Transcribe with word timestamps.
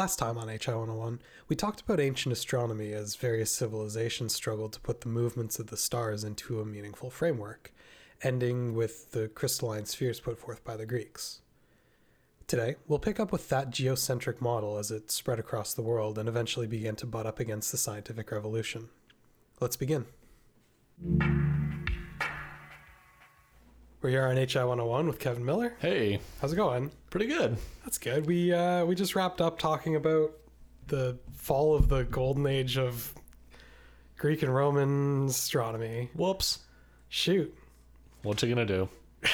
Last 0.00 0.18
time 0.18 0.38
on 0.38 0.48
HI 0.48 0.74
101, 0.74 1.20
we 1.48 1.56
talked 1.56 1.82
about 1.82 2.00
ancient 2.00 2.32
astronomy 2.32 2.94
as 2.94 3.16
various 3.16 3.52
civilizations 3.52 4.34
struggled 4.34 4.72
to 4.72 4.80
put 4.80 5.02
the 5.02 5.10
movements 5.10 5.58
of 5.58 5.66
the 5.66 5.76
stars 5.76 6.24
into 6.24 6.58
a 6.58 6.64
meaningful 6.64 7.10
framework, 7.10 7.70
ending 8.22 8.74
with 8.74 9.12
the 9.12 9.28
crystalline 9.28 9.84
spheres 9.84 10.18
put 10.18 10.38
forth 10.38 10.64
by 10.64 10.74
the 10.74 10.86
Greeks. 10.86 11.42
Today, 12.46 12.76
we'll 12.88 12.98
pick 12.98 13.20
up 13.20 13.30
with 13.30 13.50
that 13.50 13.68
geocentric 13.68 14.40
model 14.40 14.78
as 14.78 14.90
it 14.90 15.10
spread 15.10 15.38
across 15.38 15.74
the 15.74 15.82
world 15.82 16.16
and 16.16 16.30
eventually 16.30 16.66
began 16.66 16.96
to 16.96 17.04
butt 17.04 17.26
up 17.26 17.38
against 17.38 17.70
the 17.70 17.76
scientific 17.76 18.30
revolution. 18.30 18.88
Let's 19.60 19.76
begin. 19.76 20.06
We're 24.02 24.10
here 24.10 24.26
on 24.26 24.36
HI 24.36 24.64
101 24.64 25.06
with 25.06 25.18
Kevin 25.18 25.44
Miller. 25.44 25.74
Hey, 25.78 26.20
How's 26.40 26.52
it 26.52 26.56
going? 26.56 26.90
pretty 27.10 27.26
good. 27.26 27.58
That's 27.84 27.98
good. 27.98 28.26
We 28.26 28.52
uh, 28.52 28.84
we 28.86 28.94
just 28.94 29.14
wrapped 29.14 29.40
up 29.40 29.58
talking 29.58 29.96
about 29.96 30.30
the 30.86 31.18
fall 31.34 31.74
of 31.74 31.88
the 31.88 32.04
golden 32.04 32.46
age 32.46 32.78
of 32.78 33.12
Greek 34.16 34.42
and 34.42 34.54
Roman 34.54 35.26
astronomy. 35.26 36.08
Whoops. 36.14 36.60
Shoot. 37.08 37.54
What 38.22 38.42
you 38.42 38.48
gonna 38.48 38.66
do? 38.66 38.88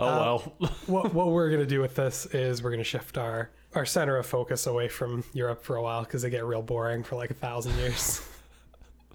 Oh 0.00 0.06
Uh, 0.06 0.18
well. 0.20 0.70
what 0.86 1.12
what 1.12 1.26
we're 1.32 1.50
gonna 1.50 1.66
do 1.66 1.80
with 1.80 1.96
this 1.96 2.26
is 2.26 2.62
we're 2.62 2.70
gonna 2.70 2.84
shift 2.84 3.18
our 3.18 3.50
our 3.74 3.84
center 3.84 4.16
of 4.16 4.26
focus 4.26 4.68
away 4.68 4.86
from 4.86 5.24
Europe 5.32 5.64
for 5.64 5.74
a 5.74 5.82
while 5.82 6.04
because 6.04 6.22
they 6.22 6.30
get 6.30 6.44
real 6.44 6.62
boring 6.62 7.02
for 7.02 7.16
like 7.16 7.30
a 7.32 7.34
thousand 7.34 7.76
years. 7.78 8.24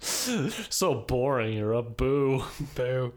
so 0.00 0.94
boring, 0.94 1.56
you're 1.56 1.72
a 1.72 1.80
boo. 1.82 2.44
Boo. 2.74 3.14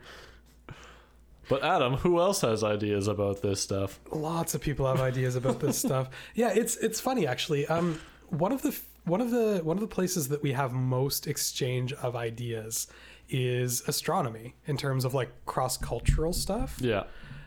But 1.50 1.64
Adam, 1.64 1.94
who 1.96 2.20
else 2.20 2.42
has 2.42 2.64
ideas 2.64 3.08
about 3.08 3.42
this 3.42 3.62
stuff? 3.62 4.00
Lots 4.12 4.54
of 4.54 4.62
people 4.62 4.86
have 4.88 5.00
ideas 5.00 5.36
about 5.36 5.60
this 5.60 5.78
stuff. 5.78 6.10
Yeah, 6.36 6.52
it's 6.54 6.76
it's 6.78 7.00
funny 7.00 7.26
actually. 7.26 7.68
Um, 7.68 8.00
one 8.30 8.52
of 8.52 8.62
the 8.62 8.78
one 9.06 9.22
of 9.22 9.32
the 9.32 9.62
one 9.64 9.78
of 9.78 9.82
the 9.82 9.88
places 9.88 10.28
that 10.28 10.44
we 10.44 10.52
have 10.52 10.74
most 10.74 11.28
exchange 11.28 11.94
of 11.94 12.16
ideas 12.16 12.88
is 13.30 13.82
astronomy 13.88 14.56
in 14.66 14.78
terms 14.78 15.06
of 15.06 15.14
like 15.14 15.30
cross 15.46 15.78
cultural 15.78 16.34
stuff. 16.34 16.78
Yeah. 16.80 17.04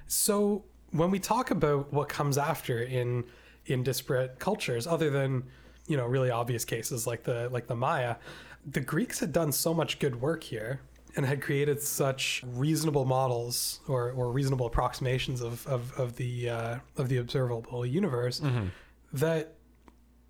So 0.07 0.65
when 0.91 1.11
we 1.11 1.19
talk 1.19 1.51
about 1.51 1.93
what 1.93 2.09
comes 2.09 2.39
after 2.39 2.83
in 2.83 3.25
in 3.67 3.83
disparate 3.83 4.39
cultures, 4.39 4.87
other 4.87 5.11
than 5.11 5.45
you 5.87 5.97
know 5.97 6.07
really 6.07 6.31
obvious 6.31 6.65
cases 6.65 7.07
like 7.07 7.25
the 7.25 7.49
like 7.51 7.67
the 7.67 7.77
Maya, 7.77 8.17
the 8.67 8.81
Greeks 8.81 9.21
had 9.21 9.33
done 9.33 9.53
so 9.53 9.75
much 9.75 9.99
good 9.99 10.21
work 10.21 10.43
here 10.43 10.81
and 11.17 11.27
had 11.27 11.43
created 11.43 11.83
such 11.83 12.43
reasonable 12.47 13.05
models 13.05 13.81
or, 13.89 14.11
or 14.13 14.31
reasonable 14.31 14.67
approximations 14.67 15.41
of 15.41 15.67
of, 15.67 15.99
of 15.99 16.17
the 16.17 16.49
uh, 16.49 16.79
of 16.97 17.09
the 17.09 17.17
observable 17.19 17.85
universe 17.85 18.41
that 19.13 19.55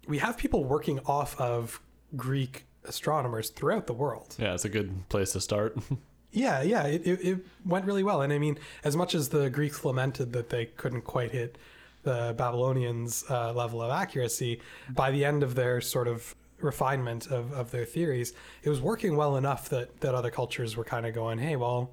we 0.08 0.18
have 0.18 0.36
people 0.36 0.64
working 0.64 1.00
off 1.06 1.38
of 1.40 1.80
Greek 2.16 2.64
astronomers 2.84 3.50
throughout 3.50 3.86
the 3.86 3.92
world. 3.92 4.34
Yeah, 4.38 4.54
it's 4.54 4.64
a 4.64 4.68
good 4.68 5.08
place 5.08 5.32
to 5.32 5.40
start. 5.40 5.76
Yeah, 6.32 6.62
yeah, 6.62 6.84
it, 6.84 7.04
it, 7.04 7.20
it 7.26 7.46
went 7.64 7.84
really 7.86 8.04
well. 8.04 8.22
And 8.22 8.32
I 8.32 8.38
mean, 8.38 8.56
as 8.84 8.96
much 8.96 9.16
as 9.16 9.30
the 9.30 9.50
Greeks 9.50 9.84
lamented 9.84 10.32
that 10.32 10.50
they 10.50 10.66
couldn't 10.66 11.02
quite 11.02 11.32
hit 11.32 11.58
the 12.04 12.34
Babylonians' 12.38 13.24
uh, 13.28 13.52
level 13.52 13.82
of 13.82 13.90
accuracy, 13.90 14.60
by 14.88 15.10
the 15.10 15.24
end 15.24 15.42
of 15.42 15.56
their 15.56 15.80
sort 15.80 16.06
of 16.06 16.36
refinement 16.62 17.26
of, 17.26 17.52
of 17.52 17.70
their 17.70 17.84
theories, 17.84 18.32
it 18.62 18.68
was 18.68 18.80
working 18.80 19.16
well 19.16 19.36
enough 19.36 19.68
that, 19.70 20.00
that 20.00 20.14
other 20.14 20.30
cultures 20.30 20.76
were 20.76 20.84
kind 20.84 21.06
of 21.06 21.14
going, 21.14 21.38
hey, 21.38 21.56
well, 21.56 21.90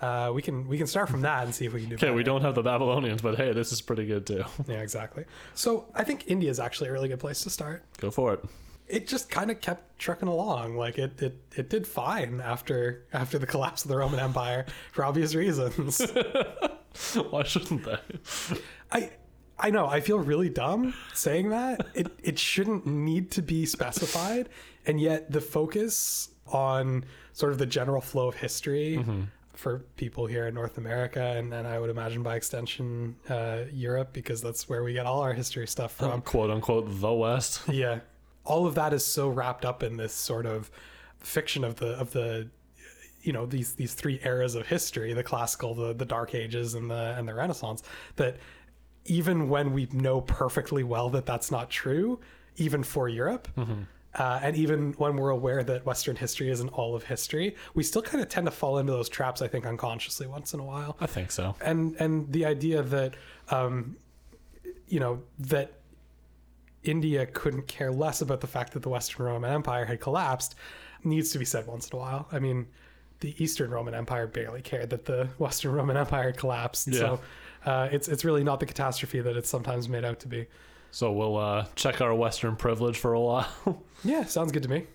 uh, 0.00 0.32
we 0.34 0.42
can 0.42 0.66
we 0.66 0.76
can 0.76 0.86
start 0.88 1.08
from 1.08 1.20
that 1.20 1.44
and 1.44 1.54
see 1.54 1.64
if 1.64 1.72
we 1.72 1.80
can 1.80 1.88
do 1.88 1.94
okay, 1.94 2.06
better. 2.06 2.14
we 2.14 2.24
don't 2.24 2.42
have 2.42 2.56
the 2.56 2.62
Babylonians, 2.62 3.22
but 3.22 3.36
hey, 3.36 3.52
this 3.52 3.70
is 3.70 3.80
pretty 3.80 4.04
good 4.04 4.26
too. 4.26 4.44
Yeah, 4.66 4.80
exactly. 4.80 5.24
So 5.54 5.86
I 5.94 6.02
think 6.02 6.24
India 6.26 6.50
is 6.50 6.58
actually 6.58 6.88
a 6.88 6.92
really 6.92 7.08
good 7.08 7.20
place 7.20 7.42
to 7.42 7.50
start. 7.50 7.84
Go 7.98 8.10
for 8.10 8.34
it. 8.34 8.44
It 8.88 9.06
just 9.06 9.30
kind 9.30 9.50
of 9.50 9.60
kept 9.60 9.98
trucking 10.00 10.28
along. 10.28 10.76
Like 10.76 10.98
it, 10.98 11.22
it, 11.22 11.38
it 11.56 11.70
did 11.70 11.86
fine 11.86 12.40
after 12.40 13.04
after 13.12 13.38
the 13.38 13.46
collapse 13.46 13.84
of 13.84 13.90
the 13.90 13.96
Roman 13.96 14.18
Empire 14.18 14.66
for 14.90 15.04
obvious 15.04 15.36
reasons. 15.36 16.00
Why 17.30 17.44
shouldn't 17.44 17.84
they? 17.84 17.98
I 18.90 19.10
I 19.62 19.70
know 19.70 19.86
I 19.86 20.00
feel 20.00 20.18
really 20.18 20.48
dumb 20.48 20.94
saying 21.14 21.50
that. 21.50 21.86
It 21.94 22.08
it 22.22 22.38
shouldn't 22.38 22.86
need 22.86 23.30
to 23.32 23.42
be 23.42 23.64
specified, 23.64 24.48
and 24.86 25.00
yet 25.00 25.30
the 25.30 25.40
focus 25.40 26.30
on 26.48 27.04
sort 27.32 27.52
of 27.52 27.58
the 27.58 27.66
general 27.66 28.00
flow 28.00 28.28
of 28.28 28.34
history 28.34 29.02
for 29.54 29.78
people 29.96 30.26
here 30.26 30.48
in 30.48 30.54
North 30.54 30.76
America, 30.76 31.22
and 31.22 31.52
then 31.52 31.66
I 31.66 31.78
would 31.78 31.88
imagine 31.88 32.22
by 32.22 32.34
extension 32.34 33.14
uh, 33.28 33.60
Europe, 33.72 34.12
because 34.12 34.42
that's 34.42 34.68
where 34.68 34.82
we 34.82 34.92
get 34.92 35.06
all 35.06 35.20
our 35.20 35.32
history 35.32 35.68
stuff 35.68 35.92
from. 35.92 36.20
Quote 36.32 36.50
unquote 36.50 37.00
the 37.00 37.12
West. 37.12 37.62
yeah, 37.68 38.00
all 38.44 38.66
of 38.66 38.74
that 38.74 38.92
is 38.92 39.04
so 39.04 39.28
wrapped 39.28 39.64
up 39.64 39.82
in 39.82 39.96
this 39.96 40.12
sort 40.12 40.46
of 40.46 40.70
fiction 41.20 41.62
of 41.62 41.76
the 41.76 41.90
of 41.98 42.10
the 42.10 42.48
you 43.22 43.32
know 43.32 43.46
these 43.46 43.74
these 43.74 43.94
three 43.94 44.20
eras 44.24 44.56
of 44.56 44.66
history 44.66 45.12
the 45.12 45.22
classical 45.22 45.72
the 45.74 45.92
the 45.92 46.04
dark 46.04 46.34
ages 46.34 46.74
and 46.74 46.90
the 46.90 47.14
and 47.16 47.28
the 47.28 47.34
renaissance 47.34 47.84
that 48.16 48.36
even 49.04 49.48
when 49.48 49.72
we 49.72 49.88
know 49.92 50.20
perfectly 50.20 50.82
well 50.84 51.10
that 51.10 51.26
that's 51.26 51.50
not 51.50 51.70
true 51.70 52.18
even 52.56 52.82
for 52.82 53.08
europe 53.08 53.48
uh, 54.14 54.40
and 54.42 54.56
even 54.56 54.92
when 54.94 55.16
we're 55.16 55.30
aware 55.30 55.62
that 55.64 55.84
western 55.86 56.16
history 56.16 56.50
isn't 56.50 56.68
all 56.68 56.94
of 56.94 57.04
history 57.04 57.56
we 57.74 57.82
still 57.82 58.02
kind 58.02 58.22
of 58.22 58.28
tend 58.28 58.46
to 58.46 58.50
fall 58.50 58.78
into 58.78 58.92
those 58.92 59.08
traps 59.08 59.42
i 59.42 59.48
think 59.48 59.66
unconsciously 59.66 60.26
once 60.26 60.54
in 60.54 60.60
a 60.60 60.64
while 60.64 60.96
I 61.00 61.06
think 61.06 61.30
so. 61.30 61.54
and 61.60 61.96
and 61.98 62.30
the 62.32 62.44
idea 62.44 62.82
that 62.82 63.14
um, 63.50 63.96
you 64.86 65.00
know 65.00 65.22
that 65.38 65.72
India 66.82 67.26
couldn't 67.26 67.66
care 67.66 67.90
less 67.90 68.22
about 68.22 68.40
the 68.40 68.46
fact 68.46 68.72
that 68.72 68.82
the 68.82 68.88
Western 68.88 69.26
Roman 69.26 69.52
Empire 69.52 69.84
had 69.84 70.00
collapsed 70.00 70.54
needs 71.04 71.30
to 71.32 71.38
be 71.38 71.44
said 71.44 71.66
once 71.66 71.88
in 71.88 71.96
a 71.96 72.00
while. 72.00 72.28
I 72.32 72.38
mean, 72.38 72.66
the 73.20 73.34
Eastern 73.42 73.70
Roman 73.70 73.94
Empire 73.94 74.26
barely 74.26 74.62
cared 74.62 74.90
that 74.90 75.04
the 75.04 75.28
Western 75.38 75.72
Roman 75.72 75.96
Empire 75.96 76.32
collapsed. 76.32 76.88
Yeah. 76.88 76.98
So 76.98 77.20
uh, 77.64 77.88
it's 77.92 78.08
it's 78.08 78.24
really 78.24 78.44
not 78.44 78.60
the 78.60 78.66
catastrophe 78.66 79.20
that 79.20 79.36
it's 79.36 79.48
sometimes 79.48 79.88
made 79.88 80.04
out 80.04 80.20
to 80.20 80.28
be. 80.28 80.46
So 80.90 81.10
we'll 81.12 81.36
uh, 81.38 81.66
check 81.74 82.00
our 82.00 82.14
Western 82.14 82.54
privilege 82.56 82.98
for 82.98 83.14
a 83.14 83.20
while. 83.20 83.48
Yeah, 84.04 84.24
sounds 84.24 84.50
good 84.50 84.64
to 84.64 84.68
me. 84.68 84.86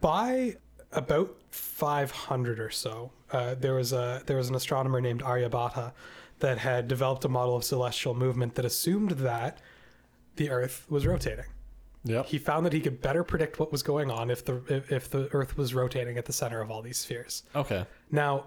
By 0.00 0.56
about 0.90 1.36
500 1.50 2.58
or 2.60 2.70
so, 2.70 3.12
uh, 3.30 3.54
there 3.56 3.74
was 3.74 3.92
a 3.92 4.22
there 4.26 4.38
was 4.38 4.48
an 4.48 4.54
astronomer 4.54 5.00
named 5.02 5.22
Aryabhata 5.22 5.92
that 6.38 6.58
had 6.58 6.88
developed 6.88 7.24
a 7.24 7.28
model 7.28 7.54
of 7.54 7.62
celestial 7.64 8.14
movement 8.14 8.54
that 8.54 8.64
assumed 8.64 9.10
that 9.12 9.58
the 10.36 10.50
Earth 10.50 10.86
was 10.88 11.06
rotating. 11.06 11.44
yep. 12.04 12.26
He 12.26 12.38
found 12.38 12.64
that 12.66 12.72
he 12.72 12.80
could 12.80 13.00
better 13.02 13.22
predict 13.22 13.60
what 13.60 13.70
was 13.70 13.82
going 13.82 14.10
on 14.10 14.30
if 14.30 14.44
the 14.44 14.62
if, 14.68 14.90
if 14.90 15.10
the 15.10 15.28
Earth 15.32 15.56
was 15.58 15.74
rotating 15.74 16.16
at 16.16 16.24
the 16.24 16.32
center 16.32 16.60
of 16.62 16.70
all 16.70 16.80
these 16.82 16.98
spheres. 16.98 17.42
Okay. 17.54 17.84
Now, 18.10 18.46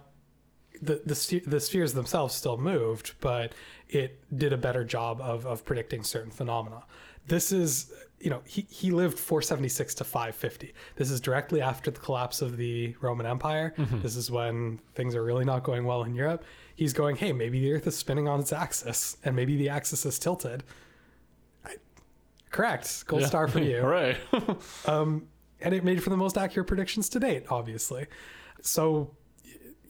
the 0.81 1.01
the, 1.05 1.41
the 1.47 1.59
spheres 1.59 1.93
themselves 1.93 2.33
still 2.35 2.57
moved, 2.57 3.13
but 3.21 3.53
it 3.89 4.19
did 4.37 4.53
a 4.53 4.57
better 4.57 4.83
job 4.83 5.21
of 5.21 5.45
of 5.45 5.65
predicting 5.65 6.03
certain 6.03 6.31
phenomena. 6.31 6.83
This 7.27 7.51
is 7.51 7.91
you 8.21 8.29
know, 8.29 8.41
he, 8.45 8.65
he 8.69 8.91
lived 8.91 9.19
476 9.19 9.93
to 9.95 10.03
550. 10.03 10.73
This 10.95 11.11
is 11.11 11.19
directly 11.19 11.61
after 11.61 11.91
the 11.91 11.99
collapse 11.99 12.41
of 12.41 12.55
the 12.57 12.95
Roman 13.01 13.25
Empire. 13.25 13.73
This 14.01 14.15
is 14.15 14.31
when 14.31 14.79
things 14.95 15.13
are 15.15 15.23
really 15.23 15.43
not 15.45 15.63
going 15.63 15.83
well 15.85 16.03
in 16.03 16.15
Europe. 16.15 16.43
He's 16.75 16.93
going, 16.93 17.17
hey, 17.17 17.33
maybe 17.33 17.59
the 17.59 17.73
Earth 17.73 17.85
is 17.87 17.95
spinning 17.95 18.27
on 18.27 18.39
its 18.39 18.53
axis, 18.53 19.17
and 19.25 19.35
maybe 19.35 19.57
the 19.57 19.69
axis 19.69 20.05
is 20.05 20.17
tilted. 20.17 20.63
I, 21.65 21.75
correct. 22.51 23.05
Gold 23.05 23.23
Yeah. 23.23 23.27
star 23.27 23.47
for 23.49 23.59
you. 23.71 23.81
right 23.81 24.17
Um, 24.87 25.27
and 25.59 25.73
it 25.75 25.83
made 25.83 26.01
for 26.01 26.09
the 26.09 26.17
most 26.17 26.37
accurate 26.37 26.67
predictions 26.67 27.09
to 27.09 27.19
date, 27.19 27.43
obviously. 27.49 28.07
So, 28.61 29.11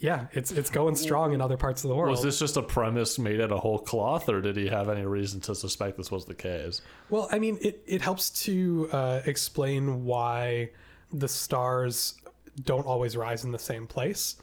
yeah, 0.05 0.27
it's 0.33 0.51
it's 0.51 0.69
going 0.69 0.95
strong 0.95 1.33
in 1.33 1.41
other 1.41 1.57
parts 1.57 1.83
of 1.83 1.89
the 1.89 1.95
world. 1.95 2.11
was 2.11 2.21
this 2.21 2.37
just 2.39 2.57
a 2.57 2.61
premise 2.61 3.17
made 3.17 3.41
out 3.41 3.51
of 3.51 3.59
whole 3.59 3.79
cloth, 3.79 4.29
or 4.29 4.39
did 4.41 4.55
he 4.55 4.67
have 4.67 4.87
any 4.89 5.05
reason 5.05 5.39
to 5.41 5.55
suspect 5.55 5.97
this 5.97 6.11
was 6.11 6.25
the 6.25 6.35
case? 6.35 6.81
Well, 7.09 7.27
I 7.31 7.39
mean, 7.39 7.57
it, 7.61 7.83
it 7.87 8.01
helps 8.01 8.29
to 8.45 8.87
uh, 8.91 9.21
explain 9.25 10.05
why 10.05 10.69
the 11.11 11.27
stars 11.27 12.15
don't 12.63 12.85
always 12.85 13.17
rise 13.17 13.43
in 13.43 13.51
the 13.51 13.59
same 13.59 13.87
place. 13.87 14.35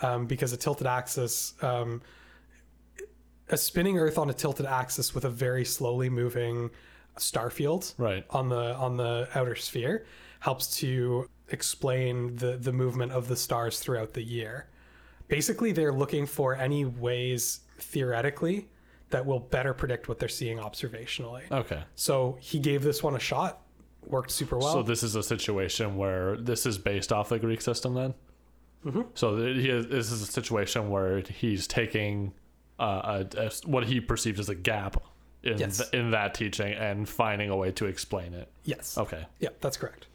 Um, 0.00 0.26
because 0.26 0.52
a 0.52 0.56
tilted 0.56 0.86
axis, 0.86 1.54
um, 1.62 2.02
a 3.48 3.56
spinning 3.56 3.98
Earth 3.98 4.18
on 4.18 4.30
a 4.30 4.32
tilted 4.34 4.66
axis 4.66 5.14
with 5.14 5.24
a 5.24 5.30
very 5.30 5.64
slowly 5.64 6.08
moving 6.08 6.70
star 7.18 7.50
field 7.50 7.92
Right. 7.98 8.24
on 8.30 8.48
the 8.48 8.74
on 8.76 8.96
the 8.96 9.28
outer 9.34 9.54
sphere 9.54 10.04
helps 10.40 10.78
to 10.78 11.28
explain 11.50 12.34
the 12.36 12.56
the 12.56 12.72
movement 12.72 13.12
of 13.12 13.28
the 13.28 13.36
stars 13.36 13.78
throughout 13.78 14.14
the 14.14 14.22
year. 14.22 14.66
Basically, 15.32 15.72
they're 15.72 15.94
looking 15.94 16.26
for 16.26 16.54
any 16.54 16.84
ways 16.84 17.60
theoretically 17.78 18.68
that 19.08 19.24
will 19.24 19.40
better 19.40 19.72
predict 19.72 20.06
what 20.06 20.18
they're 20.18 20.28
seeing 20.28 20.58
observationally. 20.58 21.50
Okay. 21.50 21.82
So 21.94 22.36
he 22.38 22.58
gave 22.58 22.82
this 22.82 23.02
one 23.02 23.14
a 23.16 23.18
shot, 23.18 23.62
worked 24.06 24.30
super 24.30 24.58
well. 24.58 24.74
so 24.74 24.82
this 24.82 25.02
is 25.02 25.14
a 25.16 25.22
situation 25.22 25.96
where 25.96 26.36
this 26.36 26.66
is 26.66 26.76
based 26.76 27.12
off 27.14 27.30
the 27.30 27.38
Greek 27.38 27.62
system, 27.62 27.94
then. 27.94 28.14
Mm-hmm. 28.84 29.02
So 29.14 29.36
is, 29.36 29.86
this 29.86 30.12
is 30.12 30.20
a 30.20 30.26
situation 30.26 30.90
where 30.90 31.20
he's 31.20 31.66
taking 31.66 32.34
uh, 32.78 33.24
a, 33.34 33.46
a- 33.46 33.50
what 33.64 33.84
he 33.86 34.00
perceives 34.02 34.38
as 34.38 34.50
a 34.50 34.54
gap 34.54 35.02
in 35.42 35.56
Yes. 35.58 35.78
th- 35.78 35.90
in 35.94 36.10
that 36.10 36.34
teaching 36.34 36.72
and 36.74 37.08
finding 37.08 37.48
a 37.48 37.56
way 37.56 37.70
to 37.72 37.86
explain 37.86 38.34
it. 38.34 38.50
yes. 38.64 38.98
Okay. 38.98 39.24
Yeah, 39.40 39.48
that's 39.62 39.78
correct. 39.78 40.08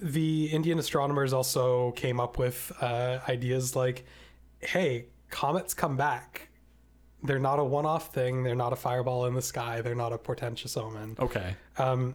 The 0.00 0.46
Indian 0.46 0.78
astronomers 0.78 1.32
also 1.34 1.90
came 1.92 2.20
up 2.20 2.38
with 2.38 2.72
uh, 2.80 3.18
ideas 3.28 3.74
like, 3.76 4.04
hey, 4.60 5.06
comets 5.30 5.74
come 5.74 5.96
back. 5.96 6.48
They're 7.22 7.38
not 7.38 7.58
a 7.58 7.64
one 7.64 7.86
off 7.86 8.12
thing. 8.12 8.42
They're 8.42 8.54
not 8.54 8.72
a 8.72 8.76
fireball 8.76 9.26
in 9.26 9.34
the 9.34 9.42
sky. 9.42 9.80
They're 9.80 9.94
not 9.94 10.12
a 10.12 10.18
portentous 10.18 10.76
omen. 10.76 11.16
Okay. 11.18 11.56
Um, 11.78 12.14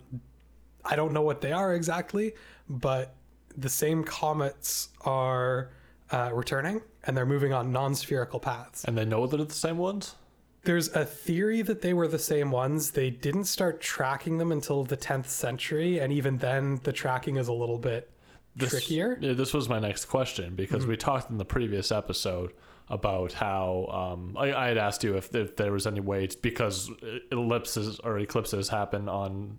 I 0.86 0.96
don't 0.96 1.14
know 1.14 1.22
what 1.22 1.42
they 1.42 1.52
are 1.52 1.74
exactly, 1.74 2.34
but 2.70 3.16
the 3.58 3.70
same 3.70 4.04
comets 4.04 4.90
are 5.02 5.70
uh, 6.12 6.30
returning 6.34 6.82
and 7.04 7.16
they're 7.16 7.26
moving 7.26 7.54
on 7.54 7.72
non 7.72 7.96
spherical 7.96 8.40
paths. 8.40 8.84
And 8.86 8.98
they 8.98 9.06
know 9.06 9.28
that 9.28 9.40
it's 9.40 9.54
the 9.56 9.68
same 9.68 9.78
ones. 9.78 10.16
There's 10.64 10.90
a 10.90 11.04
theory 11.04 11.64
that 11.64 11.82
they 11.82 11.94
were 11.94 12.08
the 12.08 12.20
same 12.20 12.52
ones. 12.52 12.92
They 12.92 13.10
didn't 13.10 13.46
start 13.46 13.82
tracking 13.82 14.38
them 14.38 14.52
until 14.52 14.84
the 14.84 14.98
10th 14.98 15.26
century, 15.26 16.00
and 16.00 16.14
even 16.14 16.38
then, 16.38 16.80
the 16.84 16.94
tracking 16.94 17.38
is 17.38 17.48
a 17.48 17.54
little 17.54 17.80
bit 17.80 18.12
This, 18.56 18.69
trickier. 18.71 19.15
This 19.21 19.53
was 19.53 19.69
my 19.69 19.80
next 19.80 20.06
question 20.06 20.56
because 20.56 20.86
we 20.86 20.98
talked 20.98 21.30
in 21.30 21.38
the 21.38 21.45
previous 21.45 21.92
episode 21.92 22.51
about 22.89 23.31
how 23.31 24.12
um, 24.13 24.36
I, 24.38 24.53
I 24.53 24.68
had 24.68 24.77
asked 24.77 25.03
you 25.03 25.15
if, 25.15 25.33
if 25.33 25.56
there 25.56 25.71
was 25.71 25.88
any 25.88 26.01
way 26.01 26.27
to, 26.27 26.38
because 26.42 26.92
ellipses 27.31 28.00
or 28.00 28.19
eclipses 28.19 28.68
happen 28.68 29.07
on 29.07 29.57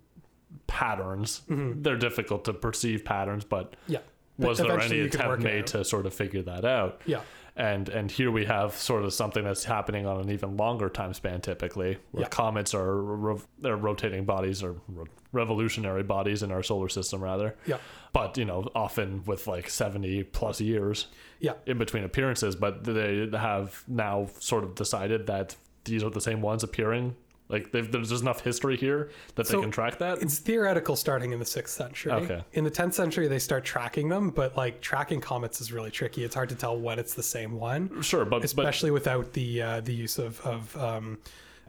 patterns. 0.67 1.41
They're 1.47 1.97
difficult 1.97 2.45
to 2.45 2.53
perceive 2.53 3.03
patterns, 3.03 3.43
but 3.43 3.75
Yeah. 3.87 3.99
Was 4.37 4.57
there 4.57 4.79
any 4.79 4.97
you 4.97 5.09
could 5.09 5.19
work 5.21 5.39
attempt 5.39 5.43
made 5.43 5.67
to 5.67 5.85
sort 5.85 6.05
of 6.05 6.13
figure 6.13 6.41
that 6.43 6.65
out? 6.65 7.01
Yeah. 7.05 7.21
And 7.55 7.87
and 7.89 8.09
here 8.09 8.31
we 8.31 8.45
have 8.45 8.73
sort 8.73 9.03
of 9.05 9.13
something 9.13 9.43
that's 9.43 9.63
happening 9.63 10.07
on 10.07 10.19
an 10.21 10.31
even 10.31 10.57
longer 10.57 10.89
time 10.89 11.13
span 11.13 11.39
typically, 11.41 11.97
where 12.11 12.23
Yeah. 12.23 12.29
comets 12.29 12.73
are 12.73 13.37
they're 13.59 13.77
rotating 13.77 14.25
bodies 14.25 14.63
or 14.63 14.75
re- 14.87 15.05
revolutionary 15.33 16.03
bodies 16.03 16.43
in 16.43 16.51
our 16.51 16.63
solar 16.63 16.87
system 16.89 17.21
rather. 17.21 17.55
Yeah. 17.65 17.77
But 18.13 18.37
you 18.37 18.45
know, 18.45 18.69
often 18.75 19.23
with 19.25 19.47
like 19.47 19.69
seventy 19.69 20.23
plus 20.23 20.61
years 20.61 21.07
Yeah. 21.39 21.53
in 21.65 21.77
between 21.77 22.03
appearances, 22.05 22.55
but 22.55 22.83
they 22.85 23.27
have 23.33 23.83
now 23.87 24.27
sort 24.39 24.63
of 24.63 24.75
decided 24.75 25.27
that 25.27 25.55
these 25.83 26.03
are 26.03 26.09
the 26.09 26.21
same 26.21 26.41
ones 26.41 26.63
appearing. 26.63 27.15
Like 27.49 27.71
there's 27.71 28.09
just 28.09 28.21
enough 28.21 28.39
history 28.41 28.77
here 28.77 29.11
that 29.35 29.45
So 29.45 29.57
they 29.57 29.61
can 29.63 29.69
track 29.71 29.97
that. 29.99 30.21
It's 30.21 30.39
theoretical 30.39 30.95
starting 30.95 31.33
in 31.33 31.39
the 31.39 31.45
6th 31.45 31.67
century. 31.67 32.11
Okay. 32.13 32.41
In 32.53 32.63
the 32.63 32.71
10th 32.71 32.93
century, 32.93 33.27
they 33.27 33.37
start 33.37 33.65
tracking 33.65 34.07
them, 34.09 34.29
but 34.29 34.55
like 34.55 34.79
tracking 34.81 35.19
comets 35.19 35.59
is 35.59 35.71
really 35.73 35.91
tricky. 35.91 36.23
It's 36.23 36.33
hard 36.33 36.49
to 36.49 36.55
tell 36.55 36.79
when 36.79 36.97
it's 36.99 37.13
the 37.13 37.21
same 37.21 37.51
one, 37.59 38.01
Sure, 38.01 38.23
but 38.23 38.37
but 38.39 38.45
especially 38.45 38.91
without 38.91 39.33
the 39.33 39.61
uh, 39.61 39.81
the 39.81 39.93
use 39.93 40.17
of, 40.19 40.39
of 40.45 40.75
um, 40.77 41.17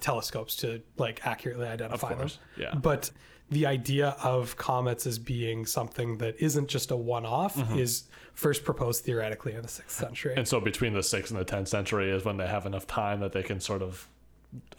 telescopes 0.01 0.57
to 0.57 0.81
like 0.97 1.27
accurately 1.27 1.67
identify 1.67 2.15
them. 2.15 2.29
yeah. 2.57 2.75
But 2.75 3.11
the 3.51 3.67
idea 3.67 4.17
of 4.23 4.57
comets 4.57 5.07
as 5.07 5.19
being 5.19 5.67
something 5.67 6.19
that 6.19 6.35
isn't 6.43 6.69
just 6.69 6.91
a 6.91 6.97
one 6.97 7.27
off 7.27 7.57
Mm-hmm. 7.57 7.79
is 7.79 8.05
first 8.35 8.65
proposed 8.65 9.05
theoretically 9.05 9.53
in 9.53 9.63
the 9.63 9.69
6th 9.69 9.91
century. 9.91 10.35
and 10.37 10.49
so 10.49 10.61
between 10.61 10.93
the 10.93 11.03
sixth 11.03 11.31
and 11.31 11.39
the 11.41 11.45
tenth 11.45 11.69
century 11.69 12.11
is 12.11 12.25
when 12.25 12.37
they 12.37 12.47
have 12.49 12.67
enough 12.67 12.85
time 12.87 13.21
that 13.21 13.31
they 13.33 13.43
can 13.45 13.61
sort 13.61 13.81
of 13.83 14.09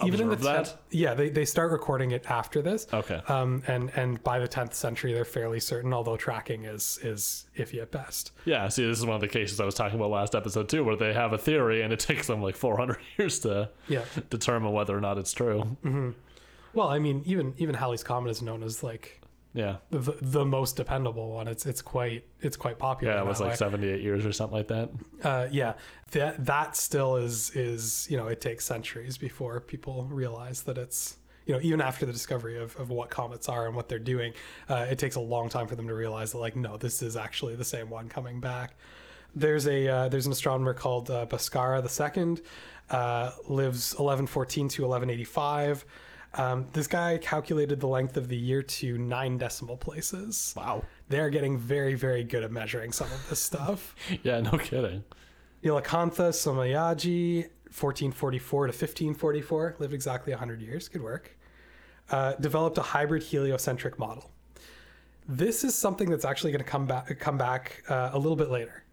even 0.06 0.22
in 0.22 0.28
the 0.28 0.34
observe 0.34 0.54
that. 0.56 0.66
10th, 0.66 0.78
yeah, 0.92 1.14
they, 1.14 1.30
they 1.30 1.44
start 1.46 1.70
recording 1.72 2.12
it 2.12 2.26
after 2.30 2.62
this. 2.62 2.88
Okay. 2.94 3.22
Um, 3.28 3.62
and 3.68 3.92
and 3.98 4.22
by 4.24 4.40
the 4.40 4.48
10th 4.48 4.74
century, 4.74 5.14
they're 5.14 5.26
fairly 5.26 5.60
certain, 5.60 5.94
although 5.94 6.16
tracking 6.18 6.64
is 6.66 6.98
is 7.04 7.46
iffy 7.58 7.82
at 7.82 7.92
best. 7.92 8.32
Yeah, 8.46 8.68
see, 8.70 8.86
this 8.88 8.98
is 9.00 9.06
one 9.06 9.16
of 9.16 9.22
the 9.22 9.28
cases 9.28 9.60
I 9.60 9.66
was 9.66 9.76
talking 9.76 9.98
about 10.00 10.12
last 10.12 10.34
episode 10.34 10.70
too, 10.70 10.84
where 10.86 10.96
they 10.96 11.14
have 11.14 11.34
a 11.34 11.38
theory 11.38 11.82
and 11.82 11.92
it 11.94 12.00
takes 12.12 12.28
them 12.28 12.42
like 12.42 12.56
400 12.56 12.98
years 13.18 13.40
to 13.40 13.70
Yeah. 13.90 14.04
determine 14.30 14.72
whether 14.74 14.98
or 14.98 15.02
not 15.02 15.18
it's 15.18 15.34
true. 15.34 15.78
Mm-hmm. 15.84 16.10
Well, 16.75 16.89
I 16.89 17.00
mean, 17.00 17.24
even 17.25 17.54
even 17.57 17.74
Halley's 17.75 18.04
comet 18.04 18.30
is 18.30 18.42
known 18.42 18.62
as 18.62 18.83
like 18.83 19.22
Yeah, 19.54 19.77
the, 19.89 20.18
the 20.22 20.45
most 20.45 20.75
dependable 20.75 21.31
one. 21.31 21.48
It's 21.48 21.66
it's 21.66 21.81
quite 21.81 22.25
it's 22.42 22.57
quite 22.57 22.77
popular. 22.77 23.13
yeah, 23.13 23.22
it 23.22 23.25
was 23.25 23.39
like 23.39 23.51
way. 23.51 23.56
78 23.56 24.01
years 24.01 24.25
or 24.25 24.33
something 24.33 24.57
like 24.57 24.68
that. 24.68 24.89
Uh, 25.24 25.48
yeah, 25.51 25.74
that 26.12 26.45
that 26.45 26.75
still 26.75 27.16
is 27.16 27.51
is 27.56 28.07
you 28.10 28.18
know 28.18 28.27
it 28.27 28.42
takes 28.42 28.66
centuries 28.66 29.18
before 29.18 29.60
people 29.62 30.04
realize 30.12 30.63
that 30.63 30.77
it's 30.77 31.18
you 31.45 31.54
know 31.54 31.62
even 31.62 31.80
after 31.80 32.06
the 32.06 32.12
discovery 32.12 32.57
of, 32.60 32.75
of 32.75 32.89
what 32.89 33.10
comets 33.10 33.48
are 33.48 33.68
and 33.68 33.75
what 33.75 33.88
they're 33.88 33.98
doing, 34.00 34.33
uh, 34.68 34.86
it 34.89 35.00
takes 35.00 35.16
a 35.16 35.21
long 35.21 35.48
time 35.48 35.68
for 35.68 35.75
them 35.78 35.88
to 35.88 35.94
realize 35.95 36.33
that 36.33 36.39
like 36.39 36.56
no, 36.57 36.75
this 36.75 37.01
is 37.01 37.16
actually 37.16 37.56
the 37.56 37.63
same 37.63 37.89
one 37.89 38.10
coming 38.10 38.42
back. 38.42 38.75
There's 39.33 39.66
a 39.68 39.88
uh, 39.88 40.10
there's 40.10 40.25
an 40.25 40.31
astronomer 40.33 40.74
called 40.74 41.10
uh, 41.10 41.25
Bhaskara 41.25 41.81
II, 41.81 42.44
uh, 42.89 43.31
lives 43.48 43.94
1114 43.94 44.69
to 44.69 44.81
1185. 44.83 45.85
Um, 46.35 46.68
this 46.73 46.87
guy 46.87 47.18
calculated 47.18 47.80
the 47.80 47.87
length 47.87 48.18
of 48.18 48.27
the 48.27 48.35
year 48.35 48.61
to 48.61 48.97
nine 48.97 49.37
decimal 49.37 49.77
places. 49.77 50.54
Wow. 50.57 50.83
They're 51.07 51.30
getting 51.30 51.57
very, 51.57 51.95
very 51.95 52.23
good 52.23 52.44
at 52.44 52.51
measuring 52.51 52.92
some 52.92 53.07
of 53.11 53.30
this 53.30 53.39
stuff. 53.39 53.95
Yeah, 54.23 54.42
no 54.42 54.57
kidding. 54.57 55.04
Nilakantha 55.63 56.30
Somayaji, 56.31 57.44
1444 57.71 58.68
to 58.68 58.71
1544, 58.71 59.75
lived 59.80 59.94
exactly 59.94 60.33
100 60.33 60.61
years. 60.61 60.87
Good 60.89 61.01
work. 61.01 61.37
Uh, 62.11 62.33
developed 62.33 62.77
a 62.77 62.81
hybrid 62.81 63.23
heliocentric 63.23 63.97
model. 63.97 64.30
This 65.27 65.63
is 65.63 65.73
something 65.73 66.09
that's 66.09 66.25
actually 66.25 66.51
going 66.51 66.63
to 66.63 66.69
come 66.69 66.85
back 66.85 67.18
come 67.19 67.37
back 67.37 67.81
uh, 67.89 68.11
a 68.13 68.18
little 68.19 68.35
bit 68.35 68.49
later, 68.51 68.83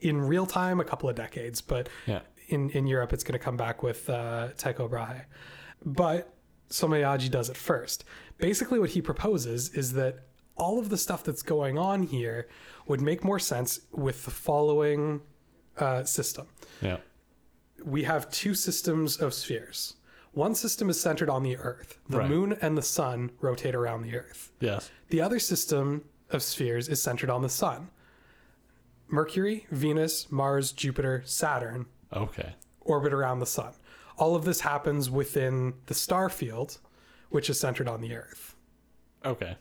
in 0.00 0.18
real 0.22 0.46
time, 0.46 0.80
a 0.80 0.84
couple 0.84 1.06
of 1.08 1.14
decades, 1.16 1.60
but 1.60 1.88
Yeah. 2.06 2.20
in 2.48 2.70
in 2.70 2.86
Europe, 2.86 3.12
it's 3.12 3.24
going 3.24 3.38
to 3.38 3.44
come 3.44 3.58
back 3.58 3.82
with 3.82 4.08
uh, 4.08 4.48
Tycho 4.56 4.88
Brahe. 4.88 5.26
But 5.84 6.31
Somayaji 6.72 7.30
does 7.30 7.48
it 7.50 7.56
first. 7.56 8.04
Basically, 8.38 8.78
what 8.78 8.90
he 8.90 9.02
proposes 9.02 9.68
is 9.74 9.92
that 9.92 10.20
all 10.56 10.78
of 10.78 10.88
the 10.88 10.96
stuff 10.98 11.22
that's 11.22 11.42
going 11.42 11.78
on 11.78 12.02
here 12.02 12.48
would 12.86 13.00
make 13.00 13.22
more 13.22 13.38
sense 13.38 13.80
with 13.92 14.24
the 14.24 14.30
following 14.30 15.20
uh, 15.78 16.02
system. 16.04 16.46
Yeah. 16.80 16.96
We 17.84 18.02
have 18.04 18.30
two 18.30 18.54
systems 18.54 19.16
of 19.18 19.32
spheres. 19.34 19.94
One 20.32 20.54
system 20.54 20.88
is 20.88 21.00
centered 21.00 21.28
on 21.28 21.42
the 21.42 21.56
Earth. 21.58 21.98
The 22.08 22.18
Right. 22.18 22.28
moon 22.28 22.56
and 22.62 22.76
the 22.76 22.82
sun 22.82 23.30
rotate 23.40 23.74
around 23.74 24.02
the 24.02 24.16
Earth. 24.16 24.50
Yes. 24.60 24.90
The 25.10 25.20
other 25.20 25.38
system 25.38 26.04
of 26.30 26.42
spheres 26.42 26.88
is 26.88 27.02
centered 27.02 27.28
on 27.30 27.42
the 27.42 27.48
sun. 27.50 27.90
Mercury, 29.08 29.66
Venus, 29.70 30.30
Mars, 30.32 30.72
Jupiter, 30.72 31.22
Saturn 31.26 31.86
Okay. 32.14 32.54
orbit 32.80 33.12
around 33.12 33.40
the 33.40 33.46
sun. 33.46 33.72
All 34.22 34.36
of 34.36 34.44
this 34.44 34.60
happens 34.60 35.10
within 35.10 35.74
the 35.86 35.94
star 35.94 36.28
field, 36.28 36.78
which 37.30 37.50
is 37.50 37.58
centered 37.58 37.88
on 37.88 38.00
the 38.00 38.14
Earth. 38.14 38.54
Okay. 39.24 39.56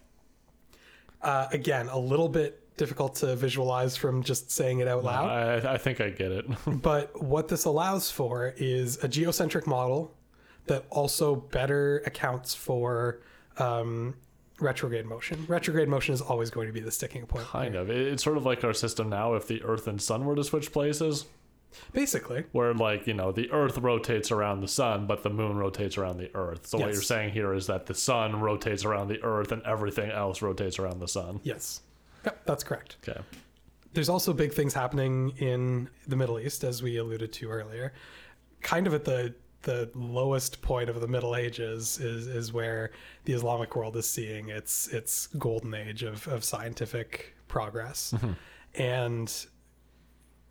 Uh, 1.19 1.47
again, 1.51 1.87
a 1.87 1.97
little 1.97 2.29
bit 2.29 2.77
difficult 2.77 3.15
to 3.15 3.35
visualize 3.35 3.97
from 3.97 4.21
just 4.21 4.51
saying 4.51 4.77
it 4.77 4.87
out 4.87 5.03
loud. 5.03 5.29
I, 5.65 5.73
I 5.73 5.77
think 5.79 5.99
I 5.99 6.11
get 6.11 6.31
it. 6.31 6.45
But 6.83 7.23
what 7.23 7.47
this 7.47 7.65
allows 7.65 8.11
for 8.11 8.53
is 8.55 9.03
a 9.03 9.07
geocentric 9.07 9.65
model 9.65 10.13
that 10.67 10.85
also 10.91 11.37
better 11.37 12.03
accounts 12.05 12.53
for 12.53 13.21
um, 13.57 14.13
retrograde 14.59 15.07
motion. 15.07 15.43
Retrograde 15.47 15.89
motion 15.89 16.13
is 16.13 16.21
always 16.21 16.51
going 16.51 16.67
to 16.67 16.73
be 16.73 16.81
the 16.81 16.91
sticking 16.91 17.25
point. 17.25 17.47
Kind 17.47 17.73
of. 17.73 17.89
It's 17.89 18.23
sort 18.23 18.37
of 18.37 18.45
like 18.45 18.63
our 18.63 18.73
system 18.73 19.09
now. 19.09 19.33
If 19.33 19.47
the 19.47 19.63
Earth 19.63 19.87
and 19.87 19.99
Sun 19.99 20.23
were 20.23 20.35
to 20.35 20.43
switch 20.43 20.71
places, 20.71 21.25
Basically, 21.93 22.45
where 22.51 22.73
like 22.73 23.07
you 23.07 23.13
know 23.13 23.31
the 23.31 23.51
Earth 23.51 23.77
rotates 23.77 24.31
around 24.31 24.61
the 24.61 24.67
Sun, 24.67 25.07
but 25.07 25.23
the 25.23 25.29
Moon 25.29 25.57
rotates 25.57 25.97
around 25.97 26.17
the 26.17 26.33
Earth. 26.35 26.67
So 26.67 26.77
what 26.77 26.93
you're 26.93 27.01
saying 27.01 27.33
here 27.33 27.53
is 27.53 27.67
that 27.67 27.85
the 27.85 27.93
Sun 27.93 28.39
rotates 28.39 28.85
around 28.85 29.07
the 29.07 29.21
Earth, 29.23 29.51
and 29.51 29.61
everything 29.63 30.11
else 30.11 30.41
rotates 30.41 30.79
around 30.79 30.99
the 30.99 31.07
Sun. 31.07 31.39
yes. 31.43 31.81
Yep, 32.23 32.45
that's 32.45 32.63
correct. 32.63 32.97
Okay. 33.07 33.19
There's 33.93 34.09
also 34.09 34.31
big 34.31 34.53
things 34.53 34.75
happening 34.75 35.33
in 35.39 35.89
the 36.07 36.15
Middle 36.15 36.39
East, 36.39 36.63
as 36.63 36.83
we 36.83 36.97
alluded 36.97 37.33
to 37.33 37.49
earlier. 37.49 37.93
Kind 38.61 38.85
of 38.85 38.93
at 38.93 39.05
the 39.05 39.33
the 39.63 39.89
lowest 39.93 40.61
point 40.61 40.89
of 40.89 40.99
the 41.01 41.07
Middle 41.07 41.35
Ages 41.35 41.99
is 41.99 42.27
is 42.27 42.53
where 42.53 42.91
the 43.25 43.33
Islamic 43.33 43.75
world 43.75 43.95
is 43.95 44.09
seeing 44.09 44.49
its 44.49 44.87
its 44.87 45.27
golden 45.27 45.73
age 45.73 46.03
of, 46.03 46.27
of 46.27 46.43
scientific 46.43 47.35
progress. 47.47 48.13
Mm-hmm. 48.15 48.31
And 48.81 49.45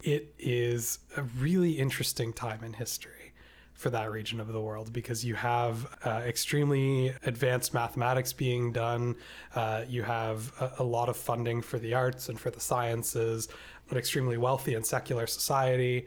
it 0.02 0.34
is 0.38 0.98
a 1.16 1.22
really 1.22 1.72
interesting 1.72 2.32
time 2.32 2.64
in 2.64 2.72
history 2.72 3.32
for 3.80 3.88
that 3.88 4.10
region 4.10 4.40
of 4.40 4.48
the 4.48 4.60
world 4.60 4.92
because 4.92 5.24
you 5.24 5.34
have 5.34 5.86
uh, 6.04 6.20
extremely 6.26 7.14
advanced 7.24 7.72
mathematics 7.72 8.30
being 8.30 8.72
done. 8.72 9.16
Uh, 9.54 9.84
you 9.88 10.02
have 10.02 10.52
a, 10.60 10.82
a 10.82 10.84
lot 10.84 11.08
of 11.08 11.16
funding 11.16 11.62
for 11.62 11.78
the 11.78 11.94
arts 11.94 12.28
and 12.28 12.38
for 12.38 12.50
the 12.50 12.60
sciences, 12.60 13.48
an 13.88 13.96
extremely 13.96 14.36
wealthy 14.36 14.74
and 14.74 14.84
secular 14.84 15.26
society. 15.26 16.06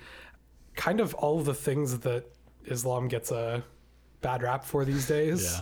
Kind 0.76 1.00
of 1.00 1.16
all 1.16 1.40
of 1.40 1.46
the 1.46 1.56
things 1.56 1.98
that 2.00 2.26
Islam 2.66 3.08
gets 3.08 3.32
a 3.32 3.64
bad 4.22 4.44
rap 4.44 4.64
for 4.64 4.86
these 4.86 5.08
days. 5.08 5.60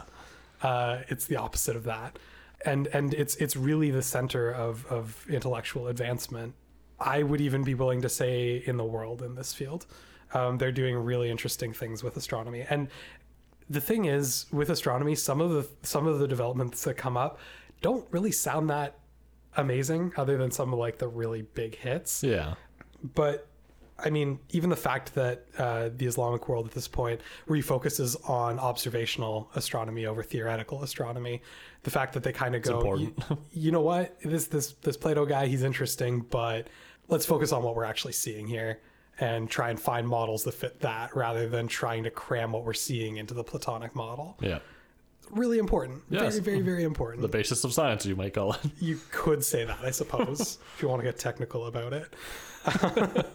Yeah. 0.61 0.69
Uh, 0.69 1.01
it's 1.07 1.25
the 1.27 1.37
opposite 1.37 1.77
of 1.77 1.85
that. 1.85 2.19
And 2.65 2.87
and 2.87 3.13
it's 3.13 3.35
it's 3.37 3.55
really 3.55 3.89
the 3.89 4.03
center 4.03 4.51
of, 4.51 4.85
of 4.87 5.25
intellectual 5.29 5.87
advancement. 5.87 6.53
I 7.01 7.23
would 7.23 7.41
even 7.41 7.63
be 7.63 7.73
willing 7.73 8.01
to 8.01 8.09
say 8.09 8.63
in 8.65 8.77
the 8.77 8.83
world 8.85 9.21
in 9.21 9.35
this 9.35 9.53
field. 9.53 9.85
Um, 10.33 10.57
they're 10.57 10.71
doing 10.71 10.95
really 10.95 11.29
interesting 11.29 11.73
things 11.73 12.03
with 12.03 12.15
astronomy. 12.15 12.65
And 12.69 12.87
the 13.69 13.81
thing 13.81 14.05
is, 14.05 14.45
with 14.51 14.69
astronomy, 14.69 15.15
some 15.15 15.41
of 15.41 15.51
the 15.51 15.67
some 15.83 16.07
of 16.07 16.19
the 16.19 16.27
developments 16.27 16.83
that 16.83 16.95
come 16.95 17.17
up 17.17 17.39
don't 17.81 18.05
really 18.11 18.31
sound 18.31 18.69
that 18.69 18.99
amazing, 19.57 20.13
other 20.15 20.37
than 20.37 20.51
some 20.51 20.71
of 20.71 20.79
like 20.79 20.97
the 20.97 21.07
really 21.07 21.41
big 21.41 21.75
hits 21.75 22.23
Yeah. 22.23 22.53
but 23.15 23.47
I 24.03 24.09
mean, 24.09 24.39
even 24.49 24.69
the 24.69 24.75
fact 24.75 25.13
that 25.15 25.45
uh, 25.57 25.89
the 25.95 26.05
Islamic 26.07 26.49
world 26.49 26.65
at 26.65 26.71
this 26.71 26.87
point 26.87 27.21
refocuses 27.47 28.17
on 28.29 28.59
observational 28.59 29.49
astronomy 29.55 30.05
over 30.05 30.23
theoretical 30.23 30.83
astronomy, 30.83 31.41
the 31.83 31.91
fact 31.91 32.13
that 32.13 32.23
they 32.23 32.31
kind 32.31 32.55
of 32.55 32.61
go, 32.63 32.95
you, 32.95 33.15
you 33.51 33.71
know 33.71 33.81
what, 33.81 34.19
this 34.21 34.47
this 34.47 34.73
this 34.81 34.97
Plato 34.97 35.25
guy, 35.25 35.47
he's 35.47 35.63
interesting, 35.63 36.21
but 36.29 36.67
let's 37.11 37.25
focus 37.25 37.51
on 37.51 37.61
what 37.61 37.75
we're 37.75 37.83
actually 37.83 38.13
seeing 38.13 38.47
here 38.47 38.79
and 39.19 39.49
try 39.49 39.69
and 39.69 39.79
find 39.79 40.07
models 40.07 40.43
that 40.45 40.53
fit 40.53 40.79
that 40.79 41.15
rather 41.15 41.47
than 41.47 41.67
trying 41.67 42.03
to 42.03 42.09
cram 42.09 42.53
what 42.53 42.63
we're 42.65 42.73
seeing 42.73 43.17
into 43.17 43.35
the 43.35 43.43
Platonic 43.43 43.93
model. 43.93 44.37
Yeah. 44.41 44.59
Really 45.29 45.59
important. 45.59 46.01
Yes. 46.09 46.39
Very, 46.39 46.55
very, 46.55 46.65
very 46.65 46.83
important. 46.83 47.21
The 47.21 47.27
basis 47.27 47.63
of 47.63 47.73
science, 47.73 48.05
you 48.05 48.15
might 48.15 48.33
call 48.33 48.53
it. 48.53 48.59
You 48.79 48.99
could 49.11 49.45
say 49.45 49.63
that, 49.65 49.77
I 49.83 49.91
suppose, 49.91 50.57
if 50.75 50.81
you 50.81 50.87
want 50.87 51.01
to 51.01 51.05
get 51.05 51.19
technical 51.19 51.67
about 51.67 51.93
it. 51.93 52.13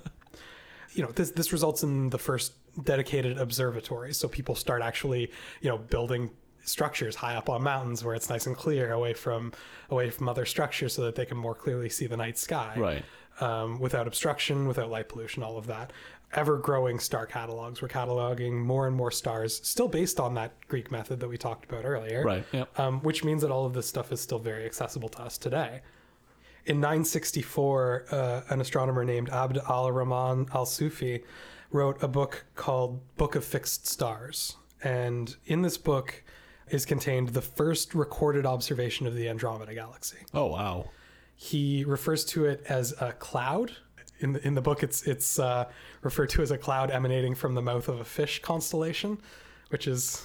you 0.92 1.02
know, 1.02 1.12
this 1.12 1.30
this 1.30 1.52
results 1.52 1.82
in 1.82 2.10
the 2.10 2.18
first 2.18 2.52
dedicated 2.82 3.38
observatory. 3.38 4.12
So 4.12 4.28
people 4.28 4.54
start 4.54 4.82
actually, 4.82 5.30
you 5.60 5.70
know, 5.70 5.78
building 5.78 6.30
structures 6.64 7.14
high 7.14 7.36
up 7.36 7.48
on 7.48 7.62
mountains 7.62 8.04
where 8.04 8.14
it's 8.14 8.28
nice 8.28 8.46
and 8.46 8.56
clear 8.56 8.92
away 8.92 9.14
from 9.14 9.52
away 9.88 10.10
from 10.10 10.28
other 10.28 10.44
structures 10.44 10.92
so 10.94 11.02
that 11.02 11.14
they 11.14 11.24
can 11.24 11.36
more 11.36 11.54
clearly 11.54 11.88
see 11.88 12.08
the 12.08 12.16
night 12.16 12.36
sky 12.36 12.74
Right. 12.76 13.04
Um, 13.40 13.78
without 13.78 14.06
obstruction, 14.06 14.66
without 14.66 14.90
light 14.90 15.08
pollution, 15.08 15.42
all 15.42 15.56
of 15.58 15.66
that. 15.66 15.92
Ever 16.32 16.58
growing 16.58 16.98
star 16.98 17.24
catalogs. 17.24 17.80
We're 17.80 17.88
cataloging 17.88 18.54
more 18.54 18.86
and 18.88 18.96
more 18.96 19.10
stars, 19.12 19.60
still 19.66 19.88
based 19.88 20.18
on 20.18 20.34
that 20.34 20.52
Greek 20.68 20.90
method 20.90 21.20
that 21.20 21.28
we 21.28 21.38
talked 21.38 21.64
about 21.70 21.84
earlier 21.84 22.24
Right. 22.24 22.44
Yep. 22.52 22.78
um, 22.80 23.00
which 23.00 23.22
means 23.24 23.42
that 23.42 23.50
all 23.50 23.64
of 23.64 23.74
this 23.74 23.86
stuff 23.86 24.10
is 24.10 24.20
still 24.20 24.38
very 24.40 24.64
accessible 24.64 25.08
to 25.10 25.22
us 25.22 25.38
today. 25.38 25.82
In 26.66 26.80
964, 26.80 28.06
uh, 28.10 28.40
an 28.50 28.60
astronomer 28.60 29.04
named 29.04 29.28
Abd 29.30 29.58
al 29.68 29.92
Rahman 29.92 30.46
al 30.52 30.66
Sufi 30.66 31.22
wrote 31.70 32.02
a 32.02 32.08
book 32.08 32.44
called 32.56 33.00
Book 33.16 33.36
of 33.36 33.44
Fixed 33.44 33.86
Stars. 33.86 34.56
And 34.82 35.36
in 35.46 35.62
this 35.62 35.78
book 35.78 36.24
is 36.68 36.84
contained 36.84 37.28
the 37.28 37.40
first 37.42 37.94
recorded 37.94 38.44
observation 38.44 39.06
of 39.06 39.14
the 39.14 39.28
Andromeda 39.28 39.74
Galaxy. 39.74 40.18
Oh 40.34 40.46
wow. 40.46 40.90
He 41.36 41.84
refers 41.84 42.24
to 42.26 42.46
it 42.46 42.64
as 42.68 42.92
a 43.00 43.12
cloud. 43.12 43.72
In 44.20 44.32
the, 44.32 44.46
in 44.46 44.54
the 44.54 44.62
book, 44.62 44.82
it's 44.82 45.02
it's 45.06 45.38
uh, 45.38 45.66
referred 46.02 46.30
to 46.30 46.42
as 46.42 46.50
a 46.50 46.56
cloud 46.58 46.90
emanating 46.90 47.34
from 47.34 47.54
the 47.54 47.60
mouth 47.62 47.88
of 47.88 48.00
a 48.00 48.04
fish 48.04 48.40
constellation, 48.40 49.18
which 49.68 49.86
is 49.86 50.24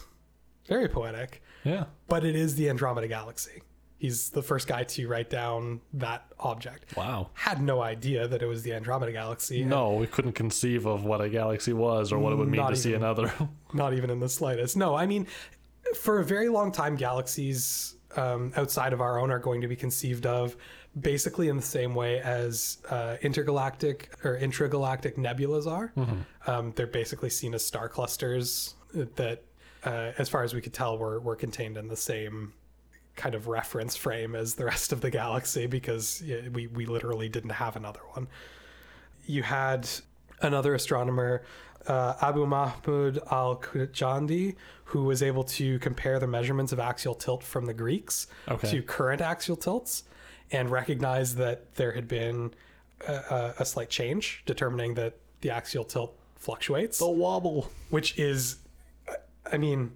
very 0.68 0.88
poetic 0.88 1.42
Yeah. 1.66 1.86
but 2.08 2.24
it 2.24 2.36
is 2.36 2.56
the 2.56 2.70
Andromeda 2.70 3.08
Galaxy. 3.10 3.62
He's 3.98 4.30
the 4.30 4.42
first 4.42 4.68
guy 4.68 4.84
to 4.84 5.08
write 5.08 5.30
down 5.30 5.82
that 5.94 6.26
object. 6.40 6.96
Wow. 6.96 7.30
Had 7.34 7.62
no 7.62 7.82
idea 7.82 8.28
that 8.28 8.42
it 8.42 8.48
was 8.48 8.64
the 8.64 8.74
Andromeda 8.74 9.12
Galaxy. 9.12 9.64
No, 9.66 9.94
we 9.94 10.08
couldn't 10.08 10.32
conceive 10.34 10.86
of 10.88 11.04
what 11.04 11.20
a 11.22 11.30
galaxy 11.30 11.74
was 11.74 12.12
or 12.12 12.18
what 12.18 12.32
it 12.34 12.38
would 12.38 12.48
mean 12.48 12.66
to 12.68 12.76
see 12.76 12.94
another. 12.96 13.32
Not 13.74 13.94
even 13.94 14.10
in 14.10 14.20
the 14.20 14.30
slightest. 14.30 14.76
No, 14.78 14.96
I 14.96 15.06
mean, 15.06 15.28
for 15.96 16.20
a 16.20 16.24
very 16.26 16.48
long 16.50 16.72
time, 16.72 16.96
galaxies 16.96 17.96
um, 18.16 18.52
outside 18.56 18.92
of 18.94 19.02
our 19.02 19.20
own 19.20 19.30
are 19.30 19.40
going 19.40 19.62
to 19.62 19.68
be 19.68 19.76
conceived 19.76 20.26
of 20.26 20.56
basically 21.00 21.48
in 21.48 21.56
the 21.56 21.62
same 21.62 21.96
way 21.96 22.20
as 22.20 22.80
uh, 22.90 23.16
intergalactic 23.22 24.10
or 24.24 24.38
intragalactic 24.38 25.16
nebulas 25.18 25.66
are. 25.66 25.94
Um, 26.48 26.74
they're 26.76 26.88
basically 26.88 27.30
seen 27.30 27.54
as 27.54 27.64
star 27.64 27.88
clusters 27.88 28.76
that, 28.94 29.44
uh, 29.86 30.12
as 30.18 30.28
far 30.30 30.44
as 30.44 30.54
we 30.54 30.62
could 30.62 30.74
tell, 30.74 30.98
were, 30.98 31.20
were 31.20 31.36
contained 31.36 31.78
in 31.78 31.88
the 31.88 31.96
same 31.96 32.54
kind 33.16 33.36
of 33.36 33.48
reference 33.48 33.96
frame 33.96 34.36
as 34.36 34.56
the 34.56 34.66
rest 34.66 34.92
of 34.92 35.02
the 35.02 35.10
galaxy 35.10 35.66
because 35.68 36.24
we, 36.54 36.68
we 36.68 36.86
literally 36.86 37.30
didn't 37.30 37.52
have 37.52 37.76
another 37.76 38.02
one 38.14 38.28
you 39.26 39.44
had 39.44 39.88
another 40.42 40.74
astronomer, 40.74 41.44
uh, 41.88 42.16
Abu 42.22 42.46
Mahmud 42.46 43.20
al 43.30 43.58
Khujandi, 43.58 44.56
who 44.86 45.04
was 45.04 45.22
able 45.22 45.44
to 45.44 45.78
compare 45.80 46.20
the 46.20 46.26
measurements 46.28 46.72
of 46.72 46.80
axial 46.80 47.14
tilt 47.14 47.44
from 47.44 47.66
the 47.66 47.74
Greeks 47.74 48.28
Okay. 48.50 48.70
to 48.72 48.82
current 48.82 49.22
axial 49.22 49.56
tilts 49.56 50.04
and 50.52 50.70
recognize 50.70 51.36
that 51.36 51.76
there 51.76 51.92
had 51.94 52.08
been 52.08 52.54
a, 53.08 53.14
a, 53.14 53.54
a 53.60 53.66
slight 53.66 53.90
change, 53.90 54.44
determining 54.46 54.94
that 54.96 55.16
the 55.42 55.50
axial 55.52 55.84
tilt 55.84 56.14
fluctuates, 56.36 57.00
The 57.00 57.10
wobble. 57.10 57.70
which 57.90 58.18
is, 58.20 58.58
I 59.52 59.58
mean, 59.58 59.92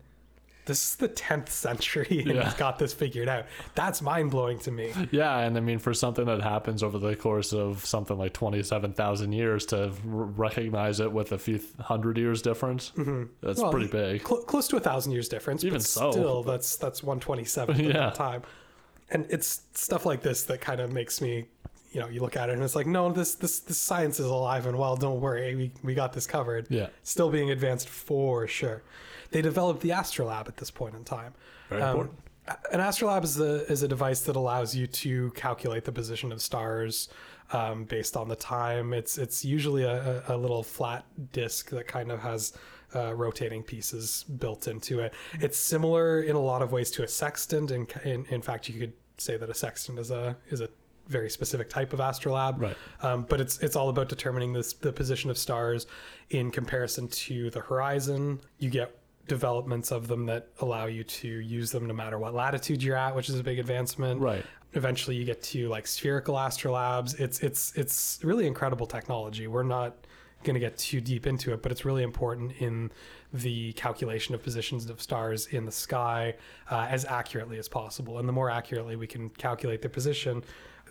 this 0.65 0.83
is 0.89 0.95
the 0.95 1.09
10th 1.09 1.49
century 1.49 2.07
and 2.25 2.27
Yeah. 2.35 2.45
he's 2.45 2.53
got 2.55 2.79
this 2.79 2.91
figured 2.93 3.29
out. 3.29 3.45
That's 3.75 4.01
mind 4.01 4.31
blowing 4.31 4.57
to 4.59 4.71
me. 4.71 4.91
Yeah, 5.11 5.37
and 5.39 5.55
I 5.57 5.59
mean, 5.59 5.77
for 5.77 5.93
something 5.93 6.25
that 6.25 6.41
happens 6.41 6.81
over 6.81 6.97
the 6.97 7.15
course 7.15 7.53
of 7.53 7.85
something 7.85 8.17
like 8.17 8.33
27,000 8.33 9.31
years 9.31 9.65
to 9.67 9.83
r- 9.83 9.91
recognize 10.03 10.99
it 10.99 11.11
with 11.11 11.31
a 11.33 11.37
few 11.37 11.59
th- 11.59 11.69
hundred 11.79 12.17
years 12.17 12.41
difference, 12.41 12.91
that's 12.95 13.07
Mm-hmm. 13.07 13.61
Well, 13.61 13.71
pretty 13.71 13.87
big. 13.87 14.27
Cl- 14.27 14.41
close 14.41 14.67
to 14.69 14.77
a 14.77 14.79
thousand 14.79 15.11
years 15.11 15.29
difference. 15.29 15.63
Even 15.63 15.77
but 15.77 15.83
so. 15.85 16.11
still, 16.11 16.41
that's 16.41 16.77
that's 16.77 17.03
one 17.03 17.19
twenty 17.19 17.45
seventh 17.45 17.77
at 17.79 17.85
Yeah. 17.93 17.93
that 17.93 18.15
time. 18.15 18.41
And 19.09 19.25
it's 19.29 19.61
stuff 19.73 20.05
like 20.05 20.21
this 20.21 20.43
that 20.43 20.61
kind 20.61 20.81
of 20.81 20.91
makes 20.91 21.21
me, 21.21 21.45
you 21.91 21.99
know, 21.99 22.07
you 22.07 22.21
look 22.21 22.35
at 22.35 22.49
it 22.49 22.53
and 22.53 22.63
it's 22.63 22.75
like, 22.75 22.87
no, 22.87 23.11
this 23.11 23.35
this 23.35 23.59
this 23.59 23.77
science 23.77 24.19
is 24.19 24.25
alive 24.25 24.65
and 24.65 24.77
well. 24.77 24.95
Don't 24.95 25.21
worry, 25.21 25.55
we 25.55 25.71
we 25.83 25.93
got 25.93 26.11
this 26.13 26.25
covered. 26.27 26.67
Yeah. 26.69 26.87
still 27.03 27.29
being 27.29 27.51
advanced 27.51 27.87
for 27.89 28.47
sure. 28.47 28.81
They 29.31 29.41
developed 29.41 29.81
the 29.81 29.91
Astrolabe 29.91 30.47
at 30.47 30.57
this 30.57 30.71
point 30.71 30.95
in 30.95 31.03
time. 31.03 31.33
Very 31.69 31.81
Um, 31.81 31.89
important. 31.89 32.19
An 32.71 32.79
astrolabe 32.79 33.23
is 33.23 33.39
a 33.39 33.65
is 33.71 33.81
a 33.81 33.87
device 33.87 34.21
that 34.21 34.35
allows 34.35 34.75
you 34.75 34.85
to 34.85 35.31
calculate 35.31 35.83
the 35.83 35.91
position 35.91 36.31
of 36.31 36.43
stars 36.43 37.09
um, 37.53 37.85
based 37.85 38.15
on 38.15 38.27
the 38.27 38.35
time. 38.35 38.93
It's 38.93 39.17
it's 39.17 39.43
usually 39.43 39.81
a, 39.83 40.23
a 40.29 40.35
a 40.35 40.37
little 40.37 40.61
flat 40.61 41.05
disc 41.31 41.69
that 41.71 41.87
kind 41.87 42.11
of 42.11 42.19
has 42.19 42.53
uh, 42.95 43.13
rotating 43.13 43.63
pieces 43.63 44.23
built 44.23 44.67
into 44.67 44.99
it. 44.99 45.13
It's 45.39 45.57
similar 45.57 46.21
in 46.21 46.35
a 46.35 46.41
lot 46.41 46.61
of 46.61 46.71
ways 46.71 46.89
to 46.91 47.03
a 47.03 47.07
sextant, 47.07 47.71
and 47.71 47.91
in, 48.03 48.25
in 48.29 48.41
fact, 48.41 48.69
you 48.69 48.79
could 48.79 48.93
say 49.17 49.37
that 49.37 49.49
a 49.49 49.53
sextant 49.53 49.99
is 49.99 50.11
a 50.11 50.35
is 50.49 50.61
a 50.61 50.69
very 51.07 51.29
specific 51.29 51.69
type 51.69 51.93
of 51.93 51.99
astrolabe. 51.99 52.61
Right. 52.61 52.77
Um, 53.01 53.25
but 53.29 53.39
it's 53.39 53.59
it's 53.59 53.75
all 53.75 53.89
about 53.89 54.09
determining 54.09 54.53
this 54.53 54.73
the 54.73 54.91
position 54.91 55.29
of 55.29 55.37
stars 55.37 55.87
in 56.29 56.51
comparison 56.51 57.07
to 57.07 57.49
the 57.49 57.59
horizon. 57.59 58.41
You 58.59 58.69
get 58.69 58.97
developments 59.27 59.91
of 59.91 60.07
them 60.07 60.25
that 60.27 60.49
allow 60.59 60.85
you 60.85 61.03
to 61.03 61.27
use 61.27 61.71
them 61.71 61.87
no 61.87 61.93
matter 61.93 62.19
what 62.19 62.33
latitude 62.33 62.83
you're 62.83 62.95
at, 62.97 63.15
which 63.15 63.29
is 63.29 63.39
a 63.39 63.43
big 63.43 63.59
advancement. 63.59 64.21
Right. 64.21 64.45
Eventually, 64.73 65.15
you 65.15 65.25
get 65.25 65.41
to 65.43 65.67
like 65.69 65.87
spherical 65.87 66.35
astrolabes. 66.35 67.19
It's 67.19 67.39
it's 67.39 67.73
it's 67.75 68.19
really 68.23 68.47
incredible 68.47 68.85
technology. 68.85 69.47
We're 69.47 69.63
not 69.63 69.95
going 70.45 70.53
to 70.53 70.59
get 70.59 70.77
too 70.77 71.01
deep 71.01 71.27
into 71.27 71.53
it, 71.53 71.61
but 71.61 71.71
it's 71.71 71.83
really 71.83 72.03
important 72.03 72.53
in 72.59 72.91
the 73.33 73.73
calculation 73.73 74.33
of 74.33 74.41
positions 74.41 74.89
of 74.89 75.01
stars 75.01 75.47
in 75.47 75.65
the 75.65 75.71
sky 75.71 76.35
uh, 76.71 76.87
as 76.89 77.03
accurately 77.05 77.57
as 77.59 77.67
possible. 77.67 78.19
And 78.19 78.27
the 78.29 78.33
more 78.33 78.49
accurately 78.49 78.95
we 78.95 79.07
can 79.07 79.29
calculate 79.29 79.81
their 79.81 79.89
position, 79.89 80.43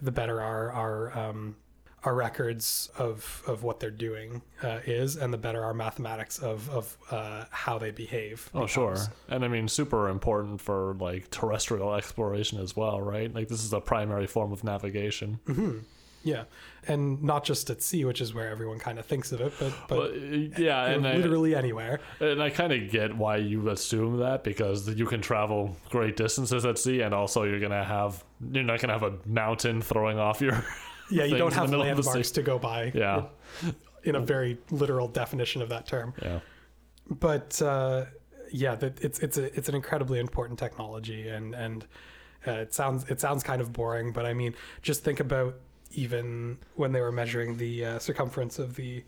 the 0.03 0.13
better 0.13 0.41
our 0.41 0.71
our 0.73 1.19
um, 1.19 1.57
our 2.05 2.15
records 2.15 2.91
of 2.99 3.43
of 3.47 3.63
what 3.63 3.81
they're 3.81 3.91
doing 3.91 4.43
uh, 4.63 4.81
is, 4.85 5.17
and 5.17 5.33
the 5.33 5.39
better 5.39 5.65
our 5.65 5.75
mathematics 5.75 6.39
of 6.39 6.69
of 6.71 6.97
uh, 7.11 7.45
how 7.51 7.79
they 7.79 7.91
behave. 7.91 8.51
Oh, 8.55 8.67
sure. 8.67 8.97
And 9.29 9.45
I 9.45 9.49
mean, 9.49 9.69
super 9.69 10.09
important 10.09 10.61
for 10.61 10.95
like 11.01 11.31
terrestrial 11.31 11.95
exploration 11.95 12.61
as 12.61 12.77
well, 12.77 13.01
right? 13.01 13.33
Like, 13.35 13.49
this 13.49 13.65
is 13.65 13.73
a 13.73 13.81
primary 13.81 14.27
form 14.27 14.53
of 14.53 14.65
navigation. 14.65 15.41
Yeah, 16.25 16.45
and 16.89 17.23
not 17.23 17.45
just 17.45 17.69
at 17.69 17.83
sea, 17.83 18.05
which 18.07 18.21
is 18.23 18.33
where 18.33 18.49
everyone 18.49 18.79
kind 18.79 18.99
of 18.99 19.05
thinks 19.05 19.31
of 19.31 19.41
it, 19.43 19.53
but 19.61 19.73
but 19.89 20.11
uh, 20.13 20.15
yeah, 20.59 20.87
and 20.87 21.07
I, 21.07 21.17
literally 21.17 21.55
anywhere. 21.55 22.01
and 22.19 22.43
I 22.43 22.49
kind 22.51 22.73
of 22.73 22.91
get 22.91 23.15
why 23.17 23.37
you 23.37 23.69
assume 23.69 24.17
that 24.21 24.43
because 24.43 24.89
you 24.89 25.05
can 25.07 25.21
travel 25.21 25.77
great 25.91 26.17
distances 26.17 26.65
at 26.65 26.79
sea, 26.79 27.03
and 27.03 27.13
also 27.15 27.43
you're 27.45 27.61
gonna 27.61 27.85
have 27.85 28.25
you're 28.53 28.65
not 28.65 28.81
gonna 28.81 28.95
have 28.95 29.03
a 29.03 29.15
mountain 29.27 29.83
throwing 29.83 30.19
off 30.19 30.41
your 30.41 30.65
Yeah, 31.11 31.25
you 31.25 31.37
don't 31.37 31.53
have 31.53 31.71
the 31.71 31.77
middle 31.77 31.91
of 31.91 31.97
the 31.99 32.03
sea. 32.03 32.09
landmarks 32.09 32.31
to 32.33 32.43
go 32.43 32.59
by. 32.59 32.91
yeah 32.95 33.25
in 34.05 34.15
a 34.17 34.21
very 34.21 34.57
literal 34.71 35.09
definition 35.09 35.61
of 35.63 35.69
that 35.69 35.87
term. 35.87 36.15
yeah 36.23 36.41
But 37.11 37.61
uh, 37.61 38.07
yeah, 38.51 38.75
that 38.77 39.01
it's 39.05 39.19
it's 39.19 39.37
a 39.37 39.45
it's 39.59 39.69
an 39.69 39.75
incredibly 39.75 40.19
important 40.21 40.59
technology, 40.59 41.29
and 41.29 41.55
and 41.55 41.87
uh, 42.47 42.53
it 42.53 42.73
sounds 42.73 43.05
it 43.11 43.21
sounds 43.21 43.43
kind 43.43 43.61
of 43.61 43.73
boring, 43.75 44.13
but 44.13 44.25
I 44.25 44.33
mean, 44.33 44.55
just 44.81 45.05
think 45.05 45.21
about 45.21 45.57
even 45.95 46.59
when 46.75 46.93
they 46.93 47.01
were 47.01 47.13
measuring 47.13 47.57
the 47.57 47.85
uh, 47.85 47.99
circumference 47.99 48.59
of 48.59 48.77
the 48.77 49.05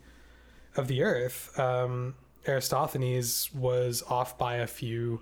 of 0.75 0.87
the 0.87 1.03
Earth. 1.03 1.57
Um, 1.59 2.15
Aristophanes 2.47 3.53
was 3.53 4.03
off 4.09 4.37
by 4.37 4.57
a 4.57 4.67
few 4.67 5.21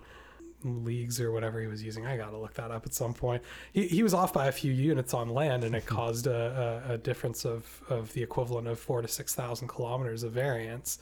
leagues 0.62 1.20
or 1.20 1.32
whatever 1.32 1.60
he 1.60 1.66
was 1.66 1.82
using. 1.82 2.06
I 2.06 2.16
gotta 2.16 2.36
look 2.36 2.54
that 2.54 2.70
up 2.70 2.86
at 2.86 2.94
some 2.94 3.14
point. 3.14 3.42
He, 3.72 3.86
he 3.86 4.02
was 4.02 4.14
off 4.14 4.32
by 4.32 4.46
a 4.46 4.52
few 4.52 4.72
units 4.72 5.14
on 5.14 5.28
land, 5.28 5.64
and 5.64 5.74
it 5.74 5.86
caused 5.86 6.26
a, 6.26 6.82
a, 6.88 6.94
a 6.94 6.98
difference 6.98 7.44
of, 7.44 7.82
of 7.88 8.12
the 8.12 8.22
equivalent 8.22 8.66
of 8.68 8.78
four 8.78 9.02
to 9.02 9.08
six 9.08 9.34
thousand 9.34 9.68
kilometers 9.68 10.22
of 10.22 10.32
variance. 10.32 10.98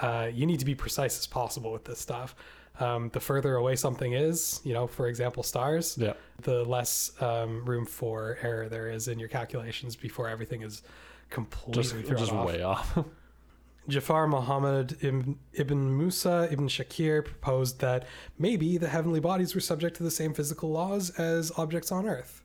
Uh, 0.00 0.28
you 0.32 0.46
need 0.46 0.58
to 0.58 0.64
be 0.64 0.74
precise 0.74 1.18
as 1.18 1.26
possible 1.26 1.72
with 1.72 1.84
this 1.84 1.98
stuff. 1.98 2.34
Um, 2.80 3.08
the 3.10 3.20
further 3.20 3.54
away 3.54 3.76
something 3.76 4.14
is, 4.14 4.60
you 4.64 4.72
know, 4.72 4.88
for 4.88 5.06
example, 5.06 5.42
stars, 5.44 5.96
yeah 5.96 6.14
the 6.42 6.64
less 6.64 7.10
um, 7.20 7.64
room 7.64 7.86
for 7.86 8.38
error 8.42 8.68
there 8.68 8.88
is 8.88 9.08
in 9.08 9.18
your 9.18 9.28
calculations 9.28 9.96
before 9.96 10.28
everything 10.28 10.62
is 10.62 10.82
completely 11.30 11.82
just 11.82 11.94
thrown 12.06 12.18
just 12.18 12.32
off. 12.32 12.46
way 12.46 12.62
off 12.62 12.98
Jafar 13.88 14.26
Muhammad 14.26 14.96
ibn, 15.02 15.38
ibn 15.52 15.96
Musa 15.96 16.48
ibn 16.50 16.68
Shakir 16.68 17.24
proposed 17.24 17.80
that 17.80 18.06
maybe 18.38 18.78
the 18.78 18.88
heavenly 18.88 19.20
bodies 19.20 19.54
were 19.54 19.60
subject 19.60 19.96
to 19.96 20.02
the 20.02 20.10
same 20.10 20.32
physical 20.32 20.70
laws 20.70 21.10
as 21.10 21.52
objects 21.58 21.92
on 21.92 22.06
Earth. 22.06 22.42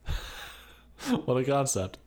what 1.25 1.37
a 1.37 1.45
concept 1.45 1.97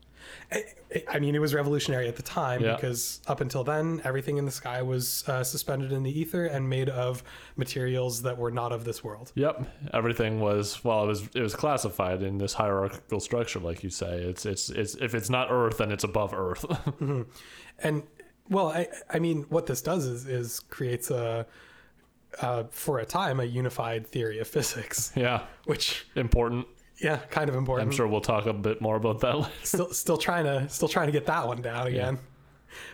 I, 0.53 0.65
I 1.09 1.19
mean, 1.19 1.35
it 1.35 1.39
was 1.41 1.55
revolutionary 1.55 2.07
at 2.09 2.17
the 2.17 2.23
time 2.23 2.61
Yeah. 2.63 2.75
because 2.75 3.21
up 3.27 3.41
until 3.41 3.65
then, 3.65 4.03
everything 4.05 4.37
in 4.37 4.45
the 4.45 4.51
sky 4.51 4.83
was 4.83 5.25
uh, 5.27 5.43
suspended 5.43 5.91
in 5.93 6.03
the 6.03 6.11
ether 6.21 6.45
and 6.45 6.69
made 6.69 6.91
of 6.91 7.23
materials 7.57 8.21
that 8.23 8.37
were 8.37 8.51
not 8.51 8.71
of 8.73 8.85
this 8.85 9.03
world. 9.03 9.33
Yep, 9.35 9.67
everything 9.95 10.41
was 10.41 10.85
well. 10.85 11.05
It 11.05 11.07
was 11.09 11.29
it 11.35 11.41
was 11.41 11.55
classified 11.55 12.23
in 12.23 12.37
this 12.39 12.53
hierarchical 12.53 13.21
structure, 13.21 13.61
like 13.61 13.83
you 13.83 13.91
say. 13.91 14.21
It's 14.21 14.45
it's 14.45 14.69
it's 14.71 14.95
if 14.97 15.15
it's 15.15 15.31
not 15.31 15.49
Earth, 15.51 15.79
then 15.79 15.91
it's 15.91 16.05
above 16.05 16.35
Earth. 16.35 16.65
And 17.79 18.03
well, 18.49 18.69
I, 18.69 18.89
I 19.11 19.19
mean, 19.19 19.45
what 19.49 19.67
this 19.67 19.81
does 19.83 20.05
is 20.07 20.27
is 20.27 20.61
creates 20.61 21.11
a 21.11 21.47
uh, 22.41 22.65
for 22.71 22.99
a 22.99 23.05
time 23.07 23.41
a 23.41 23.45
unified 23.45 24.07
theory 24.07 24.39
of 24.39 24.49
physics, 24.49 25.13
yeah, 25.17 25.43
which 25.65 26.07
important. 26.17 26.67
Yeah, 27.03 27.17
kind 27.31 27.49
of 27.49 27.57
important. 27.57 27.89
I'm 27.89 27.95
sure 27.95 28.07
we'll 28.07 28.21
talk 28.21 28.47
a 28.47 28.53
bit 28.53 28.81
more 28.81 28.97
about 28.97 29.21
that 29.21 29.39
later. 29.39 29.53
still 29.63 29.93
still 29.93 30.17
trying 30.17 30.45
to 30.45 30.69
still 30.69 30.89
trying 30.89 31.07
to 31.07 31.13
get 31.13 31.27
that 31.27 31.47
one 31.47 31.61
down 31.61 31.87
again. 31.87 32.19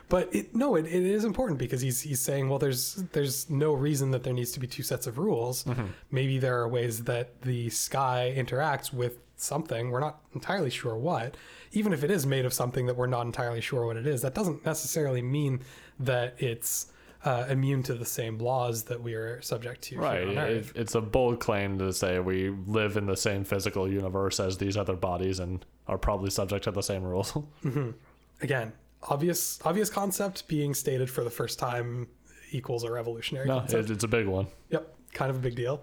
But 0.09 0.35
it, 0.35 0.55
no, 0.55 0.75
it, 0.75 0.87
it 0.87 1.05
is 1.05 1.25
important 1.25 1.59
because 1.59 1.81
he's 1.81 2.01
he's 2.01 2.21
saying, 2.21 2.49
well, 2.49 2.59
there's 2.59 2.95
there's 3.13 3.49
no 3.51 3.75
reason 3.75 4.11
that 4.13 4.25
there 4.25 4.33
needs 4.33 4.53
to 4.53 4.61
be 4.61 4.67
two 4.67 4.83
sets 4.83 5.07
of 5.07 5.19
rules. 5.19 5.65
Mm-hmm. 5.65 5.87
Maybe 6.11 6.39
there 6.39 6.59
are 6.59 6.69
ways 6.69 7.05
that 7.05 7.43
the 7.43 7.71
sky 7.71 8.35
interacts 8.37 8.93
with 8.93 9.19
something 9.37 9.91
we're 9.91 10.01
not 10.01 10.21
entirely 10.35 10.71
sure 10.71 10.97
what. 10.97 11.37
Even 11.73 11.93
if 11.93 12.03
it 12.03 12.11
is 12.11 12.27
made 12.27 12.45
of 12.45 12.53
something 12.53 12.87
that 12.87 12.97
we're 12.97 13.07
not 13.07 13.27
entirely 13.27 13.61
sure 13.61 13.87
what 13.87 13.97
it 13.97 14.07
is, 14.07 14.23
that 14.23 14.35
doesn't 14.35 14.65
necessarily 14.65 15.23
mean 15.23 15.61
that 16.01 16.35
it's 16.39 16.93
uh, 17.25 17.47
immune 17.49 17.83
to 17.83 17.95
the 17.95 18.05
same 18.05 18.39
laws 18.39 18.85
that 18.85 19.03
we 19.03 19.15
are 19.15 19.41
subject 19.43 19.83
to. 19.83 19.99
Right. 19.99 20.29
It, 20.29 20.73
it's 20.75 20.95
a 20.95 21.01
bold 21.01 21.41
claim 21.41 21.79
to 21.79 21.93
say 21.93 22.21
we 22.21 22.51
live 22.67 22.97
in 22.97 23.07
the 23.07 23.17
same 23.17 23.45
physical 23.45 23.91
universe 23.91 24.39
as 24.39 24.59
these 24.59 24.77
other 24.77 24.95
bodies 24.95 25.41
and 25.41 25.65
are 25.89 25.99
probably 25.99 26.31
subject 26.31 26.65
to 26.65 26.71
the 26.71 26.83
same 26.83 27.03
rules. 27.03 27.37
Again, 28.41 28.73
obvious 29.03 29.61
obvious 29.65 29.91
concept 29.91 30.47
being 30.49 30.75
stated 30.75 31.11
for 31.11 31.25
the 31.25 31.31
first 31.31 31.59
time 31.59 32.07
equals 32.51 32.85
a 32.85 32.91
revolutionary 32.91 33.49
no, 33.49 33.61
concept. 33.61 33.91
it, 33.91 33.95
it's 33.95 34.05
a 34.05 34.09
big 34.09 34.27
one. 34.27 34.47
Yep, 34.71 34.95
kind 35.13 35.31
of 35.31 35.37
a 35.37 35.41
big 35.41 35.57
deal. 35.57 35.83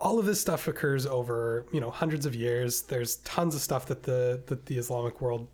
All 0.00 0.18
of 0.18 0.24
this 0.24 0.40
stuff 0.40 0.66
occurs 0.66 1.04
over 1.04 1.66
you 1.72 1.80
know 1.80 1.90
hundreds 1.90 2.24
of 2.24 2.34
years. 2.34 2.82
There's 2.82 3.16
tons 3.16 3.54
of 3.54 3.60
stuff 3.60 3.84
that 3.86 4.02
the 4.02 4.42
that 4.46 4.64
the 4.64 4.78
Islamic 4.78 5.20
world 5.20 5.46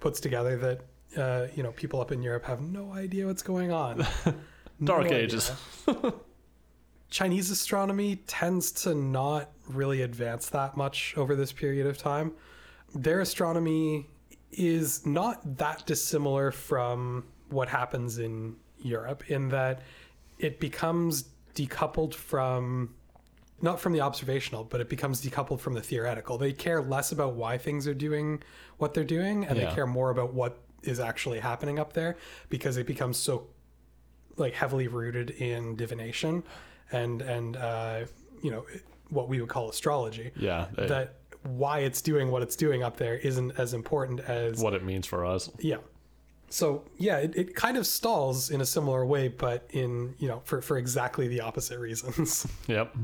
puts 0.00 0.20
together 0.20 0.56
that 0.56 0.80
uh, 1.16 1.46
you 1.54 1.62
know 1.62 1.72
people 1.72 2.00
up 2.00 2.12
in 2.12 2.22
Europe 2.22 2.44
have 2.44 2.60
no 2.60 2.92
idea 2.92 3.26
what's 3.26 3.42
going 3.42 3.72
on. 3.72 4.06
Dark 4.84 5.06
idea. 5.06 5.18
Ages. 5.18 5.52
Chinese 7.10 7.50
astronomy 7.50 8.16
tends 8.26 8.72
to 8.72 8.94
not 8.94 9.50
really 9.68 10.02
advance 10.02 10.48
that 10.50 10.76
much 10.76 11.14
over 11.16 11.36
this 11.36 11.52
period 11.52 11.86
of 11.86 11.96
time. 11.96 12.32
Their 12.94 13.20
astronomy 13.20 14.08
is 14.50 15.06
not 15.06 15.58
that 15.58 15.86
dissimilar 15.86 16.50
from 16.50 17.24
what 17.50 17.68
happens 17.68 18.18
in 18.18 18.56
Europe 18.80 19.30
in 19.30 19.48
that 19.50 19.82
it 20.38 20.58
becomes 20.60 21.26
decoupled 21.54 22.12
from 22.14 22.94
not 23.62 23.80
from 23.80 23.92
the 23.94 24.00
observational, 24.02 24.64
but 24.64 24.82
it 24.82 24.88
becomes 24.90 25.24
decoupled 25.24 25.60
from 25.60 25.72
the 25.72 25.80
theoretical. 25.80 26.36
They 26.36 26.52
care 26.52 26.82
less 26.82 27.12
about 27.12 27.34
why 27.36 27.56
things 27.56 27.86
are 27.88 27.94
doing 27.94 28.42
what 28.76 28.92
they're 28.92 29.02
doing 29.04 29.46
and 29.46 29.56
Yeah. 29.56 29.68
they 29.70 29.74
care 29.74 29.86
more 29.86 30.10
about 30.10 30.34
what 30.34 30.58
is 30.86 31.00
actually 31.00 31.40
happening 31.40 31.78
up 31.78 31.92
there 31.92 32.16
because 32.48 32.76
it 32.76 32.86
becomes 32.86 33.16
so 33.16 33.46
like 34.36 34.54
heavily 34.54 34.88
rooted 34.88 35.30
in 35.30 35.76
divination 35.76 36.42
and 36.92 37.22
and 37.22 37.56
uh, 37.56 38.00
you 38.42 38.50
know 38.50 38.64
what 39.08 39.28
we 39.28 39.40
would 39.40 39.48
call 39.48 39.68
astrology. 39.70 40.30
Yeah. 40.36 40.66
it- 40.76 40.88
That 40.88 41.14
why 41.42 41.80
it's 41.80 42.02
doing 42.02 42.30
what 42.32 42.42
it's 42.42 42.56
doing 42.56 42.82
up 42.82 42.96
there 42.96 43.14
isn't 43.18 43.52
as 43.56 43.72
important 43.72 44.18
as 44.20 44.60
what 44.60 44.74
it 44.74 44.82
means 44.84 45.06
for 45.06 45.24
us. 45.24 45.48
yeah. 45.60 45.76
So 46.48 46.84
yeah, 46.96 47.18
it, 47.18 47.36
it 47.36 47.54
kind 47.56 47.76
of 47.76 47.86
stalls 47.86 48.50
in 48.50 48.60
a 48.60 48.64
similar 48.66 49.04
way, 49.06 49.28
but 49.28 49.66
in 49.70 50.14
you 50.18 50.28
know 50.28 50.40
for 50.44 50.60
for 50.60 50.76
exactly 50.78 51.28
the 51.28 51.40
opposite 51.40 51.78
reasons. 51.78 52.46
Yep. 52.68 52.96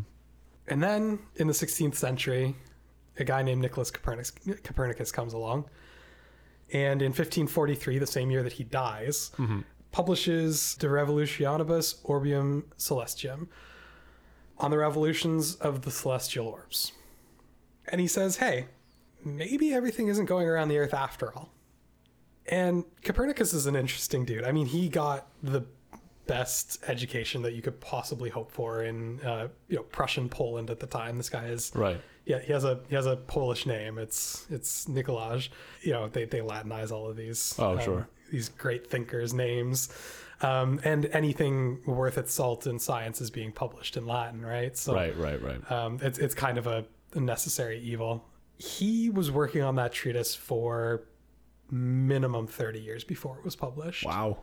and 0.69 0.83
then 0.83 1.19
in 1.37 1.47
the 1.49 1.53
16th 1.53 1.95
century, 1.97 2.55
a 3.19 3.25
guy 3.25 3.43
named 3.43 3.61
Nicholas 3.63 3.91
Copernicus, 3.91 4.31
Copernicus 4.63 5.11
comes 5.13 5.33
along, 5.35 5.65
and 6.73 7.03
in 7.03 7.09
1543, 7.09 7.99
the 7.99 8.07
same 8.07 8.31
year 8.31 8.43
that 8.43 8.55
he 8.55 8.65
dies, 8.65 9.31
publishes 9.91 10.75
De 10.77 10.87
Revolutionibus 10.87 12.03
Orbium 12.05 12.65
Celestium 12.79 13.49
on 14.59 14.71
the 14.71 14.79
revolutions 14.79 15.57
of 15.57 15.83
the 15.83 15.91
celestial 15.91 16.47
orbs. 16.47 16.93
And 17.89 18.01
he 18.01 18.07
says, 18.07 18.37
hey, 18.37 18.67
maybe 19.25 19.73
everything 19.75 20.09
isn't 20.09 20.27
going 20.27 20.47
around 20.47 20.69
the 20.69 20.79
Earth 20.79 20.95
after 20.95 21.35
all. 21.37 21.51
And 22.47 22.85
Copernicus 23.03 23.53
is 23.53 23.67
an 23.67 23.77
interesting 23.77 24.25
dude. 24.25 24.45
I 24.45 24.53
mean, 24.53 24.67
he 24.67 24.89
got 24.89 25.29
the 25.43 25.65
best 26.27 26.83
education 26.87 27.43
that 27.43 27.53
you 27.55 27.63
could 27.63 27.81
possibly 27.81 28.31
hope 28.31 28.51
for 28.51 28.83
in, 28.85 29.21
uh, 29.21 29.49
you 29.69 29.77
know, 29.77 29.83
Prussian 29.83 30.29
Poland 30.29 30.71
at 30.71 30.81
the 30.81 30.87
time. 30.87 31.17
This 31.19 31.29
guy 31.31 31.47
is 31.47 31.73
Right. 31.75 32.01
Yeah, 32.25 32.39
he 32.41 32.53
has 32.53 32.65
a 32.65 32.81
he 32.89 32.95
has 32.95 33.07
a 33.07 33.17
Polish 33.17 33.67
name. 33.67 33.99
It's 33.99 34.47
it's 34.51 34.87
Nikolaj. 34.87 35.49
You 35.83 35.93
know, 35.93 36.09
they 36.09 36.25
they 36.25 36.41
Latinize 36.41 36.91
all 36.93 37.09
of 37.09 37.17
these. 37.17 37.55
Oh, 37.59 37.73
um, 37.73 37.81
sure. 37.81 38.09
These 38.31 38.49
great 38.49 38.89
thinkers' 38.89 39.35
names, 39.35 39.89
um, 40.41 40.81
and 40.85 41.07
anything 41.13 41.81
worth 41.85 42.17
its 42.17 42.33
salt 42.33 42.67
in 42.67 42.79
science 42.79 43.21
is 43.21 43.31
being 43.31 43.53
published 43.53 43.97
in 43.97 44.07
Latin, 44.07 44.41
right? 44.45 44.77
So 44.77 44.95
Right. 44.95 45.17
Right. 45.17 45.43
Right. 45.43 45.71
um, 45.71 45.99
it's 46.01 46.19
it's 46.19 46.35
kind 46.35 46.57
of 46.59 46.67
a, 46.67 46.85
a 47.15 47.21
necessary 47.21 47.79
evil. 47.81 48.25
He 48.57 49.11
was 49.11 49.31
working 49.31 49.63
on 49.63 49.75
that 49.77 49.93
treatise 49.93 50.35
for 50.35 51.03
minimum 51.71 52.47
thirty 52.47 52.81
years 52.81 53.03
before 53.05 53.37
it 53.39 53.45
was 53.45 53.57
published 53.57 54.05
Wow. 54.05 54.39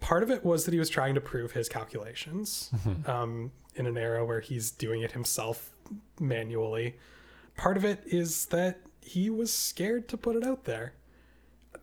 part 0.00 0.22
of 0.22 0.30
it 0.30 0.42
was 0.44 0.64
that 0.64 0.72
he 0.72 0.78
was 0.78 0.88
trying 0.88 1.14
to 1.14 1.20
prove 1.20 1.52
his 1.52 1.68
calculations 1.68 2.70
um, 3.06 3.52
in 3.74 3.86
an 3.86 3.98
era 3.98 4.24
where 4.24 4.40
he's 4.40 4.70
doing 4.70 5.02
it 5.02 5.12
himself 5.12 5.70
manually. 6.18 6.96
Part 7.56 7.76
of 7.76 7.84
it 7.84 8.02
is 8.06 8.46
that 8.46 8.80
he 9.00 9.30
was 9.30 9.52
scared 9.52 10.08
to 10.08 10.16
put 10.16 10.36
it 10.36 10.44
out 10.44 10.64
there. 10.64 10.94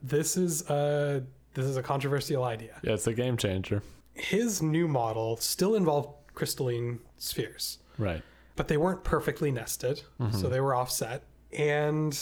This 0.01 0.37
is 0.37 0.67
a 0.69 1.23
this 1.53 1.65
is 1.65 1.77
a 1.77 1.83
controversial 1.83 2.43
idea. 2.43 2.79
Yeah, 2.83 2.93
it's 2.93 3.07
a 3.07 3.13
game 3.13 3.35
changer. 3.35 3.81
His 4.13 4.61
new 4.61 4.87
model 4.87 5.37
still 5.37 5.75
involved 5.75 6.09
crystalline 6.33 6.99
spheres, 7.17 7.79
Right. 7.97 8.21
but 8.55 8.67
they 8.67 8.77
weren't 8.77 9.03
perfectly 9.03 9.51
nested, 9.51 9.97
so 9.97 10.03
mm-hmm. 10.23 10.49
they 10.49 10.59
were 10.59 10.75
offset, 10.75 11.23
and 11.51 12.17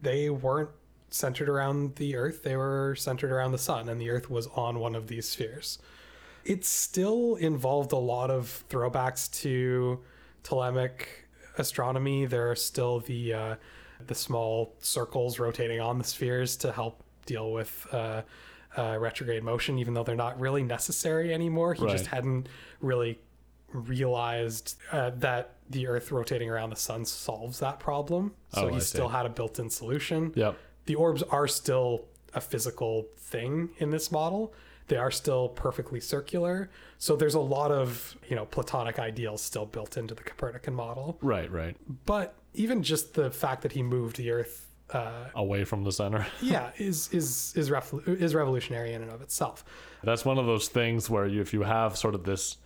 they 0.00 0.30
weren't 0.30 0.70
centered 1.10 1.48
around 1.48 1.96
the 1.96 2.14
Earth. 2.16 2.42
They 2.44 2.56
were 2.56 2.94
centered 2.96 3.32
around 3.32 3.52
the 3.52 3.58
sun, 3.58 3.88
and 3.88 4.00
the 4.00 4.10
Earth 4.10 4.30
was 4.30 4.46
on 4.48 4.78
one 4.78 4.94
of 4.94 5.08
these 5.08 5.28
spheres. 5.28 5.78
It 6.44 6.64
still 6.64 7.34
involved 7.36 7.92
a 7.92 7.96
lot 7.96 8.30
of 8.30 8.64
throwbacks 8.68 9.30
to 9.42 10.00
Ptolemaic 10.52 11.08
astronomy. 11.58 12.24
There 12.24 12.50
are 12.50 12.56
still 12.56 13.00
the 13.00 13.34
uh, 13.34 13.54
the 14.06 14.14
small 14.14 14.74
circles 14.80 15.38
rotating 15.38 15.80
on 15.80 15.98
the 15.98 16.04
spheres 16.04 16.56
to 16.58 16.72
help 16.72 17.02
deal 17.26 17.52
with 17.52 17.86
uh, 17.92 18.22
uh, 18.78 18.96
retrograde 18.98 19.42
motion, 19.42 19.78
even 19.78 19.92
though 19.92 20.04
they're 20.04 20.16
not 20.16 20.40
really 20.40 20.62
necessary 20.62 21.34
anymore. 21.34 21.74
He 21.74 21.86
just 21.88 22.06
hadn't 22.06 22.48
really 22.80 23.18
realized 23.72 24.78
uh, 24.92 25.10
that 25.16 25.56
the 25.68 25.86
Earth 25.86 26.10
rotating 26.10 26.48
around 26.48 26.70
the 26.70 26.76
sun 26.76 27.04
solves 27.04 27.58
that 27.60 27.78
problem. 27.78 28.32
So 28.54 28.64
Oh, 28.64 28.68
he 28.68 28.76
I 28.76 28.78
still 28.78 29.08
see. 29.08 29.14
had 29.14 29.26
a 29.26 29.28
built-in 29.28 29.68
solution 29.68 30.32
Yep. 30.34 30.56
the 30.86 30.94
orbs 30.94 31.22
are 31.24 31.46
still 31.46 32.06
a 32.32 32.40
physical 32.40 33.06
thing 33.18 33.68
in 33.78 33.90
this 33.90 34.10
model. 34.10 34.54
They 34.88 34.96
are 34.96 35.10
still 35.10 35.50
perfectly 35.50 36.00
circular. 36.00 36.70
So 36.98 37.14
there's 37.14 37.34
a 37.34 37.40
lot 37.40 37.70
of, 37.70 38.16
you 38.28 38.36
know, 38.36 38.46
platonic 38.46 38.98
ideals 38.98 39.42
still 39.42 39.66
built 39.66 39.96
into 39.96 40.14
the 40.14 40.22
Copernican 40.22 40.74
model. 40.74 41.18
Right, 41.20 41.50
right. 41.50 41.76
But 42.06 42.34
even 42.54 42.82
just 42.82 43.14
the 43.14 43.30
fact 43.30 43.62
that 43.62 43.72
he 43.72 43.82
moved 43.82 44.16
the 44.16 44.30
Earth, 44.30 44.64
uh, 44.90 45.26
Away 45.34 45.64
from 45.64 45.84
the 45.84 45.92
center. 45.92 46.26
yeah, 46.42 46.70
is 46.78 47.10
is 47.12 47.52
is 47.54 47.70
is 48.06 48.34
revolutionary 48.34 48.94
in 48.94 49.02
and 49.02 49.10
of 49.10 49.20
itself. 49.20 49.62
That's 50.02 50.24
one 50.24 50.38
of 50.38 50.46
those 50.46 50.68
things 50.68 51.10
where 51.10 51.26
you, 51.26 51.42
if 51.42 51.52
you 51.52 51.62
have 51.62 51.98
sort 51.98 52.14
of 52.14 52.24
this 52.24 52.56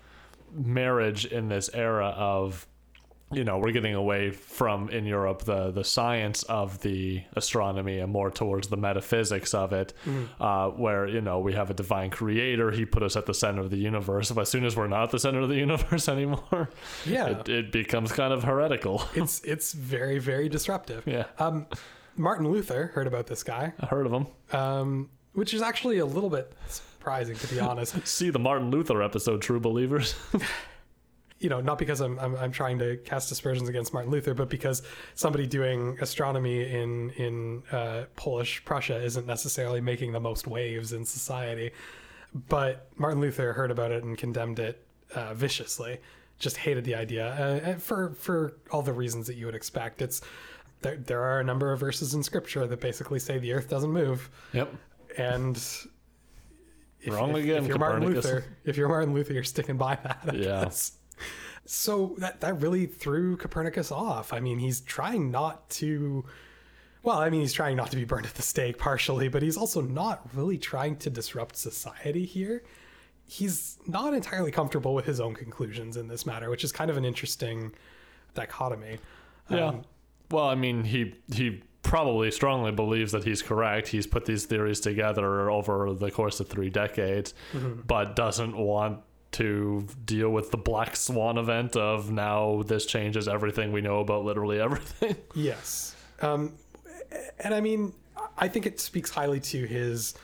marriage 0.53 1.25
in 1.25 1.49
this 1.49 1.69
era 1.75 2.15
of, 2.17 2.67
you 3.33 3.45
know, 3.45 3.59
we're 3.59 3.73
getting 3.73 3.95
away 3.95 4.31
from 4.31 4.89
in 4.91 5.05
Europe 5.07 5.43
the 5.45 5.71
the 5.71 5.85
science 5.85 6.43
of 6.45 6.81
the 6.83 7.23
astronomy 7.35 7.99
and 7.99 8.13
more 8.13 8.31
towards 8.31 8.69
the 8.69 8.77
metaphysics 8.77 9.55
of 9.55 9.73
it, 9.73 9.93
uh, 10.41 10.69
where 10.71 11.07
you 11.07 11.21
know 11.21 11.41
we 11.41 11.53
have 11.55 11.71
a 11.71 11.75
divine 11.75 12.11
creator. 12.11 12.71
He 12.71 12.85
put 12.85 13.03
us 13.03 13.17
at 13.17 13.27
the 13.27 13.35
center 13.35 13.61
of 13.61 13.71
the 13.71 13.77
universe. 13.79 14.31
But 14.31 14.43
as 14.43 14.49
soon 14.49 14.65
as 14.65 14.77
we're 14.77 14.87
not 14.89 15.05
at 15.05 15.11
the 15.11 15.19
center 15.19 15.41
of 15.41 15.49
the 15.49 15.57
universe 15.69 16.09
anymore, 16.09 16.69
Yeah. 17.07 17.29
it, 17.29 17.49
it 17.49 17.73
becomes 17.73 18.13
kind 18.13 18.33
of 18.33 18.45
heretical. 18.45 19.03
It's 19.15 19.41
it's 19.45 19.73
very 19.73 20.19
very 20.19 20.49
disruptive. 20.49 21.05
yeah, 21.07 21.25
Um, 21.39 21.67
Martin 22.17 22.49
Luther 22.51 22.89
heard 22.95 23.07
about 23.07 23.27
this 23.27 23.43
guy, 23.43 23.73
I 23.81 23.87
heard 23.87 24.07
of 24.07 24.13
him. 24.13 24.27
um, 24.53 25.11
which 25.33 25.55
is 25.55 25.63
actually 25.63 25.99
a 25.99 26.05
little 26.07 26.29
bit 26.29 26.53
surprising 26.69 27.37
to 27.37 27.47
be 27.49 27.59
honest. 27.59 28.07
See 28.19 28.31
the 28.31 28.39
Martin 28.39 28.71
Luther 28.71 29.03
episode, 29.03 29.41
True 29.43 29.61
Believers. 29.61 30.15
You 31.43 31.49
know, 31.49 31.61
not 31.61 31.77
because 31.79 32.01
I'm, 32.01 32.19
I'm 32.21 32.37
I'm 32.37 32.53
trying 32.53 32.79
to 32.79 32.97
cast 32.99 33.33
aspersions 33.33 33.69
against 33.69 33.93
Martin 33.93 34.13
Luther, 34.13 34.33
but 34.33 34.49
because 34.49 34.83
somebody 35.15 35.47
doing 35.47 35.99
astronomy 36.01 36.71
in 36.73 37.11
in 37.11 37.63
uh, 37.73 38.05
Polish 38.17 38.65
Prussia 38.65 39.03
isn't 39.03 39.27
necessarily 39.27 39.81
making 39.81 40.13
the 40.13 40.21
most 40.21 40.47
waves 40.47 40.93
in 40.93 41.05
society. 41.05 41.73
But 42.49 42.89
Martin 42.97 43.21
Luther 43.21 43.53
heard 43.53 43.71
about 43.71 43.91
it 43.91 44.05
and 44.05 44.17
condemned 44.17 44.59
it 44.59 44.87
uh, 45.15 45.35
viciously. 45.35 45.99
Just 46.39 46.57
hated 46.57 46.85
the 46.85 46.95
idea 46.95 47.27
uh, 47.27 47.79
for 47.79 48.15
for 48.15 48.55
all 48.71 48.83
the 48.83 48.93
reasons 48.93 49.27
that 49.27 49.35
you 49.37 49.47
would 49.47 49.55
expect. 49.57 50.01
It's 50.01 50.23
there, 50.81 50.97
there 50.97 51.23
are 51.23 51.41
a 51.41 51.45
number 51.45 51.73
of 51.73 51.81
verses 51.81 52.15
in 52.15 52.23
Scripture 52.23 52.67
that 52.67 52.81
basically 52.81 53.19
say 53.19 53.39
the 53.39 53.53
Earth 53.53 53.69
doesn't 53.69 53.93
move, 53.93 54.31
yep. 54.53 54.73
and 55.19 55.57
if, 57.01 57.13
Wrong 57.13 57.31
if- 57.31 57.37
again, 57.45 57.63
If 57.65 57.69
you're 57.69 57.79
Martin 57.79 58.05
Luther, 58.07 58.45
if 58.65 58.77
you're 58.77 58.89
Martin 58.89 59.13
Luther, 59.13 59.33
you're 59.35 59.45
sticking 59.45 59.77
by 59.77 59.97
that. 59.97 60.21
I 60.29 60.35
Yeah. 60.35 60.65
guess. 60.65 60.93
So 61.65 62.15
that 62.19 62.41
that 62.41 62.61
really 62.61 62.87
threw 62.87 63.37
Copernicus 63.37 63.93
off. 63.93 64.33
I 64.33 64.41
mean, 64.41 64.59
he's 64.59 64.81
trying 64.81 65.31
not 65.31 65.71
to. 65.71 66.25
Well, 67.03 67.19
I 67.19 67.31
mean, 67.31 67.41
he's 67.41 67.53
trying 67.53 67.77
not 67.77 67.91
to 67.91 67.97
be 67.97 68.05
burned 68.05 68.27
at 68.27 68.35
the 68.35 68.43
stake 68.43 68.79
partially, 68.79 69.29
but 69.29 69.43
he's 69.43 69.57
also 69.57 69.81
not 69.81 70.29
really 70.35 70.59
trying 70.59 70.97
to 70.97 71.11
disrupt 71.11 71.57
society 71.57 72.25
here. 72.25 72.63
He's 73.25 73.79
not 73.87 74.15
entirely 74.15 74.53
comfortable 74.53 74.95
with 74.95 75.07
his 75.07 75.19
own 75.19 75.35
conclusions 75.35 75.97
in 75.97 76.07
this 76.07 76.27
matter, 76.27 76.51
which 76.51 76.63
is 76.63 76.71
kind 76.71 76.91
of 76.91 76.97
an 76.97 77.05
interesting 77.05 77.73
dichotomy. 78.35 78.99
Yeah. 79.49 79.67
Um, 79.67 79.83
well, 80.31 80.47
I 80.47 80.55
mean, 80.55 80.85
he 80.85 81.15
he 81.33 81.63
probably 81.83 82.31
strongly 82.31 82.73
believes 82.73 83.13
that 83.13 83.25
he's 83.25 83.43
correct. 83.43 83.89
He's 83.89 84.07
put 84.07 84.25
these 84.25 84.47
theories 84.47 84.81
together 84.81 85.51
over 85.51 85.93
the 85.93 86.11
course 86.11 86.41
of 86.41 86.49
three 86.49 86.71
decades, 86.71 87.35
but 87.87 88.17
doesn't 88.17 88.57
want 88.57 89.01
to 89.33 89.87
deal 90.05 90.31
with 90.31 90.51
the 90.51 90.57
black 90.57 90.95
swan 90.97 91.39
event 91.39 91.77
of 91.77 92.11
now 92.11 92.63
this 92.67 92.87
changes 92.87 93.27
everything 93.29 93.73
we 93.73 93.81
know 93.81 94.01
about 94.01 94.25
literally 94.25 94.61
everything. 94.61 95.17
Yes. 95.35 95.97
Um, 96.21 96.55
and 97.41 97.55
I 97.55 97.61
mean, 97.61 97.93
I 98.39 98.49
think 98.49 98.67
it 98.67 98.79
speaks 98.81 99.11
highly 99.11 99.41
to 99.41 99.65
his 99.67 100.15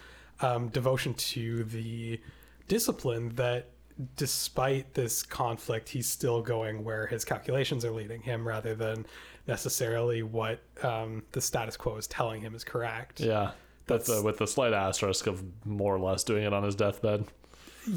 um, 0.41 0.69
devotion 0.69 1.15
to 1.15 1.65
the 1.65 2.21
discipline 2.69 3.35
that 3.37 3.71
despite 4.17 4.95
this 4.95 5.23
conflict, 5.23 5.89
he's 5.89 6.07
still 6.07 6.41
going 6.43 6.85
where 6.85 7.07
his 7.07 7.25
calculations 7.25 7.85
are 7.85 7.91
leading 7.91 8.23
him 8.23 8.47
rather 8.47 8.75
than 8.75 9.05
necessarily 9.49 10.23
what 10.23 10.61
um, 10.83 11.23
the 11.33 11.41
status 11.41 11.77
quo 11.77 11.97
is 11.97 12.07
telling 12.07 12.41
him 12.43 12.55
is 12.55 12.63
correct. 12.65 13.21
yeah. 13.21 13.53
That's 13.87 14.07
That's- 14.09 14.21
uh, 14.21 14.25
with 14.25 14.37
the 14.37 14.47
slight 14.47 14.75
asterisk 14.75 15.27
of 15.27 15.43
more 15.65 15.97
or 15.97 15.99
less 15.99 16.23
doing 16.23 16.45
it 16.45 16.53
on 16.53 16.63
his 16.63 16.75
deathbed. 16.75 17.25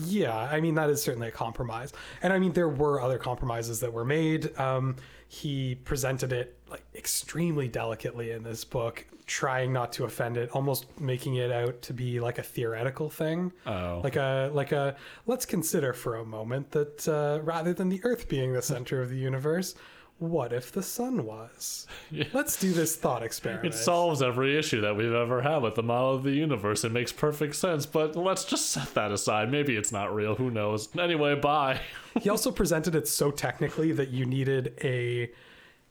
Yeah, 0.06 0.36
I 0.38 0.60
mean 0.62 0.76
that 0.76 0.90
is 0.90 1.02
certainly 1.02 1.28
a 1.28 1.32
compromise, 1.32 1.94
and 2.22 2.32
I 2.34 2.40
mean 2.40 2.54
there 2.54 2.70
were 2.70 3.02
other 3.02 3.18
compromises 3.18 3.80
that 3.82 3.92
were 3.92 4.06
made. 4.06 4.58
Um, 4.60 4.96
he 5.28 5.76
presented 5.76 6.34
it 6.34 6.58
like 6.70 6.84
extremely 6.96 7.68
delicately 7.68 8.32
in 8.32 8.44
this 8.44 8.64
book, 8.66 9.06
trying 9.26 9.72
not 9.72 9.94
to 9.94 10.04
offend 10.04 10.36
it, 10.38 10.50
almost 10.52 10.86
making 11.00 11.36
it 11.36 11.52
out 11.52 11.82
to 11.84 11.94
be 11.94 12.20
like 12.20 12.38
a 12.38 12.44
theoretical 12.44 13.10
thing, 13.10 13.52
Oh. 13.66 14.02
like 14.04 14.16
a 14.18 14.50
like 14.54 14.72
a. 14.72 14.96
Let's 15.28 15.46
consider 15.46 15.94
for 15.94 16.16
a 16.18 16.26
moment 16.26 16.72
that 16.72 17.08
uh, 17.08 17.40
rather 17.44 17.74
than 17.74 17.90
the 17.90 18.02
Earth 18.04 18.28
being 18.28 18.54
the 18.54 18.62
center 18.62 19.02
of 19.02 19.10
the 19.10 19.18
universe, 19.18 19.76
what 20.22 20.54
if 20.54 20.72
the 20.72 20.84
sun 20.84 21.26
was? 21.26 21.88
Yeah. 22.12 22.26
Let's 22.32 22.60
do 22.60 22.72
this 22.74 22.96
thought 22.96 23.24
experiment. 23.30 23.74
It 23.74 23.78
solves 23.78 24.22
every 24.22 24.56
issue 24.56 24.80
that 24.82 24.96
we've 24.96 25.12
ever 25.12 25.42
had 25.42 25.64
with 25.64 25.74
the 25.74 25.82
model 25.82 26.14
of 26.14 26.22
the 26.24 26.32
universe. 26.32 26.84
It 26.84 26.92
makes 26.92 27.12
perfect 27.12 27.56
sense, 27.56 27.88
but 27.88 28.16
let's 28.16 28.46
just 28.46 28.70
set 28.70 28.94
that 28.94 29.12
aside. 29.12 29.52
Maybe 29.52 29.76
it's 29.76 29.92
not 29.92 30.14
real. 30.14 30.36
Who 30.36 30.52
knows? 30.52 30.96
Anyway, 30.96 31.34
bye. 31.36 31.82
he 32.22 32.30
also 32.30 32.52
presented 32.52 32.94
it 32.94 33.08
so 33.08 33.32
technically 33.32 33.94
that 33.94 34.10
you 34.10 34.26
needed 34.26 34.76
a 34.84 35.32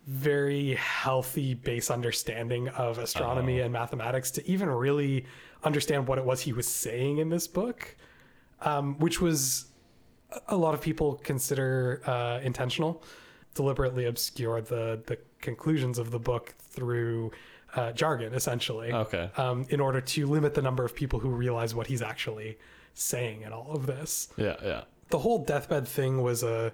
very 0.07 0.75
healthy 0.77 1.55
base 1.55 1.91
understanding 1.91 2.69
of 2.69 2.99
astronomy 2.99 3.61
and 3.61 3.73
mathematics 3.73 4.31
to 4.31 4.49
even 4.49 4.69
really 4.69 5.27
understand 5.65 6.07
what 6.07 6.19
it 6.19 6.25
was 6.25 6.41
he 6.41 6.53
was 6.53 6.69
saying 6.69 7.19
in 7.19 7.29
this 7.31 7.49
book, 7.49 7.97
um, 8.61 8.97
which 9.01 9.21
was 9.21 9.67
a 10.47 10.57
lot 10.57 10.73
of 10.73 10.81
people 10.81 11.17
consider 11.17 12.01
uh, 12.07 12.39
intentional, 12.45 13.03
deliberately 13.55 14.05
obscure 14.07 14.61
the 14.61 15.01
the 15.07 15.19
conclusions 15.41 15.99
of 15.99 16.11
the 16.11 16.19
book 16.19 16.55
through 16.59 17.33
uh, 17.75 17.93
jargon, 17.93 18.35
essentially 18.35 18.93
Okay. 18.93 19.31
um, 19.37 19.65
in 19.71 19.81
order 19.81 20.01
to 20.01 20.27
limit 20.27 20.55
the 20.55 20.63
number 20.63 20.85
of 20.85 20.95
people 20.95 21.21
who 21.21 21.31
realize 21.31 21.75
what 21.75 21.87
he's 21.87 22.03
actually 22.03 22.59
saying 22.95 23.43
in 23.43 23.53
all 23.53 23.73
of 23.73 23.87
this. 23.87 24.29
Yeah, 24.37 24.57
yeah. 24.63 24.83
The 25.11 25.19
whole 25.19 25.45
deathbed 25.45 25.87
thing 25.89 26.23
was 26.23 26.43
a 26.43 26.73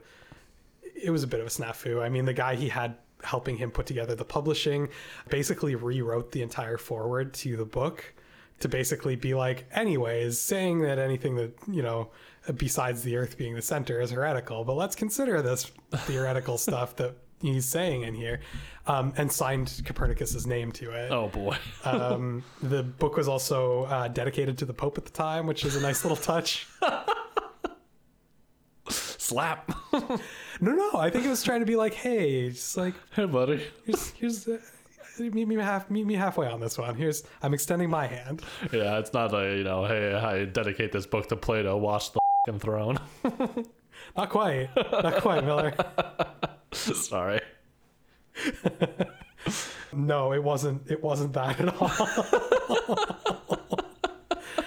it 0.95 1.11
was 1.11 1.23
a 1.23 1.27
bit 1.27 1.41
of 1.41 1.47
a 1.47 1.51
snafu. 1.51 2.03
I 2.03 2.09
mean, 2.09 2.25
the 2.25 2.33
guy 2.33 2.55
he 2.57 2.69
had 2.69 2.97
helping 3.23 3.57
him 3.57 3.71
put 3.71 3.87
together 3.87 4.15
the 4.15 4.25
publishing 4.25 4.89
basically 5.29 5.75
rewrote 5.75 6.33
the 6.33 6.43
entire 6.43 6.79
forward 6.79 7.35
to 7.35 7.57
the 7.57 7.65
book 7.65 8.15
to 8.61 8.69
basically 8.69 9.17
be 9.17 9.35
like, 9.35 9.67
anyways, 9.73 10.39
saying 10.39 10.81
that 10.81 10.99
anything 10.99 11.35
that, 11.37 11.53
you 11.71 11.83
know, 11.83 12.09
besides 12.57 13.03
the 13.03 13.17
earth 13.17 13.37
being 13.37 13.55
the 13.55 13.63
center 13.63 14.01
is 14.01 14.11
heretical, 14.11 14.65
but 14.65 14.75
let's 14.75 14.95
consider 14.95 15.43
this 15.43 15.71
theoretical 15.93 16.59
stuff 16.67 16.97
that 16.97 17.15
he's 17.41 17.67
saying 17.67 18.03
in 18.03 18.15
here 18.15 18.41
um, 18.87 19.13
and 19.17 19.31
signed 19.31 19.83
Copernicus's 19.85 20.47
name 20.47 20.73
to 20.73 20.93
it. 20.93 21.11
Oh 21.11 21.29
boy. 21.29 21.57
Um, 21.85 22.43
the 22.63 22.83
book 22.83 23.17
was 23.17 23.29
also 23.29 23.85
uh, 23.85 24.09
dedicated 24.09 24.59
to 24.59 24.65
the 24.65 24.75
Pope 24.75 24.99
at 24.99 25.05
the 25.05 25.13
time, 25.13 25.47
which 25.47 25.65
is 25.65 25.77
a 25.77 25.81
nice 25.81 26.05
little 26.05 26.17
touch. 26.17 26.67
Slap. 28.89 29.71
No, 30.61 30.73
no, 30.73 30.91
I 30.95 31.11
think 31.11 31.25
it 31.25 31.29
was 31.29 31.43
trying 31.43 31.61
to 31.61 31.67
be 31.67 31.77
like, 31.77 31.95
hey, 31.95 32.51
just 32.51 32.77
like 32.77 32.95
hey, 33.15 33.25
buddy. 33.25 33.63
here's 33.85 34.11
here's 34.11 34.49
uh, 34.49 34.59
meet 35.19 35.49
me 35.49 35.57
half 35.57 35.91
meet 35.91 36.07
me 36.07 36.15
halfway 36.15 36.49
on 36.49 36.61
this 36.61 36.79
one. 36.79 36.95
Here's 36.95 37.25
I'm 37.43 37.55
extending 37.55 37.91
my 37.91 38.07
hand. 38.07 38.43
Yeah, 38.73 38.99
it's 38.99 39.13
not 39.13 39.35
a 39.35 39.57
you 39.57 39.65
know, 39.65 39.85
hey, 39.85 40.15
I 40.15 40.45
dedicate 40.45 40.93
this 40.93 41.07
book 41.07 41.29
to 41.29 41.37
Plato. 41.37 41.77
Watch 41.77 42.13
the 42.13 42.21
fing 42.47 42.59
throne. 42.59 42.99
Not 44.17 44.31
quite, 44.31 44.69
not 44.93 45.21
quite, 45.23 45.43
Miller. 45.45 45.75
Sorry. 46.73 47.41
No, 49.93 50.33
it 50.33 50.43
wasn't. 50.45 50.91
It 50.91 51.03
wasn't 51.03 51.33
that 51.33 51.59
at 51.61 51.75
all. 51.81 51.91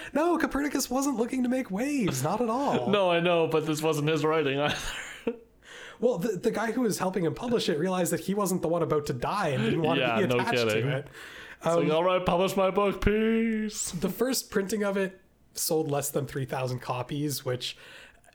no, 0.13 0.37
Copernicus 0.37 0.89
wasn't 0.89 1.17
looking 1.17 1.43
to 1.43 1.49
make 1.49 1.69
waves, 1.71 2.23
not 2.23 2.41
at 2.41 2.49
all. 2.49 2.89
No, 2.89 3.11
I 3.11 3.19
know, 3.19 3.47
but 3.47 3.65
this 3.67 3.81
wasn't 3.83 4.09
his 4.09 4.25
writing 4.25 4.59
either. 4.59 4.75
Well, 5.99 6.17
the, 6.17 6.29
the 6.37 6.51
guy 6.51 6.71
who 6.71 6.81
was 6.81 6.97
helping 6.97 7.23
him 7.25 7.35
publish 7.35 7.69
it 7.69 7.77
realized 7.77 8.11
that 8.13 8.21
he 8.21 8.33
wasn't 8.33 8.61
the 8.61 8.67
one 8.69 8.81
about 8.81 9.05
to 9.07 9.13
die 9.13 9.49
and 9.49 9.63
didn't 9.63 9.81
want 9.83 9.99
Yeah, 9.99 10.15
to 10.19 10.27
be 10.27 10.33
attached 10.33 10.51
kidding. 10.51 10.83
to 10.85 10.97
it. 10.97 11.07
It's 11.57 11.65
like, 11.65 11.85
um, 11.85 11.91
all 11.91 12.03
right, 12.03 12.25
publish 12.25 12.55
my 12.55 12.71
book, 12.71 13.01
peace. 13.03 13.91
The 13.91 14.09
first 14.09 14.49
printing 14.49 14.83
of 14.83 14.97
it 14.97 15.19
sold 15.53 15.89
less 15.91 16.09
than 16.09 16.25
3,000 16.25 16.79
copies, 16.79 17.43
which 17.45 17.75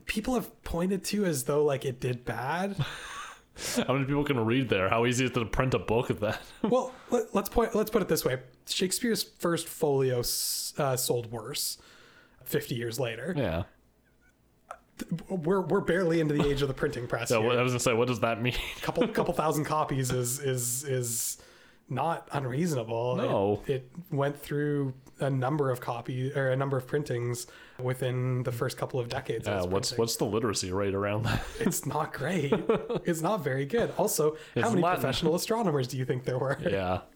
people 0.07 0.35
have 0.35 0.63
pointed 0.65 1.05
to 1.05 1.25
as 1.25 1.45
though 1.45 1.65
like 1.65 1.85
it 1.85 2.01
did 2.01 2.25
bad. 2.25 2.77
How 3.87 3.93
many 3.95 4.05
people 4.05 4.25
can 4.25 4.45
read 4.45 4.69
there? 4.69 4.89
How 4.89 5.07
easy 5.07 5.25
is 5.25 5.31
it 5.31 5.35
to 5.35 5.45
print 5.45 5.75
a 5.75 5.79
book 5.79 6.11
of 6.11 6.21
that? 6.21 6.41
well, 6.63 6.93
let, 7.11 7.33
let's 7.35 7.49
point 7.49 7.75
let's 7.75 7.91
put 7.91 8.03
it 8.03 8.09
this 8.09 8.25
way. 8.25 8.39
Shakespeare's 8.67 9.23
first 9.23 9.69
folio 9.69 10.19
s- 10.21 10.75
uh, 10.77 10.97
sold 10.97 11.31
worse 11.31 11.79
50 12.45 12.75
years 12.75 12.99
later. 12.99 13.33
yeah. 13.37 13.63
We're 15.29 15.61
we're 15.61 15.81
barely 15.81 16.21
into 16.21 16.35
the 16.35 16.49
age 16.49 16.63
of 16.63 16.69
the 16.69 16.75
printing 16.75 17.09
press. 17.09 17.29
So 17.29 17.43
here. 17.43 17.59
I 17.59 17.63
was 17.63 17.73
gonna 17.73 17.81
say, 17.81 17.95
what 17.95 18.07
does 18.07 18.21
that 18.21 18.41
mean? 18.41 18.55
couple 18.81 19.07
couple 19.19 19.35
thousand 19.35 19.65
copies 19.65 20.13
is 20.13 20.39
is 20.39 20.85
is 20.85 21.39
not 21.89 22.29
unreasonable. 22.33 23.17
No. 23.17 23.63
it, 23.67 23.73
it 23.73 23.91
went 24.11 24.39
through 24.41 24.95
a 25.21 25.31
number 25.31 25.71
of 25.71 25.81
copy 25.81 26.33
or 26.33 26.51
a 26.51 26.57
number 26.57 26.77
of 26.77 26.87
printings 26.87 27.47
within 27.81 28.43
the 28.43 28.51
first 28.53 28.77
couple 28.77 28.99
of 28.99 29.09
decades. 29.09 29.47
Yeah, 29.47 29.63
what's 29.63 29.91
printing. 29.91 29.99
what's 29.99 30.17
the 30.17 30.25
literacy 30.25 30.73
rate 30.73 30.95
around 30.95 31.25
that? 31.25 31.43
It's 31.61 31.87
not 31.97 32.13
great. 32.13 32.53
it's 33.05 33.21
not 33.21 33.45
very 33.45 33.67
good. 33.67 33.93
Also, 33.97 34.37
how 34.57 34.71
many 34.71 34.83
Latin. 34.83 35.01
professional 35.01 35.35
astronomers 35.41 35.87
do 35.89 35.97
you 35.97 36.05
think 36.05 36.25
there 36.25 36.39
were? 36.39 36.59
yeah. 36.61 37.01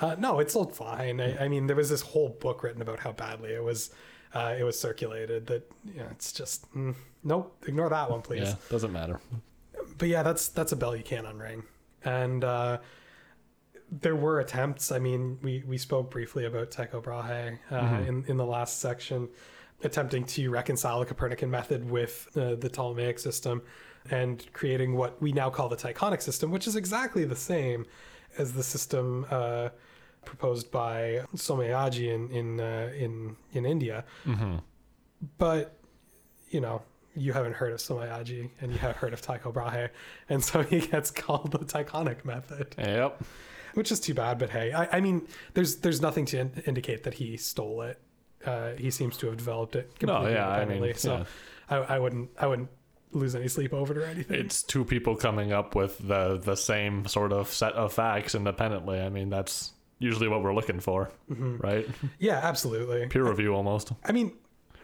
Uh, 0.00 0.14
no, 0.16 0.38
it 0.38 0.48
sold 0.48 0.76
fine. 0.76 1.20
I, 1.20 1.46
I 1.46 1.48
mean, 1.48 1.66
there 1.66 1.74
was 1.74 1.90
this 1.90 2.02
whole 2.02 2.28
book 2.28 2.62
written 2.62 2.80
about 2.80 3.00
how 3.00 3.10
badly 3.10 3.50
it 3.52 3.64
was. 3.64 3.90
Uh, 4.32 4.54
it 4.56 4.62
was 4.62 4.78
circulated. 4.78 5.48
That 5.48 5.68
yeah, 5.92 6.04
it's 6.12 6.30
just 6.32 6.72
mm, 6.72 6.94
nope. 7.24 7.64
Ignore 7.66 7.88
that 7.88 8.08
one, 8.08 8.22
please. 8.22 8.42
Yeah. 8.42 8.54
Doesn't 8.70 8.92
matter. 8.92 9.18
but 9.98 10.06
yeah, 10.06 10.22
that's 10.22 10.50
that's 10.50 10.70
a 10.70 10.76
bell 10.76 10.94
you 10.94 11.02
can't 11.02 11.26
unring. 11.26 11.64
And 12.04 12.44
uh, 12.44 12.78
there 13.90 14.16
were 14.16 14.40
attempts. 14.40 14.92
I 14.92 14.98
mean, 14.98 15.38
we 15.42 15.62
we 15.66 15.78
spoke 15.78 16.10
briefly 16.10 16.44
about 16.44 16.70
Tycho 16.70 17.00
Brahe 17.00 17.58
uh, 17.70 18.02
in 18.06 18.24
in 18.26 18.36
the 18.36 18.46
last 18.46 18.80
section, 18.80 19.28
attempting 19.82 20.24
to 20.24 20.50
reconcile 20.50 21.00
the 21.00 21.06
Copernican 21.06 21.50
method 21.50 21.88
with 21.90 22.28
uh, 22.36 22.54
the 22.56 22.68
Ptolemaic 22.68 23.18
system, 23.18 23.62
and 24.10 24.46
creating 24.52 24.94
what 24.96 25.20
we 25.22 25.32
now 25.32 25.50
call 25.50 25.68
the 25.68 25.76
Tychonic 25.76 26.22
system, 26.22 26.50
which 26.50 26.66
is 26.66 26.76
exactly 26.76 27.24
the 27.24 27.36
same 27.36 27.86
as 28.36 28.52
the 28.52 28.62
system. 28.62 29.26
Uh, 29.30 29.70
proposed 30.24 30.70
by 30.70 31.24
Somayaji 31.36 32.12
in 32.12 32.30
in 32.30 32.60
uh, 32.60 32.90
in 32.94 33.36
in 33.52 33.64
India, 33.64 34.04
but 35.38 35.78
you 36.50 36.60
know, 36.60 36.82
you 37.14 37.32
haven't 37.32 37.54
heard 37.54 37.72
of 37.72 37.78
Somayaji 37.78 38.50
and 38.60 38.72
you 38.72 38.78
have 38.78 38.96
heard 38.96 39.12
of 39.12 39.22
Tycho 39.22 39.52
Brahe, 39.52 39.88
and 40.28 40.42
so 40.44 40.62
he 40.72 40.80
gets 40.80 41.10
called 41.10 41.52
the 41.52 41.58
Tychonic 41.60 42.24
method, 42.24 42.74
Yep. 42.76 43.22
Which 43.74 43.92
is 43.92 44.00
too 44.00 44.14
bad. 44.14 44.38
But 44.38 44.50
hey, 44.50 44.72
I, 44.72 44.98
I 44.98 45.00
mean, 45.00 45.26
there's 45.54 45.76
there's 45.76 46.00
nothing 46.00 46.24
to 46.26 46.40
in- 46.40 46.62
indicate 46.66 47.04
that 47.04 47.14
he 47.14 47.36
stole 47.36 47.82
it. 47.82 48.00
Uh, 48.44 48.72
he 48.72 48.90
seems 48.90 49.16
to 49.18 49.26
have 49.26 49.36
developed 49.36 49.74
it 49.76 49.98
completely 49.98 50.32
yeah, 50.32 50.48
I 50.48 50.64
mean, 50.64 50.82
independently. 50.84 50.94
so 50.94 51.16
yeah. 51.18 51.24
I, 51.68 51.96
I 51.96 51.98
wouldn't 51.98 52.30
I 52.38 52.46
wouldn't 52.46 52.68
lose 53.12 53.34
any 53.34 53.48
sleep 53.48 53.72
over 53.72 53.92
it 53.92 53.98
or 53.98 54.04
anything. 54.06 54.38
It's 54.38 54.62
two 54.62 54.84
people 54.84 55.16
coming 55.16 55.52
up 55.52 55.74
with 55.74 55.98
the 55.98 56.38
the 56.38 56.56
same 56.56 57.06
sort 57.06 57.32
of 57.32 57.48
set 57.48 57.72
of 57.72 57.92
facts 57.92 58.34
independently. 58.34 59.00
I 59.00 59.08
mean, 59.08 59.28
that's 59.30 59.72
usually 59.98 60.28
what 60.28 60.42
we're 60.42 60.54
looking 60.54 60.78
for, 60.80 61.10
right? 61.28 61.86
yeah, 62.18 62.40
absolutely. 62.42 63.06
Peer 63.08 63.28
review 63.28 63.54
almost. 63.54 63.92
I 64.04 64.12
mean, 64.12 64.32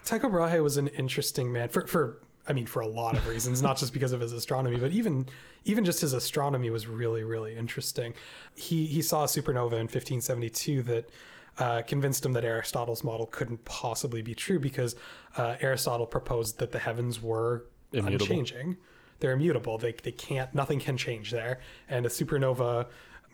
Tycho 0.05 0.29
Brahe 0.29 0.61
was 0.63 0.77
an 0.77 0.89
interesting 0.89 1.53
man 1.53 1.69
for 1.69 1.87
for 1.87 2.21
I 2.47 2.53
mean 2.53 2.67
for 2.67 2.83
a 2.83 2.87
lot 2.87 3.17
of 3.17 3.27
reasons, 3.27 3.63
not 3.63 3.79
just 3.79 3.93
because 3.93 4.13
of 4.13 4.21
his 4.21 4.33
astronomy, 4.33 4.77
but 4.77 4.91
even 4.93 5.27
even 5.65 5.85
just 5.85 6.01
his 6.01 6.13
astronomy 6.13 6.71
was 6.71 6.87
really 6.87 7.25
really 7.25 7.57
interesting. 7.57 8.15
He 8.55 8.87
he 8.87 9.03
saw 9.03 9.25
a 9.25 9.27
supernova 9.27 9.73
in 9.73 9.87
1572 9.89 10.83
that 10.83 11.11
uh, 11.59 11.83
convinced 11.83 12.25
him 12.25 12.33
that 12.33 12.45
Aristotle's 12.45 13.05
model 13.05 13.27
couldn't 13.27 13.65
possibly 13.65 14.23
be 14.23 14.35
true 14.35 14.59
because 14.59 14.97
uh, 15.37 15.55
Aristotle 15.61 16.07
proposed 16.07 16.59
that 16.59 16.73
the 16.73 16.81
heavens 16.81 17.23
were 17.23 17.67
Immutable. 17.93 18.25
unchanging. 18.25 18.77
They're 19.21 19.33
immutable. 19.33 19.79
They 19.79 19.93
they 19.93 20.13
can't 20.13 20.53
nothing 20.55 20.81
can 20.81 20.97
change 20.97 21.31
there, 21.31 21.61
and 21.89 22.05
a 22.05 22.09
supernova 22.09 22.87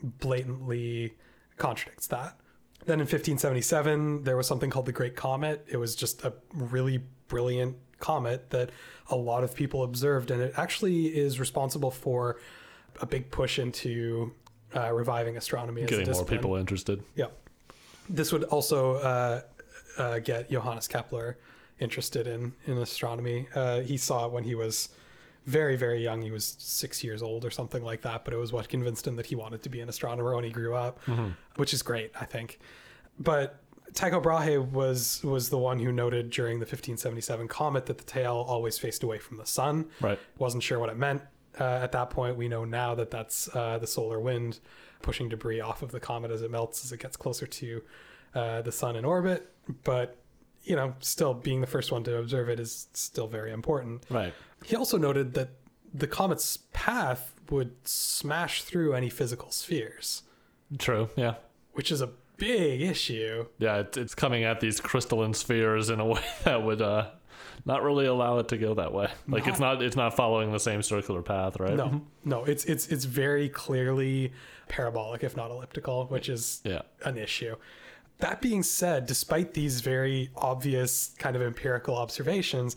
blatantly 0.03 1.15
contradicts 1.57 2.07
that. 2.07 2.37
Then 2.85 2.95
in 2.95 3.05
1577, 3.05 4.23
there 4.23 4.35
was 4.37 4.47
something 4.47 4.69
called 4.69 4.85
the 4.87 4.91
Great 4.91 5.15
Comet. 5.15 5.65
It 5.69 5.77
was 5.77 5.95
just 5.95 6.23
a 6.23 6.33
really 6.53 7.03
brilliant 7.27 7.75
comet 8.01 8.49
that 8.49 8.69
a 9.09 9.15
lot 9.15 9.43
of 9.43 9.55
people 9.55 9.83
observed, 9.83 10.31
and 10.31 10.41
it 10.41 10.53
actually 10.57 11.07
is 11.07 11.39
responsible 11.39 11.91
for 11.91 12.37
a 12.99 13.05
big 13.05 13.31
push 13.31 13.59
into 13.59 14.33
uh, 14.75 14.91
reviving 14.93 15.37
astronomy 15.37 15.85
Getting 15.85 16.11
more 16.11 16.25
people 16.25 16.55
interested. 16.55 17.01
Yeah. 17.15 17.27
This 18.09 18.31
would 18.33 18.43
also 18.45 18.95
uh, 18.95 19.41
uh, 19.97 20.19
get 20.19 20.49
Johannes 20.49 20.87
Kepler 20.87 21.37
interested 21.79 22.27
in, 22.27 22.53
in 22.65 22.77
astronomy. 22.77 23.47
Uh, 23.55 23.81
he 23.81 23.97
saw 23.97 24.25
it 24.25 24.31
when 24.31 24.43
he 24.43 24.55
was 24.55 24.89
very, 25.45 25.75
very 25.75 26.03
young. 26.03 26.21
He 26.21 26.31
was 26.31 26.55
six 26.59 27.03
years 27.03 27.23
old 27.23 27.45
or 27.45 27.51
something 27.51 27.83
like 27.83 28.01
that, 28.01 28.23
but 28.23 28.33
it 28.33 28.37
was 28.37 28.51
what 28.53 28.69
convinced 28.69 29.07
him 29.07 29.15
that 29.15 29.25
he 29.25 29.35
wanted 29.35 29.63
to 29.63 29.69
be 29.69 29.81
an 29.81 29.89
astronomer 29.89 30.35
when 30.35 30.43
he 30.43 30.51
grew 30.51 30.75
up, 30.75 30.99
which 31.55 31.73
is 31.73 31.81
great, 31.81 32.11
I 32.19 32.25
think. 32.25 32.59
But 33.19 33.59
Tycho 33.93 34.21
Brahe 34.21 34.57
was 34.71 35.21
was 35.23 35.49
the 35.49 35.57
one 35.57 35.79
who 35.79 35.91
noted 35.91 36.29
during 36.29 36.59
the 36.59 36.65
1577 36.65 37.47
comet 37.47 37.85
that 37.87 37.97
the 37.97 38.03
tail 38.03 38.45
always 38.47 38.77
faced 38.77 39.03
away 39.03 39.17
from 39.17 39.37
the 39.37 39.45
sun. 39.45 39.87
Right. 39.99 40.19
Wasn't 40.37 40.63
sure 40.63 40.79
what 40.79 40.89
it 40.89 40.97
meant 40.97 41.21
uh, 41.59 41.63
at 41.63 41.91
that 41.91 42.09
point. 42.09 42.37
We 42.37 42.47
know 42.47 42.63
now 42.65 42.95
that 42.95 43.11
that's 43.11 43.53
uh, 43.55 43.77
the 43.79 43.87
solar 43.87 44.19
wind 44.19 44.59
pushing 45.01 45.29
debris 45.29 45.59
off 45.61 45.81
of 45.81 45.91
the 45.91 45.99
comet 45.99 46.31
as 46.31 46.41
it 46.41 46.51
melts 46.51 46.85
as 46.85 46.91
it 46.91 46.99
gets 46.99 47.17
closer 47.17 47.45
to 47.47 47.81
uh, 48.35 48.61
the 48.61 48.71
sun 48.71 48.95
in 48.95 49.03
orbit. 49.05 49.51
But 49.83 50.17
you 50.63 50.75
know, 50.75 50.95
still 50.99 51.33
being 51.33 51.59
the 51.61 51.67
first 51.67 51.91
one 51.91 52.03
to 52.03 52.17
observe 52.17 52.47
it 52.47 52.59
is 52.59 52.87
still 52.93 53.27
very 53.27 53.51
important. 53.51 54.03
Right. 54.09 54.33
He 54.63 54.75
also 54.75 54.97
noted 54.97 55.33
that 55.33 55.49
the 55.93 56.07
comet's 56.07 56.57
path 56.71 57.33
would 57.49 57.75
smash 57.85 58.61
through 58.61 58.93
any 58.93 59.09
physical 59.09 59.49
spheres, 59.51 60.21
True. 60.77 61.09
Yeah. 61.15 61.35
which 61.73 61.91
is 61.91 61.99
a 61.99 62.11
big 62.41 62.81
issue. 62.81 63.45
Yeah. 63.59 63.77
It's, 63.79 63.97
it's 63.97 64.15
coming 64.15 64.43
at 64.43 64.59
these 64.59 64.79
crystalline 64.81 65.33
spheres 65.33 65.89
in 65.89 65.99
a 65.99 66.05
way 66.13 66.23
that 66.43 66.63
would 66.63 66.81
uh, 66.81 67.09
not 67.65 67.83
really 67.83 68.05
allow 68.07 68.39
it 68.39 68.47
to 68.49 68.57
go 68.57 68.73
that 68.73 68.91
way. 68.93 69.09
Like 69.27 69.47
it's 69.47 69.59
not 69.59 69.81
it's 69.81 69.95
not 69.95 70.15
following 70.15 70.51
the 70.51 70.59
same 70.59 70.81
circular 70.81 71.21
path, 71.21 71.59
right? 71.59 71.75
No, 71.75 72.01
no, 72.25 72.43
it's 72.45 72.65
it's 72.65 72.87
it's 72.87 73.05
very 73.05 73.47
clearly 73.49 74.33
parabolic, 74.67 75.23
if 75.23 75.37
not 75.37 75.51
elliptical, 75.51 76.05
which 76.07 76.27
is 76.29 76.61
Yeah. 76.63 76.81
an 77.05 77.17
issue. 77.17 77.55
That 78.19 78.41
being 78.41 78.63
said, 78.63 79.05
despite 79.07 79.53
these 79.53 79.81
very 79.81 80.29
obvious 80.35 81.13
kind 81.17 81.35
of 81.35 81.41
empirical 81.41 81.95
observations, 81.95 82.75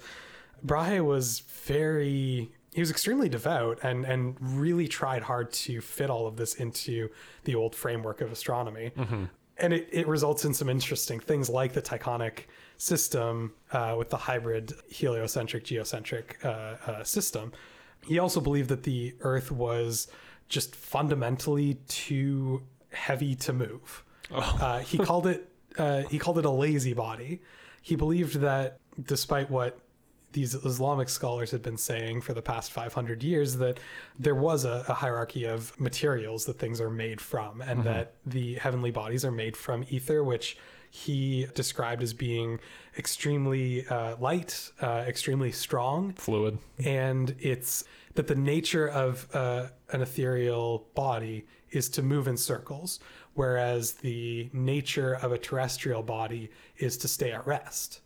Brahe 0.64 1.00
was 1.04 1.40
very 1.40 2.50
he 2.72 2.80
was 2.80 2.90
extremely 2.90 3.28
devout 3.28 3.78
and 3.82 4.04
and 4.04 4.36
really 4.40 4.88
tried 4.88 5.22
hard 5.22 5.52
to 5.52 5.80
fit 5.80 6.10
all 6.10 6.26
of 6.26 6.36
this 6.36 6.54
into 6.54 7.08
the 7.44 7.54
old 7.54 7.74
framework 7.74 8.20
of 8.20 8.32
astronomy. 8.32 8.90
And 9.58 9.72
it, 9.72 9.88
it 9.92 10.08
results 10.08 10.44
in 10.44 10.52
some 10.52 10.68
interesting 10.68 11.20
things 11.20 11.48
like 11.48 11.72
the 11.72 11.82
Tychonic 11.82 12.40
system 12.76 13.54
uh, 13.72 13.94
with 13.96 14.10
the 14.10 14.16
hybrid 14.16 14.72
heliocentric 14.88 15.64
geocentric 15.64 16.38
uh, 16.44 16.48
uh, 16.86 17.04
system. 17.04 17.52
He 18.04 18.18
also 18.18 18.40
believed 18.40 18.68
that 18.70 18.82
the 18.82 19.14
Earth 19.20 19.50
was 19.50 20.08
just 20.48 20.74
fundamentally 20.74 21.74
too 21.88 22.62
heavy 22.92 23.34
to 23.36 23.52
move. 23.52 24.04
Uh, 24.30 24.80
he 24.80 24.98
called 24.98 25.26
it 25.26 25.48
uh, 25.78 26.02
he 26.02 26.18
called 26.18 26.38
it 26.38 26.44
a 26.44 26.50
lazy 26.50 26.92
body. 26.92 27.42
He 27.82 27.96
believed 27.96 28.36
that 28.40 28.78
despite 29.02 29.50
what 29.50 29.78
these 30.34 30.54
Islamic 30.54 31.08
scholars 31.08 31.50
had 31.50 31.62
been 31.62 31.78
saying 31.78 32.20
for 32.20 32.34
the 32.34 32.42
past 32.42 32.70
500 32.70 33.22
years, 33.22 33.56
that 33.56 33.80
there 34.18 34.34
was 34.34 34.64
a, 34.64 34.84
a 34.88 34.92
hierarchy 34.94 35.44
of 35.44 35.78
materials 35.80 36.44
that 36.44 36.58
things 36.58 36.80
are 36.80 36.90
made 36.90 37.20
from, 37.20 37.62
and 37.62 37.82
that 37.84 38.14
the 38.26 38.54
heavenly 38.54 38.90
bodies 38.90 39.24
are 39.24 39.32
made 39.32 39.56
from 39.56 39.84
ether, 39.88 40.22
which 40.22 40.58
he 40.90 41.46
described 41.54 42.02
as 42.02 42.12
being 42.12 42.60
extremely 42.96 43.86
uh, 43.88 44.16
light, 44.18 44.70
uh, 44.80 45.04
extremely 45.08 45.50
strong, 45.50 46.12
Fluid. 46.12 46.58
and 46.84 47.34
it's 47.40 47.84
that 48.14 48.28
the 48.28 48.34
nature 48.36 48.88
of 48.88 49.26
uh, 49.34 49.66
an 49.90 50.02
ethereal 50.02 50.86
body 50.94 51.46
is 51.70 51.88
to 51.88 52.02
move 52.02 52.28
in 52.28 52.36
circles, 52.36 53.00
whereas 53.34 53.94
the 53.94 54.48
nature 54.52 55.14
of 55.14 55.32
a 55.32 55.38
terrestrial 55.38 56.02
body 56.02 56.50
is 56.78 56.96
to 56.98 57.08
stay 57.08 57.32
at 57.32 57.44
rest. 57.44 58.00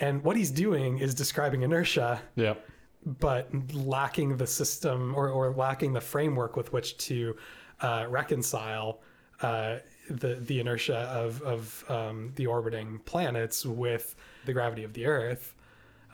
And 0.00 0.24
what 0.24 0.36
he's 0.36 0.50
doing 0.50 0.98
is 0.98 1.14
describing 1.14 1.62
inertia, 1.62 2.20
Yeah. 2.34 2.54
but 3.20 3.48
lacking 3.74 4.36
the 4.36 4.46
system 4.46 5.14
or, 5.14 5.28
or 5.28 5.50
lacking 5.52 5.92
the 5.92 6.00
framework 6.00 6.56
with 6.56 6.72
which 6.72 6.96
to 7.08 7.36
uh, 7.80 8.06
reconcile 8.08 9.00
uh, 9.42 9.78
the 10.10 10.34
the 10.34 10.60
inertia 10.60 10.98
of 11.22 11.40
of 11.42 11.84
um, 11.88 12.32
the 12.36 12.46
orbiting 12.46 12.98
planets 13.04 13.64
with 13.64 14.16
the 14.44 14.52
gravity 14.52 14.84
of 14.84 14.92
the 14.92 15.06
Earth, 15.06 15.54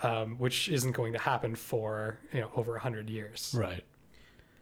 um, 0.03 0.37
which 0.39 0.69
isn't 0.69 0.93
going 0.93 1.13
to 1.13 1.19
happen 1.19 1.55
for 1.57 2.19
you 2.33 2.41
know 2.41 2.51
over 2.55 2.77
a 2.77 2.81
hundred 2.81 3.09
years. 3.11 3.55
Right. 3.57 3.83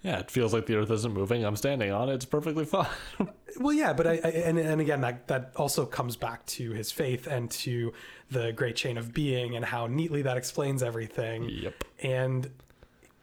Yeah, 0.04 0.18
it 0.18 0.30
feels 0.30 0.52
like 0.52 0.66
the 0.66 0.76
Earth 0.76 0.90
isn't 0.90 1.14
moving. 1.14 1.44
I'm 1.44 1.56
standing 1.56 1.90
on 1.90 2.10
it. 2.10 2.14
It's 2.14 2.24
perfectly 2.26 2.64
fine. 2.64 2.86
Well, 3.56 3.72
yeah, 3.72 3.92
but 3.92 4.08
I, 4.08 4.14
I 4.14 4.28
and, 4.30 4.58
and 4.58 4.80
again 4.80 5.02
that 5.02 5.28
that 5.28 5.52
also 5.54 5.86
comes 5.86 6.16
back 6.16 6.44
to 6.46 6.72
his 6.72 6.90
faith 6.90 7.28
and 7.28 7.48
to 7.52 7.92
the 8.28 8.50
great 8.50 8.74
chain 8.74 8.98
of 8.98 9.14
being 9.14 9.54
and 9.54 9.64
how 9.64 9.86
neatly 9.86 10.22
that 10.22 10.36
explains 10.36 10.82
everything. 10.82 11.48
yep. 11.48 11.84
And 12.02 12.50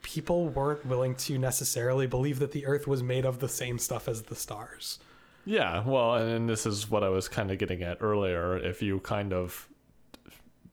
people 0.03 0.47
weren't 0.47 0.85
willing 0.85 1.15
to 1.15 1.37
necessarily 1.37 2.07
believe 2.07 2.39
that 2.39 2.53
the 2.53 2.65
Earth 2.65 2.87
was 2.87 3.03
made 3.03 3.25
of 3.25 3.39
the 3.39 3.49
same 3.49 3.77
stuff 3.77 4.07
as 4.07 4.21
the 4.21 4.35
stars. 4.35 4.99
Yeah, 5.43 5.83
well, 5.85 6.15
and 6.15 6.47
this 6.47 6.65
is 6.65 6.89
what 6.89 7.03
I 7.03 7.09
was 7.09 7.27
kind 7.27 7.51
of 7.51 7.57
getting 7.57 7.83
at 7.83 7.97
earlier. 7.99 8.57
If 8.57 8.81
you 8.81 9.01
kind 9.01 9.33
of 9.33 9.67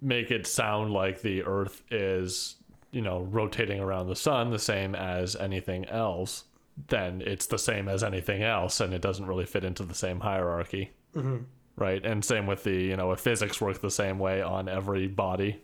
make 0.01 0.31
it 0.31 0.47
sound 0.47 0.93
like 0.93 1.23
the 1.23 1.43
Earth 1.43 1.83
is, 1.91 2.55
you 2.91 3.03
know, 3.03 3.21
rotating 3.21 3.81
around 3.81 4.09
the 4.09 4.17
sun 4.17 4.51
the 4.51 4.59
same 4.59 4.95
as 4.95 5.37
anything 5.37 5.85
else, 5.87 6.45
then 6.89 7.23
it's 7.25 7.47
the 7.47 7.59
same 7.59 7.89
as 7.89 8.03
anything 8.03 8.43
else, 8.43 8.81
and 8.81 8.95
it 8.95 9.03
doesn't 9.03 9.27
really 9.27 9.47
fit 9.47 9.65
into 9.65 9.83
the 9.83 9.95
same 9.95 10.21
hierarchy. 10.21 10.93
Mm-hmm. 11.15 11.39
Right? 11.77 12.05
And 12.05 12.25
same 12.25 12.47
with 12.47 12.65
the, 12.65 12.75
you 12.75 12.97
know, 12.97 13.13
if 13.13 13.21
physics 13.21 13.61
work 13.61 13.81
the 13.81 13.91
same 13.91 14.19
way 14.19 14.43
on 14.43 14.69
every 14.69 15.07
body, 15.07 15.61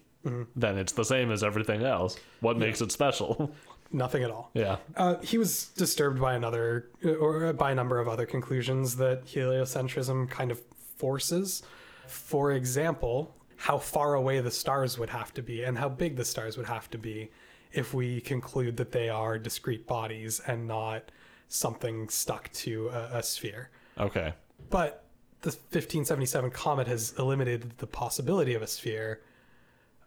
then 0.57 0.79
it's 0.79 0.93
the 0.93 1.05
same 1.05 1.31
as 1.31 1.43
everything 1.43 1.83
else. 1.83 2.17
What 2.41 2.57
makes 2.57 2.81
it 2.81 2.91
special? 2.93 3.53
Nothing 3.93 4.25
at 4.25 4.31
all. 4.31 4.51
yeah. 4.55 4.77
Uh, 4.97 5.19
he 5.19 5.39
was 5.39 5.67
disturbed 5.77 6.21
by 6.21 6.35
another, 6.35 6.89
or 7.21 7.53
by 7.53 7.73
a 7.73 7.75
number 7.75 7.99
of 7.99 8.09
other 8.09 8.27
conclusions 8.27 8.97
that 8.97 9.27
heliocentrism 9.27 10.31
kind 10.31 10.51
of 10.51 10.61
forces. 10.97 11.63
For 12.09 12.53
example, 12.53 13.35
how 13.69 13.79
far 13.79 14.13
away 14.15 14.41
the 14.41 14.51
stars 14.51 14.99
would 14.99 15.09
have 15.11 15.33
to 15.33 15.43
be 15.43 15.63
and 15.63 15.79
how 15.79 15.89
big 15.89 16.17
the 16.17 16.25
stars 16.25 16.57
would 16.59 16.67
have 16.67 16.91
to 16.91 16.99
be 16.99 17.31
if 17.73 17.95
we 17.95 18.21
conclude 18.21 18.77
that 18.77 18.93
they 18.93 19.09
are 19.09 19.39
discrete 19.39 19.87
bodies 19.87 20.39
and 20.47 20.69
not 20.69 21.11
something 21.49 22.09
stuck 22.11 22.53
to 22.53 22.89
a, 22.89 23.19
a 23.19 23.23
sphere. 23.23 23.71
Okay. 23.99 24.35
But 24.69 25.05
the 25.41 25.49
1577 25.51 26.51
comet 26.51 26.87
has 26.89 27.15
eliminated 27.19 27.73
the 27.79 27.87
possibility 27.87 28.55
of 28.55 28.61
a 28.61 28.67
sphere 28.67 29.23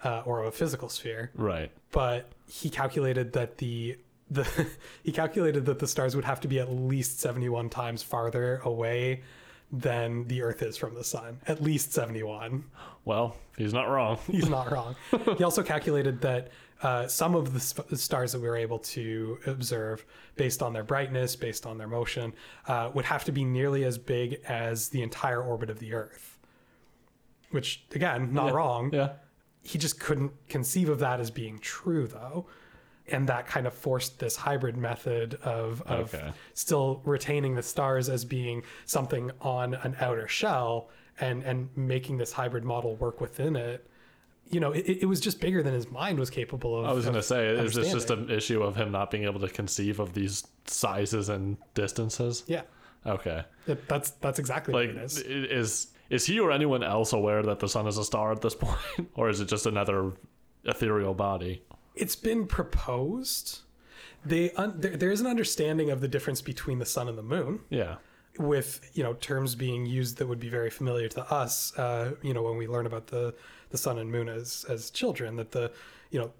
uh, 0.03 0.21
or 0.25 0.41
of 0.41 0.45
a 0.47 0.51
physical 0.51 0.89
sphere 0.89 1.31
Right. 1.33 1.71
but 1.91 2.29
he 2.47 2.69
calculated 2.69 3.33
that 3.33 3.57
the 3.57 3.97
the 4.29 4.45
he 5.03 5.11
calculated 5.11 5.65
that 5.65 5.79
the 5.79 5.87
stars 5.87 6.15
would 6.15 6.25
have 6.25 6.39
to 6.41 6.47
be 6.47 6.59
at 6.59 6.71
least 6.71 7.19
71 7.19 7.69
times 7.69 8.03
farther 8.03 8.61
away 8.63 9.23
than 9.71 10.27
the 10.27 10.41
earth 10.43 10.61
is 10.61 10.77
from 10.77 10.93
the 10.95 11.03
sun 11.03 11.39
at 11.47 11.61
least 11.61 11.93
71 11.93 12.63
Well, 13.07 13.35
he's 13.57 13.73
not 13.73 13.85
wrong. 13.89 14.19
he's 14.29 14.49
not 14.49 14.69
wrong 14.71 14.95
he 15.37 15.43
also 15.43 15.63
calculated 15.63 16.19
that 16.21 16.49
uh, 16.83 17.07
some 17.07 17.33
of 17.35 17.53
the 17.53 17.59
sp- 17.63 17.89
stars 17.95 18.33
that 18.33 18.41
we 18.41 18.47
were 18.47 18.57
able 18.57 18.77
to 18.79 19.39
observe 19.47 20.05
based 20.35 20.61
on 20.61 20.73
their 20.73 20.83
brightness 20.83 21.35
based 21.35 21.65
on 21.65 21.77
their 21.77 21.87
motion 21.87 22.33
uh, 22.67 22.91
would 22.93 23.05
have 23.05 23.23
to 23.23 23.31
be 23.31 23.43
nearly 23.45 23.83
as 23.85 23.97
big 23.97 24.39
as 24.47 24.89
the 24.89 25.01
entire 25.01 25.41
orbit 25.41 25.69
of 25.69 25.79
the 25.79 25.93
earth 25.93 26.37
which 27.51 27.83
again 27.95 28.33
not 28.33 28.47
Yeah. 28.47 28.51
wrong 28.51 28.89
Yeah. 28.93 29.09
he 29.63 29.77
just 29.79 29.99
couldn't 29.99 30.33
conceive 30.49 30.89
of 30.89 30.99
that 30.99 31.19
as 31.19 31.31
being 31.31 31.59
true 31.59 32.07
though 32.07 32.45
and 33.09 33.27
that 33.29 33.47
kind 33.47 33.65
of 33.65 33.73
forced 33.73 34.19
this 34.19 34.35
hybrid 34.35 34.75
method 34.75 35.35
of, 35.35 35.81
of 35.83 36.13
Okay. 36.13 36.31
still 36.53 37.01
retaining 37.05 37.55
the 37.55 37.63
stars 37.63 38.09
as 38.09 38.25
being 38.25 38.63
something 38.85 39.31
on 39.41 39.75
an 39.75 39.95
outer 40.01 40.27
shell 40.27 40.89
and 41.19 41.43
and 41.43 41.69
making 41.75 42.17
this 42.17 42.31
hybrid 42.31 42.63
model 42.63 42.95
work 42.95 43.19
within 43.21 43.55
it 43.55 43.87
you 44.49 44.59
know 44.59 44.71
it, 44.71 44.85
it 45.01 45.05
was 45.05 45.19
just 45.19 45.41
bigger 45.41 45.61
than 45.63 45.73
his 45.73 45.89
mind 45.89 46.19
was 46.19 46.29
capable 46.29 46.79
of 46.79 46.85
I 46.85 46.93
was 46.93 47.05
going 47.05 47.15
to 47.15 47.23
say, 47.23 47.47
is 47.49 47.73
this 47.73 47.91
just 47.91 48.09
an 48.11 48.29
issue 48.29 48.61
of 48.63 48.75
him 48.75 48.91
not 48.91 49.11
being 49.11 49.25
able 49.25 49.39
to 49.41 49.49
conceive 49.49 49.99
of 49.99 50.13
these 50.13 50.45
sizes 50.65 51.29
and 51.29 51.57
distances? 51.73 52.43
yeah 52.47 52.61
Okay. 53.05 53.43
It- 53.67 53.87
that's 53.87 54.11
that's 54.11 54.39
exactly 54.39 54.73
Like, 54.73 54.89
what 54.89 54.97
it 54.97 55.03
is 55.03 55.17
is 55.19 55.87
is 56.09 56.25
he 56.25 56.39
or 56.39 56.51
anyone 56.51 56.83
else 56.83 57.11
aware 57.13 57.43
that 57.43 57.59
the 57.59 57.67
sun 57.67 57.85
is 57.87 57.97
a 57.97 58.03
star 58.05 58.31
at 58.31 58.41
this 58.41 58.55
point, 58.63 58.77
or 59.15 59.27
is 59.29 59.41
it 59.41 59.45
just 59.49 59.65
another 59.65 60.13
ethereal 60.65 61.13
body? 61.13 61.63
it's 61.95 62.15
been 62.15 62.45
proposed 62.45 63.61
they 64.25 64.51
un- 64.51 64.73
there, 64.77 64.95
there 64.95 65.11
is 65.11 65.19
an 65.19 65.27
understanding 65.27 65.89
of 65.89 65.99
the 65.99 66.07
difference 66.07 66.41
between 66.41 66.79
the 66.79 66.85
sun 66.85 67.07
and 67.09 67.17
the 67.17 67.23
moon 67.23 67.59
Yeah. 67.69 67.95
With 68.39 68.89
you 68.93 69.03
know 69.03 69.13
terms 69.13 69.55
being 69.55 69.85
used 69.85 70.17
that 70.17 70.27
would 70.27 70.39
be 70.39 70.49
very 70.49 70.69
familiar 70.69 71.07
to 71.09 71.21
us 71.33 71.77
uh, 71.77 72.11
you 72.21 72.33
know 72.33 72.41
when 72.43 72.57
we 72.57 72.67
learn 72.67 72.85
about 72.85 73.07
the 73.07 73.33
the 73.69 73.77
sun 73.77 73.97
and 73.99 74.11
moon 74.11 74.29
as 74.29 74.65
as 74.69 74.89
children 74.91 75.35
that 75.35 75.51
the 75.51 75.71
you 76.11 76.19
know 76.19 76.31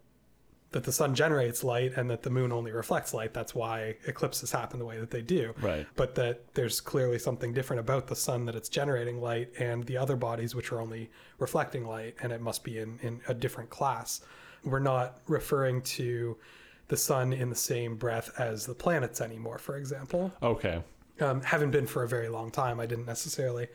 that 0.71 0.83
the 0.83 0.91
sun 0.91 1.15
generates 1.15 1.63
light 1.63 1.93
and 1.95 2.10
that 2.10 2.23
the 2.23 2.29
moon 2.29 2.51
only 2.51 2.71
reflects 2.71 3.13
light 3.13 3.33
that's 3.33 3.55
why 3.55 3.95
eclipses 4.05 4.51
happen 4.51 4.79
the 4.79 4.86
way 4.86 4.99
that 4.99 5.12
they 5.12 5.21
do 5.21 5.53
Right. 5.62 5.88
but 5.95 6.15
that 6.15 6.53
there's 6.55 6.81
clearly 6.81 7.19
something 7.19 7.53
different 7.53 7.79
about 7.79 8.07
the 8.07 8.15
sun 8.17 8.45
that 8.45 8.55
it's 8.55 8.67
generating 8.69 9.21
light 9.21 9.49
and 9.60 9.86
the 9.86 9.97
other 9.97 10.17
bodies 10.17 10.55
which 10.55 10.71
are 10.73 10.81
only 10.81 11.10
reflecting 11.39 11.86
light 11.86 12.15
and 12.21 12.31
it 12.33 12.41
must 12.41 12.63
be 12.65 12.79
in 12.79 12.99
in 13.01 13.21
a 13.29 13.33
different 13.33 13.69
class 13.69 14.21
we're 14.65 14.79
not 14.79 15.19
referring 15.27 15.81
to 15.83 16.36
the 16.89 16.97
sun 16.97 17.31
in 17.31 17.49
the 17.49 17.55
same 17.55 17.95
breath 17.95 18.29
as 18.38 18.65
the 18.65 18.75
planets 18.75 19.21
anymore 19.21 19.57
for 19.57 19.77
example 19.77 20.31
Okay. 20.43 20.81
Um, 21.21 21.41
haven't 21.41 21.71
been 21.71 21.88
for 21.88 22.03
a 22.03 22.08
very 22.08 22.30
long 22.30 22.51
time. 22.51 22.80
I 22.80 22.86
didn't 22.86 23.06
necessarily 23.06 23.67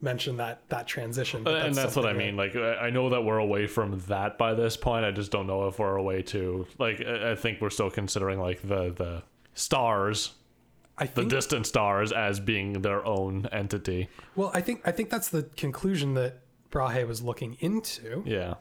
mention 0.00 0.36
that 0.36 0.60
that 0.68 0.86
transition, 0.86 1.42
but 1.42 1.66
and 1.66 1.74
that's 1.74 1.96
what 1.96 2.06
I 2.06 2.12
mean. 2.12 2.36
Like, 2.36 2.54
I 2.56 2.90
know 2.90 3.08
that 3.10 3.22
we're 3.22 3.38
away 3.38 3.66
from 3.66 3.98
that 4.08 4.38
by 4.38 4.54
this 4.54 4.76
point. 4.76 5.04
I 5.04 5.10
just 5.10 5.30
don't 5.30 5.46
know 5.46 5.66
if 5.68 5.78
we're 5.78 5.96
away 5.96 6.22
to 6.22 6.66
like. 6.78 7.00
I 7.00 7.34
think 7.34 7.60
we're 7.60 7.70
still 7.70 7.90
considering 7.90 8.38
like 8.40 8.60
the 8.62 8.90
the 8.92 9.22
stars, 9.54 10.34
I 10.96 11.06
the 11.06 11.24
distant 11.24 11.66
stars, 11.66 12.12
as 12.12 12.38
being 12.40 12.74
their 12.82 13.04
own 13.04 13.46
entity. 13.52 14.08
well, 14.36 14.50
I 14.54 14.60
think 14.60 14.82
I 14.86 14.92
think 14.92 15.10
that's 15.10 15.28
the 15.30 15.42
conclusion 15.56 16.14
that 16.14 16.40
Brahe 16.70 17.06
was 17.06 17.22
looking 17.22 17.56
into, 17.60 18.22
Yeah. 18.26 18.54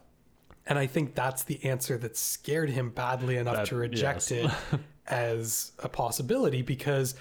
and 0.65 0.79
I 0.79 0.87
think 0.87 1.13
that's 1.13 1.43
the 1.43 1.63
answer 1.63 1.97
that 1.99 2.17
scared 2.17 2.69
him 2.71 2.89
badly 2.89 3.37
enough 3.37 3.57
That- 3.57 3.65
to 3.67 3.75
reject 3.75 4.31
yes. 4.31 4.63
it 4.73 4.79
as 5.07 5.71
a 5.79 5.89
possibility 5.89 6.61
because. 6.61 7.15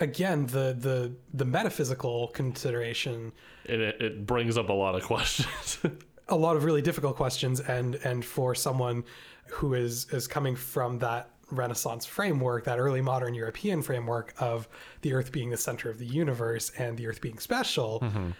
Again, 0.00 0.46
the, 0.46 0.76
the 0.78 1.12
the 1.32 1.44
metaphysical 1.44 2.28
consideration 2.28 3.32
It 3.64 3.80
it, 3.80 4.26
brings 4.26 4.58
up 4.58 4.68
a 4.68 4.72
lot 4.72 4.94
of 4.94 5.02
questions. 5.04 5.78
a 6.28 6.36
lot 6.36 6.56
of 6.56 6.64
really 6.64 6.82
difficult 6.82 7.16
questions 7.16 7.60
and 7.60 7.96
and 7.96 8.24
for 8.24 8.54
someone 8.54 9.04
who 9.48 9.74
is 9.74 10.06
is 10.10 10.26
coming 10.26 10.56
from 10.56 10.98
that 10.98 11.30
renaissance 11.50 12.06
framework 12.06 12.64
that 12.64 12.78
early 12.78 13.02
modern 13.02 13.34
european 13.34 13.82
framework 13.82 14.34
of 14.38 14.66
the 15.02 15.12
earth 15.12 15.30
being 15.30 15.50
the 15.50 15.56
center 15.56 15.90
of 15.90 15.98
the 15.98 16.06
universe 16.06 16.70
and 16.78 16.96
the 16.96 17.06
earth 17.06 17.20
being 17.20 17.38
special 17.38 18.00
mm-hmm. 18.00 18.30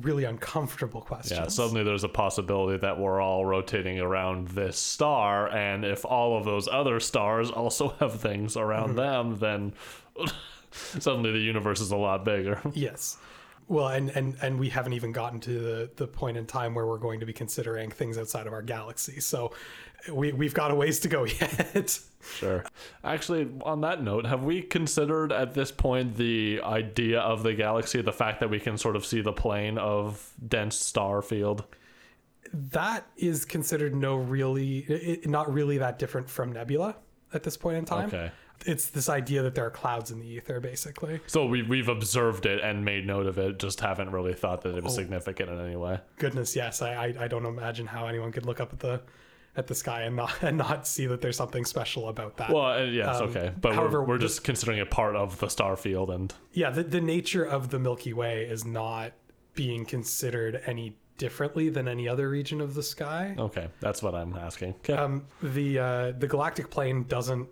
really 0.00 0.24
uncomfortable 0.24 1.00
questions. 1.00 1.38
Yeah, 1.38 1.48
suddenly 1.48 1.82
there's 1.82 2.04
a 2.04 2.08
possibility 2.08 2.78
that 2.78 2.98
we're 2.98 3.20
all 3.20 3.44
rotating 3.44 3.98
around 3.98 4.48
this 4.48 4.78
star, 4.78 5.50
and 5.50 5.84
if 5.84 6.04
all 6.04 6.38
of 6.38 6.44
those 6.44 6.68
other 6.68 7.00
stars 7.00 7.50
also 7.50 7.88
have 7.98 8.20
things 8.20 8.56
around 8.56 8.90
mm-hmm. 8.90 9.38
them, 9.38 9.38
then 9.40 9.74
suddenly 10.98 11.32
the 11.32 11.38
universe 11.38 11.80
is 11.80 11.90
a 11.90 11.96
lot 11.96 12.24
bigger. 12.24 12.60
yes 12.74 13.16
well 13.68 13.88
and 13.88 14.10
and 14.10 14.36
and 14.42 14.58
we 14.58 14.68
haven't 14.68 14.92
even 14.92 15.12
gotten 15.12 15.38
to 15.40 15.58
the 15.58 15.90
the 15.96 16.06
point 16.06 16.36
in 16.36 16.46
time 16.46 16.74
where 16.74 16.86
we're 16.86 16.98
going 16.98 17.20
to 17.20 17.26
be 17.26 17.32
considering 17.32 17.90
things 17.90 18.18
outside 18.18 18.46
of 18.46 18.52
our 18.52 18.62
galaxy 18.62 19.20
so 19.20 19.52
we 20.10 20.32
we've 20.32 20.54
got 20.54 20.70
a 20.72 20.74
ways 20.74 20.98
to 21.00 21.08
go 21.08 21.24
yet 21.40 22.00
Sure. 22.36 22.64
Actually, 23.02 23.50
on 23.62 23.80
that 23.80 24.00
note, 24.00 24.26
have 24.26 24.44
we 24.44 24.62
considered 24.62 25.32
at 25.32 25.54
this 25.54 25.72
point 25.72 26.14
the 26.14 26.60
idea 26.62 27.18
of 27.18 27.42
the 27.42 27.52
galaxy, 27.52 28.00
the 28.00 28.12
fact 28.12 28.38
that 28.38 28.48
we 28.48 28.60
can 28.60 28.78
sort 28.78 28.94
of 28.94 29.04
see 29.04 29.20
the 29.20 29.32
plane 29.32 29.76
of 29.76 30.32
dense 30.46 30.76
star 30.76 31.20
field? 31.20 31.64
that 32.52 33.06
is 33.16 33.44
considered 33.44 33.94
no 33.94 34.16
really 34.16 34.78
it, 34.80 35.28
not 35.28 35.52
really 35.52 35.78
that 35.78 35.98
different 35.98 36.28
from 36.28 36.52
nebula 36.52 36.96
at 37.32 37.42
this 37.42 37.56
point 37.56 37.76
in 37.76 37.84
time 37.84 38.08
Okay. 38.08 38.30
It's 38.66 38.90
this 38.90 39.08
idea 39.08 39.42
that 39.42 39.54
there 39.54 39.66
are 39.66 39.70
clouds 39.70 40.10
in 40.10 40.20
the 40.20 40.26
ether 40.26 40.60
basically 40.60 41.20
So 41.26 41.46
we, 41.46 41.62
we've 41.62 41.88
observed 41.88 42.46
it 42.46 42.60
and 42.62 42.84
made 42.84 43.06
note 43.06 43.26
of 43.26 43.38
it, 43.38 43.58
just 43.58 43.80
haven't 43.80 44.10
really 44.10 44.34
thought 44.34 44.62
that 44.62 44.76
it 44.76 44.84
was 44.84 44.94
significant 44.94 45.50
in 45.50 45.60
any 45.60 45.76
way. 45.76 46.00
goodness 46.18 46.54
yes 46.56 46.82
I, 46.82 46.92
I 46.94 47.14
i 47.24 47.28
don't 47.28 47.46
imagine 47.46 47.86
how 47.86 48.06
anyone 48.06 48.32
could 48.32 48.46
look 48.46 48.60
up 48.60 48.72
at 48.72 48.80
the 48.80 49.02
at 49.54 49.66
the 49.66 49.74
sky 49.74 50.02
and 50.02 50.16
not 50.16 50.32
and 50.42 50.56
not 50.56 50.86
see 50.86 51.06
that 51.06 51.20
there's 51.20 51.36
something 51.36 51.64
special 51.64 52.08
about 52.08 52.36
that 52.38 52.50
Well, 52.50 52.64
uh, 52.64 52.82
yes, 52.84 53.16
Um, 53.20 53.28
okay. 53.28 53.52
But 53.60 53.74
however, 53.74 54.00
we're, 54.00 54.08
we're 54.08 54.18
the- 54.18 54.26
just 54.26 54.44
considering 54.44 54.78
it 54.78 54.90
part 54.90 55.14
of 55.16 55.38
the 55.40 55.48
star 55.48 55.76
field 55.76 56.10
and 56.10 56.32
yeah 56.52 56.70
the, 56.70 56.82
the 56.82 57.00
nature 57.00 57.44
of 57.44 57.68
the 57.70 57.78
milky 57.78 58.12
way 58.12 58.44
is 58.44 58.64
not 58.64 59.12
being 59.54 59.84
considered 59.84 60.62
any 60.66 60.96
differently 61.18 61.68
than 61.68 61.86
any 61.86 62.08
other 62.08 62.28
region 62.30 62.60
of 62.62 62.72
the 62.74 62.82
sky 62.82 63.34
Okay, 63.38 63.68
that's 63.80 64.02
what 64.02 64.14
I'm 64.14 64.34
asking. 64.34 64.70
Okay. 64.76 64.94
um, 64.94 65.26
the 65.42 65.78
uh, 65.78 66.12
the 66.12 66.26
galactic 66.26 66.70
plane 66.70 67.04
doesn't 67.04 67.46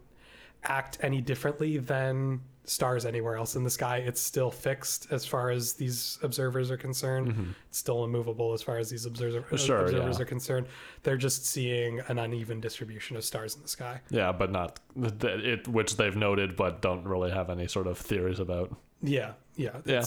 act 0.64 0.98
any 1.02 1.20
differently 1.20 1.78
than 1.78 2.40
stars 2.64 3.04
anywhere 3.04 3.34
else 3.36 3.56
in 3.56 3.64
the 3.64 3.70
sky. 3.70 3.96
It's 3.98 4.20
still 4.20 4.50
fixed 4.50 5.08
as 5.10 5.24
far 5.26 5.50
as 5.50 5.72
these 5.72 6.18
observers 6.22 6.70
are 6.70 6.76
concerned. 6.76 7.54
It's 7.68 7.78
still 7.78 8.04
immovable 8.04 8.52
as 8.52 8.62
far 8.62 8.78
as 8.78 8.90
these 8.90 9.06
observer, 9.06 9.40
Mm-hmm. 9.40 9.56
Sure, 9.56 9.84
observers 9.86 10.16
yeah. 10.18 10.22
are 10.22 10.26
concerned. 10.26 10.66
They're 11.02 11.16
just 11.16 11.46
seeing 11.46 12.00
an 12.06 12.18
uneven 12.18 12.60
distribution 12.60 13.16
of 13.16 13.24
stars 13.24 13.56
in 13.56 13.62
the 13.62 13.68
sky. 13.68 14.00
Yeah, 14.10 14.30
but 14.30 14.52
not 14.52 14.78
th- 14.94 15.24
it, 15.24 15.66
which 15.68 15.96
they've 15.96 16.14
noted, 16.14 16.54
but 16.54 16.80
don't 16.80 17.04
really 17.04 17.30
have 17.32 17.50
any 17.50 17.66
sort 17.66 17.86
of 17.88 17.98
theories 17.98 18.38
about. 18.38 18.76
Yeah, 19.02 19.32
yeah. 19.56 19.78
Yeah. 19.84 20.04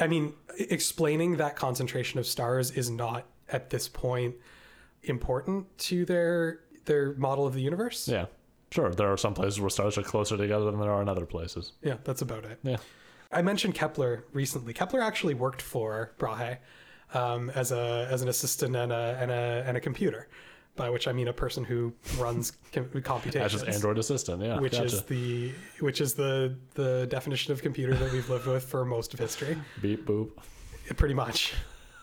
I 0.00 0.06
mean, 0.06 0.34
explaining 0.58 1.36
that 1.38 1.56
concentration 1.56 2.18
of 2.18 2.26
stars 2.26 2.72
is 2.72 2.90
not 2.90 3.24
at 3.48 3.70
this 3.70 3.88
point 3.88 4.34
important 5.04 5.66
to 5.78 6.04
their 6.04 6.60
their 6.84 7.14
model 7.14 7.46
of 7.46 7.54
the 7.54 7.60
universe. 7.62 8.06
Yeah, 8.08 8.26
sure. 8.70 8.90
There 8.90 9.12
are 9.12 9.16
some 9.16 9.34
places 9.34 9.60
where 9.60 9.70
stars 9.70 9.96
are 9.98 10.02
closer 10.02 10.36
together 10.36 10.66
than 10.70 10.80
there 10.80 10.90
are 10.92 11.02
in 11.02 11.08
other 11.08 11.26
places. 11.26 11.72
Yeah, 11.82 11.96
that's 12.04 12.22
about 12.22 12.44
it. 12.44 12.58
Yeah. 12.62 12.76
I 13.32 13.42
mentioned 13.42 13.74
Kepler 13.74 14.24
recently. 14.32 14.72
Kepler 14.72 15.00
actually 15.00 15.34
worked 15.34 15.62
for 15.62 16.12
Brahe 16.18 16.58
um, 17.14 17.50
as 17.50 17.70
a 17.72 18.08
as 18.10 18.22
an 18.22 18.28
assistant 18.28 18.74
and 18.76 18.92
a 18.92 19.16
and 19.20 19.30
a 19.30 19.64
and 19.66 19.76
a 19.76 19.80
computer, 19.80 20.28
by 20.76 20.90
which 20.90 21.06
I 21.06 21.12
mean 21.12 21.28
a 21.28 21.32
person 21.32 21.62
who 21.64 21.92
runs 22.18 22.50
com- 22.72 22.88
That's 22.92 23.04
computations. 23.06 23.52
just 23.52 23.66
Android 23.68 23.98
Assistant. 23.98 24.42
Yeah, 24.42 24.58
which 24.58 24.72
gotcha. 24.72 24.84
is 24.84 25.02
the 25.04 25.52
which 25.80 26.00
is 26.00 26.14
the 26.14 26.56
the 26.74 27.06
definition 27.08 27.52
of 27.52 27.62
computer 27.62 27.94
that 27.94 28.12
we've 28.12 28.28
lived 28.28 28.46
with 28.46 28.64
for 28.64 28.84
most 28.84 29.14
of 29.14 29.20
history. 29.20 29.56
beep 29.80 30.04
boop. 30.06 30.30
pretty 30.96 31.14
much. 31.14 31.54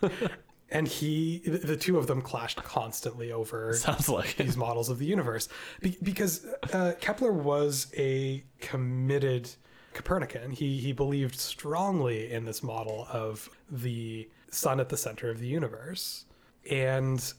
and 0.69 0.87
he, 0.87 1.39
the 1.45 1.77
two 1.77 1.97
of 1.97 2.07
them 2.07 2.21
clashed 2.21 2.61
constantly 2.63 3.31
over 3.31 3.73
Sounds 3.77 4.09
like 4.09 4.39
it. 4.39 4.43
these 4.43 4.57
models 4.57 4.89
of 4.89 4.99
the 4.99 5.05
universe 5.05 5.47
Be- 5.81 5.97
because 6.03 6.45
uh, 6.73 6.93
Kepler 6.99 7.31
was 7.31 7.87
a 7.97 8.43
committed 8.59 9.49
Copernican. 9.93 10.51
He 10.51 10.77
he 10.77 10.91
believed 10.91 11.35
strongly 11.39 12.31
in 12.31 12.45
this 12.45 12.61
model 12.61 13.07
of 13.11 13.49
the 13.71 14.29
sun 14.51 14.79
at 14.79 14.89
the 14.89 14.97
center 14.97 15.29
of 15.29 15.39
the 15.39 15.47
universe, 15.47 16.25
and 16.69 17.33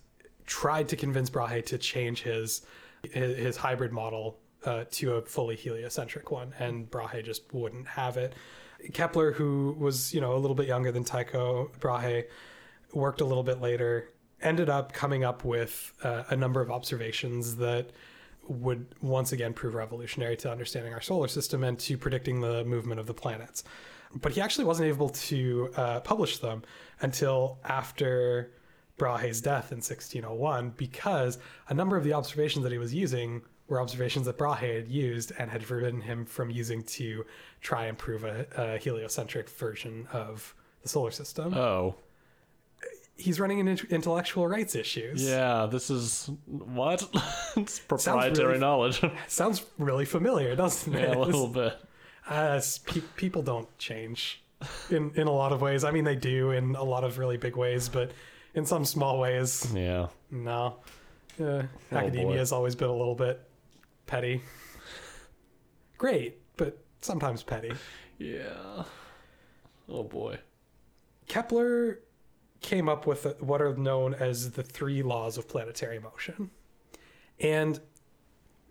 tried 0.47 0.89
to 0.89 0.97
convince 0.97 1.31
Brahe 1.31 1.65
to 1.67 1.79
change 1.79 2.23
his 2.23 2.63
his, 3.13 3.37
his 3.37 3.57
hybrid 3.57 3.93
model 3.93 4.39
uh, 4.65 4.85
to 4.91 5.15
a 5.15 5.23
fully 5.23 5.55
heliocentric 5.55 6.31
one, 6.33 6.53
and 6.59 6.91
Brahe 6.91 7.23
just 7.25 7.43
wouldn't 7.55 7.87
have 7.87 8.17
it. 8.17 8.35
Kepler, 8.93 9.33
who 9.33 9.77
was 9.79 10.13
you 10.13 10.21
know 10.21 10.35
a 10.35 10.39
little 10.39 10.57
bit 10.57 10.67
younger 10.67 10.91
than 10.91 11.05
Tycho 11.05 11.71
Brahe, 11.79 12.25
worked 12.93 13.21
a 13.21 13.25
little 13.25 13.43
bit 13.43 13.61
later, 13.61 14.11
ended 14.41 14.69
up 14.69 14.93
coming 14.93 15.25
up 15.25 15.45
with 15.45 15.93
uh, 16.03 16.25
a 16.31 16.37
number 16.37 16.61
of 16.61 16.71
observations 16.71 17.57
that 17.57 17.91
would 18.47 18.87
once 19.03 19.33
again 19.33 19.53
prove 19.53 19.75
revolutionary 19.75 20.37
to 20.37 20.51
understanding 20.51 20.93
our 20.93 21.01
solar 21.01 21.29
system 21.29 21.65
and 21.65 21.79
to 21.79 21.99
predicting 21.99 22.41
the 22.41 22.65
movement 22.65 22.99
of 23.01 23.07
the 23.07 23.15
planets. 23.15 23.63
But 24.15 24.33
he 24.33 24.41
actually 24.41 24.65
wasn't 24.65 24.89
able 24.89 25.11
to 25.11 25.71
uh, 25.77 26.01
publish 26.01 26.39
them 26.39 26.63
until 27.01 27.59
after 27.65 28.53
Brahe's 28.99 29.41
death 29.41 29.71
in 29.71 29.79
1601 29.79 30.71
because 30.77 31.39
a 31.69 31.75
number 31.75 31.97
of 31.97 32.05
the 32.05 32.15
observations 32.15 32.63
that 32.63 32.73
he 32.73 32.79
was 32.79 32.95
using 32.95 33.43
were 33.69 33.81
observations 33.81 34.25
that 34.27 34.39
Brahe 34.39 34.77
had 34.77 34.89
used 34.89 35.33
and 35.39 35.51
had 35.51 35.63
forbidden 35.63 36.01
him 36.01 36.25
from 36.25 36.51
using 36.51 36.83
to 36.83 37.25
try 37.61 37.85
and 37.85 37.99
prove 37.99 38.25
a, 38.25 38.47
a 38.57 38.79
heliocentric 38.79 39.49
version 39.51 40.09
of 40.13 40.55
the 40.83 40.89
solar 40.89 41.11
system. 41.11 41.55
Oh, 41.55 41.95
He's 43.21 43.41
running 43.41 43.59
into 43.67 43.87
intellectual 43.89 44.47
rights 44.47 44.75
issues. 44.77 45.23
yeah. 45.23 45.67
This 45.71 45.91
is 45.91 46.31
what? 46.47 47.03
it's 47.57 47.81
proprietary 47.81 48.47
really- 48.49 48.61
knowledge. 48.61 49.03
Sounds 49.29 49.67
really 49.77 50.05
familiar, 50.05 50.55
doesn't 50.57 50.95
it? 50.95 51.09
yeah, 51.09 51.15
a 51.17 51.19
little 51.19 51.49
bit. 51.49 51.75
Uh, 52.31 52.61
pe- 52.85 53.01
people 53.17 53.41
don't 53.43 53.69
change 53.79 54.43
in 54.91 55.11
in 55.15 55.27
a 55.27 55.33
lot 55.33 55.51
of 55.51 55.63
ways. 55.63 55.83
I 55.83 55.91
mean, 55.91 56.05
they 56.05 56.15
do 56.15 56.51
in 56.51 56.75
a 56.77 56.83
lot 56.85 57.03
of 57.03 57.17
really 57.17 57.39
big 57.39 57.57
ways, 57.57 57.89
but 57.89 58.11
in 58.53 58.67
some 58.67 58.85
small 58.85 59.19
ways, 59.19 59.67
Yeah. 59.75 60.09
no. 60.31 60.77
Uh, 61.41 61.63
Oh, 61.91 61.97
academia 61.97 62.27
boy. 62.27 62.37
has 62.37 62.53
always 62.53 62.75
been 62.75 62.91
a 62.91 62.95
little 62.95 63.15
bit 63.15 63.41
petty. 64.07 64.43
Great, 65.97 66.39
but 66.59 66.77
sometimes 67.01 67.43
petty. 67.43 67.73
Yeah. 68.19 68.85
Oh 69.89 70.03
boy. 70.03 70.39
Kepler 71.29 72.01
came 72.61 72.89
up 72.89 73.07
with 73.07 73.41
what 73.41 73.63
are 73.63 73.75
known 73.77 74.15
as 74.15 74.53
the 74.53 74.63
three 74.63 75.03
laws 75.03 75.39
of 75.39 75.49
planetary 75.49 75.99
motion. 75.99 76.51
And 77.41 77.81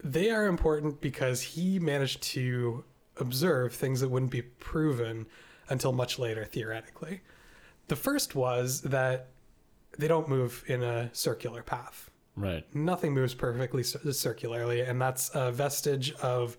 they 0.04 0.30
are 0.30 0.46
important 0.46 1.02
because 1.02 1.42
he 1.42 1.80
managed 1.80 2.22
to 2.24 2.84
observe 3.18 3.74
things 3.74 4.02
that 4.02 4.10
wouldn't 4.10 4.32
be 4.32 4.42
proven 4.42 5.26
until 5.70 5.92
much 5.92 6.20
later, 6.20 6.46
theoretically. 6.46 7.22
The 7.88 7.96
first 7.96 8.36
was 8.36 8.82
that 8.82 9.30
they 9.98 10.08
don't 10.08 10.30
move 10.30 10.64
in 10.68 10.84
a 10.84 11.10
circular 11.14 11.64
path. 11.64 12.12
Right. 12.36 12.64
Nothing 12.76 13.14
moves 13.14 13.34
perfectly 13.34 13.84
circularly, 13.84 14.82
and 14.82 15.02
that's 15.02 15.32
a 15.34 15.52
vestige 15.52 16.14
of 16.22 16.58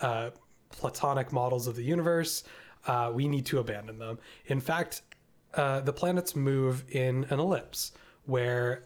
uh, 0.00 0.30
Platonic 0.70 1.32
models 1.32 1.66
of 1.66 1.74
the 1.74 1.82
universe. 1.82 2.44
Uh, 2.86 3.10
we 3.12 3.26
need 3.26 3.44
to 3.46 3.58
abandon 3.58 3.98
them. 3.98 4.18
In 4.46 4.60
fact, 4.60 5.02
uh, 5.56 5.80
the 5.80 5.92
planets 5.92 6.36
move 6.36 6.84
in 6.90 7.24
an 7.30 7.40
ellipse, 7.40 7.92
where 8.26 8.84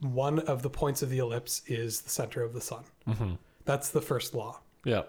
one 0.00 0.38
of 0.40 0.62
the 0.62 0.70
points 0.70 1.02
of 1.02 1.10
the 1.10 1.18
ellipse 1.18 1.62
is 1.66 2.02
the 2.02 2.10
center 2.10 2.42
of 2.42 2.52
the 2.52 2.60
sun. 2.60 2.84
That's 3.64 3.90
the 3.90 4.00
first 4.00 4.34
law. 4.34 4.60
Yeah. 4.84 5.02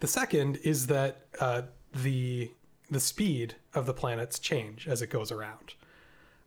The 0.00 0.06
second 0.06 0.58
is 0.62 0.86
that 0.88 1.26
uh, 1.40 1.62
the 1.94 2.50
the 2.90 3.00
speed 3.00 3.56
of 3.74 3.86
the 3.86 3.94
planets 3.94 4.38
change 4.38 4.86
as 4.86 5.02
it 5.02 5.08
goes 5.10 5.32
around, 5.32 5.74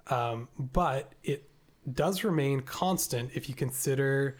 um, 0.07 0.47
but 0.57 1.11
it 1.23 1.49
does 1.91 2.23
remain 2.23 2.61
constant 2.61 3.31
if 3.33 3.49
you 3.49 3.55
consider 3.55 4.37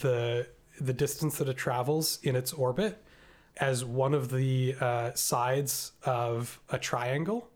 the 0.00 0.48
the 0.80 0.92
distance 0.92 1.38
that 1.38 1.48
it 1.48 1.56
travels 1.56 2.18
in 2.22 2.36
its 2.36 2.52
orbit 2.52 3.02
as 3.58 3.84
one 3.84 4.12
of 4.12 4.30
the 4.30 4.74
uh, 4.80 5.12
sides 5.14 5.92
of 6.04 6.60
a 6.68 6.78
triangle 6.78 7.48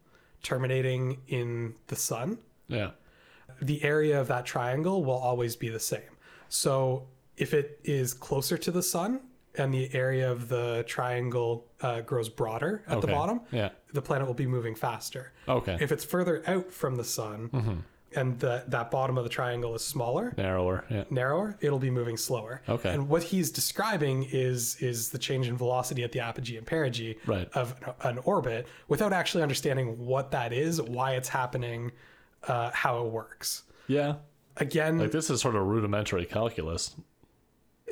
terminating 0.43 1.21
in 1.29 1.75
the 1.89 1.97
sun 1.97 2.39
Yeah. 2.69 2.91
the 3.61 3.83
area 3.85 4.21
of 4.21 4.29
that 4.29 4.47
triangle 4.47 5.05
will 5.05 5.19
always 5.19 5.57
be 5.57 5.69
the 5.69 5.81
same. 5.81 6.17
So 6.49 7.07
if 7.37 7.53
it 7.55 7.81
is 7.85 8.15
closer 8.15 8.57
to 8.59 8.71
the 8.71 8.83
sun 8.83 9.21
and 9.57 9.73
the 9.75 9.93
area 9.95 10.31
of 10.31 10.49
the 10.49 10.85
triangle 10.87 11.67
uh, 11.81 12.01
grows 12.03 12.29
broader 12.29 12.83
at 12.87 13.01
the 13.01 13.07
bottom, 13.09 13.41
Yeah. 13.51 13.71
the 13.93 14.03
planet 14.03 14.27
will 14.27 14.35
be 14.35 14.47
moving 14.47 14.75
faster. 14.75 15.33
Okay. 15.49 15.77
If 15.81 15.91
it's 15.93 16.05
further 16.05 16.43
out 16.47 16.71
from 16.73 16.97
the 16.97 17.05
sun 17.05 17.85
and 18.17 18.39
the, 18.41 18.65
that 18.69 18.91
bottom 18.91 19.17
of 19.19 19.25
the 19.25 19.31
triangle 19.31 19.75
is 19.75 19.85
smaller, 19.85 20.35
Narrower. 20.37 20.85
Yeah. 20.91 21.05
narrower, 21.11 21.57
it'll 21.61 21.79
be 21.79 21.91
moving 21.91 22.17
slower. 22.17 22.61
Okay. 22.69 22.91
And 22.93 23.09
what 23.09 23.23
he's 23.23 23.51
describing 23.51 24.27
is 24.33 24.77
is 24.81 25.11
the 25.11 25.19
change 25.19 25.47
in 25.49 25.57
velocity 25.57 26.03
at 26.03 26.13
the 26.13 26.21
apogee 26.21 26.57
and 26.57 26.67
perigee 26.67 27.17
Right. 27.27 27.49
of 27.55 27.75
an 28.03 28.19
orbit 28.25 28.67
without 28.89 29.13
actually 29.13 29.43
understanding 29.43 30.05
what 30.05 30.31
that 30.33 30.53
is, 30.53 30.81
why 30.83 31.13
it's 31.13 31.29
happening, 31.29 31.93
uh, 32.49 32.71
how 32.73 33.05
it 33.05 33.11
works. 33.11 33.63
Yeah. 33.87 34.17
Again, 34.57 34.99
Like 34.99 35.13
this 35.13 35.31
is 35.31 35.41
sort 35.41 35.55
of 35.57 35.63
rudimentary 35.67 36.27
calculus. 36.27 36.95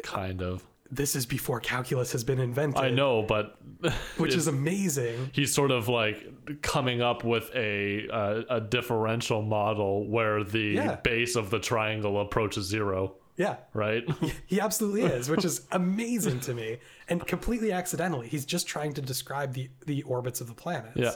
Kind 0.03 0.43
of. 0.43 0.65
This 0.91 1.15
is 1.15 1.27
before 1.27 1.61
calculus 1.61 2.13
has 2.13 2.25
been 2.25 2.39
invented, 2.41 2.83
I 2.83 2.91
know, 2.91 3.23
but 3.23 3.57
which 4.17 4.35
is 4.35 4.47
amazing. 4.47 5.31
he's 5.33 5.53
sort 5.53 5.71
of 5.71 5.89
like 5.89 6.27
coming 6.63 7.03
up 7.03 7.25
with 7.25 7.51
a 7.55 8.09
uh, 8.09 8.43
a 8.49 8.61
differential 8.61 9.43
model 9.43 10.09
where 10.09 10.43
the 10.45 10.61
Yeah. 10.75 10.97
base 10.97 11.37
of 11.37 11.51
the 11.51 11.59
triangle 11.59 12.21
approaches 12.21 12.67
zero, 12.67 13.17
Yeah, 13.37 13.57
right? 13.75 14.05
he 14.47 14.61
absolutely 14.61 15.03
is, 15.03 15.29
which 15.29 15.45
is 15.45 15.67
amazing 15.73 16.41
to 16.41 16.55
me, 16.55 16.79
and 17.09 17.25
completely 17.27 17.71
accidentally. 17.73 18.29
He's 18.29 18.47
just 18.47 18.67
trying 18.67 18.95
to 18.95 19.03
describe 19.03 19.53
the 19.53 19.69
the 19.87 20.03
orbits 20.05 20.41
of 20.41 20.47
the 20.47 20.55
planets. 20.55 20.97
Yeah. 20.97 21.13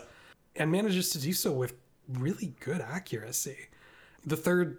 and 0.57 0.71
manages 0.71 1.09
to 1.11 1.19
do 1.19 1.33
so 1.33 1.51
with 1.53 1.73
really 2.09 2.55
good 2.61 2.81
accuracy. 2.83 3.57
The 4.27 4.37
third 4.37 4.79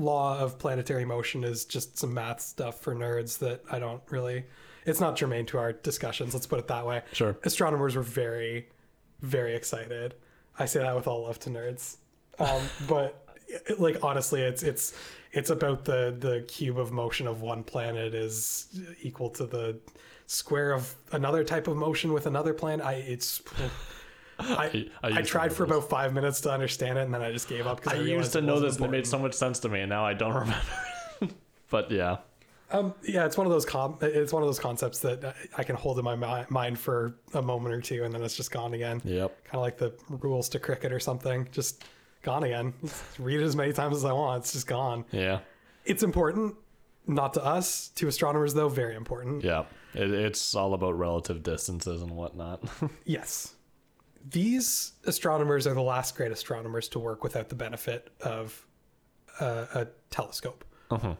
law 0.00 0.38
of 0.38 0.58
planetary 0.58 1.04
motion 1.04 1.44
is 1.44 1.64
just 1.64 1.98
some 1.98 2.14
math 2.14 2.40
stuff 2.40 2.80
for 2.80 2.94
nerds 2.94 3.38
that 3.38 3.62
I 3.70 3.78
don't 3.78 4.02
really. 4.10 4.44
It's 4.86 5.00
not 5.00 5.16
germane 5.16 5.46
to 5.46 5.58
our 5.58 5.72
discussions. 5.74 6.32
Let's 6.34 6.46
put 6.46 6.58
it 6.58 6.66
that 6.68 6.86
way. 6.86 7.02
Sure. 7.12 7.36
Astronomers 7.44 7.94
were 7.96 8.02
very, 8.02 8.68
very 9.20 9.54
excited. 9.54 10.14
I 10.58 10.64
say 10.66 10.80
that 10.80 10.96
with 10.96 11.06
all 11.06 11.24
love 11.24 11.38
to 11.40 11.50
nerds, 11.50 11.96
um, 12.38 12.62
but 12.88 13.26
it- 13.46 13.78
like 13.80 14.02
honestly, 14.02 14.40
it's 14.42 14.62
it's 14.62 14.94
it's 15.32 15.50
about 15.50 15.84
the 15.84 16.16
the 16.18 16.44
cube 16.48 16.78
of 16.78 16.92
motion 16.92 17.26
of 17.26 17.42
one 17.42 17.62
planet 17.62 18.14
is 18.14 18.68
equal 19.02 19.30
to 19.30 19.44
the 19.46 19.78
square 20.26 20.72
of 20.72 20.94
another 21.12 21.44
type 21.44 21.66
of 21.68 21.76
motion 21.76 22.12
with 22.12 22.26
another 22.26 22.54
planet. 22.54 22.84
I 22.84 22.94
it's. 22.94 23.42
I, 24.40 24.88
I 25.02 25.18
I, 25.18 25.22
tried 25.22 25.52
for 25.52 25.64
about 25.64 25.88
five 25.88 26.12
minutes 26.14 26.40
to 26.42 26.50
understand 26.50 26.98
it, 26.98 27.02
and 27.02 27.14
then 27.14 27.22
I 27.22 27.32
just 27.32 27.48
gave 27.48 27.66
up 27.66 27.80
because 27.80 27.98
I 27.98 28.02
I, 28.02 28.04
used 28.04 28.32
to 28.32 28.40
know 28.40 28.60
this 28.60 28.76
and 28.76 28.86
it 28.86 28.90
made 28.90 29.06
so 29.06 29.18
much 29.18 29.34
sense 29.34 29.58
to 29.60 29.68
me, 29.68 29.80
and 29.80 29.90
now 29.90 30.04
I 30.04 30.14
don't 30.14 30.34
remember. 31.20 31.36
but 31.70 31.90
yeah. 31.90 32.18
Um, 32.72 32.94
yeah, 33.02 33.26
it's 33.26 33.36
one 33.36 33.46
of 33.46 33.52
those 33.52 33.64
com- 33.64 33.98
it's 34.00 34.32
one 34.32 34.42
of 34.42 34.48
those 34.48 34.60
concepts 34.60 35.00
that 35.00 35.34
I 35.56 35.64
can 35.64 35.74
hold 35.74 35.98
in 35.98 36.04
my 36.04 36.14
mi- 36.14 36.46
mind 36.50 36.78
for 36.78 37.16
a 37.34 37.42
moment 37.42 37.74
or 37.74 37.80
two, 37.80 38.04
and 38.04 38.14
then 38.14 38.22
it's 38.22 38.36
just 38.36 38.50
gone 38.50 38.74
again. 38.74 39.02
Yep. 39.04 39.44
Kind 39.44 39.54
of 39.54 39.60
like 39.60 39.76
the 39.76 39.92
rules 40.08 40.48
to 40.50 40.60
cricket 40.60 40.92
or 40.92 41.00
something, 41.00 41.48
just 41.50 41.84
gone 42.22 42.44
again. 42.44 42.72
Read 43.18 43.40
it 43.40 43.44
as 43.44 43.56
many 43.56 43.72
times 43.72 43.96
as 43.96 44.04
I 44.04 44.12
want. 44.12 44.42
It's 44.44 44.52
just 44.52 44.66
gone. 44.66 45.04
Yeah. 45.10 45.40
It's 45.84 46.02
important, 46.02 46.54
not 47.06 47.34
to 47.34 47.44
us, 47.44 47.88
to 47.96 48.06
astronomers 48.06 48.54
though, 48.54 48.68
very 48.68 48.94
important. 48.94 49.42
Yeah. 49.42 49.64
It, 49.94 50.10
it's 50.10 50.54
all 50.54 50.74
about 50.74 50.96
relative 50.96 51.42
distances 51.42 52.02
and 52.02 52.12
whatnot. 52.12 52.62
Yes. 53.04 53.54
These 54.28 54.92
astronomers 55.06 55.66
are 55.66 55.74
the 55.74 55.82
last 55.82 56.16
great 56.16 56.30
astronomers 56.32 56.88
to 56.90 56.98
work 56.98 57.22
without 57.24 57.48
the 57.48 57.54
benefit 57.54 58.10
of 58.20 58.66
uh, 59.40 59.66
a 59.74 59.86
telescope. 60.10 60.64
uh-huh. 60.90 61.14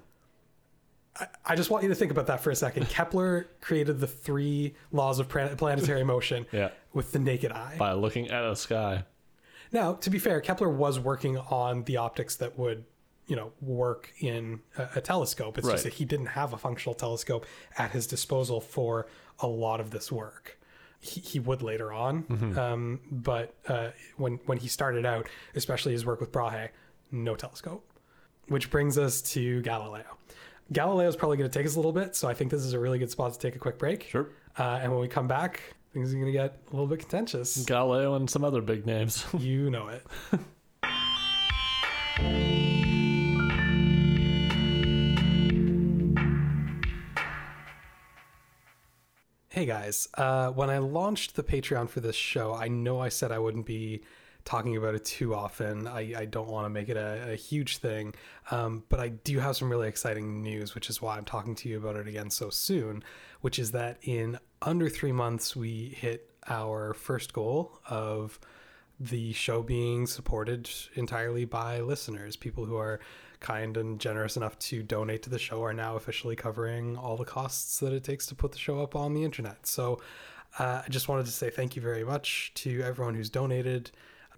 I, 1.19 1.27
I 1.45 1.57
just 1.57 1.71
want 1.71 1.83
you 1.83 1.89
to 1.89 1.95
think 1.95 2.11
about 2.13 2.27
that 2.29 2.41
for 2.41 2.51
a 2.51 2.55
second. 2.57 2.89
Kepler 2.91 3.49
created 3.61 3.99
the 4.01 4.07
three 4.07 4.75
laws 4.93 5.19
of 5.19 5.29
plan- 5.29 5.57
planetary 5.57 6.05
motion 6.05 6.47
Yeah. 6.53 6.71
with 6.93 7.13
the 7.13 7.19
naked 7.19 7.53
eye. 7.53 7.77
By 7.79 7.93
looking 7.95 8.29
at 8.31 8.45
a 8.45 8.55
sky. 8.55 9.05
Now, 9.73 9.95
to 9.95 10.11
be 10.11 10.19
fair, 10.19 10.41
Kepler 10.41 10.69
was 10.69 10.99
working 10.99 11.39
on 11.39 11.85
the 11.85 11.97
optics 11.97 12.37
that 12.37 12.59
would, 12.59 12.85
you 13.27 13.37
know, 13.37 13.53
work 13.61 14.13
in 14.21 14.61
a, 14.77 14.89
a 14.97 15.01
telescope. 15.01 15.59
It's 15.59 15.67
just 15.67 15.85
Right. 15.85 15.93
that 15.93 15.99
he 15.99 16.05
didn't 16.05 16.27
have 16.27 16.53
a 16.53 16.59
functional 16.59 16.95
telescope 16.95 17.47
at 17.79 17.93
his 17.93 18.07
disposal 18.07 18.61
for 18.61 19.07
a 19.41 19.47
lot 19.47 19.81
of 19.81 19.91
this 19.91 20.13
work. 20.13 20.59
He, 21.03 21.21
he 21.21 21.41
would 21.41 21.63
later 21.63 21.95
on, 21.95 22.27
um, 22.59 23.01
but 23.11 23.55
uh, 23.67 23.89
when 24.19 24.39
when 24.45 24.59
he 24.59 24.69
started 24.69 25.07
out, 25.07 25.27
especially 25.55 25.93
his 25.93 26.05
work 26.05 26.21
with 26.21 26.31
Brahe, 26.31 26.69
no 27.11 27.35
telescope. 27.35 27.87
Which 28.49 28.71
brings 28.71 28.99
us 28.99 29.23
to 29.33 29.63
Galileo. 29.63 30.19
Galileo 30.73 31.09
is 31.09 31.17
probably 31.17 31.37
going 31.37 31.49
to 31.49 31.59
take 31.59 31.67
us 31.67 31.75
a 31.75 31.79
little 31.79 31.93
bit, 31.93 32.17
so 32.17 32.29
I 32.29 32.35
think 32.35 32.51
this 32.51 32.65
is 32.65 32.75
a 32.75 32.79
really 32.79 32.99
good 32.99 33.11
spot 33.11 33.33
to 33.33 33.39
take 33.39 33.57
a 33.57 33.59
quick 33.59 33.79
break. 33.79 34.05
Sure. 34.05 34.29
Uh, 34.59 34.81
and 34.83 34.93
when 34.93 35.01
we 35.01 35.09
come 35.09 35.27
back, 35.27 35.61
things 35.93 36.13
are 36.13 36.17
going 36.17 36.27
to 36.27 36.33
get 36.33 36.59
a 36.69 36.73
little 36.73 36.87
bit 36.87 36.99
contentious. 36.99 37.65
Galileo 37.65 38.15
and 38.15 38.29
some 38.29 38.45
other 38.45 38.61
big 38.61 38.87
names. 38.87 39.25
You 39.39 39.71
know 39.71 39.89
it. 39.89 40.05
Hey 49.53 49.67
guys, 49.67 50.07
uh, 50.15 50.51
when 50.51 50.71
I 50.71 50.79
launched 50.79 51.35
the 51.35 51.43
Patreon 51.43 51.89
for 51.89 51.99
this 51.99 52.15
show, 52.15 52.55
I 52.55 52.69
know 52.69 53.01
I 53.01 53.09
said 53.09 53.33
I 53.33 53.41
wouldn't 53.41 53.67
be 53.67 54.05
talking 54.45 54.77
about 54.77 54.95
it 54.95 55.05
too 55.05 55.35
often. 55.35 55.89
I, 55.89 56.21
I 56.21 56.25
don't 56.27 56.47
want 56.47 56.67
to 56.67 56.71
make 56.71 56.89
it 56.89 56.97
a, 56.97 57.33
a 57.33 57.35
huge 57.35 57.79
thing, 57.79 58.15
um, 58.53 58.85
but 58.89 59.01
I 59.01 59.09
do 59.09 59.41
have 59.41 59.57
some 59.57 59.69
really 59.69 59.89
exciting 59.89 60.41
news, 60.41 60.77
which 60.77 60.89
is 60.89 61.03
why 61.03 61.17
I'm 61.17 61.25
talking 61.25 61.57
to 61.57 61.69
you 61.69 61.79
about 61.79 61.97
it 61.97 62.07
again 62.07 62.31
so 62.31 62.49
soon. 62.49 63.03
Which 63.41 63.59
is 63.59 63.73
that 63.73 63.99
in 64.03 64.39
under 64.63 64.89
three 64.89 65.11
months, 65.11 65.57
we 65.57 65.97
hit 65.97 66.31
our 66.47 66.95
first 66.95 67.33
goal 67.33 67.81
of 67.89 68.39
the 69.01 69.33
show 69.33 69.65
being 69.65 70.07
supported 70.07 70.71
entirely 70.95 71.45
by 71.45 71.81
listeners. 71.81 72.37
People 72.37 72.67
who 72.67 72.77
are 72.77 73.01
kind 73.41 73.77
and 73.77 73.99
generous 73.99 74.37
enough 74.37 74.59
to 74.59 74.83
donate 74.83 75.23
to 75.25 75.31
the 75.31 75.39
show 75.39 75.63
are 75.65 75.73
now 75.73 75.97
officially 75.97 76.37
covering 76.37 76.97
all 76.97 77.17
the 77.17 77.25
costs 77.25 77.79
that 77.81 77.93
it 77.93 78.05
takes 78.05 78.27
to 78.27 78.35
put 78.35 78.53
the 78.53 78.59
show 78.59 78.81
up 78.81 78.95
on 78.95 79.15
the 79.15 79.25
internet. 79.25 79.67
So 79.67 80.01
uh, 80.59 80.83
I 80.85 80.89
just 80.89 81.09
wanted 81.09 81.27
to 81.27 81.33
say 81.33 81.51
thank 81.51 81.77
you 81.77 81.83
very 81.83 82.05
much 82.05 82.53
to 82.57 82.83
everyone 82.83 83.15
who's 83.15 83.31
donated. 83.31 83.91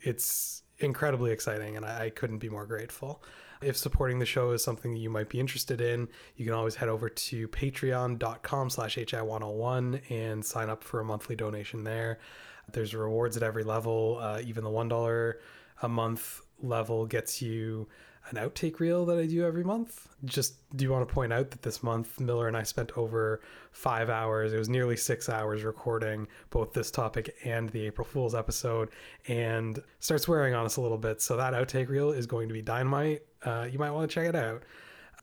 It's 0.03 0.63
incredibly 0.79 1.33
exciting, 1.33 1.77
and 1.77 1.85
I, 1.85 2.05
I 2.05 2.11
couldn't 2.11 2.39
be 2.39 2.49
more 2.49 2.67
grateful. 2.67 3.23
If 3.61 3.77
supporting 3.77 4.19
the 4.19 4.27
show 4.27 4.51
is 4.51 4.65
something 4.65 4.93
that 4.95 5.01
you 5.01 5.09
might 5.09 5.29
be 5.29 5.39
interested 5.39 5.81
in, 5.81 6.09
you 6.37 6.45
can 6.45 6.55
always 6.55 6.75
head 6.75 6.89
over 6.89 7.09
to 7.09 7.49
patreon.com 7.49 8.71
slash 8.71 8.97
hi101 8.97 10.11
and 10.11 10.45
sign 10.45 10.69
up 10.69 10.83
for 10.83 11.01
a 11.01 11.05
monthly 11.05 11.37
donation 11.37 11.85
there. 11.85 12.19
There's 12.73 12.95
rewards 12.95 13.37
at 13.37 13.43
every 13.43 13.63
level. 13.63 14.19
Uh, 14.21 14.41
even 14.45 14.65
the 14.65 14.71
$1 14.71 15.35
a 15.83 15.89
month 15.89 16.41
level 16.61 17.07
gets 17.07 17.41
you 17.41 17.89
an 18.31 18.37
outtake 18.37 18.79
reel 18.81 19.05
that 19.07 19.19
I 19.19 19.27
do 19.27 19.45
every 19.45 19.65
month. 19.65 20.09
Just 20.25 20.55
do 20.77 20.85
you 20.85 20.91
want 20.91 21.07
to 21.07 21.13
point 21.13 21.33
out 21.33 21.51
that 21.51 21.63
this 21.63 21.83
month 21.83 22.21
Miller 22.21 22.49
and 22.49 22.57
I 22.57 22.63
spent 22.63 22.97
over 22.97 23.41
five 23.73 24.11
hours. 24.11 24.53
It 24.53 24.59
was 24.59 24.69
nearly 24.69 24.97
six 24.97 25.29
hours 25.29 25.65
recording 25.65 26.29
both 26.51 26.73
this 26.73 26.91
topic 26.91 27.35
and 27.45 27.69
the 27.71 27.87
April 27.87 28.07
Fool's 28.07 28.35
episode, 28.35 28.91
and 29.29 29.83
starts 30.01 30.29
wearing 30.29 30.55
on 30.55 30.65
us 30.65 30.77
a 30.77 30.81
little 30.81 30.99
bit. 30.99 31.21
So 31.21 31.37
that 31.37 31.53
outtake 31.53 31.89
reel 31.89 32.13
is 32.13 32.27
going 32.27 32.49
to 32.49 32.55
be 32.55 32.63
dynamite. 32.63 33.23
Uh, 33.45 33.67
you 33.71 33.79
might 33.79 33.91
want 33.91 34.09
to 34.09 34.15
check 34.15 34.29
it 34.29 34.37
out. 34.37 34.63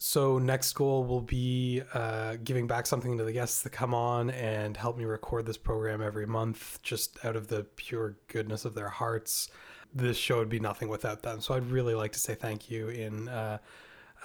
So 0.02 0.40
next 0.40 0.72
goal 0.74 1.04
will 1.04 1.22
be 1.22 1.82
uh, 1.94 2.38
giving 2.42 2.68
back 2.68 2.86
something 2.86 3.18
to 3.18 3.26
the 3.26 3.34
guests 3.34 3.64
that 3.64 3.72
come 3.72 3.94
on 3.94 4.30
and 4.30 4.78
help 4.78 4.98
me 4.98 5.04
record 5.04 5.46
this 5.46 5.58
program 5.58 6.02
every 6.02 6.26
month, 6.26 6.80
just 6.84 7.18
out 7.26 7.36
of 7.36 7.48
the 7.48 7.66
pure 7.76 8.16
goodness 8.28 8.64
of 8.64 8.76
their 8.76 8.88
hearts. 8.88 9.50
This 9.94 10.18
show 10.18 10.38
would 10.38 10.50
be 10.50 10.60
nothing 10.60 10.90
without 10.90 11.24
them. 11.24 11.42
So 11.42 11.54
I'd 11.54 11.70
really 11.70 11.96
like 11.96 12.12
to 12.14 12.20
say 12.20 12.36
thank 12.36 12.70
you 12.70 12.90
in 12.90 13.28
uh, 13.28 13.58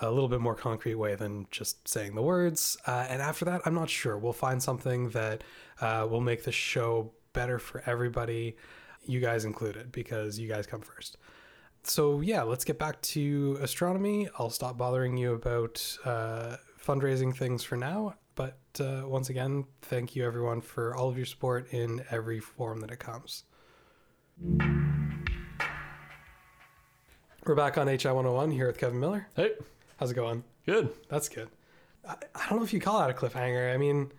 a 0.01 0.11
little 0.11 0.29
bit 0.29 0.41
more 0.41 0.55
concrete 0.55 0.97
way 0.97 1.15
than 1.15 1.47
just 1.51 1.87
saying 1.89 2.15
the 2.15 2.23
words. 2.23 2.77
Uh, 2.87 3.07
and 3.09 3.23
after 3.23 3.45
that, 3.47 3.62
I'm 3.65 3.75
not 3.75 3.89
sure. 3.89 4.19
We'll 4.19 4.33
find 4.33 4.62
something 4.62 5.11
that 5.11 5.45
uh, 5.81 6.07
will 6.09 6.21
make 6.21 6.45
the 6.45 6.53
show 6.53 7.12
better 7.33 7.59
for 7.59 7.83
everybody, 7.87 8.57
you 9.05 9.21
guys 9.21 9.45
included, 9.45 9.91
because 9.91 10.39
you 10.39 10.49
guys 10.49 10.67
come 10.67 10.81
first 10.81 11.17
so 11.87 12.21
yeah, 12.21 12.43
let's 12.43 12.65
get 12.65 12.79
back 12.79 13.01
to 13.03 13.59
astronomy. 13.61 14.29
I'll 14.39 14.51
stop 14.51 14.77
bothering 14.77 15.17
you 15.17 15.35
about 15.35 15.97
uh, 16.05 16.57
fundraising 16.83 17.35
things 17.37 17.62
for 17.62 17.77
now. 17.77 18.15
But 18.35 18.59
uh, 18.81 19.03
once 19.05 19.31
again, 19.31 19.65
thank 19.83 20.17
you 20.17 20.25
everyone 20.25 20.61
for 20.61 20.97
all 20.97 21.09
of 21.09 21.17
your 21.17 21.27
support 21.27 21.73
in 21.73 22.05
every 22.11 22.41
form 22.41 22.81
that 22.81 22.91
it 22.91 22.99
comes. 22.99 23.45
We're 27.47 27.55
back 27.55 27.76
on 27.76 27.86
HI 27.88 27.95
101 28.11 28.51
here 28.53 28.66
with 28.66 28.78
Kevin 28.78 28.99
Miller. 28.99 29.26
Hey, 29.36 29.51
How's 29.99 30.11
it 30.11 30.14
going? 30.14 30.45
good. 30.66 30.90
That's 31.09 31.28
good. 31.28 31.49
I, 32.09 32.14
I 32.34 32.49
don't 32.49 32.59
know 32.59 32.64
if 32.64 32.72
you 32.72 32.80
call 32.80 33.01
that 33.01 33.11
a 33.11 33.12
cliffhanger. 33.12 33.72
I 33.72 33.76
mean, 33.76 34.11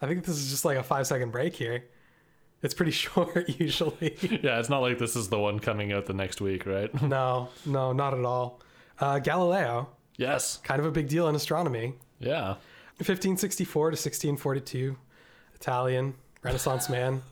I 0.00 0.06
think 0.06 0.24
this 0.24 0.36
is 0.36 0.50
just 0.50 0.64
like 0.64 0.78
a 0.78 0.82
five 0.82 1.06
second 1.06 1.30
break 1.30 1.54
here. 1.54 1.84
It's 2.62 2.72
pretty 2.74 2.90
short 3.04 3.48
usually. 3.60 4.16
Yeah, 4.42 4.58
it's 4.58 4.70
not 4.70 4.80
like 4.80 4.98
this 4.98 5.14
is 5.16 5.28
the 5.28 5.38
one 5.38 5.58
coming 5.60 5.92
out 5.92 6.06
the 6.06 6.14
next 6.14 6.40
week, 6.40 6.64
right? 6.66 6.90
no, 7.02 7.48
no, 7.66 7.92
not 7.92 8.14
at 8.14 8.24
all. 8.24 8.60
Uh, 8.98 9.18
Galileo, 9.18 9.88
yes. 10.16 10.58
kind 10.58 10.80
of 10.80 10.86
a 10.86 10.90
big 10.90 11.08
deal 11.08 11.28
in 11.28 11.34
astronomy. 11.34 11.94
Yeah. 12.18 12.54
1564 12.98 13.90
to 13.90 13.94
1642, 13.94 14.96
Italian, 15.56 16.14
Renaissance 16.42 16.88
man, 16.88 17.22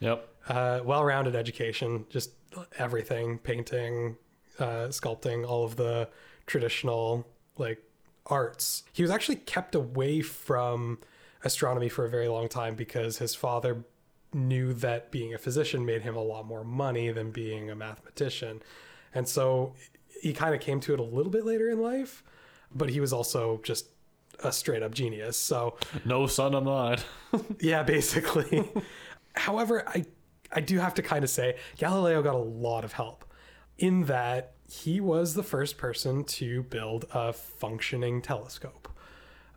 Yep. 0.00 0.26
uh, 0.48 0.80
well 0.82 1.04
rounded 1.04 1.36
education, 1.36 2.06
just 2.08 2.30
everything 2.78 3.38
painting, 3.38 4.16
uh, 4.60 4.88
sculpting, 4.88 5.46
all 5.48 5.64
of 5.64 5.76
the 5.76 6.08
traditional 6.46 7.26
like 7.58 7.82
arts. 8.26 8.84
He 8.92 9.02
was 9.02 9.10
actually 9.10 9.36
kept 9.36 9.74
away 9.74 10.20
from 10.20 10.98
astronomy 11.44 11.88
for 11.88 12.04
a 12.04 12.08
very 12.10 12.28
long 12.28 12.48
time 12.48 12.74
because 12.74 13.18
his 13.18 13.34
father 13.34 13.84
knew 14.32 14.72
that 14.74 15.10
being 15.10 15.34
a 15.34 15.38
physician 15.38 15.84
made 15.84 16.02
him 16.02 16.16
a 16.16 16.22
lot 16.22 16.46
more 16.46 16.62
money 16.64 17.10
than 17.10 17.30
being 17.30 17.70
a 17.70 17.74
mathematician. 17.74 18.62
And 19.14 19.26
so 19.28 19.74
he 20.22 20.32
kind 20.32 20.54
of 20.54 20.60
came 20.60 20.80
to 20.80 20.94
it 20.94 21.00
a 21.00 21.04
little 21.04 21.32
bit 21.32 21.44
later 21.44 21.68
in 21.68 21.80
life, 21.80 22.22
but 22.72 22.90
he 22.90 23.00
was 23.00 23.12
also 23.12 23.60
just 23.64 23.86
a 24.44 24.52
straight 24.52 24.82
up 24.82 24.94
genius. 24.94 25.36
So 25.36 25.76
No 26.04 26.26
son 26.26 26.54
of 26.54 26.64
mine. 26.64 26.98
yeah, 27.60 27.82
basically. 27.82 28.70
However, 29.34 29.82
I 29.88 30.04
I 30.52 30.60
do 30.60 30.78
have 30.78 30.94
to 30.94 31.02
kind 31.02 31.22
of 31.22 31.30
say 31.30 31.56
Galileo 31.78 32.22
got 32.22 32.34
a 32.34 32.38
lot 32.38 32.84
of 32.84 32.92
help 32.92 33.24
in 33.80 34.04
that 34.04 34.52
he 34.68 35.00
was 35.00 35.34
the 35.34 35.42
first 35.42 35.76
person 35.78 36.22
to 36.24 36.62
build 36.64 37.04
a 37.12 37.32
functioning 37.32 38.22
telescope, 38.22 38.88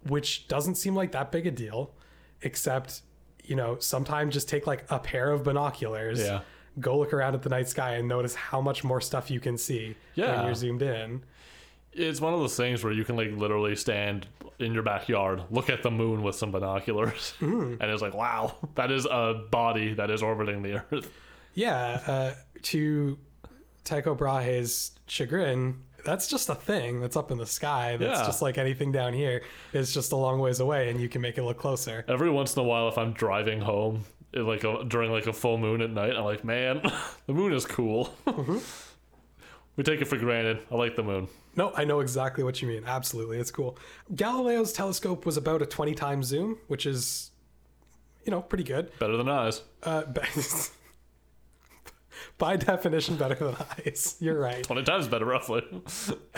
which 0.07 0.47
doesn't 0.47 0.76
seem 0.76 0.95
like 0.95 1.11
that 1.11 1.32
big 1.32 1.45
a 1.45 1.51
deal, 1.51 1.91
except 2.41 3.01
you 3.45 3.55
know, 3.57 3.78
sometimes 3.80 4.34
just 4.34 4.47
take 4.47 4.65
like 4.65 4.86
a 4.89 4.97
pair 4.97 5.30
of 5.30 5.43
binoculars, 5.43 6.19
Yeah. 6.21 6.39
go 6.80 6.97
look 6.97 7.11
around 7.13 7.36
at 7.36 7.41
the 7.43 7.49
night 7.49 7.67
sky 7.67 7.95
and 7.95 8.07
notice 8.07 8.34
how 8.34 8.61
much 8.61 8.86
more 8.86 9.01
stuff 9.01 9.30
you 9.30 9.41
can 9.41 9.57
see 9.57 9.95
when 10.15 10.45
you're 10.45 10.55
zoomed 10.55 10.82
in. 10.82 11.24
It's 11.91 12.21
one 12.21 12.34
of 12.34 12.39
those 12.39 12.55
things 12.55 12.86
where 12.86 12.93
you 12.93 13.03
can 13.03 13.17
like 13.17 13.32
literally 13.34 13.76
stand 13.76 14.28
in 14.59 14.74
your 14.74 14.82
backyard, 14.82 15.43
look 15.51 15.69
at 15.69 15.84
the 15.84 15.91
moon 15.91 16.24
with 16.24 16.36
some 16.38 16.51
binoculars, 16.51 17.34
and 17.41 17.82
it's 17.84 18.01
like, 18.01 18.13
wow, 18.15 18.55
that 18.76 18.89
is 18.91 19.05
a 19.05 19.43
body 19.51 19.93
that 19.93 20.09
is 20.09 20.24
orbiting 20.24 20.63
the 20.63 20.82
Earth. 20.91 21.11
Yeah, 21.53 22.01
uh, 22.07 22.34
to 22.63 23.19
Tycho 23.84 24.15
Brahe's 24.15 24.91
chagrin, 25.07 25.81
that's 26.05 26.27
just 26.27 26.49
a 26.49 26.55
thing 26.55 26.99
that's 26.99 27.15
up 27.15 27.31
in 27.31 27.38
the 27.38 27.45
sky. 27.45 27.97
That's 27.97 28.19
Yeah. 28.19 28.25
just 28.25 28.41
like 28.41 28.57
anything 28.57 28.91
down 28.91 29.13
here. 29.13 29.43
It's 29.73 29.93
just 29.93 30.11
a 30.11 30.15
long 30.15 30.39
ways 30.39 30.59
away, 30.59 30.89
and 30.89 30.99
you 30.99 31.07
can 31.09 31.21
make 31.21 31.38
it 31.38 31.43
look 31.43 31.57
closer. 31.57 32.03
Every 32.07 32.29
once 32.29 32.55
in 32.55 32.61
a 32.61 32.65
while, 32.65 32.88
if 32.89 32.97
I'm 32.97 33.13
driving 33.13 33.61
home, 33.61 34.05
like 34.34 34.63
a, 34.63 34.84
during 34.86 35.11
like 35.11 35.27
a 35.27 35.34
full 35.34 35.57
moon 35.57 35.81
at 35.81 35.91
night, 35.91 36.15
I'm 36.15 36.23
like, 36.25 36.43
man, 36.43 36.81
the 37.27 37.34
moon 37.34 37.53
is 37.53 37.65
cool. 37.65 38.13
we 39.75 39.84
take 39.84 40.01
it 40.01 40.05
for 40.05 40.17
granted. 40.17 40.59
I 40.71 40.75
like 40.75 40.95
the 40.95 41.03
moon. 41.03 41.27
No, 41.55 41.71
I 41.75 41.84
know 41.86 41.99
exactly 41.99 42.43
what 42.43 42.61
you 42.61 42.67
mean. 42.67 42.84
Absolutely, 42.86 43.38
it's 43.38 43.51
cool. 43.51 43.77
Galileo's 44.15 44.73
telescope 44.73 45.25
was 45.25 45.38
about 45.38 45.61
a 45.61 45.65
20 45.65 45.93
times 45.93 46.25
zoom, 46.27 46.57
which 46.67 46.86
is, 46.86 47.31
you 48.25 48.31
know, 48.31 48.41
pretty 48.41 48.63
good. 48.63 48.91
Better 48.99 49.17
than 49.17 49.29
eyes. 49.29 49.61
Uh, 49.84 50.03
by 52.38 52.55
definition, 52.57 53.15
better 53.15 53.36
than 53.36 53.55
eyes. 53.86 54.15
You're 54.21 54.39
right. 54.39 54.63
20 54.63 54.84
times 54.84 55.07
better, 55.07 55.26
roughly. 55.26 55.63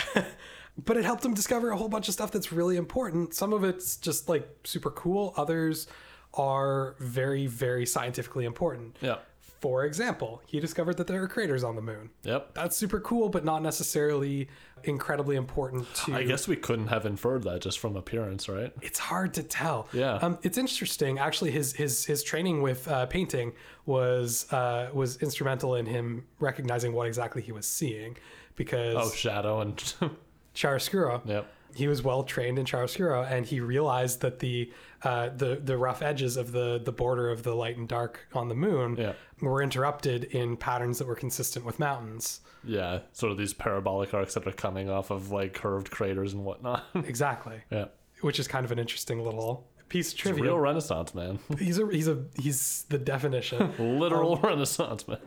but 0.77 0.97
it 0.97 1.05
helped 1.05 1.23
him 1.23 1.33
discover 1.33 1.71
a 1.71 1.77
whole 1.77 1.89
bunch 1.89 2.07
of 2.07 2.13
stuff 2.13 2.31
that's 2.31 2.51
really 2.51 2.77
important. 2.77 3.33
Some 3.33 3.53
of 3.53 3.63
it's 3.63 3.97
just 3.97 4.29
like 4.29 4.47
super 4.63 4.91
cool. 4.91 5.33
Others 5.37 5.87
are 6.33 6.95
very, 6.99 7.47
very 7.47 7.85
scientifically 7.85 8.45
important. 8.45 8.97
yeah. 9.01 9.17
For 9.65 9.83
example, 9.83 10.43
he 10.45 10.59
discovered 10.59 10.97
that 10.97 11.07
there 11.07 11.23
are 11.23 11.27
craters 11.27 11.63
on 11.63 11.75
the 11.75 11.81
moon. 11.81 12.11
Yep. 12.21 12.53
That's 12.53 12.77
super 12.77 12.99
cool, 12.99 13.29
but 13.29 13.43
not 13.43 13.63
necessarily 13.63 14.47
incredibly 14.83 15.35
important 15.37 15.91
to. 15.95 16.13
I 16.13 16.21
guess 16.21 16.47
we 16.47 16.55
couldn't 16.55 16.89
have 16.89 17.03
inferred 17.07 17.41
that 17.45 17.61
just 17.63 17.79
from 17.79 17.95
appearance, 17.95 18.47
right? 18.47 18.71
it's 18.83 18.99
hard 18.99 19.33
to 19.33 19.41
tell. 19.41 19.87
Yeah. 19.91 20.17
Um, 20.21 20.37
it's 20.43 20.59
interesting. 20.59 21.17
Actually, 21.17 21.49
his 21.49 21.73
his 21.73 22.05
his 22.05 22.21
training 22.21 22.61
with 22.61 22.87
uh, 22.87 23.07
painting 23.07 23.53
was 23.87 24.45
uh, 24.53 24.89
was 24.93 25.17
instrumental 25.23 25.73
in 25.73 25.87
him 25.87 26.25
recognizing 26.39 26.93
what 26.93 27.07
exactly 27.07 27.41
he 27.41 27.51
was 27.51 27.65
seeing, 27.65 28.17
because 28.55 28.93
Oh, 28.95 29.09
shadow 29.15 29.61
and. 29.61 29.77
chiaroscuro. 30.53 31.21
yep. 31.27 31.51
He 31.75 31.87
was 31.87 32.01
well 32.01 32.23
trained 32.23 32.57
in 32.57 32.65
chiaroscuro, 32.65 33.29
and 33.29 33.45
he 33.45 33.59
realized 33.59 34.21
that 34.21 34.39
the 34.39 34.71
uh, 35.03 35.29
the 35.35 35.57
the 35.63 35.77
rough 35.77 36.01
edges 36.01 36.37
of 36.37 36.51
the 36.51 36.79
the 36.83 36.91
border 36.91 37.29
of 37.29 37.43
the 37.43 37.53
light 37.53 37.77
and 37.77 37.87
dark 37.87 38.27
on 38.33 38.47
the 38.47 38.55
moon 38.55 38.95
Yeah. 38.97 39.13
were 39.41 39.61
interrupted 39.61 40.23
in 40.25 40.57
patterns 40.57 40.97
that 40.99 41.07
were 41.07 41.15
consistent 41.15 41.65
with 41.65 41.77
mountains. 41.79 42.39
Yeah. 42.63 42.99
Sort 43.11 43.31
of 43.31 43.37
these 43.37 43.53
parabolic 43.53 44.13
arcs 44.13 44.33
that 44.33 44.47
are 44.47 44.51
coming 44.51 44.89
off 44.89 45.11
of 45.11 45.31
like 45.31 45.53
curved 45.53 45.91
craters 45.91 46.33
and 46.33 46.43
whatnot. 46.45 46.83
Exactly, 46.95 47.61
yeah. 47.69 47.85
which 48.21 48.39
is 48.39 48.47
kind 48.47 48.65
of 48.65 48.71
an 48.71 48.79
interesting 48.79 49.23
little 49.23 49.67
piece 49.89 50.11
of 50.13 50.17
trivia. 50.17 50.43
Real 50.43 50.57
Renaissance 50.59 51.13
man. 51.13 51.37
He's 51.59 51.77
a 51.77 51.87
he's 51.91 52.07
a 52.07 52.23
he's 52.39 52.85
the 52.89 52.97
definition. 52.97 53.71
Literal 53.99 54.37
Renaissance 54.37 55.07
man. 55.07 55.19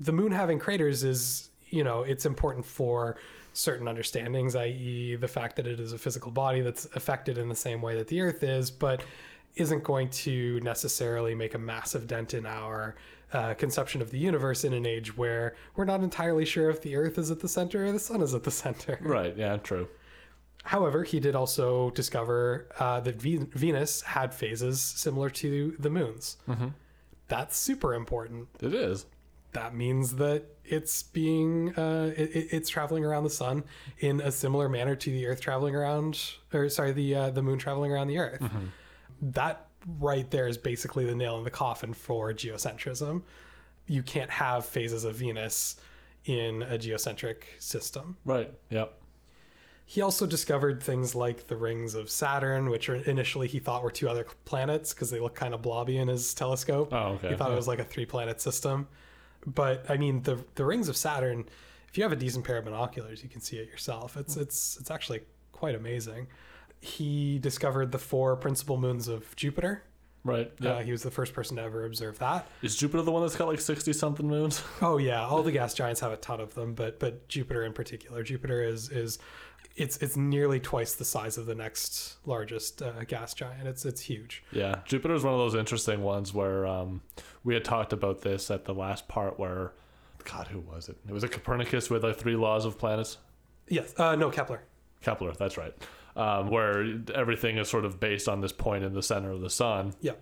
the 0.00 0.12
moon 0.12 0.32
having 0.32 0.58
craters 0.58 1.04
is 1.04 1.50
you 1.68 1.82
know 1.84 2.02
it's 2.02 2.24
important 2.24 2.64
for 2.64 3.16
certain 3.54 3.86
understandings 3.88 4.54
i.e 4.56 5.16
the 5.16 5.28
fact 5.28 5.56
that 5.56 5.66
it 5.66 5.80
is 5.80 5.92
a 5.92 5.98
physical 5.98 6.30
body 6.30 6.60
that's 6.60 6.84
affected 6.96 7.38
in 7.38 7.48
the 7.48 7.54
same 7.54 7.80
way 7.80 7.96
that 7.96 8.08
the 8.08 8.20
earth 8.20 8.42
is 8.42 8.70
but 8.70 9.02
isn't 9.56 9.82
going 9.84 10.08
to 10.10 10.58
necessarily 10.60 11.34
make 11.34 11.54
a 11.54 11.58
massive 11.58 12.06
dent 12.08 12.34
in 12.34 12.44
our 12.44 12.96
uh, 13.32 13.54
conception 13.54 14.02
of 14.02 14.10
the 14.10 14.18
universe 14.18 14.64
in 14.64 14.72
an 14.72 14.84
age 14.84 15.16
where 15.16 15.54
we're 15.76 15.84
not 15.84 16.02
entirely 16.02 16.44
sure 16.44 16.68
if 16.68 16.82
the 16.82 16.94
earth 16.96 17.16
is 17.18 17.30
at 17.30 17.38
the 17.40 17.48
center 17.48 17.86
or 17.86 17.92
the 17.92 17.98
sun 17.98 18.20
is 18.20 18.34
at 18.34 18.42
the 18.42 18.50
center 18.50 18.98
Right. 19.02 19.36
Yeah. 19.36 19.56
True. 19.58 19.86
however 20.64 21.04
he 21.04 21.20
did 21.20 21.34
also 21.36 21.90
discover 21.90 22.66
uh, 22.80 22.98
that 23.00 23.20
Ve- 23.22 23.46
venus 23.54 24.02
had 24.02 24.34
phases 24.34 24.80
similar 24.80 25.30
to 25.30 25.76
the 25.78 25.90
moon's 25.90 26.36
that's 27.28 27.56
super 27.56 27.94
important 27.94 28.48
It 28.60 28.74
is. 28.74 29.06
That 29.54 29.74
means 29.74 30.16
that 30.16 30.44
it's 30.64 31.02
being 31.02 31.74
uh, 31.76 32.12
it, 32.16 32.30
it- 32.36 32.48
it's 32.52 32.68
traveling 32.68 33.04
around 33.04 33.24
the 33.24 33.30
sun 33.30 33.64
in 33.98 34.20
a 34.20 34.30
similar 34.30 34.68
manner 34.68 34.94
to 34.96 35.10
the 35.10 35.26
Earth 35.26 35.40
traveling 35.40 35.74
around, 35.74 36.20
or 36.52 36.68
sorry, 36.68 36.92
the 36.92 37.14
uh, 37.14 37.30
the 37.30 37.42
moon 37.42 37.58
traveling 37.58 37.90
around 37.90 38.08
the 38.08 38.18
Earth. 38.18 38.42
That 39.22 39.66
right 40.00 40.30
there 40.30 40.46
is 40.46 40.58
basically 40.58 41.04
the 41.06 41.14
nail 41.14 41.38
in 41.38 41.44
the 41.44 41.50
coffin 41.50 41.94
for 41.94 42.32
geocentrism. 42.32 43.22
You 43.86 44.02
can't 44.02 44.30
have 44.30 44.64
phases 44.66 45.04
of 45.04 45.16
Venus 45.16 45.76
in 46.24 46.62
a 46.62 46.78
geocentric 46.78 47.42
system. 47.58 48.16
Right. 48.24 48.50
Yep. 48.70 48.94
He 49.86 50.00
also 50.00 50.24
discovered 50.26 50.82
things 50.82 51.14
like 51.14 51.46
the 51.48 51.56
rings 51.56 51.94
of 51.94 52.08
Saturn, 52.08 52.70
which 52.70 52.88
are 52.88 52.94
initially 52.94 53.46
he 53.46 53.58
thought 53.58 53.82
were 53.82 53.90
two 53.90 54.08
other 54.08 54.24
planets 54.46 54.94
because 54.94 55.10
they 55.10 55.20
look 55.20 55.34
kind 55.34 55.52
of 55.52 55.60
blobby 55.60 55.98
in 55.98 56.08
his 56.08 56.32
telescope. 56.32 56.88
Oh, 56.92 57.12
okay. 57.16 57.28
He 57.28 57.34
thought 57.36 57.48
Yeah. 57.48 57.52
it 57.54 57.56
was 57.56 57.68
like 57.68 57.80
a 57.80 57.84
three 57.84 58.06
planet 58.06 58.40
system. 58.40 58.88
But 59.46 59.84
I 59.88 59.96
mean, 59.96 60.22
the 60.22 60.44
the 60.54 60.64
rings 60.64 60.88
of 60.88 60.96
Saturn, 60.96 61.44
if 61.88 61.96
you 61.98 62.02
have 62.02 62.12
a 62.12 62.16
decent 62.16 62.44
pair 62.44 62.58
of 62.58 62.64
binoculars, 62.64 63.22
you 63.22 63.28
can 63.28 63.40
see 63.40 63.56
it 63.58 63.68
yourself. 63.68 64.16
It's 64.16 64.36
it's 64.36 64.76
it's 64.80 64.90
actually 64.90 65.20
quite 65.52 65.74
amazing. 65.74 66.26
He 66.80 67.38
discovered 67.38 67.92
the 67.92 67.98
four 67.98 68.36
principal 68.36 68.76
moons 68.76 69.08
of 69.08 69.34
Jupiter. 69.36 69.82
Right. 70.22 70.50
Yeah. 70.58 70.70
Uh, 70.70 70.82
he 70.82 70.90
was 70.90 71.02
the 71.02 71.10
first 71.10 71.34
person 71.34 71.56
to 71.58 71.62
ever 71.62 71.84
observe 71.84 72.18
that. 72.18 72.48
is 72.62 72.76
Jupiter 72.76 73.02
the 73.02 73.12
one 73.12 73.22
that's 73.22 73.36
got 73.36 73.46
like 73.46 73.60
sixty 73.60 73.92
something 73.92 74.26
moons? 74.26 74.62
Oh 74.80 74.96
yeah, 74.96 75.24
all 75.26 75.42
the 75.42 75.52
gas 75.60 75.74
giants 75.74 76.00
have 76.00 76.12
a 76.12 76.16
ton 76.16 76.40
of 76.40 76.54
them, 76.54 76.74
but 76.74 76.98
but 76.98 77.28
Jupiter 77.28 77.62
in 77.64 77.74
particular, 77.74 78.22
Jupiter 78.22 78.62
is 78.62 78.88
is 78.90 79.18
it's 79.76 79.96
it's 79.98 80.16
nearly 80.16 80.60
twice 80.60 80.94
the 80.94 81.04
size 81.04 81.36
of 81.36 81.46
the 81.46 81.54
next 81.54 82.16
largest 82.26 82.80
uh, 82.82 83.04
gas 83.04 83.34
giant. 83.34 83.66
It's 83.66 83.84
it's 83.84 84.00
huge. 84.00 84.42
Yeah, 84.52 84.80
Jupiter 84.84 85.14
is 85.14 85.24
one 85.24 85.32
of 85.34 85.40
those 85.40 85.54
interesting 85.54 86.02
ones 86.02 86.32
where 86.32 86.66
um, 86.66 87.02
we 87.42 87.54
had 87.54 87.64
talked 87.64 87.92
about 87.92 88.20
this 88.22 88.50
at 88.50 88.64
the 88.64 88.74
last 88.74 89.08
part 89.08 89.38
where, 89.38 89.72
God, 90.24 90.46
who 90.48 90.60
was 90.60 90.88
it? 90.88 90.96
It 91.08 91.12
was 91.12 91.24
a 91.24 91.28
Copernicus 91.28 91.90
with 91.90 92.04
like 92.04 92.16
three 92.16 92.36
laws 92.36 92.64
of 92.64 92.78
planets. 92.78 93.18
Yes, 93.68 93.98
uh, 93.98 94.14
no 94.14 94.30
Kepler. 94.30 94.62
Kepler, 95.02 95.32
that's 95.32 95.56
right. 95.56 95.74
Um, 96.16 96.48
where 96.48 97.00
everything 97.14 97.58
is 97.58 97.68
sort 97.68 97.84
of 97.84 97.98
based 97.98 98.28
on 98.28 98.40
this 98.40 98.52
point 98.52 98.84
in 98.84 98.94
the 98.94 99.02
center 99.02 99.32
of 99.32 99.40
the 99.40 99.50
sun, 99.50 99.94
Yeah, 100.00 100.12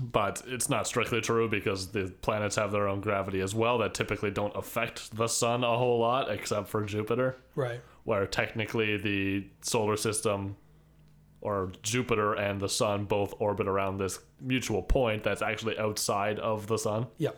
but 0.00 0.42
it's 0.46 0.70
not 0.70 0.86
strictly 0.86 1.20
true 1.20 1.46
because 1.48 1.88
the 1.88 2.10
planets 2.22 2.56
have 2.56 2.72
their 2.72 2.88
own 2.88 3.02
gravity 3.02 3.40
as 3.40 3.54
well 3.54 3.76
that 3.78 3.92
typically 3.92 4.30
don't 4.30 4.56
affect 4.56 5.14
the 5.14 5.26
sun 5.26 5.62
a 5.62 5.76
whole 5.76 5.98
lot, 5.98 6.30
except 6.30 6.68
for 6.68 6.82
Jupiter, 6.84 7.36
right. 7.54 7.82
Where 8.04 8.26
technically 8.26 8.96
the 8.96 9.46
solar 9.60 9.96
system 9.96 10.56
or 11.40 11.72
Jupiter 11.82 12.34
and 12.34 12.60
the 12.60 12.68
sun 12.68 13.04
both 13.04 13.34
orbit 13.38 13.66
around 13.66 13.98
this 13.98 14.18
mutual 14.40 14.82
point 14.82 15.22
that's 15.24 15.42
actually 15.42 15.78
outside 15.78 16.38
of 16.38 16.66
the 16.68 16.76
sun 16.78 17.06
Yeah, 17.18 17.30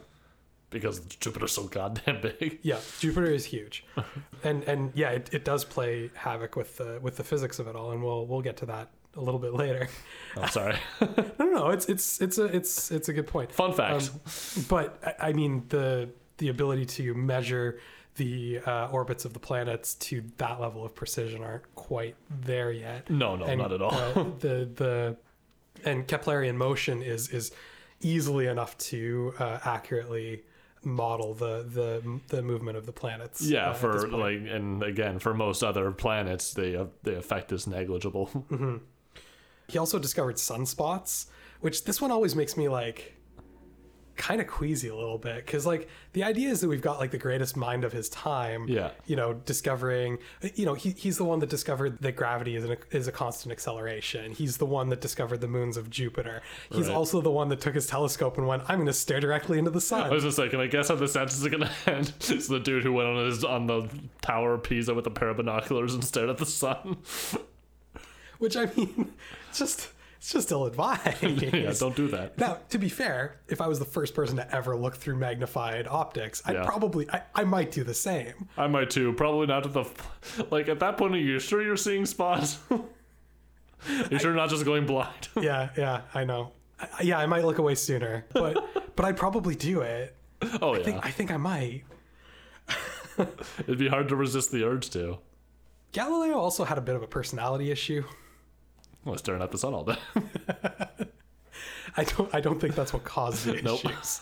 because 0.71 1.01
Jupiter's 1.01 1.53
so 1.53 1.65
goddamn 1.69 2.21
big. 2.21 2.59
yeah. 2.62 2.79
Jupiter 3.01 3.31
is 3.31 3.45
huge, 3.47 3.85
and 4.45 4.62
and 4.65 4.93
yeah, 4.95 5.11
it, 5.11 5.31
it 5.33 5.45
does 5.45 5.65
play 5.65 6.11
havoc 6.15 6.57
with 6.57 6.77
the 6.77 6.99
with 7.03 7.17
the 7.17 7.25
physics 7.25 7.59
of 7.59 7.67
it 7.69 7.77
all, 7.77 7.93
and 7.93 8.03
we'll 8.03 8.27
we'll 8.27 8.43
get 8.43 8.57
to 8.59 8.67
that 8.67 8.91
a 9.17 9.21
little 9.21 9.41
bit 9.41 9.55
later. 9.55 9.89
I'm 10.37 10.49
sorry. 10.51 10.77
No, 11.01 11.15
no, 11.39 11.47
no. 11.51 11.69
It's 11.71 11.87
it's 11.87 12.21
it's 12.21 12.37
a 12.39 12.45
it's 12.47 12.91
it's 12.91 13.09
a 13.09 13.12
good 13.12 13.27
point. 13.27 13.53
Fun 13.53 13.73
fact. 13.73 14.11
Um, 14.12 14.65
but 14.69 14.99
I- 15.21 15.29
I 15.29 15.33
mean 15.33 15.65
the 15.69 16.11
the 16.39 16.49
ability 16.49 16.85
to 16.85 17.15
measure 17.15 17.79
the 18.17 18.61
uh, 18.65 18.89
orbits 18.93 19.25
of 19.25 19.33
the 19.33 19.41
planets 19.41 19.95
to 19.97 20.23
that 20.37 20.61
level 20.61 20.85
of 20.85 20.95
precision 20.95 21.43
aren't 21.43 21.75
quite 21.75 22.15
there 22.31 22.71
yet. 22.71 23.11
no, 23.11 23.35
no, 23.37 23.45
And, 23.47 23.61
not 23.61 23.73
at 23.73 23.83
all. 23.83 23.93
uh, 23.95 24.12
the 24.41 24.69
the 24.75 25.17
and 25.85 26.07
Keplerian 26.07 26.55
motion 26.57 27.03
is 27.03 27.29
is 27.31 27.53
easily 28.01 28.47
enough 28.47 28.77
to 28.79 29.35
uh, 29.39 29.59
accurately 29.65 30.43
model 30.85 31.35
the 31.35 31.65
the 31.69 32.21
the 32.29 32.43
movement 32.43 32.77
of 32.77 32.87
the 32.87 32.93
planets. 32.93 33.41
yeah, 33.43 33.71
uh, 33.71 33.75
for 33.75 34.07
like, 34.09 34.41
and 34.49 34.83
again, 34.83 35.19
for 35.19 35.35
most 35.35 35.62
other 35.65 35.91
planets, 35.91 36.55
the 36.55 36.83
uh, 36.83 36.87
the 37.03 37.17
effect 37.17 37.51
is 37.53 37.67
negligible. 37.67 38.31
He 39.69 39.79
also 39.79 39.99
discovered 39.99 40.37
sunspots, 40.37 41.27
which 41.61 41.85
this 41.85 42.01
one 42.01 42.11
always 42.11 42.37
makes 42.37 42.57
me 42.57 42.69
like 42.69 43.15
kind 44.17 44.41
of 44.41 44.47
queasy 44.47 44.89
a 44.89 44.95
little 44.95 45.19
bit 45.19 45.45
because 45.45 45.67
like 45.67 45.89
the 46.12 46.23
idea 46.23 46.49
is 46.49 46.61
that 46.61 46.69
we've 46.69 46.81
got 46.83 46.99
like 46.99 47.11
the 47.11 47.19
greatest 47.19 47.57
mind 47.57 47.85
of 47.85 47.93
his 47.93 48.09
time 48.09 48.67
Yeah. 48.69 48.91
you 49.07 49.17
know 49.17 49.35
discovering 49.35 50.19
you 50.55 50.65
know 50.65 50.75
he, 50.75 50.91
he's 50.91 51.17
the 51.19 51.25
one 51.25 51.41
that 51.41 51.49
discovered 51.49 51.99
that 52.01 52.12
gravity 52.17 52.55
is, 52.57 52.65
an, 52.65 52.77
is 52.93 53.09
a 53.09 53.12
constant 53.12 53.51
acceleration 53.53 54.33
he's 54.33 54.57
the 54.59 54.67
one 54.67 54.89
that 54.91 55.01
discovered 55.01 55.41
the 55.41 55.49
moons 55.49 55.77
of 55.77 55.91
jupiter 55.91 56.43
he's 56.71 56.87
Right. 56.89 56.95
also 56.97 57.21
the 57.21 57.31
one 57.31 57.49
that 57.49 57.61
took 57.61 57.75
his 57.75 57.87
telescope 57.87 58.39
and 58.39 58.47
went 58.47 58.62
i'm 58.69 58.77
going 58.77 58.87
to 58.87 58.93
stare 58.93 59.21
directly 59.21 59.59
into 59.59 59.71
the 59.71 59.79
I 59.79 59.81
sun 59.81 60.11
was 60.11 60.23
just 60.23 60.39
like, 60.39 60.51
can 60.51 60.61
I 60.61 60.67
guess 60.69 60.89
how 60.89 60.95
the 60.95 61.09
sentence 61.09 61.39
is 61.41 61.49
gonna 61.49 61.71
end? 61.87 62.12
It's 62.29 62.49
the 62.49 62.61
dude 62.61 62.85
who 62.85 62.93
went 62.93 63.09
on 63.09 63.25
his 63.27 63.43
on 63.45 63.67
the 63.67 63.89
tower 64.23 64.55
of 64.55 64.62
Pisa 64.62 64.95
with 64.95 65.07
a 65.07 65.11
pair 65.11 65.29
of 65.31 65.37
binoculars 65.39 65.93
and 65.95 66.05
stared 66.05 66.31
at 66.31 66.39
the 66.39 66.47
sun. 66.47 66.99
which 68.39 68.57
i 68.57 68.67
mean 68.77 69.12
just 69.53 69.89
it's 70.25 70.33
just 70.33 70.51
ill 70.51 70.64
advised 70.64 71.22
yeah, 71.22 71.70
don't 71.79 71.95
do 71.95 72.09
that. 72.09 72.39
Now, 72.39 72.59
to 72.70 72.79
be 72.79 72.89
fair, 72.89 73.41
if 73.47 73.61
I 73.61 73.66
was 73.68 73.79
the 73.79 73.85
first 73.85 74.14
person 74.14 74.37
to 74.37 74.55
ever 74.55 74.75
look 74.75 74.97
through 74.97 75.16
magnified 75.16 75.87
optics, 75.87 76.41
I'd 76.47 76.55
Yeah. 76.55 76.64
probably, 76.64 77.07
I, 77.11 77.22
I 77.35 77.45
might 77.45 77.70
do 77.70 77.85
the 77.85 77.93
same. 77.93 78.49
I 78.57 78.66
might 78.66 78.89
too. 78.89 79.12
Probably 79.12 79.47
not 79.47 79.64
to 79.64 79.68
the 79.68 79.85
like 80.51 80.68
at 80.70 80.81
that 80.81 80.97
point. 80.97 81.14
Are 81.14 81.18
you 81.18 81.39
sure 81.39 81.61
you're 81.62 81.77
seeing 81.77 82.07
spots? 82.07 82.59
you 82.70 84.18
sure 84.18 84.31
you're 84.31 84.35
not 84.35 84.49
just 84.49 84.64
going 84.64 84.87
blind? 84.87 85.29
Yeah, 85.39 85.68
yeah, 85.77 86.03
I 86.14 86.25
know. 86.25 86.53
I, 86.81 87.03
yeah, 87.03 87.18
I 87.18 87.27
might 87.27 87.45
look 87.45 87.59
away 87.59 87.75
sooner, 87.75 88.25
but 88.33 88.97
but 88.97 89.05
I'd 89.05 89.18
probably 89.18 89.55
do 89.55 89.83
it. 89.83 90.16
oh 90.62 90.72
I 90.75 90.79
yeah, 90.79 90.85
think 90.85 91.07
I 91.07 91.11
think 91.11 91.31
I 91.33 91.37
might. 91.37 91.85
it'd 93.61 93.79
be 93.79 93.89
hard 93.89 94.09
to 94.09 94.16
resist 94.16 94.51
the 94.53 94.64
urge 94.64 94.89
to. 94.91 95.18
Galileo 95.93 96.37
also 96.39 96.64
had 96.64 96.79
a 96.79 96.81
bit 96.81 96.97
of 96.97 97.03
a 97.03 97.07
personality 97.07 97.70
issue. 97.70 98.05
Well, 99.05 99.16
staring 99.18 99.42
at 99.42 99.50
the 99.52 99.59
sun 99.59 99.74
all 99.74 99.84
day. 99.84 99.96
I 101.96 102.05
don't 102.05 102.34
I 102.34 102.40
don't 102.40 102.61
think 102.61 102.74
that's 102.74 102.92
what 102.92 103.05
caused 103.05 103.46
the 103.46 103.55
issues. 103.74 104.20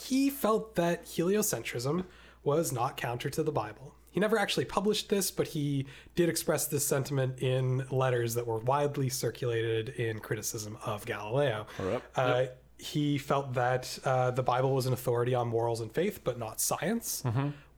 he 0.00 0.30
felt 0.30 0.74
that 0.76 1.04
heliocentrism 1.06 2.04
was 2.42 2.72
not 2.72 2.96
counter 2.96 3.28
to 3.30 3.42
the 3.42 3.52
Bible. 3.52 3.94
he 4.10 4.20
never 4.20 4.38
actually 4.38 4.64
published 4.64 5.08
this, 5.08 5.30
but 5.30 5.48
he 5.48 5.86
did 6.14 6.28
express 6.28 6.66
this 6.66 6.86
sentiment 6.86 7.40
in 7.42 7.84
letters 7.90 8.34
that 8.34 8.46
were 8.46 8.58
widely 8.58 9.08
circulated 9.08 9.90
in 9.90 10.20
criticism 10.20 10.78
of 10.84 11.04
Galileo. 11.06 11.66
Yep. 11.78 12.02
Uh, 12.16 12.44
He 12.78 13.18
felt 13.18 13.54
that 13.54 13.98
uh, 14.04 14.30
the 14.32 14.42
Bible 14.42 14.74
was 14.74 14.86
an 14.86 14.92
authority 14.92 15.34
on 15.34 15.48
morals 15.48 15.80
and 15.80 15.90
faith, 15.92 16.20
but 16.24 16.38
not 16.38 16.60
science, 16.60 17.22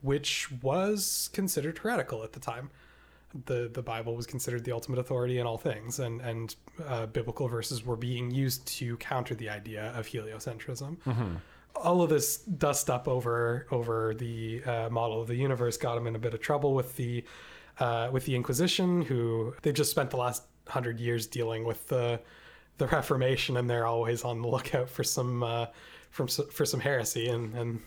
which 0.02 0.48
was 0.62 1.30
considered 1.32 1.78
heretical 1.78 2.22
at 2.24 2.32
the 2.32 2.40
time. 2.40 2.70
The 3.46 3.70
the 3.72 3.82
Bible 3.82 4.14
was 4.16 4.26
considered 4.26 4.64
the 4.64 4.72
ultimate 4.72 4.98
authority 4.98 5.38
in 5.38 5.46
all 5.46 5.58
things, 5.58 5.98
and 5.98 6.20
and 6.20 6.54
uh, 6.86 7.06
biblical 7.06 7.48
verses 7.48 7.84
were 7.84 7.96
being 7.96 8.30
used 8.30 8.66
to 8.78 8.96
counter 8.98 9.34
the 9.34 9.48
idea 9.50 9.92
of 9.96 10.06
heliocentrism. 10.06 10.96
All 11.76 12.02
of 12.02 12.10
this 12.10 12.38
dust 12.38 12.90
up 12.90 13.06
over 13.06 13.66
over 13.70 14.14
the 14.14 14.62
uh, 14.64 14.88
model 14.90 15.20
of 15.20 15.28
the 15.28 15.36
universe 15.36 15.76
got 15.76 15.96
him 15.96 16.06
in 16.06 16.16
a 16.16 16.18
bit 16.18 16.34
of 16.34 16.40
trouble 16.40 16.74
with 16.74 16.96
the 16.96 17.24
uh, 17.78 18.08
with 18.12 18.24
the 18.24 18.34
Inquisition, 18.34 19.02
who 19.02 19.54
they 19.62 19.72
just 19.72 19.90
spent 19.90 20.10
the 20.10 20.16
last 20.16 20.42
hundred 20.66 20.98
years 20.98 21.26
dealing 21.26 21.64
with 21.64 21.86
the 21.88 22.20
the 22.78 22.86
Reformation, 22.86 23.56
and 23.56 23.68
they're 23.70 23.86
always 23.86 24.24
on 24.24 24.42
the 24.42 24.48
lookout 24.48 24.88
for 24.88 25.04
some 25.04 25.42
uh, 25.42 25.66
from 26.10 26.26
for 26.26 26.64
some 26.66 26.80
heresy. 26.80 27.28
And 27.28 27.54
and 27.54 27.80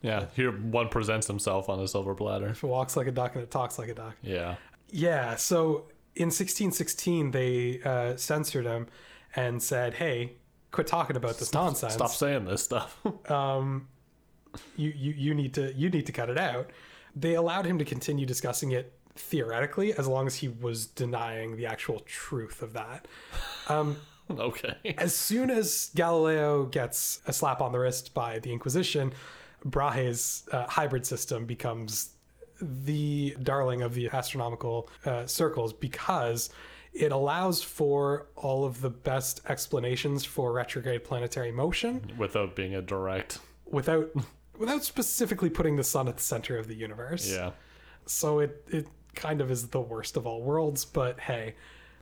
Yeah, 0.00 0.26
here 0.34 0.52
one 0.52 0.88
presents 0.88 1.26
himself 1.26 1.68
on 1.68 1.80
a 1.80 1.88
silver 1.88 2.14
platter. 2.14 2.48
if 2.48 2.62
it 2.64 2.66
walks 2.66 2.96
like 2.96 3.06
a 3.08 3.12
duck 3.12 3.34
and 3.34 3.42
it 3.42 3.50
talks 3.50 3.78
like 3.78 3.88
a 3.88 3.94
duck. 3.94 4.14
Yeah. 4.22 4.54
Yeah. 4.90 5.36
So 5.36 5.86
in 6.14 6.26
1616, 6.26 7.30
they 7.30 7.80
uh, 7.84 8.16
censored 8.16 8.66
him 8.66 8.86
and 9.34 9.62
said, 9.62 9.94
"Hey, 9.94 10.34
quit 10.70 10.86
talking 10.86 11.16
about 11.16 11.38
this 11.38 11.52
nonsense. 11.52 11.94
Stop 11.94 12.10
saying 12.10 12.44
this 12.44 12.62
stuff. 12.62 12.98
um, 13.30 13.88
you, 14.76 14.92
you 14.94 15.12
you 15.12 15.34
need 15.34 15.54
to 15.54 15.72
you 15.74 15.90
need 15.90 16.06
to 16.06 16.12
cut 16.12 16.30
it 16.30 16.38
out." 16.38 16.70
They 17.16 17.34
allowed 17.34 17.64
him 17.64 17.78
to 17.78 17.84
continue 17.84 18.26
discussing 18.26 18.72
it 18.72 18.92
theoretically 19.16 19.92
as 19.94 20.08
long 20.08 20.26
as 20.26 20.36
he 20.36 20.48
was 20.48 20.86
denying 20.86 21.56
the 21.56 21.66
actual 21.66 22.00
truth 22.00 22.62
of 22.62 22.72
that. 22.72 23.06
Um, 23.68 23.96
okay. 24.30 24.74
as 24.98 25.14
soon 25.14 25.50
as 25.50 25.90
Galileo 25.94 26.66
gets 26.66 27.20
a 27.26 27.32
slap 27.32 27.60
on 27.60 27.72
the 27.72 27.78
wrist 27.78 28.14
by 28.14 28.38
the 28.40 28.52
Inquisition, 28.52 29.12
Brahe's 29.64 30.44
uh, 30.52 30.66
hybrid 30.66 31.06
system 31.06 31.46
becomes 31.46 32.13
the 32.60 33.36
darling 33.42 33.82
of 33.82 33.94
the 33.94 34.08
astronomical 34.10 34.88
uh, 35.04 35.26
circles 35.26 35.72
because 35.72 36.50
it 36.92 37.10
allows 37.10 37.62
for 37.62 38.26
all 38.36 38.64
of 38.64 38.80
the 38.80 38.90
best 38.90 39.40
explanations 39.48 40.24
for 40.24 40.52
retrograde 40.52 41.02
planetary 41.04 41.50
motion 41.50 42.12
Without 42.16 42.54
being 42.54 42.74
a 42.74 42.82
direct. 42.82 43.38
without 43.66 44.10
without 44.58 44.84
specifically 44.84 45.50
putting 45.50 45.74
the 45.76 45.82
sun 45.84 46.06
at 46.06 46.16
the 46.16 46.22
center 46.22 46.56
of 46.56 46.68
the 46.68 46.74
universe. 46.74 47.28
Yeah. 47.30 47.50
So 48.06 48.38
it 48.38 48.64
it 48.68 48.86
kind 49.14 49.40
of 49.40 49.50
is 49.50 49.68
the 49.68 49.80
worst 49.80 50.16
of 50.16 50.26
all 50.26 50.42
worlds, 50.42 50.84
but 50.84 51.18
hey, 51.18 51.54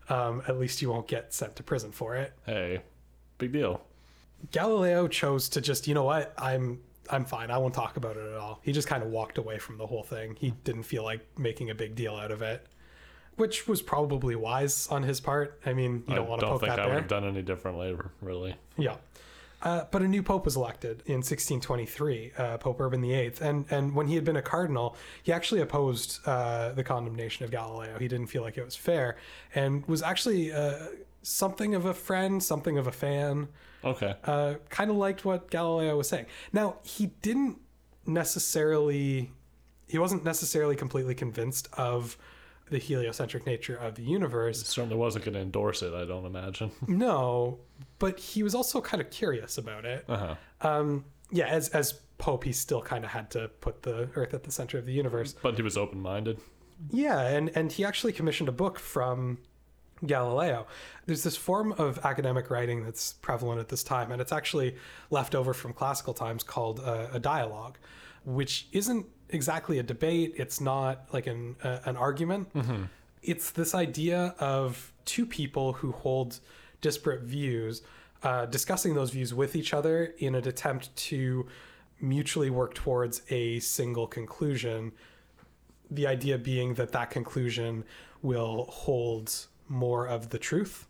um, 0.09 0.43
at 0.49 0.59
least 0.59 0.83
you 0.83 0.91
won't 0.91 1.09
get 1.09 1.33
sent 1.33 1.57
to 1.57 1.63
prison 1.63 1.93
for 1.93 2.15
it. 2.17 2.33
Hey, 2.45 2.83
big 3.39 3.53
deal. 3.53 3.81
Galileo 4.51 5.07
chose 5.09 5.49
to 5.51 5.61
just, 5.61 5.87
you 5.87 5.95
know 5.95 6.03
what, 6.05 6.35
I'm 6.37 6.81
I'm 7.11 7.25
fine. 7.25 7.51
I 7.51 7.59
won't 7.59 7.75
talk 7.75 7.97
about 7.97 8.17
it 8.17 8.27
at 8.27 8.39
all. 8.39 8.61
He 8.63 8.73
just 8.73 8.89
kind 8.89 9.03
of 9.03 9.11
walked 9.11 9.39
away 9.39 9.59
from 9.59 9.79
the 9.79 9.87
whole 9.87 10.03
thing. 10.03 10.37
He 10.39 10.53
didn't 10.65 10.85
feel 10.85 11.05
like 11.05 11.27
making 11.39 11.71
a 11.71 11.75
big 11.75 11.95
deal 11.95 12.15
out 12.15 12.31
of 12.31 12.43
it, 12.43 12.67
which 13.37 13.67
was 13.67 13.83
probably 13.83 14.37
wise 14.37 14.87
on 14.89 15.03
his 15.03 15.21
part. 15.21 15.61
I 15.67 15.73
mean, 15.73 16.05
you 16.07 16.15
don't 16.15 16.27
I 16.27 16.29
want 16.29 16.41
to 16.41 16.47
don't 16.47 16.53
poke 16.53 16.61
think 16.63 16.77
that 16.77 16.81
I 16.81 16.87
would 16.87 16.95
have 16.95 17.09
done 17.09 17.25
any 17.25 17.43
differently, 17.43 17.97
really. 18.21 18.55
Yeah. 18.77 18.97
Uh, 19.63 19.85
but 19.91 20.03
a 20.03 20.09
new 20.09 20.23
pope 20.23 20.45
was 20.45 20.57
elected 20.57 21.03
in 21.07 21.19
1623, 21.19 22.33
uh, 22.37 22.59
Pope 22.59 22.81
Urban 22.81 23.01
VIII, 23.01 23.35
and 23.41 23.65
and 23.71 23.95
when 23.95 24.09
he 24.09 24.17
had 24.17 24.25
been 24.25 24.37
a 24.37 24.43
cardinal, 24.43 24.97
he 25.23 25.33
actually 25.33 25.61
opposed 25.61 26.19
uh, 26.27 26.73
the 26.73 26.83
condemnation 26.83 27.45
of 27.45 27.53
Galileo. 27.53 27.97
He 27.99 28.09
didn't 28.09 28.27
feel 28.27 28.43
like 28.43 28.59
it 28.59 28.65
was 28.65 28.75
fair, 28.75 29.17
and 29.55 29.87
was 29.87 30.03
actually 30.03 30.53
uh, 30.53 30.79
something 31.23 31.77
of 31.77 31.85
a 31.85 31.95
friend, 31.95 32.43
something 32.43 32.77
of 32.77 32.89
a 32.89 32.93
fan. 32.93 33.49
Okay. 33.85 34.15
Uh, 34.25 34.55
kind 34.69 34.91
of 34.91 34.97
liked 34.97 35.25
what 35.25 35.51
Galileo 35.51 35.97
was 35.97 36.09
saying. 36.09 36.27
Now 36.53 36.77
he 36.83 37.07
didn't 37.23 37.59
necessarily, 38.07 39.31
he 39.89 39.99
wasn't 39.99 40.25
necessarily 40.25 40.77
completely 40.77 41.15
convinced 41.15 41.69
of 41.75 42.17
the 42.71 42.79
heliocentric 42.79 43.45
nature 43.45 43.77
of 43.77 43.95
the 43.97 44.03
universe. 44.03 44.65
Certainly 44.67 44.97
wasn't 44.97 45.25
going 45.25 45.35
to 45.35 45.41
endorse 45.41 45.83
it, 45.83 45.93
I 45.93 46.05
don't 46.05 46.25
imagine. 46.25 46.71
No, 46.89 47.59
but 47.99 48.19
he 48.19 48.43
was 48.43 48.55
also 48.55 48.81
kind 48.81 49.01
of 49.01 49.11
curious 49.11 49.59
about 49.59 49.85
it. 49.85 50.05
uh 50.09 50.17
huh. 50.63 50.69
Um, 50.69 51.05
yeah, 51.31 51.47
as 51.47 51.69
as 51.71 51.95
Pope, 52.19 52.45
he 52.45 52.53
still 52.53 52.81
kind 52.81 53.05
of 53.05 53.11
had 53.11 53.31
to 53.33 53.49
put 53.61 53.83
the 53.83 54.09
Earth 54.15 54.33
at 54.33 54.45
the 54.45 54.53
center 54.53 54.79
of 54.79 54.87
the 54.87 54.93
universe. 54.93 55.35
But 55.43 55.57
he 55.57 55.63
was 55.63 55.77
open 55.77 56.01
minded. 56.01 56.39
Yeah, 56.91 57.21
and 57.27 57.51
and 57.57 57.73
he 57.73 57.85
actually 57.85 58.13
commissioned 58.13 58.49
a 58.49 58.53
book 58.53 58.79
from 58.79 59.39
Galileo. 60.07 60.67
There's 61.07 61.23
this 61.23 61.37
form 61.37 61.73
of 61.73 61.99
academic 62.05 62.51
writing 62.51 62.85
that's 62.85 63.15
prevalent 63.15 63.61
at 63.61 63.69
this 63.69 63.83
time, 63.83 64.13
and 64.13 64.21
it's 64.21 64.33
actually 64.33 64.77
left 65.11 65.35
over 65.35 65.55
from 65.55 65.73
classical 65.73 66.15
times 66.15 66.43
called 66.43 66.81
uh, 66.81 67.09
a 67.13 67.21
dialogue, 67.21 67.79
which 68.25 68.69
isn't 68.73 69.07
exactly 69.31 69.79
a 69.79 69.83
debate. 69.83 70.35
It's 70.37 70.61
not 70.61 71.07
like 71.13 71.27
an 71.27 71.57
uh, 71.63 71.79
an 71.85 71.97
argument. 71.97 72.49
It's 73.23 73.51
this 73.51 73.75
idea 73.75 74.35
of 74.39 74.93
two 75.05 75.27
people 75.27 75.75
who 75.75 75.93
hold 75.93 76.41
disparate 76.81 77.23
views, 77.23 77.83
uh, 78.25 78.47
discussing 78.47 78.95
those 78.95 79.11
views 79.11 79.33
with 79.33 79.55
each 79.55 79.73
other 79.73 80.15
in 80.19 80.35
an 80.35 80.47
attempt 80.49 80.95
to 80.97 81.47
mutually 82.01 82.51
work 82.51 82.75
towards 82.75 83.23
a 83.31 83.61
single 83.61 84.09
conclusion 84.09 84.93
the 85.95 86.07
idea 86.07 86.39
being 86.39 86.75
that 86.75 86.93
that 86.93 87.11
conclusion 87.11 87.85
will 88.23 88.65
hold 88.71 89.47
more 89.73 90.07
of 90.07 90.29
the 90.29 90.39
truth 90.39 90.87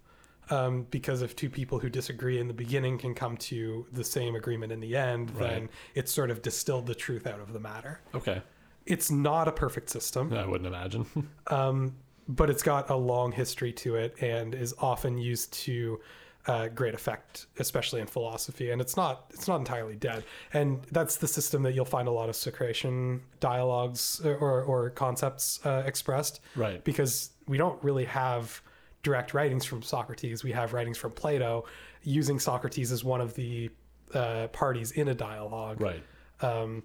um, 0.50 0.86
because 0.90 1.22
if 1.22 1.34
two 1.36 1.48
people 1.48 1.78
who 1.78 1.88
disagree 1.88 2.38
in 2.40 2.48
the 2.48 2.54
beginning 2.54 2.98
can 2.98 3.14
come 3.14 3.36
to 3.36 3.86
the 3.92 4.04
same 4.04 4.34
agreement 4.34 4.72
in 4.72 4.80
the 4.80 4.96
end 4.96 5.28
then 5.30 5.68
it's 5.94 6.12
sort 6.12 6.30
of 6.30 6.42
distilled 6.42 6.86
the 6.86 6.94
truth 6.94 7.26
out 7.26 7.40
of 7.40 7.52
the 7.52 7.60
matter 7.60 8.00
Okay. 8.14 8.42
it's 8.86 9.10
not 9.10 9.46
a 9.48 9.52
perfect 9.52 9.88
system 9.88 10.32
I 10.32 10.46
wouldn't 10.46 10.66
imagine. 10.66 11.06
um, 11.46 11.94
but 12.28 12.50
it's 12.50 12.62
got 12.62 12.88
a 12.90 12.96
long 12.96 13.32
history 13.32 13.72
to 13.72 13.96
it 13.96 14.14
and 14.22 14.54
is 14.54 14.74
often 14.78 15.18
used 15.18 15.52
to 15.64 16.00
uh, 16.46 16.66
great 16.68 16.94
effect, 16.94 17.46
especially 17.58 18.00
in 18.00 18.06
philosophy. 18.06 18.70
And 18.72 18.80
it's 18.80 18.96
not 18.96 19.26
it's 19.30 19.46
not 19.48 19.56
entirely 19.58 19.96
dead. 19.96 20.24
And 20.52 20.82
that's 20.90 21.16
the 21.16 21.28
system 21.28 21.62
that 21.64 21.74
you'll 21.74 21.84
find 21.84 22.08
a 22.08 22.10
lot 22.10 22.28
of 22.28 22.34
Socratian 22.34 23.20
dialogues 23.40 24.20
or, 24.24 24.36
or, 24.36 24.62
or 24.62 24.90
concepts 24.90 25.60
uh, 25.64 25.82
expressed. 25.86 26.40
Right. 26.56 26.82
Because 26.82 27.30
we 27.46 27.58
don't 27.58 27.82
really 27.82 28.06
have 28.06 28.60
direct 29.02 29.34
writings 29.34 29.64
from 29.64 29.82
Socrates. 29.82 30.44
We 30.44 30.52
have 30.52 30.72
writings 30.72 30.98
from 30.98 31.12
Plato 31.12 31.64
using 32.02 32.38
Socrates 32.38 32.92
as 32.92 33.04
one 33.04 33.20
of 33.20 33.34
the 33.34 33.70
uh, 34.14 34.48
parties 34.48 34.92
in 34.92 35.08
a 35.08 35.14
dialogue 35.14 35.80
right. 35.80 36.02
um, 36.40 36.82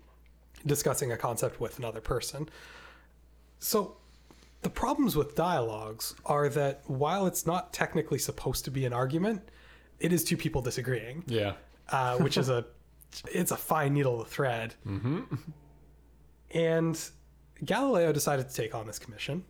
discussing 0.66 1.12
a 1.12 1.18
concept 1.18 1.60
with 1.60 1.78
another 1.80 2.02
person. 2.02 2.50
So, 3.60 3.98
the 4.62 4.70
problems 4.70 5.16
with 5.16 5.36
dialogues 5.36 6.16
are 6.26 6.50
that 6.50 6.82
while 6.88 7.28
it's 7.28 7.46
not 7.46 7.74
technically 7.74 8.18
supposed 8.18 8.66
to 8.66 8.72
be 8.72 8.86
an 8.86 8.94
argument, 8.94 9.50
it 10.00 10.12
is 10.12 10.24
two 10.24 10.36
people 10.36 10.62
disagreeing, 10.62 11.24
Yeah. 11.28 11.54
uh, 11.90 12.18
which 12.18 12.38
is 12.38 12.50
a 12.50 12.66
it's 13.32 13.52
a 13.52 13.58
fine 13.58 13.94
needle 13.94 14.24
to 14.24 14.30
thread. 14.30 14.74
Mm-hmm. 14.86 15.36
And 16.52 17.10
Galileo 17.64 18.12
decided 18.12 18.50
to 18.50 18.56
take 18.56 18.76
on 18.76 18.86
this 18.88 19.00
commission 19.00 19.46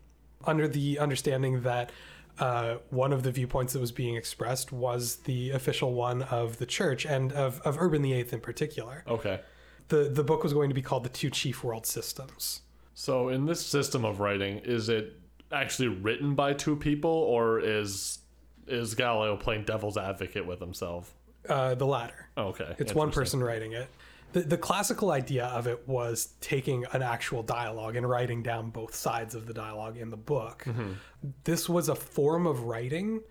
under 0.46 0.68
the 0.68 1.00
understanding 1.00 1.62
that 1.62 1.92
uh, 2.40 2.76
one 2.90 3.12
of 3.14 3.24
the 3.24 3.32
viewpoints 3.32 3.74
that 3.74 3.80
was 3.80 3.92
being 3.92 4.16
expressed 4.16 4.72
was 4.72 5.18
the 5.18 5.52
official 5.52 5.94
one 5.94 6.22
of 6.24 6.58
the 6.58 6.66
church 6.66 7.06
and 7.06 7.32
of, 7.34 7.60
of 7.62 7.78
Urban 7.82 8.02
VIII 8.04 8.28
in 8.32 8.40
particular 8.40 9.04
Okay. 9.08 9.40
the 9.88 10.10
the 10.10 10.24
book 10.24 10.44
was 10.44 10.54
going 10.54 10.70
to 10.70 10.76
be 10.76 10.82
called 10.82 11.04
the 11.04 11.10
two 11.10 11.30
chief 11.30 11.64
world 11.64 11.86
systems 11.86 12.62
So 12.94 13.30
in 13.30 13.46
this 13.46 13.66
system 13.66 14.06
of 14.06 14.20
writing, 14.20 14.60
is 14.60 14.90
it 14.90 15.16
actually 15.52 15.88
written 15.88 16.36
by 16.36 16.54
two 16.54 16.76
people, 16.76 17.12
or 17.12 17.60
is 17.60 18.20
is 18.68 18.96
Galileo 18.96 19.38
playing 19.38 19.64
devil's 19.64 19.98
advocate 19.98 20.46
with 20.46 20.60
himself? 20.60 21.14
uh, 21.50 21.74
the 21.76 21.86
latter 21.86 22.28
Okay. 22.38 22.76
it's 22.78 22.94
one 22.94 23.10
person 23.12 23.42
writing 23.42 23.72
it 23.72 23.88
the, 24.34 24.42
the 24.42 24.58
classical 24.58 25.12
idea 25.12 25.46
of 25.46 25.68
it 25.68 25.88
was 25.88 26.34
taking 26.42 26.86
an 26.92 27.02
actual 27.02 27.42
dialogue 27.44 27.96
and 27.96 28.08
writing 28.10 28.44
down 28.44 28.70
both 28.70 28.94
sides 28.94 29.36
of 29.36 29.46
the 29.48 29.54
dialogue 29.54 29.98
in 29.98 30.10
the 30.10 30.18
book 30.18 30.66
this 31.44 31.68
was 31.70 31.90
a 31.90 31.96
form 31.96 32.46
of 32.46 32.64
writing 32.64 33.22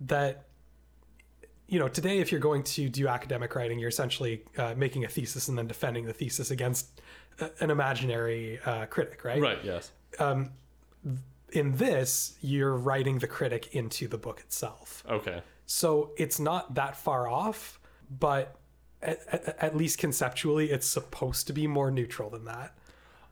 that 0.00 0.44
you 1.68 1.78
know 1.78 1.88
today 1.88 2.18
if 2.18 2.30
you're 2.32 2.40
going 2.40 2.62
to 2.62 2.88
do 2.88 3.06
academic 3.08 3.54
writing 3.54 3.78
you're 3.78 3.88
essentially 3.88 4.42
uh, 4.56 4.74
making 4.76 5.04
a 5.04 5.08
thesis 5.08 5.48
and 5.48 5.56
then 5.58 5.66
defending 5.66 6.04
the 6.06 6.12
thesis 6.12 6.50
against 6.50 7.00
an 7.60 7.70
imaginary 7.70 8.58
uh, 8.66 8.86
critic 8.86 9.24
right 9.24 9.40
Right. 9.40 9.58
Yes. 9.64 9.92
um, 10.18 10.50
in 11.52 11.76
this 11.76 12.36
you're 12.40 12.76
writing 12.76 13.18
the 13.18 13.26
critic 13.26 13.74
into 13.74 14.06
the 14.08 14.18
book 14.18 14.40
itself 14.40 15.04
Okay. 15.08 15.42
So 15.66 16.10
it's 16.16 16.40
not 16.40 16.74
that 16.74 16.96
far 16.96 17.28
off, 17.28 17.78
but 18.18 18.56
at, 19.02 19.56
at, 19.62 19.76
least 19.76 19.98
conceptually, 19.98 20.70
it's 20.70 20.86
supposed 20.86 21.46
to 21.46 21.52
be 21.52 21.66
more 21.66 21.90
neutral 21.90 22.30
than 22.30 22.44
that. 22.44 22.74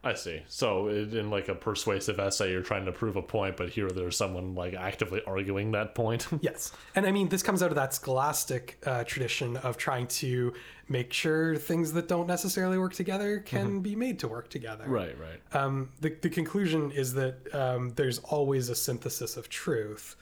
I 0.01 0.13
see. 0.13 0.43
So 0.47 0.87
in 0.87 1.29
like 1.29 1.49
a 1.49 1.55
persuasive 1.55 2.19
essay, 2.19 2.51
you're 2.51 2.61
trying 2.61 2.85
to 2.85 2.91
prove 2.91 3.17
a 3.17 3.21
point, 3.21 3.57
but 3.57 3.69
here 3.69 3.89
there's 3.89 4.15
someone 4.15 4.55
like 4.55 4.73
actively 4.73 5.21
arguing 5.27 5.71
that 5.71 5.93
point. 5.93 6.27
Yes. 6.41 6.71
And 6.95 7.05
I 7.05 7.11
mean, 7.11 7.27
this 7.27 7.43
comes 7.43 7.61
out 7.61 7.69
of 7.69 7.75
that 7.75 7.93
scholastic 7.93 8.81
uh, 8.85 9.03
tradition 9.03 9.57
of 9.57 9.75
trying 9.75 10.07
to 10.07 10.53
make 10.87 11.11
sure 11.11 11.57
things 11.57 11.91
that 11.93 12.07
don't 12.07 12.27
necessarily 12.27 12.77
work 12.77 12.93
together 12.93 13.39
can 13.39 13.81
be 13.81 13.95
made 13.95 14.19
to 14.19 14.27
work 14.27 14.49
together. 14.49 14.85
right, 14.87 15.15
right. 15.19 15.55
Um, 15.55 15.89
the, 15.99 16.15
the 16.21 16.29
conclusion 16.29 16.91
is 16.91 17.13
that 17.15 17.53
um, 17.53 17.89
there's 17.95 18.19
always 18.19 18.69
a 18.69 18.75
synthesis 18.75 19.35
of 19.35 19.49
truth, 19.49 20.15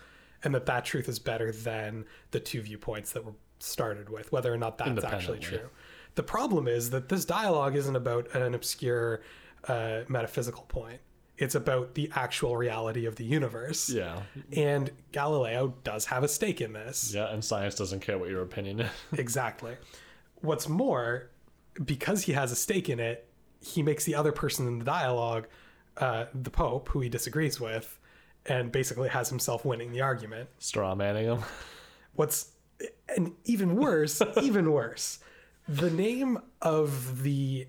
and 0.43 0.55
that 0.55 0.65
that 0.65 0.85
truth 0.85 1.07
is 1.07 1.19
better 1.19 1.51
than 1.51 2.05
the 2.31 2.39
two 2.39 2.61
viewpoints 2.61 3.11
that 3.11 3.23
were 3.23 3.33
started 3.59 4.09
with, 4.09 4.31
whether 4.31 4.53
or 4.53 4.57
not 4.57 4.77
that's 4.77 5.03
actually 5.03 5.39
true. 5.39 5.69
The 6.15 6.23
problem 6.23 6.67
is 6.67 6.89
that 6.91 7.09
this 7.09 7.25
dialogue 7.25 7.75
isn't 7.75 7.95
about 7.95 8.33
an 8.35 8.55
obscure 8.55 9.21
uh, 9.67 10.01
metaphysical 10.07 10.63
point. 10.63 10.99
It's 11.37 11.53
about 11.53 11.93
the 11.93 12.09
actual 12.15 12.57
reality 12.57 13.05
of 13.05 13.15
the 13.15 13.23
universe. 13.23 13.89
Yeah, 13.91 14.21
And 14.55 14.89
Galileo 15.11 15.75
does 15.83 16.05
have 16.05 16.23
a 16.23 16.27
stake 16.27 16.61
in 16.61 16.73
this. 16.73 17.13
yeah, 17.13 17.31
and 17.31 17.45
science 17.45 17.75
doesn't 17.75 17.99
care 17.99 18.17
what 18.17 18.29
your 18.29 18.41
opinion 18.41 18.79
is. 18.79 18.89
Exactly. 19.19 19.77
What's 20.41 20.67
more, 20.67 21.29
because 21.83 22.23
he 22.23 22.31
has 22.33 22.51
a 22.51 22.55
stake 22.55 22.89
in 22.89 22.99
it, 22.99 23.29
he 23.61 23.83
makes 23.83 24.03
the 24.03 24.15
other 24.15 24.31
person 24.31 24.67
in 24.67 24.79
the 24.79 24.85
dialogue 24.85 25.47
uh, 25.97 26.25
the 26.33 26.49
Pope, 26.51 26.89
who 26.89 27.01
he 27.01 27.09
disagrees 27.09 27.59
with, 27.59 27.99
and 28.47 28.71
basically 28.71 29.09
has 29.09 29.29
himself 29.29 29.65
winning 29.65 29.91
the 29.91 30.01
argument. 30.01 30.49
Straw 30.59 30.95
manning 30.95 31.25
him. 31.25 31.39
What's 32.13 32.51
and 33.15 33.33
even 33.45 33.75
worse, 33.75 34.21
even 34.41 34.71
worse, 34.71 35.19
the 35.67 35.89
name 35.89 36.39
of 36.61 37.23
the 37.23 37.67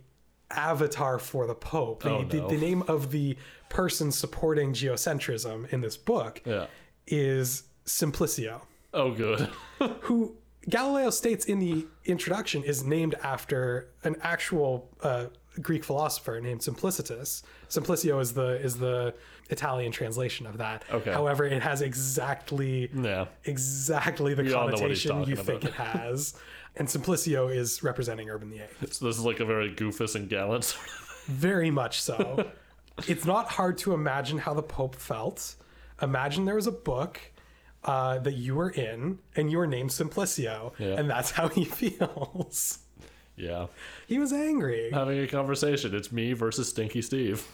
avatar 0.50 1.18
for 1.18 1.46
the 1.46 1.54
Pope, 1.54 2.02
the, 2.02 2.10
Oh, 2.10 2.24
the, 2.24 2.40
the 2.48 2.56
name 2.56 2.82
of 2.88 3.10
the 3.10 3.36
person 3.68 4.10
supporting 4.10 4.72
geocentrism 4.72 5.70
in 5.72 5.80
this 5.82 5.96
book 5.96 6.40
Yeah. 6.44 6.66
is 7.06 7.64
Simplicio. 7.84 8.62
Oh, 8.94 9.10
good. 9.10 9.48
who 10.00 10.36
Galileo 10.68 11.10
states 11.10 11.44
in 11.46 11.58
the 11.58 11.86
introduction 12.04 12.62
is 12.62 12.84
named 12.84 13.14
after 13.22 13.88
an 14.04 14.16
actual 14.22 14.88
uh, 15.02 15.26
Greek 15.60 15.84
philosopher 15.84 16.40
named 16.40 16.60
Simplicitus. 16.62 17.42
Simplicio 17.68 18.20
is 18.20 18.32
the 18.32 18.60
is 18.62 18.78
the 18.78 19.14
Italian 19.50 19.92
translation 19.92 20.46
of 20.46 20.58
that. 20.58 20.84
Okay. 20.90 21.12
However, 21.12 21.44
it 21.44 21.62
has 21.62 21.82
exactly 21.82 22.90
yeah. 22.94 23.26
exactly 23.44 24.34
the 24.34 24.42
We 24.42 24.52
all 24.52 24.68
know 24.68 24.74
what 24.80 24.90
he's 24.90 25.04
connotation 25.06 25.30
you 25.30 25.42
think 25.42 25.64
it 25.64 25.74
has. 25.74 26.34
And 26.76 26.86
Simplicio 26.86 27.54
is 27.54 27.82
representing 27.82 28.28
Urban 28.30 28.50
the 28.50 28.60
Eighth. 28.60 28.92
So 28.94 29.06
this 29.06 29.18
is 29.18 29.24
like 29.24 29.40
a 29.40 29.44
very 29.44 29.74
goofus 29.74 30.14
and 30.14 30.28
gallant. 30.28 30.64
sort 30.64 30.86
of- 30.86 31.24
Very 31.26 31.70
much 31.70 32.00
so. 32.00 32.50
it's 33.08 33.24
not 33.24 33.48
hard 33.48 33.78
to 33.78 33.94
imagine 33.94 34.38
how 34.38 34.54
the 34.54 34.62
Pope 34.62 34.94
felt. 34.94 35.54
Imagine 36.02 36.44
there 36.44 36.54
was 36.54 36.66
a 36.68 36.72
book 36.72 37.20
uh, 37.84 38.18
that 38.20 38.34
you 38.34 38.54
were 38.54 38.70
in, 38.70 39.18
and 39.34 39.50
you 39.50 39.58
were 39.58 39.66
named 39.66 39.90
Simplicio, 39.90 40.72
Yeah. 40.78 40.98
and 40.98 41.08
that's 41.10 41.30
how 41.32 41.48
he 41.48 41.64
feels. 41.80 42.78
yeah. 43.36 43.66
He 44.06 44.18
was 44.18 44.32
angry. 44.32 44.90
Having 44.92 45.20
a 45.20 45.26
conversation. 45.26 45.94
It's 45.94 46.12
me 46.12 46.32
versus 46.32 46.68
Stinky 46.68 47.02
Steve. 47.02 47.46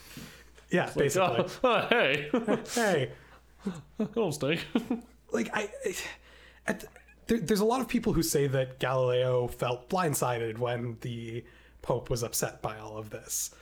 Yeah, 0.75 0.91
basically. 0.97 1.47
Oh, 1.63 1.87
hey, 1.89 2.29
hey, 2.75 3.11
don't 4.15 4.33
stink. 4.33 4.67
like 5.31 5.49
I, 5.55 5.69
at 6.67 6.81
the, 6.81 6.89
there, 7.29 7.39
there's 7.39 7.61
a 7.61 7.65
lot 7.65 7.81
of 7.81 7.87
people 7.87 8.13
who 8.13 8.25
say 8.25 8.49
that 8.49 8.81
Galileo 8.81 9.47
felt 9.47 9.89
blindsided 9.89 10.59
when 10.59 10.97
the 11.03 11.45
Pope 11.81 12.11
was 12.11 12.25
upset 12.25 12.61
by 12.61 12.79
all 12.79 12.97
of 12.97 13.11
this. 13.11 13.55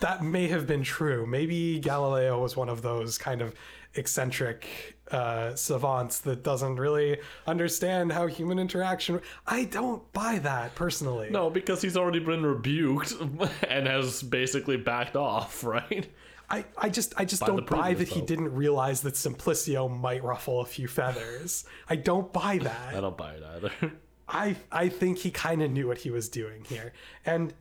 That 0.00 0.22
may 0.22 0.46
have 0.48 0.66
been 0.66 0.82
true. 0.82 1.26
Maybe 1.26 1.80
Galileo 1.80 2.40
was 2.40 2.56
one 2.56 2.68
of 2.68 2.82
those 2.82 3.18
kind 3.18 3.42
of 3.42 3.54
eccentric 3.94 4.96
uh, 5.10 5.54
savants 5.54 6.20
that 6.20 6.42
doesn't 6.42 6.76
really 6.76 7.18
understand 7.46 8.12
how 8.12 8.26
human 8.26 8.58
interaction. 8.58 9.20
I 9.46 9.64
don't 9.64 10.10
buy 10.12 10.38
that 10.40 10.74
personally. 10.74 11.30
No, 11.30 11.50
because 11.50 11.82
he's 11.82 11.96
already 11.96 12.18
been 12.20 12.44
rebuked 12.44 13.14
and 13.68 13.86
has 13.86 14.22
basically 14.22 14.76
backed 14.76 15.16
off, 15.16 15.64
right? 15.64 16.08
I, 16.50 16.64
I 16.76 16.88
just 16.88 17.14
I 17.16 17.24
just 17.24 17.44
don't 17.44 17.68
buy 17.68 17.94
that 17.94 18.08
he 18.08 18.22
didn't 18.22 18.54
realize 18.54 19.02
that 19.02 19.14
Simplicio 19.14 19.88
might 19.88 20.24
ruffle 20.24 20.60
a 20.60 20.64
few 20.64 20.88
feathers. 20.88 21.64
I 21.88 21.96
don't 21.96 22.32
buy 22.32 22.58
that. 22.62 22.94
I 22.94 23.00
don't 23.00 23.16
buy 23.16 23.34
it 23.34 23.42
either. 23.42 23.92
I 24.28 24.56
I 24.72 24.88
think 24.88 25.18
he 25.18 25.30
kind 25.30 25.62
of 25.62 25.70
knew 25.70 25.86
what 25.86 25.98
he 25.98 26.10
was 26.10 26.28
doing 26.28 26.64
here, 26.64 26.92
and 27.26 27.52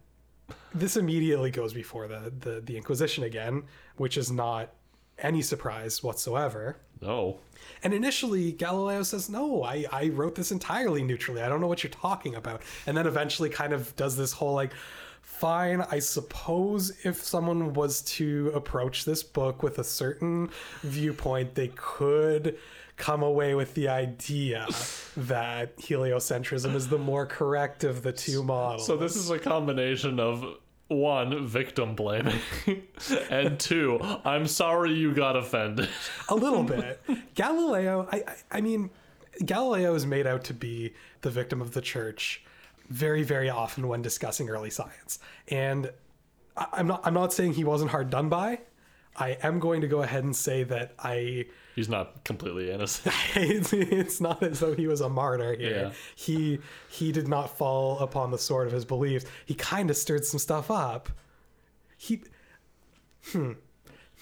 this 0.73 0.95
immediately 0.95 1.51
goes 1.51 1.73
before 1.73 2.07
the, 2.07 2.31
the 2.39 2.61
the 2.61 2.77
Inquisition 2.77 3.23
again, 3.23 3.63
which 3.97 4.17
is 4.17 4.31
not 4.31 4.73
any 5.19 5.41
surprise 5.41 6.03
whatsoever. 6.03 6.77
No. 7.01 7.39
And 7.83 7.93
initially, 7.93 8.51
Galileo 8.51 9.03
says, 9.03 9.29
No, 9.29 9.63
I, 9.63 9.85
I 9.91 10.09
wrote 10.09 10.35
this 10.35 10.51
entirely 10.51 11.03
neutrally. 11.03 11.41
I 11.41 11.49
don't 11.49 11.61
know 11.61 11.67
what 11.67 11.83
you're 11.83 11.91
talking 11.91 12.35
about. 12.35 12.61
And 12.85 12.95
then 12.95 13.07
eventually 13.07 13.49
kind 13.49 13.73
of 13.73 13.95
does 13.95 14.15
this 14.15 14.31
whole 14.31 14.53
like, 14.53 14.73
fine, 15.39 15.81
I 15.91 15.99
suppose 15.99 17.05
if 17.05 17.23
someone 17.23 17.73
was 17.73 18.01
to 18.03 18.51
approach 18.55 19.05
this 19.05 19.23
book 19.23 19.63
with 19.63 19.79
a 19.79 19.83
certain 19.83 20.49
viewpoint, 20.81 21.55
they 21.55 21.71
could 21.75 22.57
come 22.97 23.21
away 23.21 23.53
with 23.53 23.75
the 23.75 23.88
idea 23.88 24.67
that 25.15 25.77
heliocentrism 25.77 26.73
is 26.75 26.89
the 26.89 26.97
more 26.97 27.25
correct 27.25 27.83
of 27.83 28.01
the 28.01 28.11
two 28.11 28.43
models. 28.43 28.88
So 28.88 28.97
this 28.97 29.15
is 29.15 29.29
a 29.29 29.38
combination 29.38 30.19
of 30.19 30.43
one, 30.88 31.45
victim 31.45 31.95
blaming, 31.95 32.39
and 33.29 33.59
two, 33.59 33.99
I'm 34.25 34.47
sorry 34.47 34.93
you 34.93 35.13
got 35.13 35.35
offended. 35.35 35.89
a 36.29 36.35
little 36.35 36.63
bit. 36.75 37.01
Galileo, 37.35 38.07
I, 38.11 38.17
I, 38.17 38.35
I 38.51 38.61
mean, 38.61 38.89
Galileo 39.45 39.93
is 39.93 40.05
made 40.05 40.25
out 40.25 40.43
to 40.45 40.53
be 40.53 40.93
the 41.21 41.29
victim 41.29 41.61
of 41.61 41.73
the 41.73 41.81
church 41.81 42.43
very, 42.89 43.23
very 43.23 43.49
often 43.49 43.88
when 43.88 44.01
discussing 44.01 44.49
early 44.49 44.69
science. 44.69 45.19
And 45.49 45.91
I'm 46.55 46.88
not, 46.88 47.01
I'm 47.05 47.13
not 47.13 47.33
saying 47.33 47.53
he 47.53 47.63
wasn't 47.63 47.91
hard 47.91 48.09
done 48.09 48.29
by. 48.29 48.59
I 49.15 49.38
am 49.41 49.59
going 49.59 49.81
to 49.81 49.88
go 49.88 50.03
ahead 50.03 50.23
and 50.23 50.35
say 50.35 50.63
that 50.63 50.93
I, 50.99 51.47
He's 51.75 51.89
not 51.89 52.23
completely 52.23 52.71
innocent. 52.71 53.13
it's, 53.35 53.73
it's 53.73 54.21
not 54.21 54.43
as 54.43 54.59
though 54.59 54.73
he 54.73 54.88
was 54.88 55.01
a 55.01 55.09
martyr 55.09 55.55
here. 55.55 55.88
Yeah. 55.88 55.91
He, 56.15 56.59
he 56.89 57.11
did 57.11 57.27
not 57.27 57.55
fall 57.57 57.99
upon 57.99 58.31
the 58.31 58.38
sword 58.38 58.67
of 58.67 58.73
his 58.73 58.85
beliefs. 58.85 59.25
He 59.45 59.55
kind 59.55 59.89
of 59.89 59.97
stirred 59.97 60.25
some 60.25 60.39
stuff 60.39 60.69
up. 60.69 61.09
He, 61.97 62.21
hmm, 63.31 63.53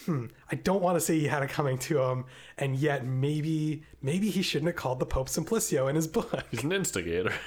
hmm. 0.05 0.25
I 0.49 0.55
don't 0.55 0.81
want 0.81 0.95
to 0.95 1.01
say 1.01 1.19
he 1.19 1.27
had 1.27 1.43
it 1.43 1.49
coming 1.49 1.77
to 1.79 2.01
him, 2.01 2.25
and 2.57 2.75
yet 2.75 3.05
maybe, 3.05 3.83
maybe 4.01 4.29
he 4.29 4.41
shouldn't 4.41 4.67
have 4.67 4.77
called 4.77 4.99
the 4.99 5.05
Pope 5.05 5.27
Simplicio 5.27 5.89
in 5.89 5.95
his 5.95 6.07
book. 6.07 6.45
He's 6.51 6.63
an 6.63 6.71
instigator. 6.71 7.33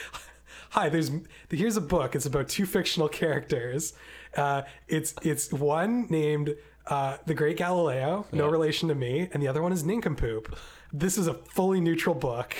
Hi, 0.70 0.88
there's 0.88 1.10
here's 1.50 1.76
a 1.76 1.80
book. 1.82 2.14
It's 2.14 2.26
about 2.26 2.48
two 2.48 2.64
fictional 2.66 3.08
characters. 3.08 3.92
Uh, 4.36 4.62
it's 4.88 5.14
it's 5.22 5.52
one 5.52 6.06
named 6.08 6.54
uh, 6.86 7.18
the 7.26 7.34
Great 7.34 7.58
Galileo, 7.58 8.26
no 8.32 8.46
Yeah. 8.46 8.50
relation 8.50 8.88
to 8.88 8.94
me, 8.94 9.28
and 9.32 9.42
the 9.42 9.48
other 9.48 9.60
one 9.62 9.72
is 9.72 9.84
Nincompoop. 9.84 10.56
This 10.92 11.18
is 11.18 11.26
a 11.26 11.34
fully 11.34 11.80
neutral 11.80 12.14
book. 12.14 12.54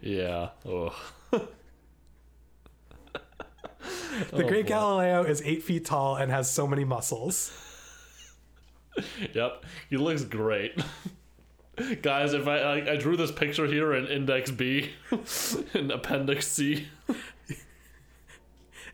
Yeah. 0.00 0.50
Ugh. 0.64 0.92
The 1.32 1.48
Oh, 4.32 4.48
Great 4.48 4.64
boy. 4.64 4.68
Galileo 4.68 5.22
is 5.24 5.42
eight 5.42 5.62
feet 5.62 5.84
tall 5.84 6.16
and 6.16 6.30
has 6.30 6.50
so 6.50 6.66
many 6.66 6.84
muscles. 6.84 7.52
Yep. 9.34 9.64
He 9.90 9.96
looks 9.98 10.22
great. 10.24 10.80
Guys, 12.02 12.32
if 12.32 12.46
I, 12.48 12.58
I 12.58 12.92
I 12.92 12.96
drew 12.96 13.16
this 13.16 13.30
picture 13.30 13.66
here 13.66 13.92
in 13.94 14.06
Index 14.06 14.50
B, 14.50 14.90
in 15.74 15.90
Appendix 15.90 16.46
C. 16.48 16.88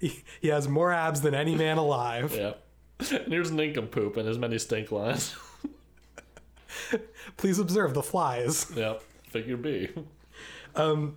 He, 0.01 0.25
he 0.41 0.49
has 0.49 0.67
more 0.69 0.93
abs 0.93 1.21
than 1.21 1.33
any 1.35 1.55
man 1.55 1.79
alive. 1.79 2.35
Yep. 2.35 2.63
And 3.13 3.33
here's 3.33 3.53
Nincompoop 3.53 4.17
and 4.17 4.27
his 4.27 4.37
many 4.39 4.59
stink 4.59 4.91
lines. 4.91 5.37
Please 7.37 7.59
observe 7.61 7.95
the 7.95 8.03
flies. 8.03 8.67
yep. 8.75 9.03
Figure 9.29 9.57
B. 9.57 9.91
Um, 10.75 11.17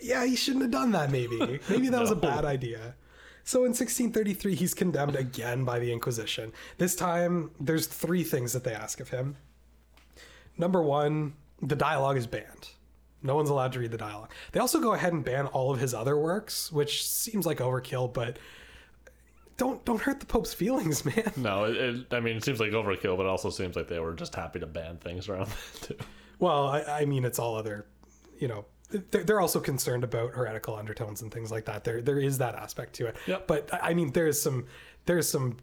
Yeah, 0.00 0.24
he 0.24 0.34
shouldn't 0.34 0.62
have 0.62 0.70
done 0.72 0.92
that, 0.92 1.10
maybe. 1.10 1.60
Maybe 1.68 1.88
that 1.90 2.00
was 2.00 2.10
a 2.10 2.16
bad 2.30 2.44
idea. 2.46 2.94
So 3.44 3.58
in 3.60 3.70
1633, 3.70 4.54
he's 4.54 4.72
condemned 4.74 5.16
again 5.16 5.64
by 5.64 5.78
the 5.78 5.92
Inquisition. 5.92 6.52
This 6.78 6.94
time, 6.96 7.50
there's 7.60 7.86
three 7.86 8.24
things 8.24 8.52
that 8.54 8.64
they 8.64 8.72
ask 8.72 8.98
of 9.00 9.10
him. 9.10 9.36
Number 10.58 10.82
one, 10.82 11.34
the 11.60 11.76
dialogue 11.76 12.16
is 12.16 12.26
banned. 12.26 12.68
No 13.22 13.36
one's 13.36 13.50
allowed 13.50 13.72
to 13.72 13.78
read 13.78 13.92
the 13.92 13.98
dialogue. 13.98 14.32
They 14.50 14.60
also 14.60 14.80
go 14.80 14.94
ahead 14.94 15.12
and 15.12 15.24
ban 15.24 15.46
all 15.46 15.72
of 15.72 15.80
his 15.80 15.94
other 15.94 16.18
works, 16.18 16.72
which 16.72 17.06
seems 17.06 17.46
like 17.46 17.58
overkill, 17.58 18.12
but 18.12 18.38
don't 19.56 19.84
don't 19.84 20.00
hurt 20.00 20.18
the 20.18 20.26
Pope's 20.26 20.52
feelings, 20.52 21.04
man. 21.16 21.32
No, 21.36 21.64
it, 21.64 21.76
it, 21.76 22.06
I 22.14 22.20
mean, 22.20 22.36
it 22.36 22.44
seems 22.44 22.58
like 22.58 22.70
overkill, 22.70 23.16
but 23.16 23.24
it 23.24 23.28
also 23.28 23.50
seems 23.50 23.76
like 23.76 23.88
they 23.88 24.00
were 24.00 24.14
just 24.14 24.34
happy 24.34 24.58
to 24.58 24.66
ban 24.66 24.96
things 24.96 25.28
around 25.28 25.46
that 25.72 25.82
too. 25.82 25.96
Well, 26.38 26.68
I, 26.68 26.82
I 26.82 27.04
mean, 27.04 27.24
it's 27.24 27.38
all 27.38 27.54
other, 27.54 27.86
you 28.38 28.48
know, 28.48 28.64
they're, 29.10 29.22
they're 29.22 29.40
also 29.40 29.60
concerned 29.60 30.04
about 30.04 30.32
heretical 30.32 30.74
undertones 30.74 31.22
and 31.22 31.32
things 31.32 31.50
like 31.50 31.64
that. 31.66 31.84
There 31.84 32.02
there 32.02 32.18
is 32.18 32.38
that 32.38 32.54
aspect 32.56 32.94
to 32.94 33.06
it. 33.06 33.16
Yep. 33.26 33.46
But 33.46 33.72
I 33.72 33.90
I 33.90 33.94
mean, 33.94 34.10
there's 34.12 34.40
some 34.40 34.66
there's 35.06 35.28
some 35.28 35.56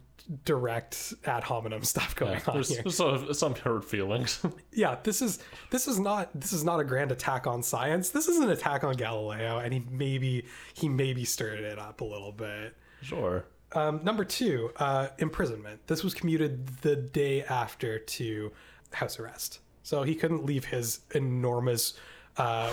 direct 0.44 1.12
ad 1.24 1.42
hominem 1.42 1.82
stuff 1.82 2.14
going 2.14 2.32
Yeah, 2.34 2.40
on 2.46 2.54
there's, 2.54 2.68
here. 2.68 2.88
some, 2.90 3.34
some 3.34 3.54
hurt 3.56 3.84
feelings. 3.84 4.40
Yeah, 4.72 4.96
this 5.02 5.20
is 5.22 5.40
this 5.70 5.88
is 5.88 5.98
not 5.98 6.30
this 6.38 6.52
is 6.52 6.62
not 6.64 6.78
a 6.80 6.84
grand 6.84 7.10
attack 7.10 7.46
on 7.46 7.62
science. 7.62 8.10
This 8.10 8.28
is 8.28 8.38
an 8.38 8.50
attack 8.50 8.84
on 8.84 8.94
Galileo, 8.94 9.58
and 9.58 9.72
he 9.74 9.82
maybe 9.90 10.44
he 10.74 10.88
maybe 10.88 11.24
stirred 11.24 11.60
it 11.60 11.78
up 11.78 12.00
a 12.00 12.04
little 12.04 12.32
bit. 12.32 12.76
sure. 13.02 13.44
Um, 13.72 14.00
number 14.02 14.24
two, 14.24 14.72
uh, 14.78 15.08
imprisonment. 15.18 15.86
This 15.86 16.02
was 16.02 16.12
commuted 16.12 16.66
the 16.82 16.96
day 16.96 17.44
after 17.44 17.98
to 18.00 18.50
house 18.92 19.18
arrest, 19.20 19.60
so 19.84 20.02
he 20.02 20.14
couldn't 20.16 20.44
leave 20.44 20.64
his 20.64 21.00
enormous, 21.14 21.94
uh, 22.36 22.72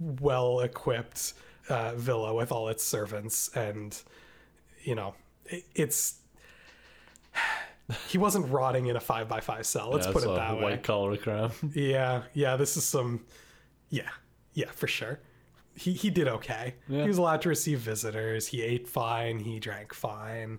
well-equipped 0.00 1.34
uh, 1.68 1.94
villa 1.96 2.34
with 2.34 2.50
all 2.52 2.68
its 2.68 2.82
servants, 2.84 3.48
and 3.54 4.00
you 4.82 4.94
know, 4.94 5.14
it's 5.74 6.20
he 8.08 8.18
wasn't 8.18 8.50
rotting 8.50 8.86
in 8.86 8.96
a 8.96 9.00
five 9.00 9.28
by 9.28 9.40
five 9.40 9.66
cell. 9.66 9.90
Let's 9.90 10.06
Yeah, 10.06 10.12
put 10.12 10.22
it 10.24 10.34
that 10.34 10.56
way. 10.56 10.62
white 10.62 10.82
collar 10.82 11.16
crime. 11.16 11.50
Yeah, 11.74 12.22
yeah, 12.34 12.56
this 12.56 12.76
is 12.76 12.84
some 12.84 13.24
yeah, 13.90 14.10
yeah, 14.54 14.70
for 14.70 14.86
sure. 14.86 15.20
He 15.74 15.92
he 15.92 16.10
did 16.10 16.28
okay. 16.28 16.74
Yeah. 16.88 17.02
He 17.02 17.08
was 17.08 17.18
allowed 17.18 17.42
to 17.42 17.48
receive 17.48 17.78
visitors, 17.80 18.48
he 18.48 18.62
ate 18.62 18.88
fine, 18.88 19.38
he 19.40 19.58
drank 19.58 19.94
fine. 19.94 20.58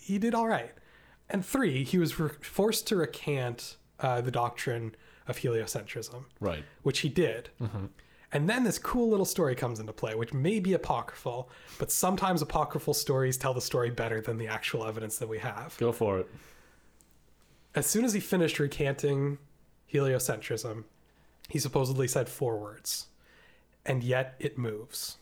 He 0.00 0.18
did 0.18 0.34
all 0.34 0.46
right. 0.46 0.72
And 1.28 1.44
three, 1.44 1.82
he 1.84 1.98
was 1.98 2.18
re- 2.20 2.30
forced 2.40 2.86
to 2.88 2.96
recant 2.96 3.76
uh, 3.98 4.20
the 4.20 4.30
doctrine 4.30 4.94
of 5.26 5.38
heliocentrism, 5.38 6.24
right. 6.38 6.62
which 6.82 7.00
he 7.00 7.08
did. 7.08 7.50
And 8.32 8.48
then 8.48 8.64
this 8.64 8.78
cool 8.78 9.08
little 9.08 9.24
story 9.24 9.54
comes 9.54 9.78
into 9.80 9.92
play, 9.92 10.14
which 10.14 10.34
may 10.34 10.58
be 10.60 10.72
apocryphal, 10.74 11.48
but 11.78 11.90
sometimes 11.92 12.42
apocryphal 12.42 12.92
stories 12.94 13.36
tell 13.36 13.54
the 13.54 13.60
story 13.60 13.90
better 13.90 14.20
than 14.20 14.36
the 14.36 14.48
actual 14.48 14.84
evidence 14.84 15.18
that 15.18 15.28
we 15.28 15.38
have. 15.38 15.76
Go 15.78 15.92
for 15.92 16.18
it. 16.18 16.28
As 17.74 17.86
soon 17.86 18.04
as 18.04 18.12
he 18.14 18.20
finished 18.20 18.58
recanting 18.58 19.38
heliocentrism, 19.92 20.84
he 21.48 21.58
supposedly 21.58 22.08
said 22.08 22.28
four 22.28 22.58
words, 22.58 23.06
and 23.84 24.02
yet 24.02 24.34
it 24.40 24.58
moves, 24.58 25.18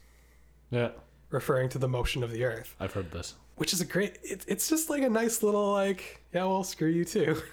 Yeah, 0.70 0.90
referring 1.30 1.68
to 1.70 1.78
the 1.78 1.88
motion 1.88 2.22
of 2.22 2.30
the 2.30 2.44
earth, 2.44 2.74
I've 2.80 2.92
heard 2.92 3.10
this. 3.10 3.34
which 3.56 3.72
is 3.74 3.80
a 3.82 3.84
great, 3.84 4.18
it, 4.22 4.44
it's 4.48 4.68
just 4.70 4.88
like 4.88 5.02
a 5.02 5.10
nice 5.10 5.42
little, 5.42 5.72
like, 5.72 6.22
yeah, 6.32 6.44
well, 6.44 6.64
screw 6.64 6.88
you 6.88 7.04
too. 7.04 7.40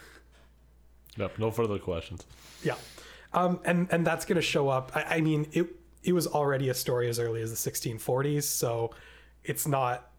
Yep. 1.18 1.40
No 1.40 1.52
further 1.52 1.78
questions. 1.78 2.26
yeah. 2.64 2.76
Um, 3.34 3.60
and, 3.66 3.88
and 3.92 4.06
that's 4.06 4.26
going 4.26 4.36
to 4.36 4.42
show 4.42 4.68
up. 4.70 4.92
I, 4.96 5.18
I 5.18 5.22
mean, 5.22 5.48
it, 5.54 5.68
it 6.04 6.14
was 6.14 6.28
already 6.28 6.70
a 6.70 6.74
story 6.74 7.08
as 7.10 7.20
early 7.20 7.42
as 7.42 7.50
the 7.62 7.72
1640s, 7.72 8.44
so 8.44 8.92
it's 9.44 9.68
not, 9.68 10.10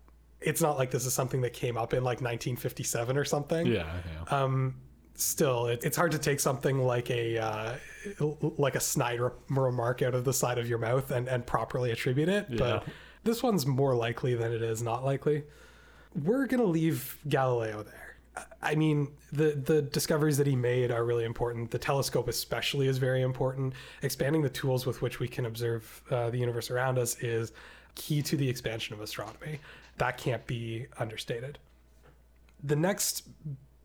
it's 0.40 0.60
not 0.62 0.78
like 0.78 0.90
this 0.90 1.04
is 1.06 1.12
something 1.12 1.40
that 1.42 1.52
came 1.52 1.76
up 1.76 1.92
in 1.92 1.98
like 2.04 2.20
1957 2.20 3.16
or 3.16 3.24
something. 3.24 3.66
Yeah. 3.66 3.86
Yeah. 4.30 4.42
um 4.42 4.76
still 5.14 5.66
it, 5.66 5.84
it's 5.84 5.96
hard 5.96 6.10
to 6.10 6.18
take 6.18 6.40
something 6.40 6.78
like 6.78 7.10
a 7.10 7.36
uh, 7.38 7.74
like 8.56 8.74
a 8.76 8.80
snide 8.80 9.20
re- 9.20 9.30
remark 9.50 10.00
out 10.00 10.14
of 10.14 10.24
the 10.24 10.32
side 10.32 10.56
of 10.56 10.66
your 10.66 10.78
mouth 10.78 11.10
and, 11.10 11.28
and 11.28 11.46
properly 11.46 11.90
attribute 11.92 12.30
it 12.30 12.46
but 12.48 12.82
Yeah. 12.86 12.92
this 13.22 13.42
one's 13.42 13.66
more 13.66 13.94
likely 13.94 14.34
than 14.34 14.52
it 14.52 14.62
is 14.62 14.82
not 14.82 15.04
likely 15.04 15.44
we're 16.24 16.46
gonna 16.46 16.64
leave 16.64 17.18
galileo 17.28 17.82
there 17.82 18.11
I- 18.62 18.74
mean 18.74 19.08
the 19.32 19.52
the 19.52 19.82
discoveries 19.82 20.38
that 20.38 20.46
he 20.46 20.56
made 20.56 20.90
are 20.90 21.04
really 21.04 21.24
important. 21.24 21.70
The 21.70 21.78
telescope 21.78 22.28
especially 22.28 22.88
is 22.88 22.98
very 22.98 23.22
important. 23.22 23.74
Expanding 24.02 24.42
the 24.42 24.50
tools 24.50 24.86
with 24.86 25.02
which 25.02 25.20
we 25.20 25.28
can 25.28 25.46
observe 25.46 26.02
uh, 26.10 26.30
the 26.30 26.38
universe 26.38 26.70
around 26.70 26.98
us 26.98 27.18
is 27.22 27.52
key 27.94 28.22
to 28.22 28.36
the 28.36 28.48
expansion 28.48 28.94
of 28.94 29.00
astronomy. 29.00 29.60
That 29.98 30.16
can't 30.16 30.46
be 30.46 30.86
understated. 30.98 31.58
The 32.64 32.76
next 32.76 33.28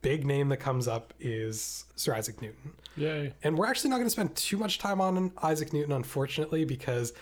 big 0.01 0.25
name 0.25 0.49
that 0.49 0.57
comes 0.57 0.87
up 0.87 1.13
is 1.19 1.85
Sir 1.95 2.13
Isaac 2.15 2.41
Newton. 2.41 2.71
Yay. 2.95 3.33
And 3.43 3.57
we're 3.57 3.65
actually 3.65 3.89
not 3.89 3.97
going 3.97 4.05
to 4.07 4.11
spend 4.11 4.35
too 4.35 4.57
much 4.57 4.77
time 4.77 5.01
on 5.01 5.31
Isaac 5.43 5.73
Newton, 5.73 5.91
unfortunately, 5.91 6.63
because 6.63 7.13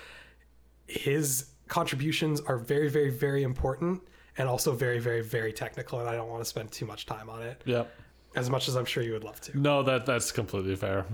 his 0.86 1.48
contributions 1.68 2.42
are 2.42 2.58
very, 2.58 2.90
very, 2.90 3.10
very 3.10 3.44
important 3.44 4.02
and 4.38 4.48
also 4.50 4.74
very, 4.74 5.00
very, 5.00 5.22
very 5.22 5.54
technical. 5.54 6.00
And 6.00 6.10
I 6.10 6.16
don't 6.16 6.30
want 6.30 6.42
to 6.42 6.50
spend 6.50 6.72
too 6.72 6.86
much 6.86 7.06
time 7.06 7.30
on 7.30 7.42
it, 7.42 7.62
Yep. 7.66 7.92
as 8.36 8.50
much 8.50 8.68
as 8.68 8.76
I'm 8.76 8.86
sure 8.86 9.04
you 9.04 9.14
would 9.14 9.24
love 9.24 9.40
to. 9.42 9.58
No, 9.60 9.84
that 9.84 10.06
that's 10.06 10.32
completely 10.32 10.76
fair. 10.76 11.06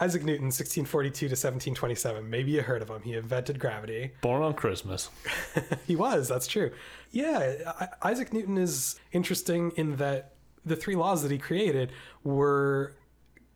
Isaac 0.00 0.24
Newton, 0.24 0.46
1642 0.46 1.12
to 1.28 1.32
1727. 1.36 2.28
Maybe 2.28 2.50
you 2.52 2.62
heard 2.62 2.82
of 2.82 2.88
him. 2.88 3.02
He 3.02 3.14
invented 3.14 3.60
gravity. 3.60 4.10
Born 4.20 4.42
on 4.42 4.54
Christmas. 4.54 5.10
he 5.86 5.94
was 5.96 6.28
that's 6.28 6.46
true 6.46 6.72
yeah 7.14 7.72
I- 7.78 8.08
isaac 8.10 8.32
newton 8.32 8.56
is 8.56 8.98
interesting 9.12 9.70
in 9.76 9.96
that 9.96 10.32
the 10.64 10.74
three 10.76 10.96
laws 10.96 11.22
that 11.22 11.30
he 11.30 11.36
created 11.36 11.92
were 12.24 12.94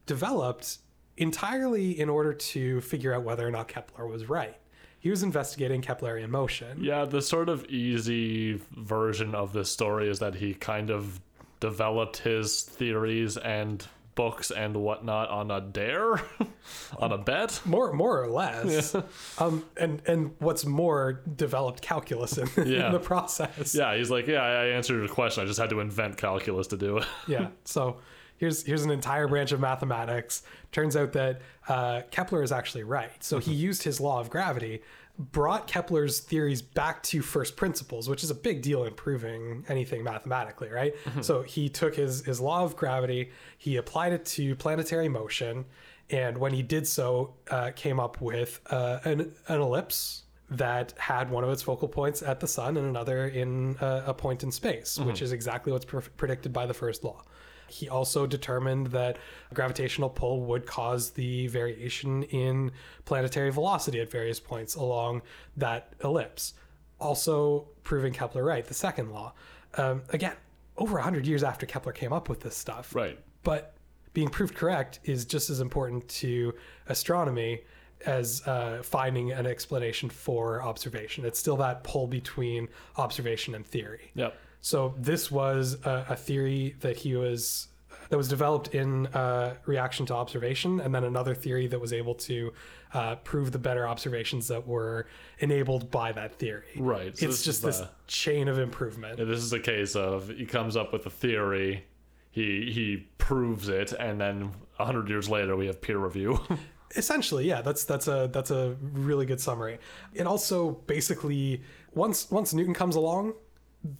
developed 0.04 0.78
entirely 1.16 1.98
in 1.98 2.08
order 2.10 2.34
to 2.34 2.80
figure 2.82 3.14
out 3.14 3.22
whether 3.22 3.46
or 3.46 3.50
not 3.50 3.66
kepler 3.68 4.06
was 4.06 4.28
right 4.28 4.56
he 4.98 5.10
was 5.10 5.22
investigating 5.22 5.82
keplerian 5.82 6.28
motion 6.28 6.82
Yeah, 6.82 7.04
the 7.04 7.22
sort 7.22 7.48
of 7.48 7.64
easy 7.66 8.60
version 8.76 9.34
of 9.34 9.52
this 9.52 9.70
story 9.70 10.08
is 10.08 10.18
that 10.20 10.34
he 10.36 10.54
kind 10.54 10.90
of 10.90 11.20
developed 11.60 12.18
his 12.18 12.62
theories 12.62 13.36
and 13.36 13.86
books 14.14 14.50
and 14.50 14.74
whatnot 14.76 15.28
on 15.28 15.50
a 15.50 15.60
dare, 15.60 16.14
on 16.98 17.12
a 17.12 17.18
bet. 17.18 17.60
more 17.66 17.92
more 17.92 18.22
or 18.22 18.28
less 18.28 18.94
um 19.38 19.62
and 19.76 20.00
and 20.06 20.30
what's 20.38 20.64
more 20.64 21.20
developed 21.36 21.82
calculus 21.82 22.38
in, 22.38 22.48
Yeah. 22.66 22.86
in 22.86 22.92
the 22.92 22.98
process 22.98 23.74
Yeah, 23.74 23.94
he's 23.96 24.10
like, 24.10 24.26
yeah, 24.26 24.42
I 24.42 24.66
answered 24.68 24.96
your 25.00 25.08
question. 25.08 25.42
I 25.42 25.46
just 25.46 25.58
had 25.60 25.68
to 25.70 25.80
invent 25.80 26.16
calculus 26.16 26.66
to 26.68 26.76
do 26.78 26.96
it. 26.98 27.04
yeah. 27.28 27.48
So 27.64 27.98
here's 28.38 28.64
here's 28.64 28.84
an 28.84 28.90
entire 28.90 29.28
branch 29.28 29.52
of 29.52 29.60
mathematics. 29.60 30.42
Turns 30.72 30.96
out 30.96 31.12
that 31.12 31.40
uh, 31.68 32.02
Kepler 32.10 32.42
is 32.42 32.52
actually 32.52 32.84
right. 32.84 33.22
So 33.22 33.38
he 33.38 33.52
used 33.52 33.82
his 33.82 34.00
law 34.00 34.20
of 34.20 34.30
gravity, 34.30 34.82
brought 35.18 35.66
Kepler's 35.66 36.20
theories 36.20 36.60
back 36.62 37.02
to 37.04 37.22
first 37.22 37.56
principles, 37.56 38.08
which 38.08 38.22
is 38.22 38.30
a 38.30 38.34
big 38.34 38.62
deal 38.62 38.84
in 38.84 38.94
proving 38.94 39.64
anything 39.68 40.04
mathematically, 40.04 40.68
right? 40.70 40.94
So 41.22 41.42
he 41.42 41.68
took 41.68 41.96
his 41.96 42.24
his 42.24 42.40
law 42.40 42.64
of 42.64 42.76
gravity, 42.76 43.30
he 43.58 43.76
applied 43.76 44.12
it 44.12 44.24
to 44.26 44.54
planetary 44.56 45.08
motion, 45.08 45.64
and 46.10 46.38
when 46.38 46.52
he 46.52 46.62
did 46.62 46.86
so, 46.86 47.34
uh, 47.50 47.70
came 47.74 47.98
up 47.98 48.20
with 48.20 48.60
uh, 48.70 48.98
an, 49.04 49.32
an 49.48 49.60
ellipse 49.60 50.22
that 50.48 50.94
had 50.96 51.28
one 51.28 51.42
of 51.42 51.50
its 51.50 51.60
focal 51.62 51.88
points 51.88 52.22
at 52.22 52.38
the 52.38 52.46
sun 52.46 52.76
and 52.76 52.86
another 52.86 53.26
in 53.26 53.76
uh, 53.78 54.02
a 54.06 54.14
point 54.14 54.44
in 54.44 54.52
space, 54.52 54.96
which 54.96 55.20
is 55.20 55.32
exactly 55.32 55.72
what's 55.72 55.84
pre- 55.84 56.00
predicted 56.16 56.52
by 56.52 56.64
the 56.66 56.74
first 56.74 57.02
law. 57.02 57.24
He 57.68 57.88
also 57.88 58.26
determined 58.26 58.88
that 58.88 59.18
gravitational 59.54 60.08
pull 60.08 60.42
would 60.42 60.66
cause 60.66 61.10
the 61.10 61.46
variation 61.48 62.22
in 62.24 62.72
planetary 63.04 63.50
velocity 63.50 64.00
at 64.00 64.10
various 64.10 64.40
points 64.40 64.74
along 64.74 65.22
that 65.56 65.92
ellipse. 66.02 66.54
Also, 67.00 67.68
proving 67.84 68.12
Kepler 68.12 68.44
right, 68.44 68.64
the 68.64 68.74
second 68.74 69.12
law. 69.12 69.32
Um, 69.74 70.02
again, 70.10 70.34
over 70.78 70.94
100 70.94 71.26
years 71.26 71.42
after 71.42 71.66
Kepler 71.66 71.92
came 71.92 72.12
up 72.12 72.28
with 72.28 72.40
this 72.40 72.56
stuff. 72.56 72.94
Right. 72.94 73.18
But 73.42 73.74
being 74.12 74.28
proved 74.28 74.54
correct 74.54 75.00
is 75.04 75.24
just 75.24 75.50
as 75.50 75.60
important 75.60 76.08
to 76.08 76.54
astronomy 76.88 77.60
as 78.04 78.46
uh, 78.46 78.80
finding 78.82 79.32
an 79.32 79.46
explanation 79.46 80.08
for 80.10 80.62
observation. 80.62 81.24
It's 81.24 81.38
still 81.38 81.56
that 81.58 81.82
pull 81.84 82.06
between 82.06 82.68
observation 82.96 83.54
and 83.54 83.66
theory. 83.66 84.12
Yep. 84.14 84.36
So 84.66 84.96
this 84.98 85.30
was 85.30 85.74
a, 85.84 86.06
a 86.08 86.16
theory 86.16 86.74
that 86.80 86.96
he 86.96 87.14
was 87.14 87.68
that 88.08 88.16
was 88.16 88.26
developed 88.26 88.74
in 88.74 89.06
uh, 89.06 89.54
reaction 89.64 90.06
to 90.06 90.14
observation, 90.14 90.80
and 90.80 90.92
then 90.92 91.04
another 91.04 91.36
theory 91.36 91.68
that 91.68 91.80
was 91.80 91.92
able 91.92 92.16
to 92.16 92.52
uh, 92.92 93.14
prove 93.14 93.52
the 93.52 93.60
better 93.60 93.86
observations 93.86 94.48
that 94.48 94.66
were 94.66 95.06
enabled 95.38 95.92
by 95.92 96.10
that 96.10 96.34
theory. 96.40 96.66
Right. 96.78 97.16
So 97.16 97.28
it's 97.28 97.44
just 97.44 97.62
this 97.62 97.78
the- 97.78 97.90
chain 98.08 98.48
of 98.48 98.58
improvement. 98.58 99.18
This 99.18 99.38
is 99.38 99.52
a 99.52 99.60
case 99.60 99.94
of 99.94 100.30
he 100.30 100.46
comes 100.46 100.76
up 100.76 100.92
with 100.92 101.06
a 101.06 101.10
theory, 101.10 101.84
he 102.32 102.72
he 102.72 103.06
proves 103.18 103.68
it, 103.68 103.92
and 103.92 104.20
then 104.20 104.50
a 104.80 104.84
hundred 104.84 105.08
years 105.08 105.28
later 105.28 105.54
we 105.54 105.68
have 105.68 105.80
peer 105.80 105.98
review. 105.98 106.40
essentially 106.94 107.46
yeah 107.46 107.60
that's 107.62 107.84
that's 107.84 108.06
a 108.06 108.30
that's 108.32 108.52
a 108.52 108.76
really 108.80 109.26
good 109.26 109.40
summary 109.40 109.76
it 110.14 110.24
also 110.24 110.70
basically 110.86 111.60
once 111.94 112.30
once 112.30 112.54
newton 112.54 112.72
comes 112.72 112.94
along 112.94 113.34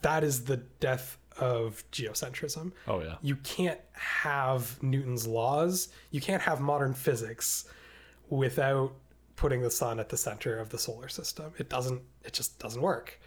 that 0.02 0.24
is 0.24 0.44
the 0.44 0.58
death 0.80 1.18
of 1.38 1.84
geocentrism. 1.92 2.72
Oh 2.88 3.00
yeah. 3.00 3.16
you 3.20 3.36
can't 3.36 3.80
have 3.92 4.82
newton's 4.82 5.26
laws. 5.26 5.88
You 6.10 6.20
can't 6.20 6.42
have 6.42 6.60
modern 6.60 6.94
physics 6.94 7.68
without 8.30 8.92
putting 9.36 9.60
the 9.60 9.70
sun 9.70 10.00
at 10.00 10.08
the 10.08 10.16
center 10.16 10.58
of 10.58 10.70
the 10.70 10.78
solar 10.78 11.08
system. 11.08 11.52
It 11.58 11.68
doesn't 11.68 12.00
it 12.24 12.32
just 12.32 12.58
doesn't 12.58 12.80
work. 12.80 13.20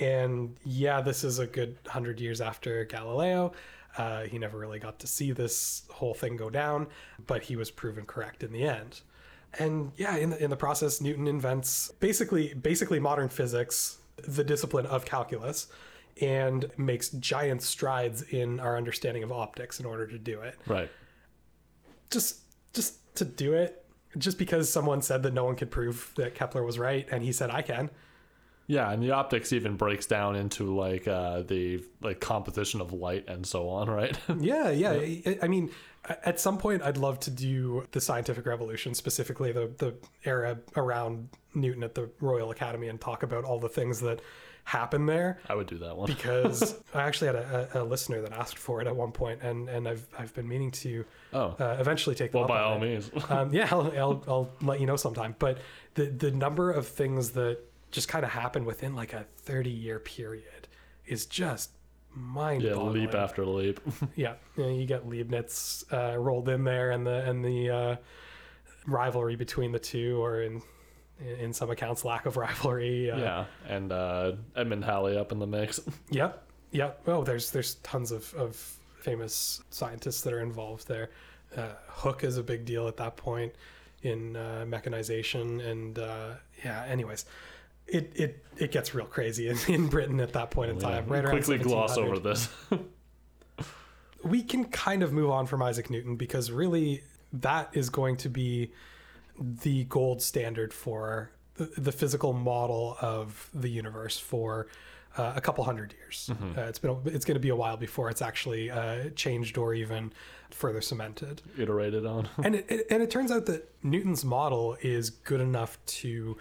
And 0.00 0.56
yeah 0.64 1.00
this 1.02 1.22
is 1.22 1.38
a 1.38 1.46
good 1.46 1.76
100 1.84 2.18
years 2.20 2.40
after 2.40 2.84
galileo. 2.84 3.52
Uh, 3.96 4.22
he 4.24 4.38
never 4.38 4.58
really 4.58 4.80
got 4.80 4.98
to 4.98 5.06
see 5.06 5.30
this 5.30 5.82
whole 5.88 6.14
thing 6.14 6.36
go 6.36 6.50
down 6.50 6.88
but 7.26 7.42
he 7.42 7.54
was 7.56 7.70
proven 7.70 8.04
correct 8.04 8.42
in 8.42 8.52
the 8.52 8.64
end. 8.64 9.02
And 9.58 9.92
yeah, 9.96 10.16
in 10.16 10.30
the, 10.30 10.42
in 10.42 10.50
the 10.50 10.56
process, 10.56 11.00
Newton 11.00 11.28
invents 11.28 11.92
basically 12.00 12.54
basically 12.54 12.98
modern 12.98 13.28
physics, 13.28 13.98
the 14.16 14.44
discipline 14.44 14.86
of 14.86 15.04
calculus, 15.04 15.66
and 16.20 16.70
makes 16.76 17.08
giant 17.10 17.62
strides 17.62 18.22
in 18.22 18.60
our 18.60 18.76
understanding 18.76 19.22
of 19.22 19.32
optics 19.32 19.80
in 19.80 19.86
order 19.86 20.06
to 20.06 20.18
do 20.18 20.40
it. 20.40 20.58
Right. 20.66 20.90
Just 22.10 22.40
just 22.72 23.14
to 23.16 23.24
do 23.24 23.52
it, 23.54 23.84
just 24.18 24.38
because 24.38 24.70
someone 24.70 25.02
said 25.02 25.22
that 25.24 25.32
no 25.34 25.44
one 25.44 25.56
could 25.56 25.70
prove 25.70 26.12
that 26.16 26.34
Kepler 26.34 26.62
was 26.62 26.78
right, 26.78 27.06
and 27.10 27.22
he 27.24 27.32
said 27.32 27.50
I 27.50 27.62
can. 27.62 27.90
Yeah, 28.66 28.90
and 28.90 29.02
the 29.02 29.10
optics 29.10 29.52
even 29.52 29.76
breaks 29.76 30.06
down 30.06 30.36
into 30.36 30.74
like 30.74 31.06
uh, 31.06 31.42
the 31.42 31.84
like 32.00 32.20
composition 32.20 32.80
of 32.80 32.92
light 32.92 33.28
and 33.28 33.44
so 33.46 33.68
on, 33.68 33.90
right? 33.90 34.18
Yeah, 34.38 34.70
yeah. 34.70 34.92
I- 34.92 35.38
I 35.42 35.48
mean, 35.48 35.70
at 36.24 36.38
some 36.40 36.58
point, 36.58 36.82
I'd 36.82 36.96
love 36.96 37.18
to 37.20 37.30
do 37.30 37.86
the 37.92 38.00
scientific 38.00 38.46
revolution, 38.46 38.94
specifically 38.94 39.52
the 39.52 39.70
the 39.78 39.94
era 40.24 40.58
around 40.76 41.28
Newton 41.54 41.82
at 41.82 41.94
the 41.94 42.10
Royal 42.20 42.50
Academy, 42.50 42.88
and 42.88 43.00
talk 43.00 43.22
about 43.22 43.44
all 43.44 43.58
the 43.58 43.68
things 43.68 44.00
that 44.00 44.20
happened 44.64 45.08
there. 45.08 45.38
I 45.48 45.54
would 45.54 45.66
do 45.66 45.78
that 45.78 45.96
one. 45.96 46.06
Because 46.06 46.74
I 46.94 47.02
actually 47.02 47.28
had 47.28 47.36
a, 47.36 47.68
a, 47.74 47.84
listener 47.84 48.22
that 48.22 48.32
asked 48.32 48.58
for 48.58 48.80
it 48.80 48.86
at 48.86 48.96
one 48.96 49.12
point, 49.12 49.42
and 49.42 49.68
and 49.68 49.86
I've 49.88 50.06
I've 50.18 50.34
been 50.34 50.48
meaning 50.48 50.70
to 50.72 51.04
Oh, 51.32 51.54
uh, 51.58 51.76
eventually 51.78 52.14
take 52.16 52.34
well, 52.34 52.46
by 52.46 52.60
all 52.60 52.76
it. 52.76 52.80
means. 52.80 53.10
Um, 53.30 53.52
yeah, 53.52 53.68
I'll, 53.70 53.92
I'll 53.98 54.24
I'll 54.28 54.50
let 54.60 54.80
you 54.80 54.86
know 54.86 54.96
sometime. 54.96 55.34
But 55.38 55.58
the 55.94 56.06
the 56.06 56.30
number 56.30 56.70
of 56.70 56.86
things 56.86 57.30
that 57.30 57.58
just 57.90 58.08
kind 58.08 58.24
of 58.24 58.30
happen 58.30 58.64
within 58.64 58.94
like 58.94 59.12
a 59.12 59.24
thirty 59.36 59.70
year 59.70 59.98
period 59.98 60.68
is 61.06 61.26
just 61.26 61.70
mind 62.14 62.62
yeah, 62.62 62.74
leap 62.74 63.14
after 63.14 63.44
leap. 63.44 63.80
Yeah, 64.16 64.34
you, 64.56 64.62
know, 64.62 64.70
you 64.70 64.86
get 64.86 65.08
Leibniz 65.08 65.84
uh, 65.92 66.16
rolled 66.16 66.48
in 66.48 66.64
there, 66.64 66.90
and 66.92 67.06
the 67.06 67.28
and 67.28 67.44
the 67.44 67.70
uh, 67.70 67.96
rivalry 68.86 69.36
between 69.36 69.72
the 69.72 69.78
two, 69.78 70.22
or 70.22 70.42
in 70.42 70.62
in 71.40 71.52
some 71.52 71.70
accounts, 71.70 72.04
lack 72.04 72.26
of 72.26 72.36
rivalry. 72.36 73.10
Uh, 73.10 73.18
yeah, 73.18 73.44
and 73.68 73.92
uh, 73.92 74.32
Edmund 74.56 74.84
Halley 74.84 75.16
up 75.16 75.32
in 75.32 75.38
the 75.38 75.46
mix. 75.46 75.80
Yep. 76.10 76.42
Yep. 76.72 77.02
Oh, 77.06 77.22
there's 77.24 77.50
there's 77.50 77.76
tons 77.76 78.10
of, 78.10 78.32
of 78.34 78.56
famous 79.00 79.62
scientists 79.70 80.22
that 80.22 80.32
are 80.32 80.40
involved 80.40 80.88
there. 80.88 81.10
Uh, 81.56 81.68
Hooke 81.86 82.24
is 82.24 82.36
a 82.36 82.42
big 82.42 82.64
deal 82.64 82.88
at 82.88 82.96
that 82.96 83.16
point 83.16 83.52
in 84.02 84.36
uh, 84.36 84.64
mechanization, 84.66 85.60
and 85.60 85.98
uh, 85.98 86.30
yeah. 86.64 86.84
Anyways, 86.86 87.26
it, 87.86 88.12
it 88.14 88.44
it 88.56 88.72
gets 88.72 88.94
real 88.94 89.06
crazy 89.06 89.48
in, 89.48 89.58
in 89.68 89.88
Britain 89.88 90.20
at 90.20 90.32
that 90.32 90.50
point 90.50 90.70
in 90.70 90.78
time. 90.78 91.06
Right 91.06 91.24
around 91.24 91.32
Quickly 91.32 91.58
gloss 91.58 91.96
over 91.96 92.18
this. 92.18 92.48
we 94.24 94.42
can 94.42 94.64
kind 94.66 95.02
of 95.02 95.12
move 95.12 95.30
on 95.30 95.46
from 95.46 95.62
Isaac 95.62 95.90
Newton 95.90 96.16
because 96.16 96.50
really 96.50 97.02
that 97.32 97.70
is 97.72 97.90
going 97.90 98.16
to 98.18 98.28
be 98.28 98.72
the 99.38 99.84
gold 99.84 100.22
standard 100.22 100.72
for 100.72 101.30
the, 101.56 101.92
physical 101.92 102.32
model 102.32 102.96
of 103.00 103.50
the 103.54 103.68
universe 103.68 104.18
for 104.18 104.66
uh, 105.16 105.32
a 105.36 105.40
couple 105.40 105.62
hundred 105.62 105.92
years. 105.92 106.30
Uh, 106.56 106.62
it's 106.62 106.78
been 106.78 106.96
it's 107.06 107.24
going 107.24 107.34
to 107.36 107.40
be 107.40 107.50
a 107.50 107.56
while 107.56 107.76
before 107.76 108.10
it's 108.10 108.22
actually 108.22 108.70
uh, 108.70 109.10
changed 109.14 109.56
or 109.58 109.74
even 109.74 110.12
further 110.50 110.80
cemented. 110.80 111.42
Iterated 111.58 112.06
on. 112.06 112.28
And 112.44 112.56
it, 112.56 112.66
it, 112.68 112.86
and 112.90 113.02
it 113.02 113.10
turns 113.10 113.30
out 113.30 113.46
that 113.46 113.70
Newton's 113.82 114.24
model 114.24 114.76
is 114.82 115.10
good 115.10 115.40
enough 115.40 115.78
to 115.86 116.36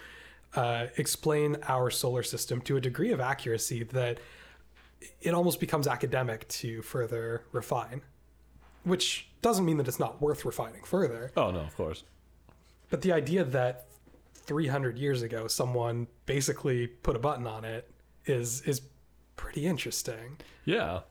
uh, 0.56 0.88
explain 0.98 1.58
our 1.68 1.90
solar 1.90 2.24
system 2.24 2.62
to 2.62 2.78
a 2.78 2.82
degree 2.82 3.12
of 3.12 3.20
accuracy 3.20 3.84
that 3.84 4.20
it 5.22 5.34
almost 5.34 5.60
becomes 5.60 5.88
academic 5.88 6.48
to 6.48 6.82
further 6.82 7.44
refine. 7.52 8.02
Which 8.84 9.30
doesn't 9.42 9.64
mean 9.66 9.78
that 9.78 9.88
it's 9.88 10.00
not 10.00 10.22
worth 10.22 10.44
refining 10.46 10.84
further, 10.84 11.32
Oh 11.38 11.52
no, 11.52 11.60
of 11.62 11.76
course. 11.76 12.04
but 12.90 13.02
the 13.02 13.12
idea 13.14 13.44
that 13.46 13.88
300 14.34 14.98
years 14.98 15.22
ago 15.22 15.48
someone 15.48 16.06
basically 16.26 16.88
put 16.88 17.16
a 17.16 17.20
button 17.20 17.48
on 17.48 17.64
it 17.64 17.90
is 18.26 18.62
is 18.64 18.82
pretty 19.38 19.66
interesting. 19.66 20.38
Yeah. 20.66 21.02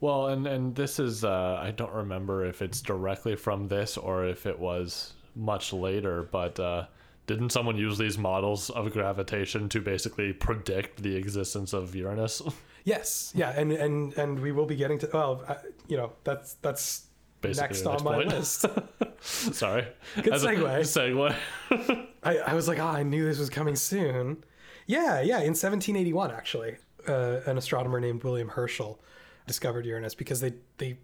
Well, 0.00 0.26
and 0.28 0.46
and 0.46 0.74
this 0.74 0.98
is 0.98 1.24
uh, 1.24 1.58
I 1.62 1.70
don't 1.70 1.92
remember 1.92 2.44
if 2.44 2.60
it's 2.60 2.82
directly 2.82 3.36
from 3.36 3.68
this 3.68 3.96
or 3.96 4.26
if 4.26 4.44
it 4.44 4.58
was 4.58 5.14
much 5.34 5.72
later, 5.72 6.28
but 6.30 6.60
uh, 6.60 6.86
didn't 7.26 7.50
someone 7.50 7.76
use 7.76 7.98
these 7.98 8.18
models 8.18 8.70
of 8.70 8.92
gravitation 8.92 9.68
to 9.70 9.80
basically 9.80 10.32
predict 10.32 11.02
the 11.02 11.16
existence 11.16 11.72
of 11.72 11.94
Uranus? 11.94 12.42
Yes, 12.86 13.32
yeah, 13.34 13.48
and 13.58 13.72
and 13.72 14.12
and 14.18 14.38
we 14.38 14.52
will 14.52 14.66
be 14.66 14.76
getting 14.76 14.98
to 14.98 15.08
well, 15.10 15.42
uh, 15.48 15.54
you 15.88 15.96
know, 15.96 16.12
that's 16.22 16.52
that's 16.60 17.06
Basically 17.40 17.68
next 17.68 17.86
on 17.86 18.04
my 18.04 18.14
point. 18.16 18.28
list. 18.28 18.66
Sorry. 19.20 19.86
Good 20.22 20.34
As 20.34 20.44
segue. 20.44 21.34
segue. 21.70 22.06
I, 22.22 22.38
I 22.38 22.54
was 22.54 22.68
like, 22.68 22.78
oh, 22.78 22.86
I 22.86 23.02
knew 23.02 23.24
this 23.24 23.38
was 23.38 23.48
coming 23.48 23.74
soon. 23.76 24.44
Yeah, 24.86 25.20
yeah. 25.22 25.38
In 25.38 25.54
1781, 25.54 26.30
actually, 26.30 26.76
uh, 27.08 27.40
an 27.46 27.56
astronomer 27.56 28.00
named 28.00 28.22
William 28.22 28.48
Herschel 28.48 29.00
discovered 29.46 29.86
Uranus 29.86 30.14
because 30.14 30.40
they 30.40 30.52
they 30.78 30.98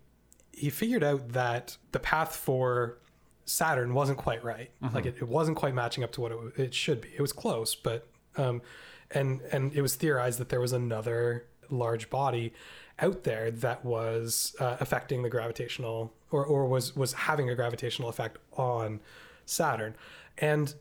he 0.53 0.69
figured 0.71 1.03
out 1.03 1.31
that 1.31 1.77
the 1.93 1.99
path 1.99 2.37
for 2.37 2.99
Saturn 3.45 3.95
wasn't 3.95 4.19
quite 4.19 4.45
right. 4.45 4.71
Like 4.95 5.07
it, 5.07 5.17
it 5.17 5.29
wasn't 5.29 5.57
quite 5.57 5.75
matching 5.75 6.05
up 6.05 6.13
to 6.13 6.21
what 6.21 6.33
it, 6.33 6.39
it 6.57 6.75
should 6.75 7.01
be. 7.01 7.09
It 7.17 7.21
was 7.21 7.33
close, 7.33 7.75
but 7.75 8.07
um, 8.37 8.63
and 9.11 9.41
and 9.53 9.73
it 9.75 9.83
was 9.83 9.97
theorized 9.97 10.39
that 10.39 10.49
there 10.49 10.61
was 10.61 10.73
another 10.73 11.47
large 11.69 12.11
body 12.11 12.53
out 12.99 13.25
there 13.25 13.51
that 13.51 13.85
was 13.85 14.55
uh, 14.61 14.77
affecting 14.81 15.23
the 15.23 15.31
gravitational 15.31 16.13
or 16.31 16.45
or 16.45 16.67
was 16.67 16.95
was 16.95 17.13
having 17.13 17.49
a 17.51 17.55
gravitational 17.55 18.09
effect 18.09 18.39
on 18.57 19.01
Saturn, 19.47 19.95
and 20.39 20.75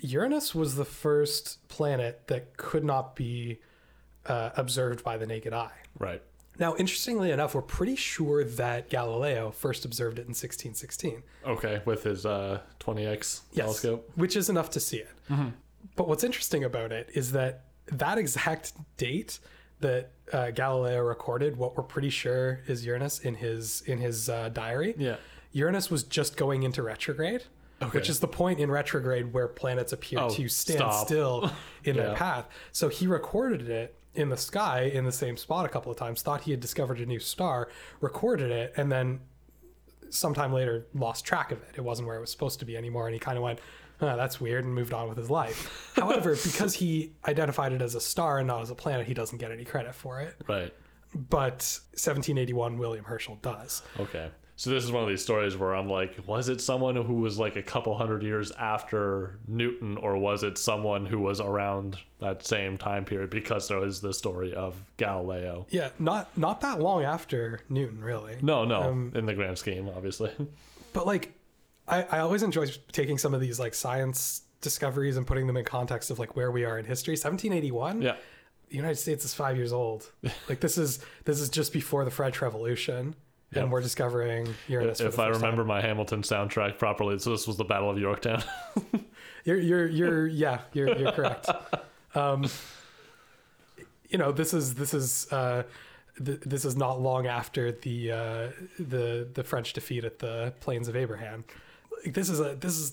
Uranus 0.00 0.54
was 0.54 0.74
the 0.74 0.84
first 0.84 1.68
planet 1.68 2.26
that 2.26 2.56
could 2.56 2.84
not 2.84 3.14
be 3.14 3.60
uh, 4.26 4.50
observed 4.56 5.04
by 5.04 5.16
the 5.16 5.26
naked 5.26 5.52
eye. 5.52 5.70
right. 5.98 6.22
Now, 6.58 6.76
interestingly 6.76 7.30
enough, 7.30 7.54
we're 7.54 7.62
pretty 7.62 7.96
sure 7.96 8.44
that 8.44 8.90
Galileo 8.90 9.50
first 9.50 9.84
observed 9.84 10.18
it 10.18 10.22
in 10.22 10.34
1616. 10.34 11.22
Okay, 11.46 11.80
with 11.84 12.04
his 12.04 12.26
uh, 12.26 12.60
20x 12.80 13.40
telescope. 13.54 14.10
which 14.16 14.36
is 14.36 14.48
enough 14.50 14.70
to 14.70 14.80
see 14.80 14.98
it. 14.98 15.10
But 15.96 16.08
what's 16.08 16.24
interesting 16.24 16.62
about 16.64 16.92
it 16.92 17.08
is 17.14 17.32
that 17.32 17.64
that 17.86 18.16
exact 18.18 18.72
date 18.96 19.40
that 19.80 20.12
uh, 20.32 20.50
Galileo 20.52 21.00
recorded, 21.00 21.56
what 21.56 21.76
we're 21.76 21.82
pretty 21.82 22.10
sure 22.10 22.60
is 22.68 22.84
Uranus 22.86 23.18
in 23.20 23.34
his 23.34 23.82
in 23.86 23.98
his 23.98 24.28
uh, 24.28 24.48
diary. 24.50 24.94
Yeah. 24.96 25.16
Uranus 25.52 25.90
was 25.90 26.04
just 26.04 26.36
going 26.36 26.62
into 26.62 26.82
retrograde, 26.82 27.42
which 27.90 28.08
is 28.08 28.20
the 28.20 28.28
point 28.28 28.60
in 28.60 28.70
retrograde 28.70 29.32
where 29.32 29.48
planets 29.48 29.92
appear 29.92 30.20
Oh, 30.20 30.30
to 30.30 30.48
stand 30.48 30.78
stop. 30.78 31.06
still 31.06 31.50
in 31.84 31.96
their 31.96 32.14
path. 32.14 32.46
So 32.70 32.88
he 32.88 33.06
recorded 33.08 33.68
it 33.68 33.96
in 34.14 34.28
the 34.28 34.36
sky 34.36 34.82
in 34.82 35.04
the 35.04 35.12
same 35.12 35.36
spot 35.36 35.64
a 35.64 35.68
couple 35.68 35.90
of 35.90 35.98
times, 35.98 36.22
thought 36.22 36.42
he 36.42 36.50
had 36.50 36.60
discovered 36.60 37.00
a 37.00 37.06
new 37.06 37.18
star, 37.18 37.68
recorded 38.00 38.50
it, 38.50 38.72
and 38.76 38.90
then 38.92 39.20
sometime 40.10 40.52
later 40.52 40.86
lost 40.94 41.24
track 41.24 41.50
of 41.52 41.58
it. 41.62 41.70
It 41.76 41.80
wasn't 41.80 42.06
where 42.08 42.16
it 42.16 42.20
was 42.20 42.30
supposed 42.30 42.58
to 42.60 42.64
be 42.64 42.76
anymore, 42.76 43.06
and 43.06 43.14
he 43.14 43.18
kind 43.18 43.38
of 43.38 43.44
went, 43.44 43.60
oh, 44.00 44.16
"That's 44.16 44.40
weird," 44.40 44.64
and 44.64 44.74
moved 44.74 44.92
on 44.92 45.08
with 45.08 45.18
his 45.18 45.30
life. 45.30 45.92
However, 45.96 46.36
because 46.36 46.74
he 46.74 47.12
identified 47.26 47.72
it 47.72 47.80
as 47.80 47.94
a 47.94 48.00
star 48.00 48.38
and 48.38 48.46
not 48.46 48.62
as 48.62 48.70
a 48.70 48.74
planet, 48.74 49.06
he 49.06 49.14
doesn't 49.14 49.38
get 49.38 49.50
any 49.50 49.64
credit 49.64 49.94
for 49.94 50.20
it. 50.20 50.36
Right. 50.48 50.72
But 51.14 51.78
1781, 51.92 52.78
William 52.78 53.04
Herschel 53.04 53.38
does. 53.42 53.82
Okay. 53.98 54.30
So 54.56 54.70
this 54.70 54.84
is 54.84 54.92
one 54.92 55.02
of 55.02 55.08
these 55.08 55.22
stories 55.22 55.56
where 55.56 55.74
I'm 55.74 55.88
like, 55.88 56.16
was 56.26 56.48
it 56.48 56.60
someone 56.60 56.94
who 56.94 57.14
was 57.14 57.38
like 57.38 57.56
a 57.56 57.62
couple 57.62 57.96
hundred 57.96 58.22
years 58.22 58.52
after 58.52 59.38
Newton, 59.48 59.96
or 59.96 60.16
was 60.18 60.42
it 60.44 60.58
someone 60.58 61.06
who 61.06 61.18
was 61.18 61.40
around 61.40 61.96
that 62.20 62.44
same 62.46 62.78
time 62.78 63.04
period? 63.04 63.30
Because 63.30 63.66
there 63.68 63.84
is 63.84 64.00
the 64.00 64.12
story 64.12 64.54
of 64.54 64.76
Galileo. 64.98 65.66
Yeah, 65.70 65.88
not 65.98 66.36
not 66.36 66.60
that 66.60 66.80
long 66.80 67.02
after 67.02 67.60
Newton, 67.68 68.04
really. 68.04 68.36
No, 68.42 68.64
no, 68.64 68.82
Um, 68.82 69.12
in 69.14 69.26
the 69.26 69.34
grand 69.34 69.58
scheme, 69.58 69.88
obviously. 69.88 70.30
But 70.92 71.06
like, 71.06 71.32
I, 71.88 72.02
I 72.02 72.18
always 72.20 72.42
enjoy 72.42 72.66
taking 72.92 73.16
some 73.18 73.34
of 73.34 73.40
these 73.40 73.58
like 73.58 73.74
science 73.74 74.42
discoveries 74.60 75.16
and 75.16 75.26
putting 75.26 75.46
them 75.46 75.56
in 75.56 75.64
context 75.64 76.10
of 76.10 76.18
like 76.18 76.36
where 76.36 76.50
we 76.50 76.64
are 76.64 76.78
in 76.78 76.84
history. 76.84 77.12
1781. 77.12 78.02
yeah. 78.02 78.16
the 78.68 78.76
United 78.76 78.96
States 78.96 79.24
is 79.24 79.34
five 79.34 79.56
years 79.56 79.72
old. 79.72 80.10
Like 80.48 80.60
this 80.60 80.76
is 80.78 81.00
this 81.24 81.40
is 81.40 81.48
just 81.48 81.72
before 81.72 82.04
the 82.04 82.10
French 82.10 82.40
Revolution, 82.42 83.14
And 83.54 83.70
we're 83.70 83.80
discovering 83.82 84.54
Uranus. 84.68 85.00
for 85.00 85.06
If 85.08 85.18
I 85.18 85.28
remember 85.28 85.62
time. 85.62 85.66
my 85.68 85.80
Hamilton 85.80 86.22
soundtrack 86.22 86.78
properly, 86.78 87.18
so 87.18 87.30
this 87.30 87.46
was 87.46 87.56
the 87.56 87.64
Battle 87.64 87.90
of 87.90 87.98
Yorktown. 87.98 88.42
you're 89.44 89.58
you're 89.58 89.86
you're 89.86 90.26
yeah, 90.26 90.60
you're 90.72 90.96
you're 90.98 91.12
correct. 91.12 91.48
Um, 92.14 92.44
you 94.10 94.18
know, 94.18 94.32
this 94.32 94.52
is 94.52 94.74
this 94.74 94.92
is 94.92 95.26
uh, 95.32 95.62
th- 96.22 96.40
this 96.40 96.66
is 96.66 96.76
not 96.76 97.00
long 97.00 97.26
after 97.26 97.72
the 97.72 98.12
uh, 98.12 98.48
the 98.78 99.26
the 99.32 99.42
French 99.42 99.72
defeat 99.72 100.04
at 100.04 100.18
the 100.18 100.52
Plains 100.60 100.88
of 100.88 100.96
Abraham. 100.96 101.44
Like, 102.04 102.12
this 102.12 102.28
is 102.28 102.38
a 102.38 102.54
this 102.54 102.76
is 102.76 102.92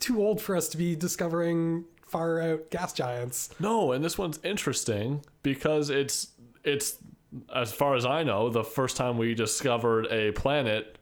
too 0.00 0.20
old 0.20 0.40
for 0.40 0.56
us 0.56 0.68
to 0.70 0.76
be 0.76 0.96
discovering 0.96 1.84
far 2.04 2.40
out 2.40 2.68
gas 2.70 2.92
giants. 2.92 3.50
no, 3.60 3.92
and 3.92 4.04
this 4.04 4.18
one's 4.18 4.40
interesting 4.42 5.24
because 5.44 5.88
it's 5.90 6.28
it's 6.64 6.98
as 7.54 7.72
far 7.72 7.94
as 7.94 8.06
I 8.06 8.22
know 8.22 8.48
the 8.48 8.64
first 8.64 8.96
time 8.96 9.18
we 9.18 9.34
discovered 9.34 10.06
a 10.06 10.32
planet 10.32 10.98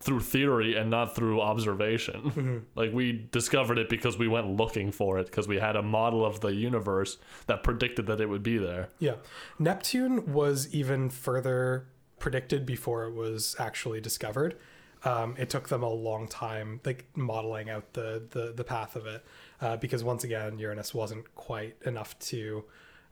through 0.00 0.20
theory 0.20 0.76
and 0.76 0.90
not 0.90 1.14
through 1.14 1.40
observation. 1.40 2.22
Mm-hmm. 2.22 2.58
Like 2.74 2.92
we 2.92 3.28
discovered 3.30 3.78
it 3.78 3.88
because 3.88 4.18
we 4.18 4.28
went 4.28 4.48
looking 4.48 4.92
for 4.92 5.18
it 5.18 5.26
because 5.26 5.46
we 5.46 5.58
had 5.58 5.76
a 5.76 5.82
model 5.82 6.24
of 6.24 6.40
the 6.40 6.54
universe 6.54 7.18
that 7.46 7.62
predicted 7.62 8.06
that 8.06 8.20
it 8.20 8.28
would 8.28 8.42
be 8.42 8.56
there. 8.56 8.88
Yeah. 8.98 9.16
Neptune 9.58 10.32
was 10.32 10.72
even 10.74 11.10
further 11.10 11.86
predicted 12.18 12.64
before 12.64 13.04
it 13.04 13.14
was 13.14 13.54
actually 13.58 14.00
discovered. 14.00 14.56
Um, 15.04 15.34
it 15.38 15.50
took 15.50 15.68
them 15.68 15.82
a 15.82 15.88
long 15.88 16.28
time, 16.28 16.80
like 16.84 17.06
modeling 17.14 17.70
out 17.70 17.94
the 17.94 18.22
the, 18.30 18.52
the 18.52 18.64
path 18.64 18.96
of 18.96 19.06
it, 19.06 19.24
uh, 19.60 19.76
because 19.78 20.04
once 20.04 20.24
again, 20.24 20.58
Uranus 20.58 20.92
wasn't 20.94 21.34
quite 21.34 21.76
enough 21.86 22.18
to, 22.18 22.64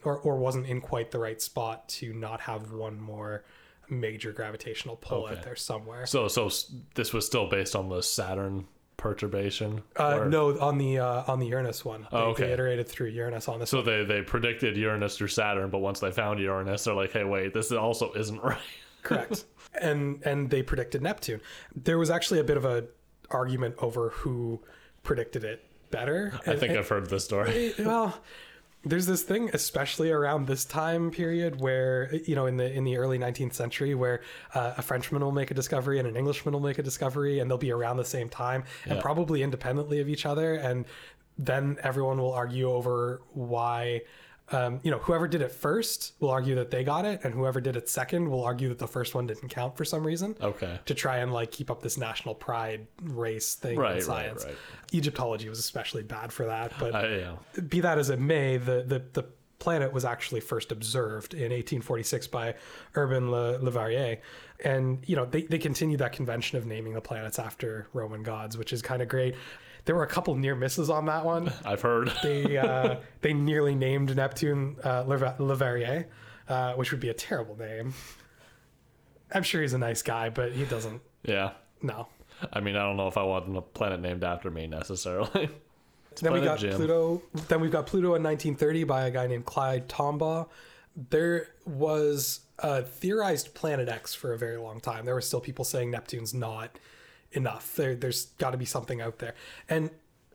or 0.05 0.19
or 0.19 0.37
wasn't 0.37 0.67
in 0.67 0.81
quite 0.81 1.11
the 1.11 1.19
right 1.19 1.41
spot 1.41 1.89
to 1.89 2.13
not 2.13 2.41
have 2.41 2.73
one 2.73 3.01
more 3.01 3.45
major 3.91 4.33
gravitational 4.33 4.97
pull 4.97 5.25
Okay. 5.25 5.37
out 5.37 5.43
there 5.43 5.57
somewhere. 5.57 6.07
So 6.07 6.29
so 6.29 6.51
this 6.95 7.13
was 7.13 7.27
still 7.27 7.49
based 7.49 7.75
on 7.77 7.89
the 7.89 8.03
Saturn 8.03 8.67
perturbation. 8.99 9.83
Uh, 9.97 10.25
no, 10.29 10.59
on 10.59 10.77
the 10.79 10.99
uh, 10.99 11.25
on 11.27 11.39
the 11.39 11.47
Uranus 11.47 11.85
one, 11.85 12.03
they, 12.11 12.17
Oh, 12.17 12.31
okay. 12.31 12.47
they 12.49 12.53
iterated 12.53 12.89
through 12.89 13.09
Uranus 13.09 13.49
on 13.49 13.61
this. 13.61 13.71
So 13.71 13.81
they 13.83 14.05
they 14.05 14.23
predicted 14.23 14.77
Uranus 14.77 15.17
through 15.17 15.29
Saturn, 15.29 15.71
but 15.71 15.79
once 15.79 16.01
they 16.01 16.11
found 16.11 16.41
Uranus, 16.41 16.85
they're 16.85 16.95
like, 16.95 17.13
hey, 17.13 17.25
wait, 17.25 17.55
this 17.55 17.73
also 17.73 18.13
isn't 18.15 18.43
right. 18.43 18.59
correct 19.03 19.45
and 19.81 20.21
and 20.27 20.51
they 20.51 20.61
predicted 20.63 21.01
neptune 21.03 21.41
there 21.77 21.99
was 21.99 22.11
actually 22.11 22.41
a 22.41 22.45
bit 22.45 22.57
of 22.57 22.65
a 22.65 22.85
argument 23.31 23.75
over 23.79 24.09
who 24.11 24.61
predicted 25.05 25.45
it 25.45 25.65
better 25.91 26.33
I 26.47 26.57
think 26.57 26.77
I've 26.77 26.89
heard 26.89 27.09
this 27.09 27.25
story. 27.25 27.73
well 27.79 28.19
there's 28.85 29.07
this 29.07 29.23
thing 29.23 29.51
especially 29.53 30.11
around 30.11 30.47
this 30.47 30.65
time 30.65 31.11
period 31.11 31.61
where 31.61 32.15
you 32.25 32.35
know 32.35 32.47
in 32.47 32.57
the 32.57 32.73
in 32.73 32.85
the 32.85 32.97
early 32.97 33.19
19th 33.19 33.53
century 33.53 33.95
where 33.95 34.21
uh, 34.55 34.75
a 34.77 34.83
frenchman 34.83 35.21
will 35.21 35.33
make 35.33 35.51
a 35.51 35.55
discovery 35.55 35.99
and 35.99 36.07
an 36.07 36.17
englishman 36.17 36.53
will 36.53 36.61
make 36.61 36.79
a 36.79 36.83
discovery 36.83 37.41
and 37.41 37.51
they'll 37.51 37.59
be 37.59 37.73
around 37.73 37.97
the 37.97 38.05
same 38.05 38.29
time 38.29 38.63
and 38.87 39.01
probably 39.01 39.43
independently 39.43 40.01
of 40.01 40.09
each 40.09 40.27
other. 40.27 40.55
And 40.55 40.85
then 41.37 41.77
everyone 41.83 42.19
will 42.19 42.33
argue 42.33 42.71
over 42.71 43.23
why 43.33 44.03
um, 44.53 44.81
you 44.83 44.91
know 44.91 44.99
whoever 44.99 45.29
did 45.29 45.43
it 45.43 45.51
first 45.53 46.15
will 46.21 46.31
argue 46.31 46.55
that 46.55 46.71
they 46.71 46.83
got 46.85 47.05
it 47.05 47.21
and 47.25 47.35
whoever 47.35 47.61
did 47.61 47.77
it 47.77 47.89
second 47.89 48.31
will 48.31 48.43
argue 48.45 48.69
that 48.69 48.79
the 48.79 48.87
first 48.89 49.15
one 49.15 49.27
didn't 49.27 49.49
count 49.49 49.77
for 49.77 49.85
some 49.85 50.07
reason 50.07 50.35
Okay. 50.41 50.79
to 50.87 50.95
try 50.95 51.19
and 51.19 51.33
like 51.33 51.51
keep 51.51 51.71
up 51.71 51.83
this 51.83 51.99
national 51.99 52.35
pride 52.35 52.87
race 53.03 53.55
thing 53.55 53.79
Right, 53.79 53.91
in 53.91 53.97
right, 53.97 54.03
science 54.05 54.45
right. 54.45 54.55
egyptology 54.93 55.49
was 55.49 55.59
especially 55.59 56.03
bad 56.03 56.33
for 56.33 56.47
that 56.47 56.73
but 56.81 56.95
I, 56.95 57.09
yeah. 57.17 57.35
be 57.69 57.81
that 57.81 57.99
as 57.99 58.11
it 58.11 58.19
may, 58.21 58.57
the, 58.57 58.85
the, 58.87 59.03
the 59.13 59.25
planet 59.59 59.93
was 59.93 60.05
actually 60.05 60.41
first 60.41 60.71
observed 60.71 61.35
in 61.35 61.51
1846 61.51 62.29
by 62.29 62.55
Urban 62.95 63.29
Le, 63.33 63.59
Leverrier. 63.59 64.19
And, 64.65 65.03
you 65.09 65.17
know, 65.17 65.25
they, 65.25 65.43
they 65.43 65.59
continued 65.59 65.99
that 65.99 66.13
convention 66.13 66.59
of 66.59 66.65
naming 66.65 66.93
the 66.95 67.01
planets 67.01 67.41
after 67.41 67.89
Roman 67.93 68.23
gods, 68.23 68.57
which 68.57 68.73
is 68.73 68.83
kind 68.83 69.03
of 69.03 69.09
great. 69.09 69.35
There 69.89 69.95
were 69.95 70.03
a 70.03 70.07
couple 70.07 70.35
near 70.35 70.55
misses 70.55 70.91
on 70.91 71.07
that 71.07 71.25
one. 71.25 71.51
I've 71.65 71.81
heard. 71.81 72.13
They, 72.23 72.59
uh, 72.59 72.97
they 73.23 73.33
nearly 73.33 73.75
named 73.75 74.15
Neptune 74.15 74.77
uh, 74.85 75.05
Lever- 75.05 75.37
Leverrier, 75.39 76.05
uh, 76.47 76.75
which 76.75 76.91
would 76.91 77.01
be 77.01 77.09
a 77.09 77.15
terrible 77.15 77.57
name. 77.57 77.95
I'm 79.33 79.43
sure 79.43 79.63
he's 79.63 79.73
a 79.73 79.79
nice 79.79 80.03
guy, 80.03 80.29
but 80.29 80.53
he 80.53 80.67
doesn't. 80.67 81.01
yeah. 81.23 81.53
No. 81.81 82.07
I 82.53 82.61
mean, 82.61 82.77
I 82.77 82.81
don't 82.81 82.99
know 82.99 83.09
if 83.09 83.17
I 83.17 83.23
want 83.23 83.57
a 83.57 83.63
planet 83.63 84.03
named 84.03 84.25
after 84.25 84.51
me 84.51 84.67
necessarily. 84.67 85.49
then 86.21 86.33
we 86.35 86.43
got 86.43 86.59
Jim. 86.59 86.75
Pluto. 86.75 87.23
Then 87.49 87.63
we've 87.63 87.73
got 87.73 87.87
Pluto 87.87 88.09
in 88.09 88.23
1930 88.23 88.85
by 88.85 89.07
a 89.07 89.11
guy 89.11 89.27
named 89.27 89.47
Clyde 89.47 89.89
Tombaugh. 89.89 90.51
There 91.09 91.49
was 91.65 92.41
a 92.59 92.83
theorized 92.83 93.55
Planet 93.55 93.89
X 93.89 94.15
for 94.15 94.35
a 94.35 94.39
very 94.39 94.59
long 94.59 94.81
time. 94.81 95.07
There 95.07 95.15
were 95.15 95.23
still 95.23 95.41
people 95.41 95.65
saying 95.65 95.91
Neptune's 95.91 96.35
not 96.35 96.79
enough. 97.33 97.77
There, 97.77 97.95
there's 97.95 98.27
got 98.39 98.51
to 98.51 98.57
be 98.57 98.65
something 98.65 99.01
out 99.01 99.19
there. 99.19 99.35
And 99.69 99.91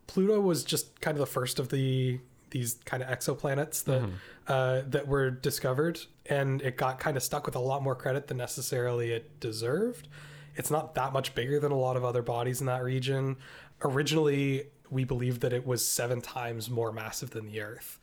Pluto 0.07 0.39
was 0.39 0.63
just 0.63 0.99
kind 1.01 1.15
of 1.15 1.19
the 1.19 1.25
first 1.25 1.59
of 1.59 1.69
the 1.69 2.19
these 2.49 2.75
kind 2.85 3.01
of 3.01 3.09
exoplanets 3.09 3.83
that 3.85 4.01
uh, 4.47 4.81
that 4.87 5.07
were 5.07 5.31
discovered, 5.31 5.99
and 6.27 6.61
it 6.61 6.77
got 6.77 6.99
kind 6.99 7.17
of 7.17 7.23
stuck 7.23 7.45
with 7.47 7.55
a 7.55 7.59
lot 7.59 7.81
more 7.81 7.95
credit 7.95 8.27
than 8.27 8.37
necessarily 8.37 9.11
it 9.11 9.39
deserved. 9.39 10.07
It's 10.55 10.69
not 10.69 10.93
that 10.95 11.13
much 11.13 11.33
bigger 11.33 11.59
than 11.59 11.71
a 11.71 11.77
lot 11.77 11.97
of 11.97 12.05
other 12.05 12.21
bodies 12.21 12.59
in 12.59 12.67
that 12.67 12.83
region. 12.83 13.37
Originally, 13.81 14.67
we 14.91 15.03
believed 15.03 15.41
that 15.41 15.51
it 15.51 15.65
was 15.65 15.83
seven 15.83 16.21
times 16.21 16.69
more 16.69 16.91
massive 16.91 17.31
than 17.31 17.47
the 17.47 17.59
Earth. 17.59 17.99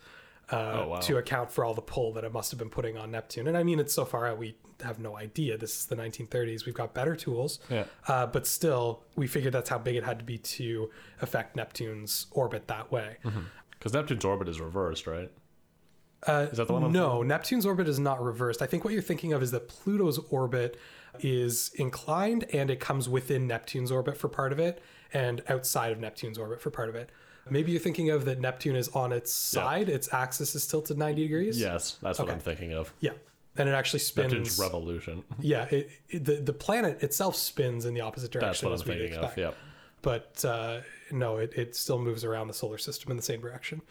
Uh, 0.52 0.56
Oh, 0.85 0.89
wow. 0.89 1.01
To 1.01 1.16
account 1.18 1.51
for 1.52 1.64
all 1.64 1.74
the 1.74 1.81
pull 1.82 2.12
that 2.14 2.24
it 2.24 2.32
must 2.32 2.51
have 2.51 2.59
been 2.59 2.70
putting 2.70 2.97
on 2.97 3.10
Neptune, 3.10 3.47
and 3.47 3.56
I 3.56 3.62
mean 3.62 3.78
it's 3.78 3.93
so 3.94 4.05
far 4.05 4.27
out 4.27 4.39
we 4.39 4.56
have 4.82 4.98
no 4.98 5.16
idea. 5.16 5.56
This 5.59 5.78
is 5.78 5.86
the 5.86 5.94
1930s. 5.97 6.64
We've 6.66 6.74
got 6.74 6.94
better 6.94 7.14
tools, 7.14 7.60
Yeah. 7.68 7.85
uh, 8.09 8.27
but 8.27 8.47
still, 8.47 9.05
we 9.14 9.27
figured 9.27 9.52
that's 9.55 9.68
how 9.68 9.78
big 9.78 9.94
it 9.97 10.05
had 10.05 10.18
to 10.18 10.24
be 10.24 10.39
to 10.39 10.90
affect 11.20 11.55
Neptune's 11.56 12.27
orbit 12.32 12.66
that 12.68 12.90
way. 12.90 13.16
Because 13.72 13.93
Neptune's 13.93 14.24
orbit 14.24 14.48
is 14.48 14.60
reversed, 14.60 15.06
right? 15.06 15.31
Uh, 16.27 16.48
Is 16.51 16.59
that 16.59 16.66
the 16.66 16.72
one 16.74 16.85
I'm 16.85 16.93
no, 16.93 17.22
Neptune's 17.22 17.64
orbit 17.64 17.89
is 17.89 17.98
not 17.98 18.22
reversed. 18.22 18.60
I 18.60 18.66
think 18.66 18.85
what 18.85 18.93
you're 18.93 19.01
thinking 19.02 19.32
of 19.32 19.43
is 19.43 19.52
that 19.52 19.68
Pluto's 19.68 20.18
orbit 20.31 20.77
is 21.20 21.70
inclined 21.77 22.44
and 22.52 22.70
it 22.70 22.78
comes 22.81 23.09
within 23.09 23.47
Neptune's 23.47 23.90
orbit 23.90 24.16
for 24.18 24.28
part 24.28 24.52
of 24.52 24.59
it 24.59 24.82
and 25.14 25.43
outside 25.48 25.93
of 25.93 25.98
Neptune's 25.98 26.36
orbit 26.39 26.60
for 26.60 26.70
part 26.70 26.89
of 26.90 26.94
it. 26.94 27.10
Maybe 27.51 27.72
you're 27.72 27.81
thinking 27.81 28.10
of 28.10 28.24
that 28.24 28.40
Neptune 28.40 28.77
is 28.77 28.89
on 28.90 29.12
its 29.12 29.32
side, 29.32 29.89
its 29.89 30.12
axis 30.12 30.55
is 30.55 30.66
tilted 30.66 30.98
90 30.98 31.22
degrees. 31.22 31.60
Yes, 31.60 31.98
that's 32.02 32.18
what 32.18 32.31
I'm 32.31 32.39
thinking 32.39 32.72
of. 32.72 32.93
Yeah. 33.01 33.12
And 33.56 33.68
it 33.68 33.72
actually 33.72 34.01
spins. 34.01 34.32
Neptune's 34.32 34.59
revolution. 34.59 35.24
yeah, 35.40 35.64
it, 35.64 35.90
it, 36.09 36.24
the, 36.24 36.36
the 36.36 36.52
planet 36.52 37.02
itself 37.02 37.35
spins 37.35 37.85
in 37.85 37.94
the 37.94 38.01
opposite 38.01 38.31
That's 38.32 38.60
direction 38.60 38.68
what 38.68 38.74
as 38.74 38.81
I'm 38.82 38.86
thinking 38.86 39.06
expect. 39.09 39.32
of. 39.32 39.39
Yep. 39.39 39.56
but 40.02 40.44
uh, 40.44 40.81
no, 41.10 41.39
it, 41.39 41.52
it 41.55 41.77
still 41.77 41.98
moves 41.98 42.24
around 42.24 42.47
the 42.47 42.55
solar 42.55 42.78
system 42.78 43.10
in 43.10 43.16
the 43.16 43.22
same 43.22 43.40
direction. 43.40 43.82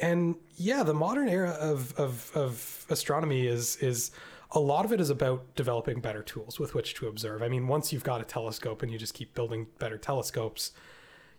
And 0.00 0.36
yeah, 0.56 0.82
the 0.82 0.94
modern 0.94 1.28
era 1.28 1.50
of, 1.50 1.98
of, 1.98 2.30
of 2.34 2.86
astronomy 2.88 3.46
is 3.46 3.76
is 3.76 4.10
a 4.52 4.60
lot 4.60 4.84
of 4.84 4.92
it 4.92 5.00
is 5.00 5.10
about 5.10 5.54
developing 5.54 6.00
better 6.00 6.22
tools 6.22 6.60
with 6.60 6.74
which 6.74 6.94
to 6.94 7.08
observe. 7.08 7.42
I 7.42 7.48
mean, 7.48 7.66
once 7.68 7.92
you've 7.92 8.04
got 8.04 8.20
a 8.20 8.24
telescope 8.24 8.82
and 8.82 8.92
you 8.92 8.98
just 8.98 9.14
keep 9.14 9.34
building 9.34 9.66
better 9.78 9.96
telescopes, 9.96 10.72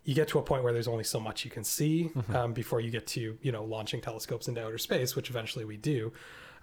you 0.04 0.14
get 0.14 0.28
to 0.28 0.38
a 0.38 0.42
point 0.42 0.62
where 0.64 0.72
there's 0.72 0.88
only 0.88 1.04
so 1.04 1.18
much 1.18 1.44
you 1.44 1.50
can 1.50 1.64
see 1.64 2.10
um, 2.34 2.52
before 2.52 2.80
you 2.80 2.90
get 2.90 3.06
to 3.08 3.38
you 3.40 3.52
know 3.52 3.64
launching 3.64 4.00
telescopes 4.00 4.48
into 4.48 4.64
outer 4.64 4.78
space, 4.78 5.16
which 5.16 5.30
eventually 5.30 5.64
we 5.64 5.76
do. 5.76 6.12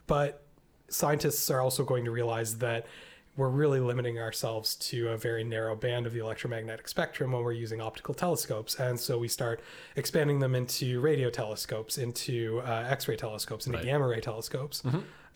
But 0.08 0.44
scientists 0.90 1.50
are 1.50 1.62
also 1.62 1.84
going 1.84 2.06
to 2.06 2.12
realize 2.12 2.58
that 2.60 2.86
we're 3.38 3.48
really 3.50 3.80
limiting 3.80 4.20
ourselves 4.20 4.76
to 4.76 5.08
a 5.10 5.18
very 5.18 5.44
narrow 5.44 5.74
band 5.76 6.06
of 6.06 6.12
the 6.12 6.20
electromagnetic 6.20 6.86
spectrum 6.88 7.32
when 7.32 7.42
we're 7.44 7.54
using 7.54 7.80
optical 7.80 8.14
telescopes. 8.14 8.76
And 8.76 9.00
so 9.00 9.18
we 9.18 9.30
start 9.30 9.62
expanding 9.96 10.40
them 10.40 10.54
into 10.54 11.00
radio 11.00 11.30
telescopes, 11.30 11.98
into 11.98 12.62
uh, 12.66 12.86
X 12.90 13.08
ray 13.08 13.16
telescopes, 13.16 13.68
into 13.68 13.78
Right. 13.78 13.86
gamma 13.86 14.06
ray 14.08 14.20
telescopes. 14.20 14.84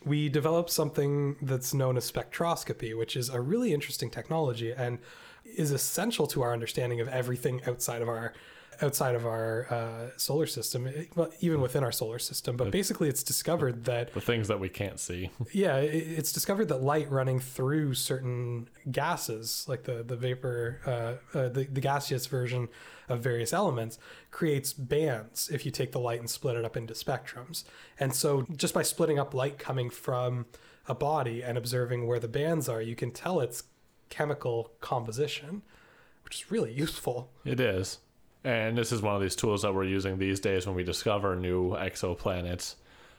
We 0.04 0.28
developed 0.30 0.70
something 0.72 1.38
that's 1.42 1.74
known 1.74 1.96
as 1.96 2.12
spectroscopy, 2.12 2.96
which 2.98 3.16
is 3.16 3.30
a 3.30 3.40
really 3.40 3.74
interesting 3.74 4.10
technology 4.12 4.72
and 4.72 5.00
is 5.46 5.72
essential 5.72 6.28
to 6.28 6.42
our 6.42 6.54
understanding 6.54 7.00
of 7.00 7.08
everything 7.08 7.62
outside 7.66 8.02
of 8.02 8.10
our 8.10 8.34
outside 8.82 9.16
of 9.16 9.26
our 9.26 9.68
uh, 9.72 10.10
solar 10.18 10.46
system, 10.46 10.88
eh, 10.88 11.06
well, 11.16 11.30
even 11.40 11.62
within 11.62 11.84
our 11.84 11.92
solar 11.92 12.20
system. 12.20 12.58
But 12.58 12.72
basically, 12.72 13.10
it's 13.10 13.24
discovered 13.24 13.86
that 13.86 14.14
The 14.14 14.22
things 14.22 14.48
that 14.48 14.60
we 14.60 14.70
can't 14.70 15.00
see. 15.00 15.30
yeah, 15.52 15.78
it's 15.78 16.32
discovered 16.32 16.66
that 16.70 16.82
light 16.82 17.10
running 17.10 17.40
through 17.40 17.94
certain 17.94 18.70
gases, 18.92 19.66
like 19.68 19.84
the 19.84 20.04
the 20.04 20.16
vapor, 20.16 20.82
uh, 20.86 21.38
uh, 21.38 21.50
the 21.50 21.66
the 21.66 21.82
gaseous 21.82 22.28
version 22.28 22.68
of 23.08 23.22
various 23.22 23.54
elements, 23.54 23.98
creates 24.32 24.74
bands 24.74 25.50
if 25.50 25.66
you 25.66 25.72
take 25.72 25.92
the 25.92 26.00
light 26.00 26.20
and 26.20 26.30
split 26.30 26.56
it 26.56 26.66
up 26.66 26.76
into 26.76 26.94
spectrums. 26.94 27.64
And 28.00 28.14
so, 28.14 28.46
just 28.56 28.74
by 28.74 28.82
splitting 28.84 29.20
up 29.20 29.34
light 29.34 29.58
coming 29.58 29.90
from 29.90 30.48
a 30.88 30.96
body 30.96 31.42
and 31.42 31.58
observing 31.58 32.06
where 32.06 32.20
the 32.20 32.28
bands 32.28 32.70
are, 32.70 32.82
you 32.82 32.96
can 32.96 33.12
tell 33.12 33.40
its 33.40 33.64
chemical 34.10 34.72
composition, 34.82 35.62
which 36.24 36.36
is 36.36 36.52
really 36.52 36.74
useful. 36.74 37.30
It 37.44 37.60
is. 37.60 38.00
And 38.44 38.78
this 38.78 38.92
is 38.92 39.02
one 39.02 39.16
of 39.16 39.22
these 39.22 39.36
tools 39.36 39.64
that 39.64 39.74
we're 39.74 39.86
using 39.86 40.20
these 40.20 40.40
days 40.40 40.68
when 40.68 40.76
we 40.76 40.84
discover 40.84 41.36
new 41.36 41.72
exoplanets, 41.72 42.76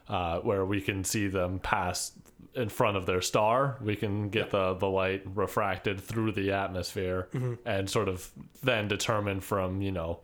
uh, 0.08 0.38
where 0.40 0.64
we 0.64 0.80
can 0.80 1.02
see 1.02 1.26
them 1.26 1.58
pass 1.58 2.12
in 2.54 2.68
front 2.68 2.96
of 2.96 3.06
their 3.06 3.20
star. 3.20 3.76
We 3.82 3.96
can 3.96 4.30
get 4.30 4.50
the, 4.50 4.74
the 4.74 4.88
light 4.88 5.22
refracted 5.34 6.00
through 6.00 6.32
the 6.32 6.52
atmosphere 6.52 7.28
and 7.64 7.90
sort 7.90 8.08
of 8.08 8.30
then 8.62 8.88
determine 8.88 9.40
from, 9.40 9.82
you 9.82 9.92
know, 9.92 10.20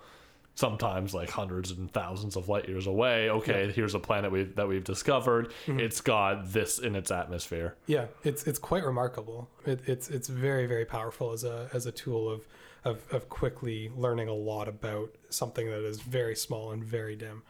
sometimes 0.54 1.14
like 1.14 1.30
hundreds 1.30 1.70
and 1.70 1.90
thousands 1.92 2.36
of 2.36 2.48
light 2.48 2.68
years 2.68 2.86
away, 2.86 3.30
okay, 3.30 3.72
here's 3.72 3.94
a 3.94 3.98
planet 3.98 4.30
we've, 4.30 4.54
that 4.56 4.68
we've 4.68 4.84
discovered. 4.84 5.50
Mm-hmm. 5.66 5.80
It's 5.80 6.00
got 6.00 6.52
this 6.52 6.78
in 6.78 6.94
its 6.94 7.10
atmosphere. 7.10 7.76
Yeah, 7.86 8.06
it's 8.22 8.46
it's 8.46 8.58
quite 8.58 8.84
remarkable. 8.84 9.48
It, 9.64 9.80
it's 9.86 10.08
it's 10.08 10.28
very 10.28 10.66
very 10.66 10.84
powerful 10.84 11.32
as 11.32 11.44
a 11.44 11.68
as 11.72 11.86
a 11.86 11.92
tool 11.92 12.28
of, 12.28 12.46
of 12.84 13.02
of 13.10 13.28
quickly 13.28 13.90
learning 13.96 14.28
a 14.28 14.34
lot 14.34 14.68
about 14.68 15.10
something 15.30 15.66
that 15.68 15.84
is 15.84 16.00
very 16.00 16.36
small 16.36 16.72
and 16.72 16.84
very 16.84 17.16
dim. 17.16 17.42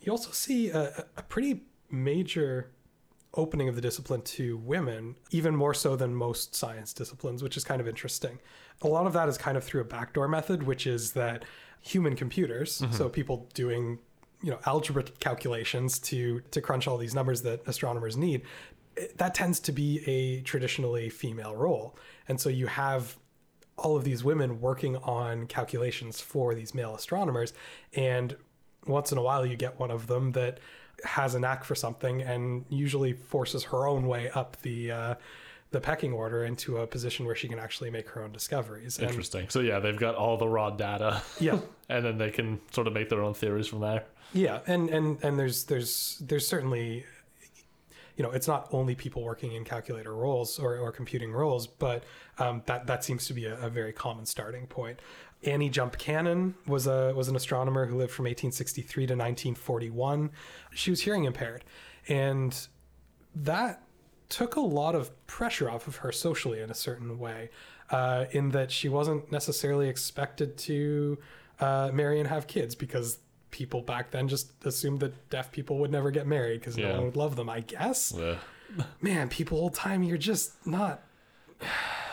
You 0.00 0.12
also 0.12 0.30
see 0.30 0.70
a, 0.70 1.04
a 1.16 1.22
pretty 1.22 1.62
major 1.90 2.70
opening 3.34 3.68
of 3.68 3.74
the 3.74 3.80
discipline 3.80 4.22
to 4.22 4.56
women, 4.56 5.16
even 5.30 5.54
more 5.54 5.74
so 5.74 5.94
than 5.94 6.14
most 6.14 6.54
science 6.54 6.92
disciplines, 6.92 7.42
which 7.42 7.56
is 7.56 7.64
kind 7.64 7.80
of 7.80 7.88
interesting. 7.88 8.38
A 8.82 8.88
lot 8.88 9.06
of 9.06 9.12
that 9.12 9.28
is 9.28 9.36
kind 9.36 9.56
of 9.56 9.64
through 9.64 9.82
a 9.82 9.84
backdoor 9.84 10.28
method, 10.28 10.62
which 10.62 10.86
is 10.86 11.12
that 11.12 11.44
human 11.86 12.16
computers, 12.16 12.82
so 12.90 13.08
people 13.08 13.48
doing 13.54 13.98
you 14.42 14.50
know 14.50 14.58
algebra 14.66 15.04
calculations 15.20 15.98
to 16.00 16.40
to 16.50 16.60
crunch 16.60 16.86
all 16.88 16.98
these 16.98 17.14
numbers 17.14 17.42
that 17.42 17.66
astronomers 17.66 18.16
need, 18.16 18.42
that 19.16 19.34
tends 19.34 19.60
to 19.60 19.72
be 19.72 20.02
a 20.06 20.40
traditionally 20.42 21.08
female 21.08 21.54
role, 21.54 21.96
and 22.28 22.40
so 22.40 22.48
you 22.48 22.66
have 22.66 23.16
all 23.78 23.96
of 23.96 24.04
these 24.04 24.24
women 24.24 24.60
working 24.60 24.96
on 24.96 25.46
calculations 25.46 26.20
for 26.20 26.54
these 26.54 26.74
male 26.74 26.94
astronomers 26.94 27.52
and 27.94 28.34
once 28.86 29.12
in 29.12 29.18
a 29.18 29.22
while 29.22 29.44
you 29.44 29.54
get 29.54 29.78
one 29.78 29.90
of 29.90 30.06
them 30.06 30.32
that 30.32 30.58
has 31.04 31.34
a 31.34 31.40
knack 31.40 31.62
for 31.62 31.74
something 31.74 32.22
and 32.22 32.64
usually 32.70 33.12
forces 33.12 33.64
her 33.64 33.86
own 33.86 34.06
way 34.06 34.30
up 34.30 34.56
the 34.62 34.90
uh, 34.90 35.14
the 35.70 35.80
pecking 35.80 36.12
order 36.12 36.44
into 36.44 36.78
a 36.78 36.86
position 36.86 37.26
where 37.26 37.34
she 37.34 37.48
can 37.48 37.58
actually 37.58 37.90
make 37.90 38.08
her 38.10 38.22
own 38.22 38.32
discoveries. 38.32 38.98
And 38.98 39.08
Interesting. 39.08 39.48
So 39.48 39.60
yeah, 39.60 39.78
they've 39.80 39.98
got 39.98 40.14
all 40.14 40.36
the 40.36 40.48
raw 40.48 40.70
data, 40.70 41.22
yeah, 41.40 41.58
and 41.88 42.04
then 42.04 42.18
they 42.18 42.30
can 42.30 42.60
sort 42.70 42.86
of 42.86 42.92
make 42.92 43.08
their 43.08 43.22
own 43.22 43.34
theories 43.34 43.66
from 43.66 43.80
there. 43.80 44.04
yeah, 44.32 44.60
and 44.66 44.88
and 44.90 45.22
and 45.22 45.38
there's 45.38 45.64
there's 45.64 46.22
there's 46.24 46.46
certainly 46.46 47.04
you 48.16 48.22
know 48.22 48.30
it's 48.30 48.48
not 48.48 48.68
only 48.72 48.94
people 48.94 49.22
working 49.22 49.52
in 49.52 49.64
calculator 49.64 50.14
roles 50.14 50.58
or, 50.58 50.78
or 50.78 50.92
computing 50.92 51.32
roles, 51.32 51.66
but 51.66 52.04
um, 52.38 52.62
that 52.66 52.86
that 52.86 53.04
seems 53.04 53.26
to 53.26 53.34
be 53.34 53.46
a, 53.46 53.58
a 53.58 53.68
very 53.68 53.92
common 53.92 54.24
starting 54.24 54.66
point. 54.66 55.00
Annie 55.44 55.68
Jump 55.68 55.98
Cannon 55.98 56.54
was 56.66 56.86
a 56.86 57.12
was 57.14 57.28
an 57.28 57.36
astronomer 57.36 57.86
who 57.86 57.96
lived 57.96 58.12
from 58.12 58.24
1863 58.24 59.06
to 59.06 59.12
1941. 59.14 60.30
She 60.72 60.90
was 60.90 61.02
hearing 61.02 61.24
impaired, 61.24 61.64
and 62.08 62.56
that 63.34 63.82
took 64.28 64.56
a 64.56 64.60
lot 64.60 64.94
of 64.94 65.10
pressure 65.26 65.70
off 65.70 65.86
of 65.86 65.96
her 65.96 66.12
socially 66.12 66.60
in 66.60 66.70
a 66.70 66.74
certain 66.74 67.18
way, 67.18 67.50
uh, 67.90 68.24
in 68.32 68.50
that 68.50 68.70
she 68.72 68.88
wasn't 68.88 69.30
necessarily 69.30 69.88
expected 69.88 70.56
to 70.58 71.18
uh, 71.60 71.90
marry 71.92 72.18
and 72.18 72.28
have 72.28 72.46
kids 72.46 72.74
because 72.74 73.18
people 73.50 73.80
back 73.80 74.10
then 74.10 74.28
just 74.28 74.52
assumed 74.64 75.00
that 75.00 75.30
deaf 75.30 75.50
people 75.52 75.78
would 75.78 75.90
never 75.90 76.10
get 76.10 76.26
married 76.26 76.60
because 76.60 76.76
no 76.76 76.90
one 76.92 77.04
would 77.04 77.16
love 77.16 77.36
them. 77.36 77.48
I 77.48 77.60
guess. 77.60 78.12
Yeah. 78.16 78.36
Man, 79.00 79.28
people 79.28 79.58
old 79.58 79.74
time, 79.74 80.02
you're 80.02 80.18
just 80.18 80.66
not. 80.66 81.02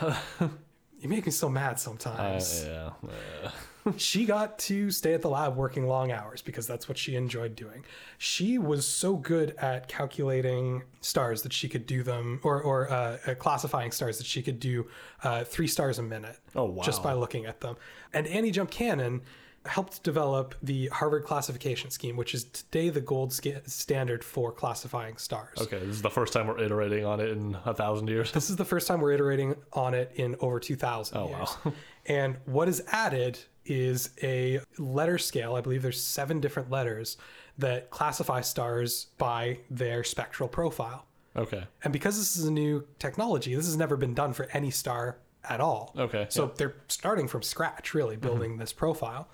you 0.00 1.08
make 1.08 1.26
me 1.26 1.32
so 1.32 1.48
mad 1.48 1.74
Uh, 1.74 1.76
sometimes 1.76 2.64
yeah. 2.64 2.90
yeah. 3.02 3.50
She 3.96 4.24
got 4.24 4.58
to 4.60 4.90
stay 4.90 5.14
at 5.14 5.22
the 5.22 5.28
lab 5.28 5.56
working 5.56 5.86
long 5.86 6.10
hours 6.10 6.40
because 6.42 6.66
that's 6.66 6.88
what 6.88 6.96
she 6.98 7.16
enjoyed 7.16 7.54
doing. 7.54 7.84
She 8.18 8.58
was 8.58 8.86
so 8.86 9.16
good 9.16 9.54
at 9.58 9.88
calculating 9.88 10.82
stars 11.00 11.42
that 11.42 11.52
she 11.52 11.68
could 11.68 11.86
do 11.86 12.02
them, 12.02 12.40
or, 12.42 12.62
or 12.62 12.90
uh, 12.90 13.18
uh, 13.26 13.34
classifying 13.34 13.90
stars 13.92 14.18
that 14.18 14.26
she 14.26 14.42
could 14.42 14.58
do 14.58 14.86
uh, 15.22 15.44
three 15.44 15.66
stars 15.66 15.98
a 15.98 16.02
minute 16.02 16.38
Oh, 16.54 16.64
wow. 16.64 16.82
just 16.82 17.02
by 17.02 17.12
looking 17.12 17.46
at 17.46 17.60
them. 17.60 17.76
And 18.12 18.26
Annie 18.26 18.50
Jump 18.50 18.70
Cannon 18.70 19.20
helped 19.66 20.02
develop 20.02 20.54
the 20.62 20.88
Harvard 20.88 21.24
classification 21.24 21.90
scheme, 21.90 22.16
which 22.16 22.34
is 22.34 22.44
today 22.44 22.90
the 22.90 23.00
gold 23.00 23.32
sca- 23.32 23.62
standard 23.68 24.22
for 24.22 24.52
classifying 24.52 25.16
stars. 25.16 25.56
Okay, 25.58 25.78
this 25.78 25.88
is 25.96 26.02
the 26.02 26.10
first 26.10 26.34
time 26.34 26.46
we're 26.46 26.58
iterating 26.60 27.06
on 27.06 27.18
it 27.18 27.30
in 27.30 27.56
a 27.64 27.72
thousand 27.72 28.08
years. 28.08 28.30
This 28.32 28.50
is 28.50 28.56
the 28.56 28.64
first 28.66 28.86
time 28.86 29.00
we're 29.00 29.12
iterating 29.12 29.56
on 29.72 29.94
it 29.94 30.12
in 30.16 30.36
over 30.40 30.60
2,000 30.60 31.16
Oh, 31.16 31.28
years. 31.28 31.56
wow. 31.64 31.72
and 32.06 32.36
what 32.44 32.68
is 32.68 32.82
added 32.88 33.38
is 33.66 34.10
a 34.22 34.60
letter 34.78 35.18
scale. 35.18 35.54
I 35.54 35.60
believe 35.60 35.82
there's 35.82 36.02
seven 36.02 36.40
different 36.40 36.70
letters 36.70 37.16
that 37.58 37.90
classify 37.90 38.40
stars 38.40 39.06
by 39.18 39.58
their 39.70 40.04
spectral 40.04 40.48
profile. 40.48 41.06
Okay. 41.36 41.64
And 41.82 41.92
because 41.92 42.16
this 42.16 42.36
is 42.36 42.44
a 42.44 42.52
new 42.52 42.86
technology, 42.98 43.54
this 43.54 43.66
has 43.66 43.76
never 43.76 43.96
been 43.96 44.14
done 44.14 44.32
for 44.32 44.48
any 44.52 44.70
star 44.70 45.18
at 45.48 45.60
all. 45.60 45.94
Okay, 45.96 46.26
So 46.30 46.52
they're 46.56 46.76
starting 46.88 47.28
from 47.28 47.42
scratch, 47.42 47.94
really, 47.94 48.16
building 48.16 48.52
mm-hmm. 48.52 48.60
this 48.60 48.72
profile. 48.72 49.28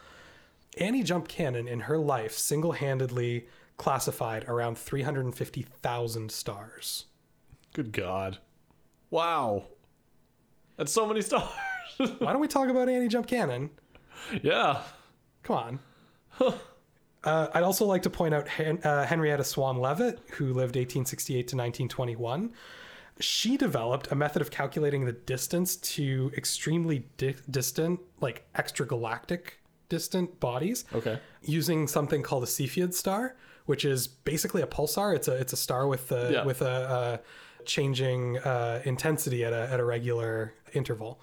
Annie 0.79 1.03
Jump 1.03 1.29
Cannon, 1.29 1.69
in 1.69 1.81
her 1.81 1.99
life, 1.99 2.33
single 2.33 2.73
handedly 2.73 3.47
classified 3.77 4.45
around 4.49 4.79
350,000 4.79 6.31
stars. 6.31 7.07
Good 7.73 7.93
God. 7.93 8.39
Wow. 9.11 9.65
That's 10.77 10.93
so 10.93 11.07
many 11.07 11.23
stars. 11.23 11.49
Why 11.97 12.33
don't 12.33 12.41
we 12.41 12.49
talk 12.49 12.69
about 12.69 12.89
Annie 12.89 13.09
Jump 13.09 13.27
Cannon? 13.27 13.71
Yeah. 14.43 14.83
Come 15.43 15.57
on. 15.57 15.79
uh, 17.25 17.49
I'd 17.55 17.63
also 17.63 17.85
like 17.87 18.03
to 18.03 18.11
point 18.11 18.35
out 18.35 18.49
Hen- 18.49 18.81
uh, 18.85 19.05
Henrietta 19.07 19.45
Swan 19.45 19.79
Leavitt, 19.79 20.21
who 20.33 20.47
lived 20.47 20.77
1868 20.77 21.35
to 21.49 21.57
1921. 21.57 22.53
She 23.21 23.57
developed 23.59 24.11
a 24.11 24.15
method 24.15 24.41
of 24.41 24.51
calculating 24.51 25.05
the 25.05 25.13
distance 25.13 25.77
to 25.77 26.33
extremely 26.37 27.01
di- 27.19 27.37
distant, 27.51 28.01
like 28.21 28.51
extragalactic 28.55 29.41
distant 29.91 30.41
bodies, 30.41 30.85
Okay. 30.95 31.19
using 31.43 31.87
something 31.87 32.23
called 32.23 32.45
a 32.45 32.47
Cepheid 32.47 32.95
star, 32.95 33.37
which 33.67 33.85
is 33.85 34.07
basically 34.09 34.63
a 34.63 34.67
pulsar. 34.67 35.15
It's 35.15 35.29
a 35.29 35.35
it's 35.35 35.53
a 35.53 35.57
star 35.57 35.87
with 35.87 36.11
a 36.13 36.31
Yeah. 36.33 36.45
with 36.45 36.63
a, 36.63 37.21
a 37.61 37.65
changing 37.67 38.39
uh, 38.39 38.81
intensity 38.85 39.45
at 39.45 39.53
a 39.53 39.69
at 39.71 39.81
a 39.81 39.85
regular 39.85 40.55
interval. 40.75 41.21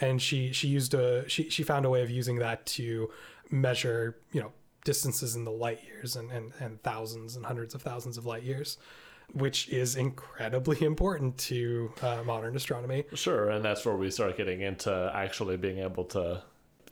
And 0.00 0.20
she 0.20 0.52
she 0.52 0.68
used 0.68 0.94
a 0.94 1.28
she 1.28 1.48
she 1.50 1.62
found 1.62 1.84
a 1.84 1.90
way 1.90 2.02
of 2.02 2.10
using 2.10 2.36
that 2.38 2.66
to 2.66 3.10
measure 3.50 4.18
you 4.32 4.40
know 4.40 4.52
distances 4.84 5.36
in 5.36 5.44
the 5.44 5.50
light 5.50 5.82
years 5.84 6.16
and 6.16 6.30
and, 6.30 6.52
and 6.60 6.82
thousands 6.82 7.36
and 7.36 7.44
hundreds 7.46 7.74
of 7.74 7.82
thousands 7.82 8.18
of 8.18 8.26
light 8.26 8.42
years. 8.42 8.78
Which 9.34 9.68
is 9.68 9.96
incredibly 9.96 10.82
important 10.92 11.36
to 11.38 11.92
uh, 12.00 12.22
modern 12.24 12.56
astronomy. 12.56 13.04
Sure, 13.14 13.50
and 13.50 13.62
that's 13.62 13.84
where 13.84 13.94
we 13.94 14.10
start 14.10 14.38
getting 14.38 14.62
into 14.62 15.12
actually 15.14 15.58
being 15.58 15.78
able 15.80 16.04
to 16.04 16.42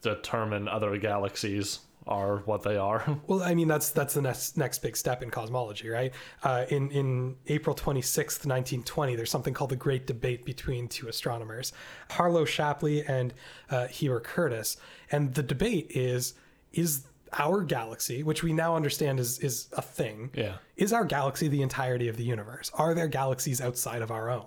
determine 0.02 0.68
other 0.68 0.98
galaxies 0.98 1.80
are 2.06 2.38
what 2.38 2.62
they 2.62 2.76
are. 2.76 3.04
Well, 3.26 3.42
I 3.42 3.54
mean 3.54 3.66
that's 3.66 3.90
that's 3.90 4.14
the 4.14 4.22
next 4.22 4.56
next 4.56 4.78
big 4.78 4.96
step 4.96 5.22
in 5.22 5.30
cosmology, 5.30 5.88
right? 5.88 6.12
Uh, 6.42 6.64
in 6.68 6.90
in 6.90 7.36
April 7.48 7.74
twenty 7.74 8.02
sixth, 8.02 8.46
nineteen 8.46 8.82
twenty, 8.84 9.16
there's 9.16 9.30
something 9.30 9.54
called 9.54 9.70
the 9.70 9.76
Great 9.76 10.06
Debate 10.06 10.44
between 10.44 10.86
two 10.86 11.08
astronomers, 11.08 11.72
Harlow 12.10 12.44
Shapley 12.44 13.04
and 13.04 13.34
uh, 13.70 13.88
Heber 13.88 14.20
Curtis, 14.20 14.76
and 15.10 15.34
the 15.34 15.42
debate 15.42 15.90
is 15.90 16.34
is 16.72 17.06
our 17.32 17.62
galaxy, 17.62 18.22
which 18.22 18.42
we 18.42 18.52
now 18.52 18.76
understand 18.76 19.18
is 19.18 19.38
is 19.40 19.68
a 19.72 19.82
thing, 19.82 20.30
yeah. 20.34 20.56
is 20.76 20.92
our 20.92 21.04
galaxy 21.04 21.48
the 21.48 21.62
entirety 21.62 22.08
of 22.08 22.16
the 22.16 22.24
universe? 22.24 22.70
Are 22.74 22.94
there 22.94 23.08
galaxies 23.08 23.60
outside 23.60 24.02
of 24.02 24.10
our 24.10 24.30
own? 24.30 24.46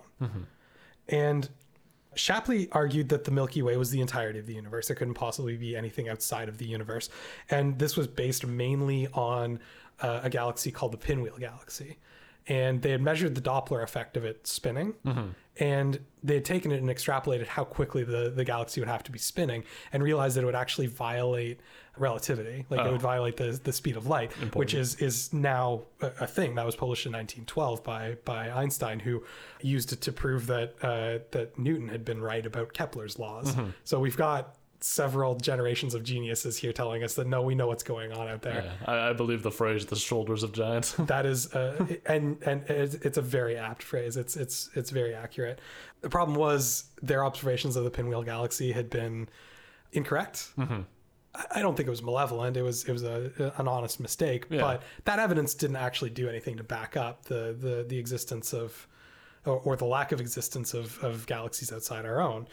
And 1.09 1.49
Shapley 2.19 2.69
argued 2.71 3.09
that 3.09 3.23
the 3.23 3.31
Milky 3.31 3.61
Way 3.61 3.77
was 3.77 3.91
the 3.91 4.01
entirety 4.01 4.39
of 4.39 4.45
the 4.45 4.53
universe. 4.53 4.87
There 4.87 4.95
couldn't 4.95 5.13
possibly 5.13 5.57
be 5.57 5.75
anything 5.75 6.09
outside 6.09 6.49
of 6.49 6.57
the 6.57 6.65
universe. 6.65 7.09
And 7.49 7.79
this 7.79 7.95
was 7.95 8.07
based 8.07 8.45
mainly 8.45 9.07
on 9.13 9.59
uh, 10.01 10.21
a 10.23 10.29
galaxy 10.29 10.71
called 10.71 10.91
the 10.91 10.97
Pinwheel 10.97 11.37
Galaxy. 11.39 11.97
And 12.47 12.81
they 12.81 12.91
had 12.91 13.01
measured 13.01 13.35
the 13.35 13.41
Doppler 13.41 13.83
effect 13.83 14.17
of 14.17 14.25
it 14.25 14.47
spinning. 14.47 14.93
And 15.59 15.99
they 16.23 16.35
had 16.35 16.45
taken 16.45 16.71
it 16.71 16.81
and 16.81 16.89
extrapolated 16.89 17.47
how 17.47 17.63
quickly 17.63 18.03
the, 18.03 18.29
the 18.29 18.43
galaxy 18.43 18.81
would 18.81 18.87
have 18.87 19.03
to 19.03 19.11
be 19.11 19.19
spinning 19.19 19.63
and 19.93 20.01
realized 20.03 20.35
that 20.35 20.43
it 20.43 20.45
would 20.45 20.55
actually 20.55 20.87
violate 20.87 21.59
relativity. 21.97 22.65
Like 22.69 22.79
it 22.87 22.91
would 22.91 23.01
violate 23.01 23.37
the, 23.37 23.59
the 23.63 23.73
speed 23.73 23.97
of 23.97 24.07
light, 24.07 24.31
which 24.53 24.73
is, 24.73 24.95
is 24.95 25.33
now 25.33 25.83
a, 26.01 26.11
a 26.21 26.27
thing 26.27 26.55
that 26.55 26.65
was 26.65 26.75
published 26.75 27.05
in 27.05 27.11
1912 27.11 27.83
by, 27.83 28.17
by 28.25 28.49
Einstein, 28.49 28.99
who 28.99 29.23
used 29.61 29.91
it 29.91 30.01
to 30.01 30.11
prove 30.13 30.47
that, 30.47 30.75
uh, 30.81 31.19
that 31.31 31.57
Newton 31.57 31.89
had 31.89 32.05
been 32.05 32.21
right 32.21 32.45
about 32.45 32.73
Kepler's 32.73 33.19
laws. 33.19 33.53
So 33.83 33.99
we've 33.99 34.17
got 34.17 34.55
several 34.81 35.35
generations 35.35 35.93
of 35.93 36.03
geniuses 36.03 36.55
here 36.57 36.71
telling 36.71 37.03
us 37.03 37.15
that 37.15 37.27
no, 37.27 37.41
we 37.41 37.53
know 37.55 37.67
what's 37.67 37.83
going 37.83 38.11
on 38.13 38.27
out 38.29 38.41
there. 38.41 38.63
yeah. 38.63 38.91
I, 38.91 39.09
I 39.09 39.13
believe 39.13 39.43
the 39.43 39.51
phrase 39.51 39.85
"the 39.85 39.95
shoulders 39.95 40.43
of 40.43 40.51
giants." 40.53 40.93
That 40.97 41.25
is, 41.25 41.53
uh, 41.53 41.85
and 42.05 42.41
and 42.43 42.63
it's, 42.69 42.95
it's 42.95 43.17
a 43.17 43.21
very 43.21 43.57
apt 43.57 43.83
phrase. 43.83 44.15
It's 44.17 44.35
it's 44.37 44.69
it's 44.75 44.89
very 44.89 45.13
accurate. 45.13 45.59
The 46.01 46.09
problem 46.09 46.37
was 46.37 46.85
their 47.01 47.25
observations 47.25 47.75
of 47.75 47.83
the 47.83 47.91
Pinwheel 47.91 48.23
Galaxy 48.23 48.71
had 48.71 48.89
been 48.89 49.27
incorrect. 49.91 50.51
I- 50.57 50.83
I 51.51 51.61
don't 51.61 51.75
think 51.77 51.85
it 51.87 51.91
was 51.91 52.01
malevolent. 52.01 52.57
It 52.57 52.63
was 52.63 52.85
it 52.85 52.91
was 52.91 53.03
a, 53.03 53.53
an 53.57 53.67
honest 53.67 53.99
mistake. 53.99 54.47
Yeah. 54.49 54.61
But 54.61 54.83
that 55.05 55.19
evidence 55.19 55.53
didn't 55.53 55.75
actually 55.75 56.09
do 56.09 56.27
anything 56.27 56.57
to 56.57 56.63
back 56.63 56.97
up 56.97 57.25
the 57.25 57.55
the, 57.57 57.85
the 57.87 57.97
existence 57.99 58.51
of, 58.53 58.87
or, 59.45 59.57
or 59.59 59.75
the 59.75 59.85
lack 59.85 60.11
of 60.11 60.19
existence 60.19 60.73
of, 60.73 60.97
of 61.03 61.27
galaxies 61.27 61.71
outside 61.71 62.05
our 62.05 62.19
own. 62.19 62.47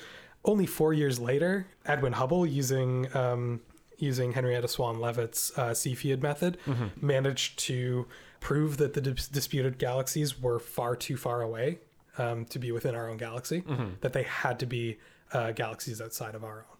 Only 0.47 0.65
four 0.67 0.95
years 0.95 1.19
later, 1.19 1.67
Edwin 1.85 2.15
Hubble, 2.15 2.47
using 2.47 3.15
um, 3.15 3.61
using 3.99 4.33
Henrietta 4.33 4.69
Swan 4.69 4.99
Leavitt's 5.01 5.53
uh, 5.59 5.71
Cepheid 5.71 6.23
method, 6.23 6.57
managed 7.01 7.59
to 7.61 8.07
prove 8.41 8.77
that 8.79 8.93
the 8.95 9.01
dis- 9.01 9.29
disputed 9.29 9.79
galaxies 9.79 10.41
were 10.41 10.59
far 10.59 10.95
too 10.97 11.17
far 11.17 11.43
away 11.43 11.79
um, 12.19 12.45
to 12.47 12.59
be 12.59 12.73
within 12.73 12.95
our 12.95 13.09
own 13.11 13.17
galaxy. 13.17 13.63
That 14.01 14.13
they 14.13 14.23
had 14.23 14.59
to 14.61 14.67
be 14.67 14.99
uh, 15.33 15.53
galaxies 15.53 16.01
outside 16.01 16.35
of 16.35 16.45
our 16.45 16.59
own 16.71 16.77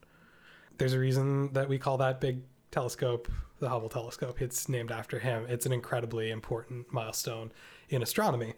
there's 0.79 0.93
a 0.93 0.99
reason 0.99 1.53
that 1.53 1.69
we 1.69 1.79
call 1.79 1.97
that 1.99 2.21
big 2.21 2.41
telescope 2.71 3.29
the 3.59 3.71
Hubble 3.71 3.89
telescope. 3.89 4.43
It's 4.43 4.69
named 4.69 4.93
after 4.93 5.19
him. 5.19 5.47
It's 5.49 5.65
an 5.65 5.73
incredibly 5.73 6.31
important 6.31 6.93
milestone 6.93 7.53
in 7.89 8.03
astronomy. 8.03 8.53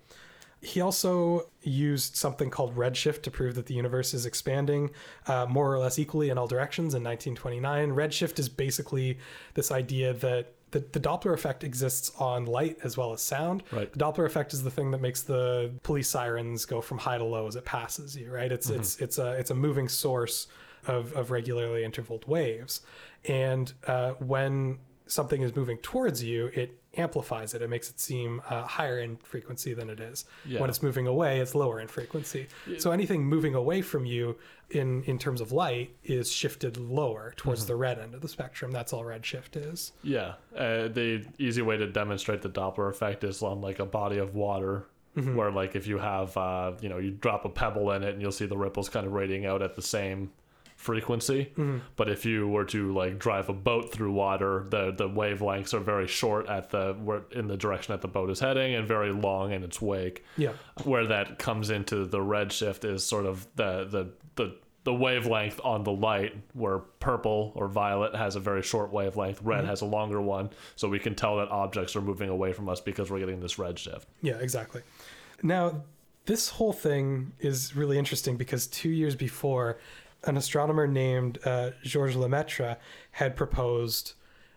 He 0.61 0.81
also 0.81 1.49
used 1.63 2.17
something 2.17 2.51
called 2.51 2.75
redshift 2.75 3.23
to 3.23 3.31
prove 3.31 3.55
that 3.55 3.67
the 3.67 3.75
universe 3.75 4.13
is 4.13 4.27
expanding 4.27 4.91
uh, 5.27 5.47
more 5.47 5.73
or 5.73 5.79
less 5.79 5.99
equally 5.99 6.31
in 6.31 6.39
all 6.39 6.49
directions 6.49 6.95
in 6.95 7.05
1929. 7.05 7.91
Redshift 7.91 8.39
is 8.39 8.49
basically 8.49 9.19
this 9.55 9.71
idea 9.71 10.13
that 10.15 10.55
the, 10.71 10.81
the 10.81 11.01
Doppler 11.01 11.33
effect 11.33 11.65
exists 11.65 12.11
on 12.19 12.45
light 12.45 12.77
as 12.83 12.97
well 12.97 13.13
as 13.13 13.23
sound. 13.23 13.63
Right. 13.71 13.91
The 13.93 13.99
Doppler 13.99 14.27
effect 14.27 14.53
is 14.53 14.63
the 14.63 14.71
thing 14.71 14.91
that 14.91 15.01
makes 15.01 15.23
the 15.23 15.71
police 15.83 16.09
sirens 16.09 16.65
go 16.65 16.81
from 16.81 16.99
high 16.99 17.19
to 17.19 17.25
low 17.25 17.47
as 17.47 17.57
it 17.57 17.65
passes 17.65 18.17
you, 18.17 18.31
right? 18.31 18.51
It's 18.51 18.69
it's 18.69 18.99
it's 19.01 19.19
a 19.19 19.33
it's 19.33 19.51
a 19.51 19.55
moving 19.55 19.89
source 19.89 20.49
of, 20.87 21.13
of 21.13 21.31
regularly 21.31 21.85
intervaled 21.85 22.27
waves. 22.27 22.81
And 23.25 23.73
uh, 23.87 24.13
when 24.19 24.79
something 25.07 25.43
is 25.43 25.57
moving 25.57 25.79
towards 25.79 26.23
you, 26.23 26.47
it 26.55 26.79
amplifies 26.99 27.55
it. 27.55 27.63
It 27.63 27.69
makes 27.71 27.89
it 27.91 28.01
seem 28.01 28.43
uh, 28.49 28.63
higher 28.63 28.99
in 28.99 29.17
frequency 29.19 29.75
than 29.75 29.89
it 29.91 30.01
is. 30.01 30.25
Yeah. 30.45 30.61
When 30.61 30.69
it's 30.71 30.83
moving 30.83 31.07
away, 31.07 31.41
it's 31.41 31.55
lower 31.55 31.81
in 31.81 31.89
frequency. 31.89 32.49
So 32.79 32.91
anything 32.91 33.25
moving 33.25 33.55
away 33.55 33.83
from 33.83 34.05
you 34.05 34.37
in 34.71 35.03
in 35.05 35.19
terms 35.19 35.41
of 35.41 35.53
light 35.53 35.95
is 36.05 36.31
shifted 36.31 36.77
lower 36.77 37.33
towards 37.37 37.61
Mm-hmm. 37.63 37.69
the 37.69 37.77
red 37.77 37.99
end 37.99 38.15
of 38.15 38.21
the 38.21 38.29
spectrum. 38.29 38.71
That's 38.71 38.93
all 38.93 39.05
redshift 39.05 39.57
is. 39.57 39.93
Yeah, 40.03 40.35
uh, 40.57 40.89
the 40.89 41.25
easy 41.39 41.63
way 41.63 41.77
to 41.79 41.87
demonstrate 41.87 42.43
the 42.43 42.51
Doppler 42.51 42.91
effect 42.91 43.25
is 43.25 43.43
on 43.43 43.61
like 43.61 43.79
a 43.79 43.87
body 43.87 44.19
of 44.19 44.35
water, 44.35 44.85
where 45.15 45.51
like 45.51 45.75
if 45.75 45.87
you 45.87 45.99
have, 45.99 46.37
uh, 46.37 46.73
you 46.81 46.89
know, 46.89 46.99
you 46.99 47.11
drop 47.11 47.45
a 47.45 47.49
pebble 47.49 47.91
in 47.93 48.03
it 48.05 48.13
and 48.13 48.23
you'll 48.23 48.31
see 48.33 48.47
the 48.47 48.57
ripples 48.57 48.89
kind 48.89 49.07
of 49.07 49.13
radiating 49.13 49.47
out 49.47 49.63
at 49.63 49.75
the 49.75 49.83
same 49.83 50.31
frequency. 50.79 51.47
Mm-hmm. 51.57 51.79
But 51.97 52.09
if 52.09 52.25
you 52.25 52.47
were 52.47 52.65
to 52.67 52.95
like 52.95 53.19
drive 53.19 53.49
a 53.49 53.53
boat 53.53 53.93
through 53.93 54.13
water, 54.13 54.65
the 54.71 54.93
the 54.93 55.09
wavelengths 55.09 55.75
are 55.75 55.81
very 55.81 56.07
short 56.07 56.49
at 56.49 56.71
the 56.71 56.97
where 57.03 57.25
in 57.33 57.49
the 57.49 57.57
direction 57.57 57.93
that 57.93 58.01
the 58.01 58.09
boat 58.09 58.31
is 58.31 58.39
heading, 58.39 58.75
and 58.77 58.87
very 58.87 59.13
long 59.13 59.53
in 59.53 59.65
its 59.65 59.83
wake. 59.83 60.25
Yeah. 60.37 60.53
Where 60.85 61.05
that 61.09 61.39
comes 61.39 61.71
into 61.71 62.07
the 62.07 62.21
redshift 62.21 62.85
is 62.85 63.05
sort 63.05 63.27
of 63.27 63.47
the 63.57 63.85
the 63.91 64.13
the 64.37 64.57
the 64.85 64.95
wavelength 64.95 65.61
on 65.65 65.83
the 65.83 65.93
light 65.93 66.35
where 66.55 66.79
purple 66.79 67.53
or 67.57 67.67
violet 67.67 68.15
has 68.15 68.37
a 68.37 68.41
very 68.41 68.63
short 68.63 68.93
wavelength 68.93 69.43
red 69.43 69.59
mm-hmm. 69.59 69.69
has 69.69 69.83
a 69.83 69.85
longer 69.85 70.23
one 70.23 70.49
so 70.77 70.89
we 70.89 70.99
can 70.99 71.15
tell 71.15 71.37
that 71.37 71.49
objects 71.49 71.95
are 71.95 72.01
moving 72.01 72.31
away 72.31 72.55
from 72.55 72.71
us 72.71 72.81
because 72.81 73.11
we're 73.11 73.19
getting 73.19 73.41
this 73.41 73.57
redshift 73.57 74.05
Yeah, 74.23 74.37
exactly. 74.37 74.81
Now, 75.43 75.83
this 76.25 76.49
whole 76.49 76.73
thing 76.73 77.33
is 77.39 77.75
really 77.75 77.99
interesting 77.99 78.37
because 78.37 78.67
two 78.67 78.91
years 78.91 79.17
before, 79.17 79.79
an 80.25 80.37
astronomer 80.37 80.87
named 80.87 81.39
uh, 81.45 81.71
Georges 81.83 82.17
Lemaitre 82.17 82.77
had 83.13 83.37
proposed 83.37 84.15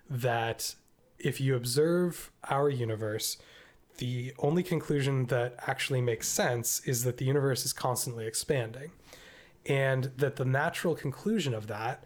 that 0.09 0.75
if 1.19 1.39
you 1.39 1.55
observe 1.55 2.31
our 2.49 2.69
universe, 2.69 3.37
the 3.97 4.33
only 4.39 4.63
conclusion 4.63 5.27
that 5.27 5.55
actually 5.67 6.01
makes 6.01 6.27
sense 6.27 6.81
is 6.85 7.03
that 7.03 7.17
the 7.17 7.25
universe 7.25 7.63
is 7.65 7.73
constantly 7.73 8.25
expanding. 8.25 8.91
And 9.67 10.05
that 10.17 10.37
the 10.37 10.45
natural 10.45 10.95
conclusion 10.95 11.53
of 11.53 11.67
that 11.67 12.03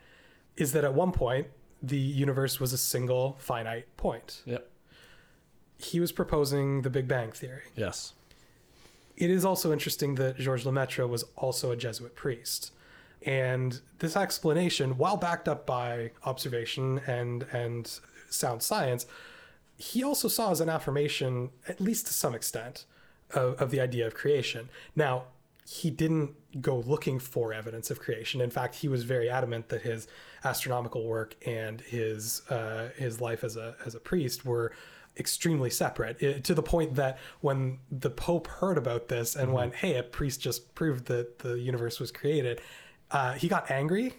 is 0.58 0.74
that 0.74 0.84
at 0.84 0.94
one 0.94 1.14
point, 1.14 1.48
the 1.82 1.98
universe 1.98 2.60
was 2.60 2.74
a 2.74 2.78
single 2.78 3.38
finite 3.40 3.96
point. 3.96 4.42
yep 4.46 4.70
He 5.78 6.00
was 6.00 6.12
proposing 6.12 6.82
the 6.82 6.90
Big 6.90 7.08
Bang 7.08 7.32
Theory. 7.32 7.64
yes 7.76 8.14
It 9.16 9.30
is 9.30 9.46
also 9.46 9.72
interesting 9.72 10.16
that 10.16 10.38
Georges 10.38 10.66
Lemaitre 10.66 11.08
was 11.08 11.24
also 11.38 11.72
a 11.72 11.78
Jesuit 11.78 12.16
priest. 12.16 12.72
And 13.24 13.80
this 14.00 14.16
explanation, 14.16 14.98
while 14.98 15.18
backed 15.18 15.48
up 15.48 15.66
by 15.66 16.12
observation 16.24 17.02
and, 17.08 17.44
and 17.52 18.00
sound 18.30 18.62
science, 18.62 19.06
he 19.78 20.04
also 20.04 20.28
saw 20.28 20.52
as 20.52 20.62
an 20.62 20.70
affirmation, 20.70 21.50
at 21.68 21.82
least 21.82 22.08
to 22.08 22.14
some 22.14 22.36
extent, 22.36 22.86
of, 23.32 23.60
of 23.62 23.72
the 23.72 23.82
idea 23.82 24.06
of 24.08 24.14
creation. 24.14 24.70
Now, 24.96 25.26
he 25.68 25.90
didn't 25.90 26.36
go 26.62 26.78
looking 26.78 27.20
for 27.20 27.52
evidence 27.52 27.90
of 27.90 28.00
creation. 28.00 28.40
In 28.40 28.52
fact, 28.52 28.76
he 28.76 28.88
was 28.88 29.04
very 29.04 29.30
adamant 29.30 29.70
that 29.70 29.82
his 29.82 30.08
astronomical 30.44 31.06
work 31.06 31.36
and 31.46 31.82
his 31.82 32.44
uh, 32.50 32.90
his 32.96 33.20
life 33.20 33.44
as 33.44 33.58
a 33.58 33.76
as 33.86 33.96
a 33.96 34.00
priest 34.00 34.46
were 34.46 34.72
extremely 35.18 35.70
separate 35.70 36.22
it- 36.22 36.44
to 36.44 36.54
the 36.54 36.62
point 36.62 36.96
that 36.96 37.18
when 37.42 37.80
the 37.90 38.10
pope 38.10 38.48
heard 38.48 38.78
about 38.78 39.08
this 39.08 39.36
and 39.36 39.54
went 39.54 39.74
hey 39.76 39.96
a 39.96 40.04
priest 40.04 40.42
just 40.42 40.76
proved 40.76 41.06
that 41.06 41.40
the 41.40 41.58
universe 41.58 42.00
was 42.02 42.12
created 42.12 42.62
uh, 43.12 43.34
he 43.34 43.48
got 43.48 43.70
angry 43.72 44.14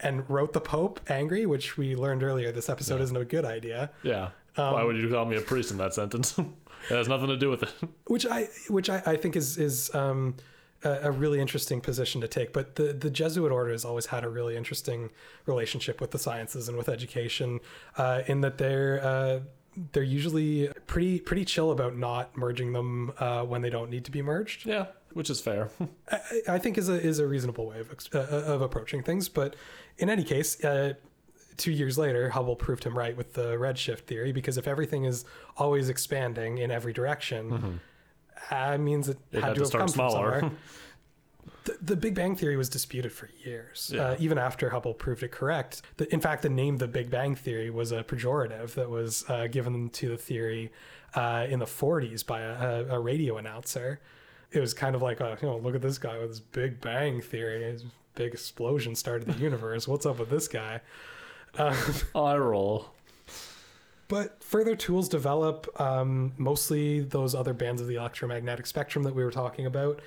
and 0.00 0.28
wrote 0.28 0.52
the 0.52 0.60
pope 0.60 1.00
angry 1.08 1.46
which 1.46 1.76
we 1.78 1.96
learned 1.96 2.22
earlier 2.22 2.52
this 2.52 2.68
episode 2.68 3.00
isn't 3.00 3.16
a 3.16 3.24
good 3.24 3.44
idea. 3.44 3.90
Yeah. 4.02 4.30
Why 4.54 4.82
would 4.84 4.96
you 4.96 5.10
call 5.10 5.24
me 5.26 5.36
a 5.36 5.40
priest 5.40 5.70
in 5.70 5.78
that 5.78 5.94
sentence? 5.94 6.38
It 6.90 6.94
has 6.94 7.08
nothing 7.08 7.28
to 7.28 7.36
do 7.36 7.50
with 7.50 7.62
it. 7.64 7.72
Which 8.06 8.26
I 8.26 8.48
which 8.68 8.88
I, 8.90 9.02
I 9.06 9.16
think 9.16 9.34
is 9.34 9.58
is 9.58 9.92
um, 9.92 10.36
a, 10.84 10.90
a 11.04 11.10
really 11.10 11.40
interesting 11.40 11.80
position 11.80 12.20
to 12.20 12.28
take. 12.28 12.52
But 12.52 12.76
the 12.76 12.92
the 12.92 13.10
Jesuit 13.10 13.50
order 13.50 13.72
has 13.72 13.84
always 13.84 14.06
had 14.06 14.22
a 14.22 14.28
really 14.28 14.56
interesting 14.56 15.10
relationship 15.46 16.00
with 16.00 16.12
the 16.12 16.18
sciences 16.18 16.68
and 16.68 16.78
with 16.78 16.88
education, 16.88 17.58
uh, 17.96 18.22
in 18.26 18.40
that 18.42 18.58
they're 18.58 19.00
uh, 19.02 19.40
they're 19.92 20.02
usually 20.04 20.68
pretty 20.86 21.18
pretty 21.18 21.44
chill 21.44 21.72
about 21.72 21.96
not 21.96 22.36
merging 22.36 22.72
them 22.72 23.12
uh, 23.18 23.42
when 23.42 23.62
they 23.62 23.70
don't 23.70 23.90
need 23.90 24.04
to 24.04 24.12
be 24.12 24.22
merged. 24.22 24.64
yeah 24.66 24.86
which 25.16 25.30
is 25.30 25.40
fair 25.40 25.70
I, 26.12 26.20
I 26.56 26.58
think 26.58 26.76
is 26.78 26.88
a 26.88 26.94
is 27.00 27.18
a 27.18 27.26
reasonable 27.26 27.66
way 27.66 27.80
of 27.80 27.90
uh, 28.14 28.18
of 28.54 28.60
approaching 28.62 29.02
things. 29.02 29.28
But 29.28 29.56
in 29.98 30.08
any 30.10 30.22
case, 30.24 30.62
uh, 30.62 30.92
two 31.56 31.72
years 31.72 31.96
later, 31.96 32.28
Hubble 32.30 32.54
proved 32.56 32.84
him 32.84 32.96
right 32.96 33.16
with 33.16 33.32
the 33.32 33.56
redshift 33.56 34.00
theory 34.00 34.32
because 34.32 34.58
if 34.58 34.66
everything 34.68 35.04
is 35.04 35.24
always 35.56 35.88
expanding 35.88 36.58
in 36.58 36.70
every 36.70 36.92
direction, 36.92 37.80
that 38.50 38.78
means 38.80 39.08
it, 39.08 39.18
It 39.32 39.36
had, 39.40 39.44
had 39.44 39.54
to 39.54 39.60
have 39.62 39.68
start 39.68 39.80
come 39.80 39.88
smaller. 39.88 40.30
from 40.32 40.40
somewhere. 40.40 40.58
the, 41.64 41.78
the 41.80 41.96
Big 41.96 42.14
Bang 42.14 42.36
theory 42.36 42.56
was 42.56 42.68
disputed 42.68 43.10
for 43.12 43.28
years, 43.44 43.90
Yeah. 43.94 44.02
uh, 44.10 44.16
even 44.18 44.36
after 44.38 44.70
Hubble 44.70 44.94
proved 44.94 45.22
it 45.22 45.32
correct. 45.32 45.82
The, 45.96 46.12
in 46.12 46.20
fact, 46.20 46.42
the 46.42 46.48
name 46.50 46.76
the 46.76 46.88
Big 46.88 47.08
Bang 47.10 47.34
theory 47.34 47.70
was 47.70 47.90
a 47.92 48.04
pejorative 48.04 48.74
that 48.74 48.90
was 48.90 49.24
uh, 49.28 49.46
given 49.46 49.88
to 49.90 50.08
the 50.10 50.16
theory 50.18 50.70
uh, 51.14 51.46
in 51.48 51.58
the 51.58 51.66
40s 51.66 52.24
by 52.26 52.40
a, 52.42 52.84
a 52.96 53.00
radio 53.00 53.38
announcer. 53.38 54.00
It 54.52 54.60
was 54.60 54.74
kind 54.74 54.94
of 54.94 55.02
like, 55.02 55.20
a, 55.20 55.36
you 55.40 55.48
know, 55.48 55.58
look 55.58 55.74
at 55.74 55.82
this 55.82 55.98
guy 55.98 56.18
with 56.18 56.28
his 56.28 56.40
Big 56.40 56.80
Bang 56.80 57.20
theory. 57.20 57.64
His 57.64 57.84
big 58.14 58.32
explosion 58.32 58.94
started 58.94 59.28
the 59.28 59.38
universe. 59.38 59.86
What's 59.86 60.06
up 60.06 60.18
with 60.18 60.30
this 60.30 60.48
guy? 60.48 60.80
i 61.58 62.36
roll 62.36 62.90
But 64.08 64.42
further 64.42 64.76
tools 64.76 65.08
develop, 65.08 65.68
um, 65.80 66.32
mostly 66.36 67.00
those 67.00 67.34
other 67.34 67.54
bands 67.54 67.80
of 67.80 67.88
the 67.88 67.96
electromagnetic 67.96 68.66
spectrum 68.66 69.04
that 69.04 69.14
we 69.14 69.24
were 69.24 69.30
talking 69.30 69.66
about. 69.66 70.00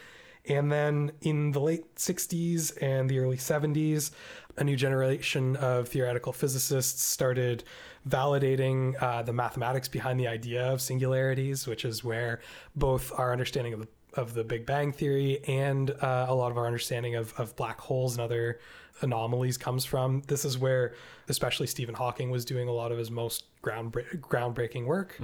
And 0.48 0.72
then 0.72 1.11
in 1.22 1.52
the 1.52 1.60
late 1.60 1.95
60s 1.95 2.78
and 2.82 3.10
the 3.10 3.20
early 3.20 3.38
70s, 3.38 4.11
a 4.57 4.64
new 4.64 4.76
generation 4.76 5.56
of 5.57 5.88
theoretical 5.88 6.34
physicists 6.34 7.03
started 7.03 7.64
validating 8.07 9.02
uh, 9.02 9.22
the 9.22 9.34
mathematics 9.34 9.88
behind 9.88 10.20
the 10.20 10.28
idea 10.28 10.66
of 10.66 10.82
singularities, 10.82 11.68
which 11.68 11.86
is 11.86 12.03
where 12.03 12.40
both 12.76 13.11
our 13.18 13.32
understanding 13.32 13.74
of 13.74 13.80
the, 13.82 13.88
of 14.15 14.34
the 14.34 14.44
Big 14.44 14.65
Bang 14.65 14.91
Theory 14.91 15.40
and 15.48 15.91
uh, 15.91 16.26
a 16.30 16.34
lot 16.36 16.52
of 16.52 16.57
our 16.57 16.65
understanding 16.65 17.15
of, 17.15 17.34
of 17.38 17.56
black 17.56 17.80
holes 17.80 18.14
and 18.15 18.22
other 18.22 18.60
anomalies 19.02 19.57
comes 19.57 19.86
from. 19.86 20.22
This 20.27 20.44
is 20.45 20.57
where, 20.57 20.94
especially 21.30 21.68
Stephen 21.68 21.95
Hawking, 21.95 22.30
was 22.30 22.44
doing 22.45 22.68
a 22.68 22.72
lot 22.72 22.91
of 22.91 22.98
his 22.98 23.11
most 23.11 23.45
groundbreak- 23.64 24.19
groundbreaking 24.19 24.86
work. 24.86 25.19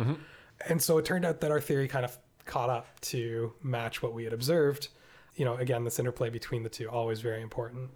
And 0.70 0.82
so 0.82 0.98
it 0.98 1.06
turned 1.06 1.26
out 1.26 1.42
that 1.42 1.52
our 1.52 1.60
theory 1.60 1.88
kind 1.88 2.06
of 2.06 2.18
caught 2.46 2.70
up 2.70 3.00
to 3.02 3.54
match 3.64 4.02
what 4.02 4.14
we 4.14 4.24
had 4.24 4.34
observed. 4.34 4.90
You 5.36 5.44
know, 5.46 5.56
again, 5.56 5.84
this 5.84 6.00
interplay 6.00 6.30
between 6.30 6.64
the 6.64 6.70
two 6.70 6.88
always 6.90 7.20
very 7.22 7.42
important. 7.42 7.90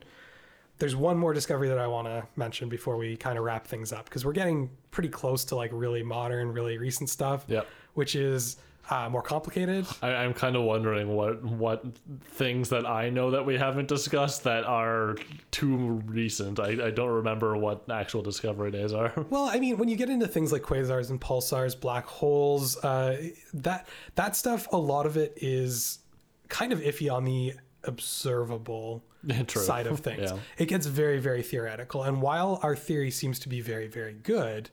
There's 0.80 0.96
one 0.96 1.18
more 1.18 1.34
discovery 1.34 1.68
that 1.70 1.78
I 1.78 1.88
want 1.88 2.08
to 2.08 2.26
mention 2.36 2.68
before 2.70 2.98
we 2.98 3.16
kind 3.18 3.38
of 3.38 3.44
wrap 3.44 3.68
things 3.68 3.92
up 3.94 4.06
because 4.06 4.26
we're 4.26 4.32
getting 4.34 4.70
pretty 4.92 5.10
close 5.10 5.46
to 5.46 5.56
like 5.56 5.72
really 5.74 6.04
modern, 6.04 6.52
really 6.52 6.78
recent 6.78 7.10
stuff, 7.10 7.46
Yep. 7.48 7.68
which 7.94 8.16
is 8.16 8.58
uh, 8.90 9.10
more 9.10 9.22
complicated. 9.22 9.86
I, 10.02 10.14
I'm 10.16 10.34
kind 10.34 10.56
of 10.56 10.64
wondering 10.64 11.16
what 11.16 11.44
what 11.44 11.86
things 12.32 12.70
that 12.70 12.86
I 12.86 13.10
know 13.10 13.32
that 13.32 13.46
we 13.46 13.58
haven't 13.58 13.88
discussed 13.88 14.44
that 14.46 14.64
are 14.64 15.16
too 15.52 16.02
recent. 16.06 16.60
I, 16.60 16.88
I 16.88 16.92
don't 16.92 17.10
remember 17.10 17.56
what 17.56 17.90
actual 17.90 18.22
discovery 18.22 18.72
days 18.72 18.94
are. 18.94 19.14
Well, 19.30 19.46
I 19.46 19.60
mean, 19.60 19.78
when 19.78 19.90
you 19.90 19.96
get 19.96 20.10
into 20.10 20.28
things 20.28 20.52
like 20.52 20.64
quasars 20.64 21.12
and 21.12 21.22
pulsars, 21.22 21.80
black 21.80 22.06
holes, 22.06 22.78
uh, 22.84 23.30
that 23.54 23.88
that 24.16 24.36
stuff, 24.36 24.68
a 24.72 24.78
lot 24.78 25.06
of 25.06 25.18
it 25.18 25.34
is 25.38 26.00
kind 26.48 26.74
of 26.74 26.80
iffy 26.80 27.12
on 27.14 27.26
the 27.26 27.54
observable 27.84 29.04
True. 29.48 29.62
side 29.62 29.86
of 29.88 30.00
things. 30.00 30.32
Yeah. 30.32 30.40
It 30.58 30.66
gets 30.66 30.88
very, 30.88 31.20
very 31.20 31.44
theoretical. 31.44 32.04
And 32.04 32.22
while 32.22 32.60
our 32.64 32.76
theory 32.76 33.12
seems 33.12 33.40
to 33.40 33.50
be 33.50 33.62
very, 33.62 33.88
very 33.88 34.14
good, 34.14 34.70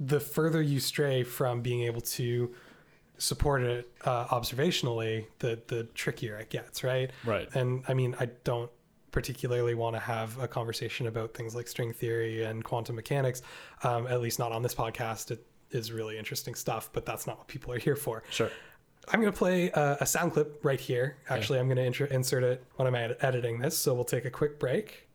the 0.00 0.20
further 0.20 0.60
you 0.60 0.80
stray 0.80 1.22
from 1.22 1.62
being 1.62 1.82
able 1.84 2.00
to 2.00 2.54
support 3.18 3.62
it 3.62 3.88
uh, 4.04 4.26
observationally, 4.26 5.26
the 5.38 5.60
the 5.68 5.84
trickier 5.94 6.36
it 6.38 6.50
gets, 6.50 6.84
right? 6.84 7.10
Right. 7.24 7.48
And 7.54 7.84
I 7.88 7.94
mean, 7.94 8.16
I 8.20 8.26
don't 8.44 8.70
particularly 9.10 9.74
want 9.74 9.96
to 9.96 10.00
have 10.00 10.38
a 10.38 10.46
conversation 10.46 11.06
about 11.06 11.32
things 11.32 11.54
like 11.54 11.66
string 11.66 11.92
theory 11.92 12.44
and 12.44 12.62
quantum 12.62 12.96
mechanics, 12.96 13.40
um, 13.82 14.06
at 14.06 14.20
least 14.20 14.38
not 14.38 14.52
on 14.52 14.62
this 14.62 14.74
podcast. 14.74 15.30
It 15.30 15.44
is 15.70 15.90
really 15.90 16.18
interesting 16.18 16.54
stuff, 16.54 16.90
but 16.92 17.06
that's 17.06 17.26
not 17.26 17.38
what 17.38 17.46
people 17.46 17.72
are 17.72 17.78
here 17.78 17.96
for. 17.96 18.22
Sure. 18.30 18.50
I'm 19.08 19.20
going 19.20 19.32
to 19.32 19.38
play 19.38 19.70
a, 19.70 19.98
a 20.00 20.06
sound 20.06 20.32
clip 20.32 20.64
right 20.64 20.80
here. 20.80 21.16
Actually, 21.28 21.60
I'm 21.60 21.68
going 21.68 21.92
to 21.92 22.12
insert 22.12 22.42
it 22.42 22.64
when 22.74 22.88
I'm 22.88 22.94
ed- 22.94 23.16
editing 23.20 23.58
this. 23.58 23.76
So 23.76 23.94
we'll 23.94 24.04
take 24.04 24.24
a 24.24 24.30
quick 24.30 24.58
break. 24.58 25.05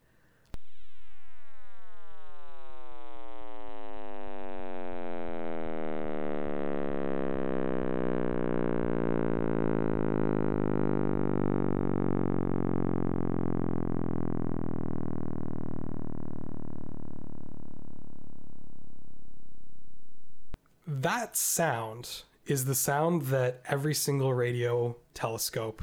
That 21.02 21.36
sound 21.36 22.22
is 22.46 22.64
the 22.64 22.74
sound 22.74 23.22
that 23.22 23.60
every 23.66 23.94
single 23.94 24.32
radio 24.34 24.96
telescope 25.14 25.82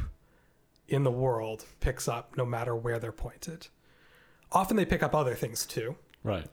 in 0.88 1.04
the 1.04 1.12
world 1.12 1.66
picks 1.80 2.08
up 2.08 2.36
no 2.38 2.46
matter 2.46 2.76
where 2.76 3.00
they're 3.00 3.12
pointed. 3.12 3.68
Often 4.52 4.78
they 4.78 4.86
pick 4.86 5.04
up 5.04 5.14
other 5.14 5.36
things 5.36 5.66
too, 5.66 5.96
Right. 6.24 6.48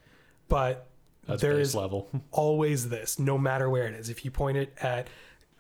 but 0.48 0.86
That's 1.26 1.40
there 1.42 1.58
is 1.58 1.74
level. 1.74 2.08
always 2.30 2.88
this 2.88 3.18
no 3.18 3.38
matter 3.38 3.70
where 3.70 3.86
it 3.86 3.94
is. 3.94 4.10
If 4.10 4.24
you 4.24 4.30
point 4.30 4.58
it 4.58 4.74
at 4.82 5.08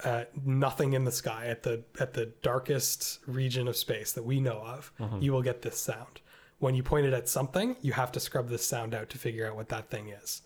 uh, 0.04 0.24
nothing 0.44 0.92
in 0.92 1.04
the 1.04 1.12
sky, 1.12 1.46
at 1.46 1.62
the 1.62 1.82
at 1.98 2.12
the 2.12 2.26
darkest 2.42 3.20
region 3.26 3.66
of 3.66 3.76
space 3.76 4.12
that 4.12 4.24
we 4.24 4.40
know 4.40 4.58
of, 4.60 4.92
you 5.20 5.32
will 5.32 5.42
get 5.42 5.62
this 5.62 5.78
sound. 5.78 6.20
When 6.58 6.74
you 6.74 6.82
point 6.82 7.06
it 7.06 7.12
at 7.14 7.28
something, 7.28 7.76
you 7.80 7.92
have 7.94 8.12
to 8.12 8.20
scrub 8.20 8.48
this 8.48 8.66
sound 8.66 8.94
out 8.94 9.08
to 9.10 9.18
figure 9.18 9.46
out 9.46 9.56
what 9.56 9.68
that 9.70 9.90
thing 9.90 10.08
is. 10.08 10.42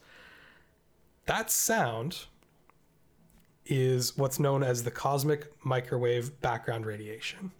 That 1.26 1.50
sound 1.50 2.26
is 3.70 4.18
what's 4.18 4.38
known 4.38 4.62
as 4.62 4.82
the 4.82 4.90
cosmic 4.90 5.50
microwave 5.64 6.38
background 6.42 6.84
radiation. 6.84 7.52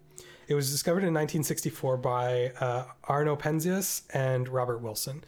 It 0.49 0.55
was 0.55 0.71
discovered 0.71 1.05
in 1.05 1.15
1964 1.15 1.97
by 1.99 2.53
uh, 2.61 2.85
Arno 3.05 3.37
Penzias 3.37 4.03
and 4.13 4.49
Robert 4.49 4.83
Wilson. 4.83 5.23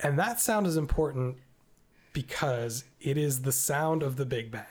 And 0.00 0.18
that 0.18 0.40
sound 0.40 0.66
is 0.66 0.76
important 0.76 1.36
because 2.12 2.84
it 3.00 3.18
is 3.18 3.42
the 3.42 3.52
sound 3.52 4.02
of 4.02 4.16
the 4.16 4.24
Big 4.24 4.50
Bang. 4.50 4.64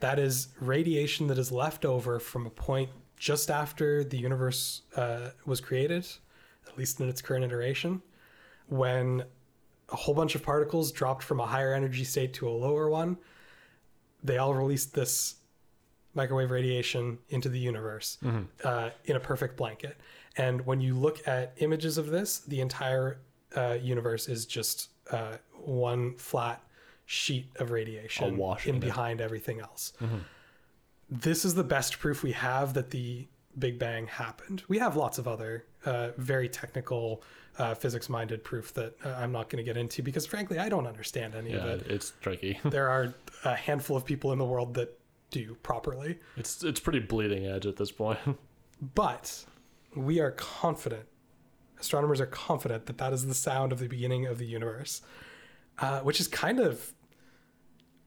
That 0.00 0.18
is 0.18 0.48
radiation 0.60 1.28
that 1.28 1.38
is 1.38 1.52
left 1.52 1.84
over 1.84 2.18
from 2.18 2.46
a 2.46 2.50
point 2.50 2.90
just 3.16 3.50
after 3.50 4.02
the 4.02 4.16
universe 4.16 4.82
uh, 4.96 5.30
was 5.46 5.60
created, 5.60 6.06
at 6.66 6.76
least 6.76 7.00
in 7.00 7.08
its 7.08 7.22
current 7.22 7.44
iteration, 7.44 8.02
when 8.66 9.24
a 9.90 9.96
whole 9.96 10.14
bunch 10.14 10.34
of 10.34 10.42
particles 10.42 10.90
dropped 10.90 11.22
from 11.22 11.38
a 11.38 11.46
higher 11.46 11.74
energy 11.74 12.04
state 12.04 12.32
to 12.34 12.48
a 12.48 12.50
lower 12.50 12.88
one. 12.88 13.18
They 14.22 14.38
all 14.38 14.54
released 14.54 14.94
this 14.94 15.36
microwave 16.14 16.50
radiation 16.50 17.18
into 17.28 17.48
the 17.48 17.58
universe 17.58 18.18
uh, 18.64 18.90
in 19.04 19.16
a 19.16 19.20
perfect 19.20 19.56
blanket. 19.56 19.96
And 20.36 20.64
when 20.66 20.80
you 20.80 20.94
look 20.94 21.26
at 21.26 21.54
images 21.58 21.98
of 21.98 22.06
this, 22.08 22.38
the 22.40 22.60
entire 22.60 23.18
uh, 23.56 23.76
universe 23.80 24.28
is 24.28 24.46
just 24.46 24.90
uh, 25.10 25.36
one 25.64 26.16
flat 26.16 26.62
sheet 27.06 27.46
of 27.56 27.70
radiation 27.70 28.24
in 28.70 28.76
it. 28.76 28.80
behind 28.80 29.20
everything 29.20 29.60
else. 29.60 29.92
This 31.08 31.44
is 31.44 31.54
the 31.54 31.64
best 31.64 31.98
proof 31.98 32.22
we 32.22 32.32
have 32.32 32.74
that 32.74 32.90
the 32.90 33.26
Big 33.58 33.78
Bang 33.80 34.06
happened. 34.06 34.62
We 34.68 34.78
have 34.78 34.94
lots 34.96 35.18
of 35.18 35.26
other 35.26 35.64
uh, 35.84 36.10
very 36.16 36.48
technical, 36.48 37.22
uh, 37.60 37.74
physics 37.74 38.08
minded 38.08 38.42
proof 38.42 38.72
that 38.74 38.94
uh, 39.04 39.10
I'm 39.18 39.32
not 39.32 39.48
going 39.50 39.58
to 39.64 39.68
get 39.68 39.76
into 39.76 40.02
because, 40.02 40.26
frankly, 40.26 40.58
I 40.58 40.68
don't 40.68 40.86
understand 40.86 41.34
any 41.34 41.52
of 41.52 41.64
Yeah, 41.64 41.72
it. 41.72 41.86
it's 41.88 42.12
tricky. 42.20 42.58
There 42.64 42.88
are 42.88 43.14
a 43.44 43.54
handful 43.54 43.96
of 43.96 44.04
people 44.04 44.32
in 44.32 44.38
the 44.38 44.44
world 44.44 44.74
that 44.74 44.98
do 45.30 45.54
properly. 45.62 46.18
It's 46.36 46.62
it's 46.64 46.80
pretty 46.80 47.00
bleeding 47.00 47.46
edge 47.46 47.66
at 47.66 47.76
this 47.76 47.92
point. 47.92 48.18
But 48.94 49.44
we 49.94 50.20
are 50.20 50.30
confident, 50.30 51.04
astronomers 51.78 52.18
are 52.18 52.26
confident 52.26 52.86
that 52.86 52.96
that 52.96 53.12
is 53.12 53.26
the 53.26 53.34
sound 53.34 53.72
of 53.72 53.78
the 53.78 53.88
beginning 53.88 54.24
of 54.26 54.38
the 54.38 54.46
universe, 54.46 55.02
uh, 55.80 56.00
which 56.00 56.18
is 56.18 56.26
kind 56.28 56.58
of 56.58 56.94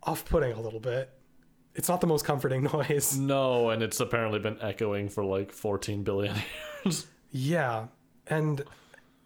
off 0.02 0.26
putting 0.26 0.52
a 0.52 0.60
little 0.60 0.80
bit. 0.80 1.12
It's 1.76 1.88
not 1.90 2.02
the 2.02 2.08
most 2.08 2.26
comforting 2.26 2.64
noise. 2.74 3.16
no, 3.18 3.70
and 3.70 3.84
it's 3.84 4.00
apparently 4.00 4.40
been 4.40 4.58
echoing 4.62 5.10
for 5.10 5.24
like 5.24 5.52
14 5.52 6.04
billion 6.04 6.36
years. 6.86 7.06
Yeah. 7.32 7.88
And, 8.28 8.64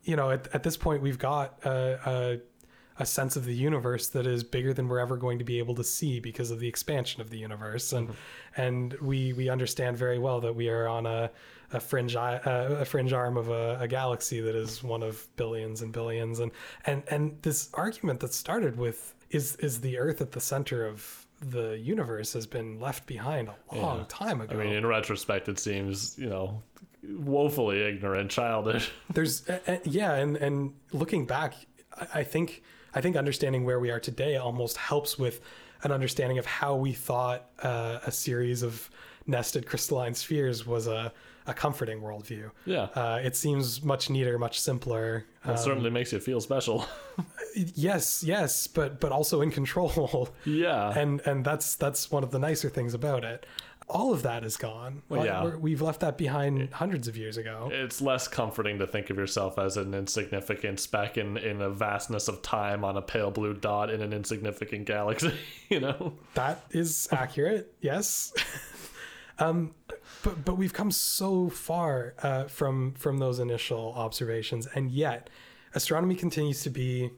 you 0.07 0.15
know, 0.15 0.31
at, 0.31 0.47
at 0.53 0.63
this 0.63 0.77
point, 0.77 1.01
we've 1.01 1.19
got 1.19 1.59
a, 1.65 1.99
a, 2.09 2.39
a 2.99 3.05
sense 3.05 3.35
of 3.35 3.45
the 3.45 3.53
universe 3.53 4.07
that 4.09 4.25
is 4.25 4.43
bigger 4.43 4.73
than 4.73 4.87
we're 4.87 4.99
ever 4.99 5.17
going 5.17 5.37
to 5.37 5.45
be 5.45 5.59
able 5.59 5.75
to 5.75 5.83
see 5.83 6.19
because 6.19 6.49
of 6.49 6.59
the 6.59 6.67
expansion 6.67 7.21
of 7.21 7.29
the 7.29 7.37
universe. 7.37 7.93
And, 7.93 8.09
and 8.55 8.93
we, 9.01 9.33
we 9.33 9.49
understand 9.49 9.97
very 9.97 10.17
well 10.17 10.39
that 10.41 10.53
we 10.55 10.69
are 10.69 10.87
on 10.87 11.05
a, 11.05 11.29
a 11.73 11.79
fringe, 11.79 12.15
uh, 12.15 12.39
a 12.45 12.85
fringe 12.85 13.13
arm 13.13 13.37
of 13.37 13.49
a, 13.49 13.77
a 13.81 13.87
galaxy 13.87 14.39
that 14.41 14.55
is 14.55 14.81
one 14.83 15.03
of 15.03 15.27
billions 15.35 15.81
and 15.81 15.91
billions. 15.91 16.39
And, 16.39 16.51
and, 16.85 17.03
and 17.11 17.37
this 17.43 17.69
argument 17.73 18.21
that 18.21 18.33
started 18.33 18.77
with 18.77 19.13
is, 19.29 19.57
is 19.57 19.81
the 19.81 19.97
earth 19.97 20.21
at 20.21 20.31
the 20.31 20.41
center 20.41 20.85
of 20.85 21.25
the 21.39 21.77
universe 21.77 22.33
has 22.33 22.47
been 22.47 22.79
left 22.79 23.05
behind 23.05 23.49
a 23.49 23.75
long 23.75 23.99
Yeah. 23.99 24.05
time 24.07 24.41
ago. 24.41 24.59
I 24.59 24.63
mean, 24.63 24.73
in 24.73 24.85
retrospect, 24.87 25.47
it 25.49 25.59
seems 25.59 26.17
you 26.17 26.29
know 26.29 26.63
woefully 27.09 27.83
ignorant, 27.83 28.31
childish. 28.31 28.91
there's 29.13 29.47
uh, 29.49 29.77
yeah 29.83 30.13
and 30.15 30.37
and 30.37 30.73
looking 30.91 31.25
back 31.25 31.53
I, 31.95 32.19
I 32.19 32.23
think 32.23 32.63
i 32.93 33.01
think 33.01 33.15
understanding 33.15 33.65
where 33.65 33.79
we 33.79 33.91
are 33.91 33.99
today 33.99 34.37
almost 34.37 34.77
helps 34.77 35.17
with 35.17 35.41
an 35.83 35.91
understanding 35.91 36.37
of 36.37 36.45
how 36.45 36.75
we 36.75 36.93
thought 36.93 37.49
uh, 37.63 37.99
a 38.05 38.11
series 38.11 38.63
of 38.63 38.89
nested 39.27 39.65
crystalline 39.65 40.13
spheres 40.13 40.65
was 40.65 40.87
a, 40.87 41.11
a 41.45 41.53
comforting 41.53 42.01
worldview. 42.01 42.49
Yeah, 42.65 42.83
uh, 42.95 43.19
it 43.21 43.35
seems 43.35 43.83
much 43.83 44.09
neater 44.09 44.39
much 44.39 44.59
simpler. 44.59 45.25
It 45.45 45.49
um, 45.49 45.57
certainly 45.57 45.89
makes 45.89 46.11
you 46.13 46.19
feel 46.19 46.41
special. 46.41 46.85
yes 47.55 48.23
yes 48.23 48.67
but 48.67 48.99
but 48.99 49.11
also 49.11 49.41
in 49.41 49.51
control. 49.51 50.29
Yeah, 50.45 50.97
and 50.97 51.21
and 51.21 51.45
that's 51.45 51.75
that's 51.75 52.11
one 52.11 52.23
of 52.23 52.31
the 52.31 52.39
nicer 52.39 52.69
things 52.69 52.93
about 52.93 53.23
it 53.23 53.45
all 53.89 54.13
of 54.13 54.23
that 54.23 54.43
is 54.43 54.57
gone 54.57 55.01
Well, 55.07 55.25
yeah. 55.25 55.43
We're- 55.43 55.57
we've 55.57 55.81
left 55.81 56.01
that 56.01 56.17
behind 56.17 56.73
hundreds 56.73 57.07
of 57.07 57.15
years 57.15 57.37
ago 57.37 57.69
it's 57.71 58.01
less 58.01 58.27
comforting 58.27 58.79
to 58.79 58.87
think 58.87 59.09
of 59.09 59.15
yourself 59.17 59.57
as 59.57 59.77
an 59.77 59.93
insignificant 59.93 60.79
speck 60.79 61.17
in 61.17 61.37
in 61.37 61.61
a 61.61 61.69
vastness 61.69 62.27
of 62.27 62.41
time 62.41 62.83
on 62.83 62.97
a 62.97 63.01
pale 63.01 63.31
blue 63.31 63.53
dot 63.53 63.89
in 63.89 64.01
an 64.01 64.11
insignificant 64.13 64.85
galaxy. 64.85 65.33
You 65.69 65.79
know. 65.81 66.13
That 66.33 66.63
is 66.71 67.07
accurate. 67.11 67.73
yes. 67.81 68.33
um, 69.39 69.73
but 70.23 70.43
but 70.45 70.55
we've 70.57 70.73
come 70.73 70.91
so 70.91 71.49
far 71.49 72.15
uh, 72.23 72.45
from 72.45 72.93
from 72.93 73.17
those 73.19 73.39
initial 73.39 73.93
observations, 73.95 74.67
and 74.75 74.91
yet 74.91 75.29
astronomy 75.75 76.15
continues 76.15 76.61
to 76.63 76.69
be 76.69 77.11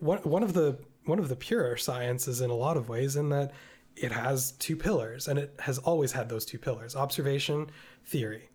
one 0.00 0.18
one 0.18 0.42
of 0.42 0.52
the 0.54 0.78
one 1.04 1.18
of 1.18 1.28
the 1.28 1.36
purer 1.36 1.76
sciences 1.76 2.40
in 2.40 2.50
a 2.50 2.54
lot 2.54 2.76
of 2.76 2.88
ways, 2.88 3.16
in 3.16 3.28
that 3.30 3.52
it 4.00 4.12
has 4.12 4.52
two 4.52 4.76
pillars, 4.76 5.28
and 5.28 5.38
it 5.38 5.54
has 5.60 5.78
always 5.78 6.12
had 6.12 6.28
those 6.28 6.44
two 6.44 6.58
pillars: 6.58 6.94
observation, 6.96 7.70
theory. 8.04 8.48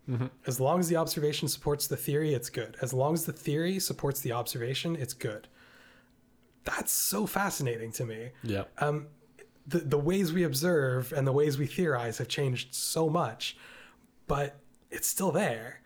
As 0.46 0.58
long 0.60 0.80
as 0.80 0.88
the 0.88 0.96
observation 0.96 1.48
supports 1.48 1.86
the 1.86 1.96
theory, 1.96 2.34
it's 2.34 2.50
good. 2.50 2.76
As 2.82 2.92
long 2.92 3.14
as 3.14 3.24
the 3.24 3.32
theory 3.32 3.78
supports 3.78 4.20
the 4.20 4.32
observation, 4.32 4.96
it's 4.96 5.14
good. 5.14 5.48
That's 6.64 6.92
so 6.92 7.26
fascinating 7.26 7.92
to 7.92 8.04
me 8.06 8.30
Yeah. 8.42 8.64
um 8.78 9.06
the, 9.66 9.78
the 9.78 9.98
ways 9.98 10.32
we 10.32 10.42
observe 10.44 11.12
and 11.16 11.26
the 11.26 11.32
ways 11.32 11.56
we 11.58 11.66
theorize 11.66 12.18
have 12.18 12.28
changed 12.28 12.74
so 12.74 13.08
much, 13.08 13.56
but 14.26 14.60
it's 14.90 15.08
still 15.08 15.30
there. 15.32 15.80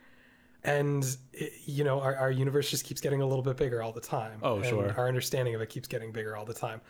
And, 0.65 1.05
it, 1.31 1.53
you 1.65 1.85
know, 1.85 2.01
our, 2.01 2.13
our 2.17 2.29
universe 2.31 2.69
just 2.69 2.83
keeps 2.83 2.99
getting 2.99 3.21
a 3.21 3.25
little 3.25 3.41
bit 3.41 3.55
bigger 3.55 3.81
all 3.81 3.93
the 3.93 4.01
time. 4.01 4.39
Oh, 4.43 4.57
and 4.57 4.65
sure. 4.65 4.93
Our 4.97 5.07
understanding 5.07 5.55
of 5.55 5.61
it 5.61 5.69
keeps 5.69 5.87
getting 5.87 6.11
bigger 6.11 6.35
all 6.35 6.43
the 6.43 6.53
time. 6.53 6.81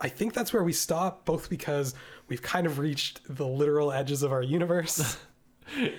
I 0.00 0.08
think 0.08 0.32
that's 0.32 0.52
where 0.52 0.64
we 0.64 0.72
stop, 0.72 1.24
both 1.24 1.50
because 1.50 1.94
we've 2.28 2.42
kind 2.42 2.66
of 2.66 2.78
reached 2.78 3.20
the 3.28 3.46
literal 3.46 3.92
edges 3.92 4.22
of 4.22 4.32
our 4.32 4.42
universe. 4.42 5.18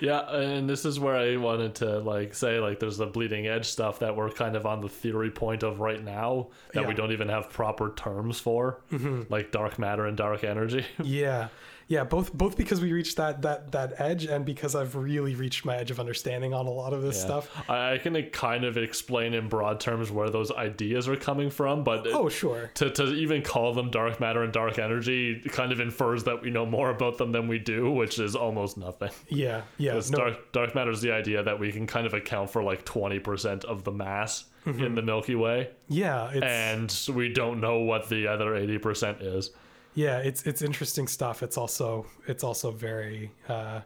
Yeah, 0.00 0.30
and 0.30 0.68
this 0.68 0.84
is 0.84 1.00
where 1.00 1.16
I 1.16 1.36
wanted 1.36 1.76
to 1.76 1.98
like 2.00 2.34
say 2.34 2.58
like 2.58 2.78
there's 2.78 2.98
the 2.98 3.06
bleeding 3.06 3.46
edge 3.46 3.66
stuff 3.66 4.00
that 4.00 4.14
we're 4.14 4.30
kind 4.30 4.56
of 4.56 4.66
on 4.66 4.80
the 4.80 4.88
theory 4.88 5.30
point 5.30 5.62
of 5.62 5.80
right 5.80 6.02
now 6.02 6.48
that 6.74 6.86
we 6.86 6.94
don't 6.94 7.12
even 7.12 7.28
have 7.28 7.48
proper 7.48 7.92
terms 7.94 8.38
for, 8.38 8.82
mm-hmm. 8.92 9.22
like 9.30 9.50
dark 9.50 9.78
matter 9.78 10.06
and 10.06 10.16
dark 10.16 10.44
energy. 10.44 10.84
yeah. 11.02 11.48
Yeah, 11.92 12.04
both 12.04 12.32
both 12.32 12.56
because 12.56 12.80
we 12.80 12.90
reached 12.90 13.18
that 13.18 13.42
that 13.42 13.70
that 13.72 14.00
edge 14.00 14.24
and 14.24 14.46
because 14.46 14.74
I've 14.74 14.94
really 14.96 15.34
reached 15.34 15.66
my 15.66 15.76
edge 15.76 15.90
of 15.90 16.00
understanding 16.00 16.54
on 16.54 16.64
a 16.66 16.70
lot 16.70 16.94
of 16.94 17.02
this 17.02 17.16
Yeah. 17.18 17.24
stuff. 17.26 17.68
I, 17.68 17.92
I 17.92 17.98
can 17.98 18.14
kind 18.30 18.64
of 18.64 18.78
explain 18.78 19.34
in 19.34 19.46
broad 19.48 19.78
terms 19.78 20.10
where 20.10 20.30
those 20.30 20.50
ideas 20.50 21.06
are 21.06 21.16
coming 21.16 21.50
from, 21.50 21.84
but 21.84 22.06
Oh, 22.06 22.30
sure. 22.30 22.70
to, 22.76 22.88
to 22.88 23.12
even 23.12 23.42
call 23.42 23.74
them 23.74 23.90
dark 23.90 24.20
matter 24.20 24.42
and 24.42 24.54
dark 24.54 24.78
energy 24.78 25.40
kind 25.50 25.70
of 25.70 25.80
infers 25.80 26.24
that 26.24 26.40
we 26.40 26.48
know 26.50 26.64
more 26.64 26.88
about 26.88 27.18
them 27.18 27.30
than 27.30 27.46
we 27.46 27.58
do, 27.58 27.90
which 27.90 28.18
is 28.18 28.34
almost 28.34 28.78
nothing. 28.78 29.10
Yeah, 29.28 29.60
yeah. 29.76 29.94
No- 30.10 30.16
dark, 30.18 30.52
dark 30.52 30.74
matter 30.74 30.90
is 30.92 31.02
the 31.02 31.12
idea 31.12 31.42
that 31.42 31.58
we 31.58 31.72
can 31.72 31.86
kind 31.86 32.06
of 32.06 32.14
account 32.14 32.48
for 32.48 32.62
like 32.62 32.86
20% 32.86 33.66
of 33.66 33.84
the 33.84 33.92
mass 33.92 34.44
Mm-hmm. 34.64 34.84
in 34.84 34.94
the 34.94 35.02
Milky 35.02 35.34
Way, 35.34 35.70
yeah, 35.88 36.30
it's 36.32 37.08
and 37.10 37.16
we 37.16 37.30
don't 37.32 37.60
know 37.60 37.80
what 37.80 38.08
the 38.08 38.28
other 38.28 38.50
80% 38.52 39.20
is. 39.20 39.50
Yeah, 39.94 40.18
it's 40.18 40.42
it's 40.44 40.62
interesting 40.62 41.06
stuff. 41.08 41.42
It's 41.42 41.56
also 41.58 42.06
it's 42.26 42.44
also 42.44 42.70
very 42.70 43.30
uh, 43.48 43.80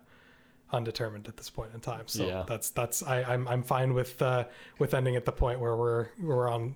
undetermined 0.73 1.29
at 1.29 1.37
this 1.37 1.51
point 1.51 1.71
in 1.75 1.81
time. 1.81 2.07
So 2.07 2.27
Yeah. 2.27 2.45
that's 2.47 2.71
that's 2.71 3.03
I, 3.03 3.23
I'm 3.23 3.47
I'm 3.49 3.63
fine 3.63 3.95
with 3.95 4.21
uh, 4.23 4.45
with 4.79 4.95
ending 4.95 5.17
at 5.17 5.25
the 5.25 5.33
point 5.33 5.61
where 5.61 5.77
we're 5.77 6.09
we're 6.21 6.49
on. 6.49 6.75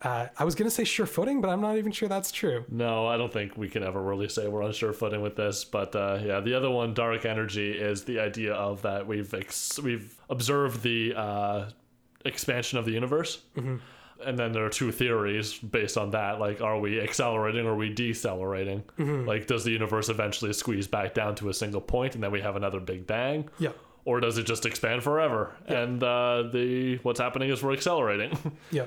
Uh, 0.00 0.28
I 0.38 0.44
was 0.44 0.54
gonna 0.54 0.70
say 0.70 0.84
sure 0.84 1.06
footing, 1.06 1.40
but 1.40 1.48
I'm 1.50 1.60
not 1.60 1.76
even 1.76 1.90
sure 1.90 2.08
that's 2.08 2.30
true. 2.30 2.64
No, 2.68 3.06
I 3.08 3.16
don't 3.16 3.32
think 3.32 3.56
we 3.56 3.68
can 3.68 3.82
ever 3.82 4.00
really 4.00 4.28
say 4.28 4.46
we're 4.46 4.62
on 4.62 4.72
sure 4.72 4.92
footing 4.92 5.22
with 5.22 5.34
this. 5.34 5.64
But 5.64 5.96
uh, 5.96 6.20
yeah, 6.22 6.38
the 6.40 6.54
other 6.54 6.70
one, 6.70 6.94
dark 6.94 7.24
energy, 7.26 7.72
is 7.72 8.04
the 8.04 8.20
idea 8.20 8.52
of 8.54 8.82
that 8.82 9.06
we've 9.08 9.32
ex- 9.34 9.80
we've 9.82 10.14
observed 10.30 10.82
the 10.84 11.14
uh, 11.16 11.70
expansion 12.24 12.78
of 12.78 12.84
the 12.84 12.92
universe, 12.92 13.42
and 14.24 14.38
then 14.38 14.52
there 14.52 14.64
are 14.64 14.70
two 14.70 14.90
theories 14.92 15.54
based 15.58 15.96
on 15.96 16.10
that. 16.10 16.38
Like, 16.40 16.60
are 16.60 16.78
we 16.78 17.00
accelerating 17.00 17.66
or 17.66 17.72
are 17.72 17.76
we 17.76 17.88
decelerating? 17.92 18.82
Like, 18.98 19.46
does 19.46 19.64
the 19.64 19.70
universe 19.70 20.08
eventually 20.08 20.52
squeeze 20.52 20.86
back 20.88 21.14
down 21.14 21.34
to 21.36 21.48
a 21.48 21.54
single 21.54 21.80
point, 21.80 22.14
and 22.14 22.22
then 22.22 22.30
we 22.30 22.40
have 22.40 22.56
another 22.56 22.80
big 22.80 23.06
bang? 23.06 23.48
Yeah, 23.58 23.70
Or 24.04 24.20
does 24.20 24.38
it 24.38 24.44
just 24.44 24.66
expand 24.66 25.02
forever? 25.02 25.54
And 25.66 26.02
uh, 26.02 26.44
the 26.52 26.96
what's 27.02 27.20
happening 27.20 27.50
is 27.50 27.62
we're 27.62 27.72
accelerating. 27.74 28.36
yeah, 28.70 28.84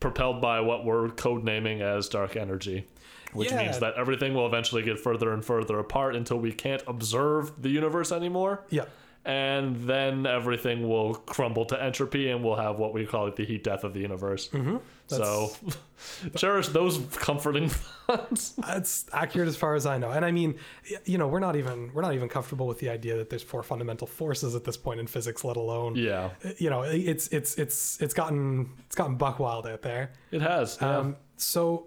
propelled 0.00 0.40
by 0.40 0.60
what 0.60 0.84
we're 0.84 1.08
codenaming 1.08 1.80
as 1.82 2.08
dark 2.08 2.34
energy, 2.36 2.86
which 3.34 3.50
Yeah. 3.50 3.62
means 3.64 3.78
that 3.80 3.94
everything 3.98 4.32
will 4.34 4.46
eventually 4.46 4.82
get 4.82 4.98
further 4.98 5.32
and 5.34 5.44
further 5.44 5.78
apart 5.78 6.16
until 6.16 6.38
we 6.38 6.52
can't 6.52 6.82
observe 6.86 7.60
the 7.60 7.68
universe 7.68 8.10
anymore. 8.12 8.64
yeah. 8.70 8.84
And 9.30 9.76
then 9.76 10.26
everything 10.26 10.88
will 10.88 11.14
crumble 11.14 11.64
to 11.66 11.80
entropy, 11.80 12.30
and 12.30 12.42
we'll 12.42 12.56
have 12.56 12.78
what 12.78 12.92
we 12.92 13.06
call 13.06 13.28
it 13.28 13.36
the 13.36 13.44
heat 13.44 13.62
death 13.62 13.84
of 13.84 13.94
the 13.94 14.00
universe. 14.00 14.48
Mm-hmm. 14.48 14.78
So, 15.06 15.52
cherish 16.36 16.66
those 16.68 16.98
comforting 17.12 17.68
thoughts. 18.08 18.54
That's 18.58 19.06
accurate 19.12 19.46
as 19.46 19.56
far 19.56 19.76
as 19.76 19.86
I 19.86 19.98
know. 19.98 20.10
And 20.10 20.24
I 20.24 20.32
mean, 20.32 20.56
you 21.04 21.16
know, 21.16 21.28
we're 21.28 21.38
not 21.38 21.54
even 21.54 21.92
we're 21.94 22.02
not 22.02 22.14
even 22.14 22.28
comfortable 22.28 22.66
with 22.66 22.80
the 22.80 22.88
idea 22.88 23.16
that 23.18 23.30
there's 23.30 23.44
four 23.44 23.62
fundamental 23.62 24.08
forces 24.08 24.56
at 24.56 24.64
this 24.64 24.76
point 24.76 24.98
in 24.98 25.06
physics, 25.06 25.44
let 25.44 25.56
alone 25.56 25.94
Yeah, 25.94 26.30
you 26.58 26.68
know, 26.68 26.82
it's 26.82 27.28
it's 27.28 27.56
it's 27.56 28.00
it's 28.00 28.14
gotten 28.14 28.70
it's 28.86 28.96
gotten 28.96 29.14
buck 29.14 29.38
wild 29.38 29.64
out 29.66 29.82
there. 29.82 30.10
it 30.32 30.42
has. 30.42 30.76
Yeah. 30.80 30.98
Um, 30.98 31.16
so 31.36 31.86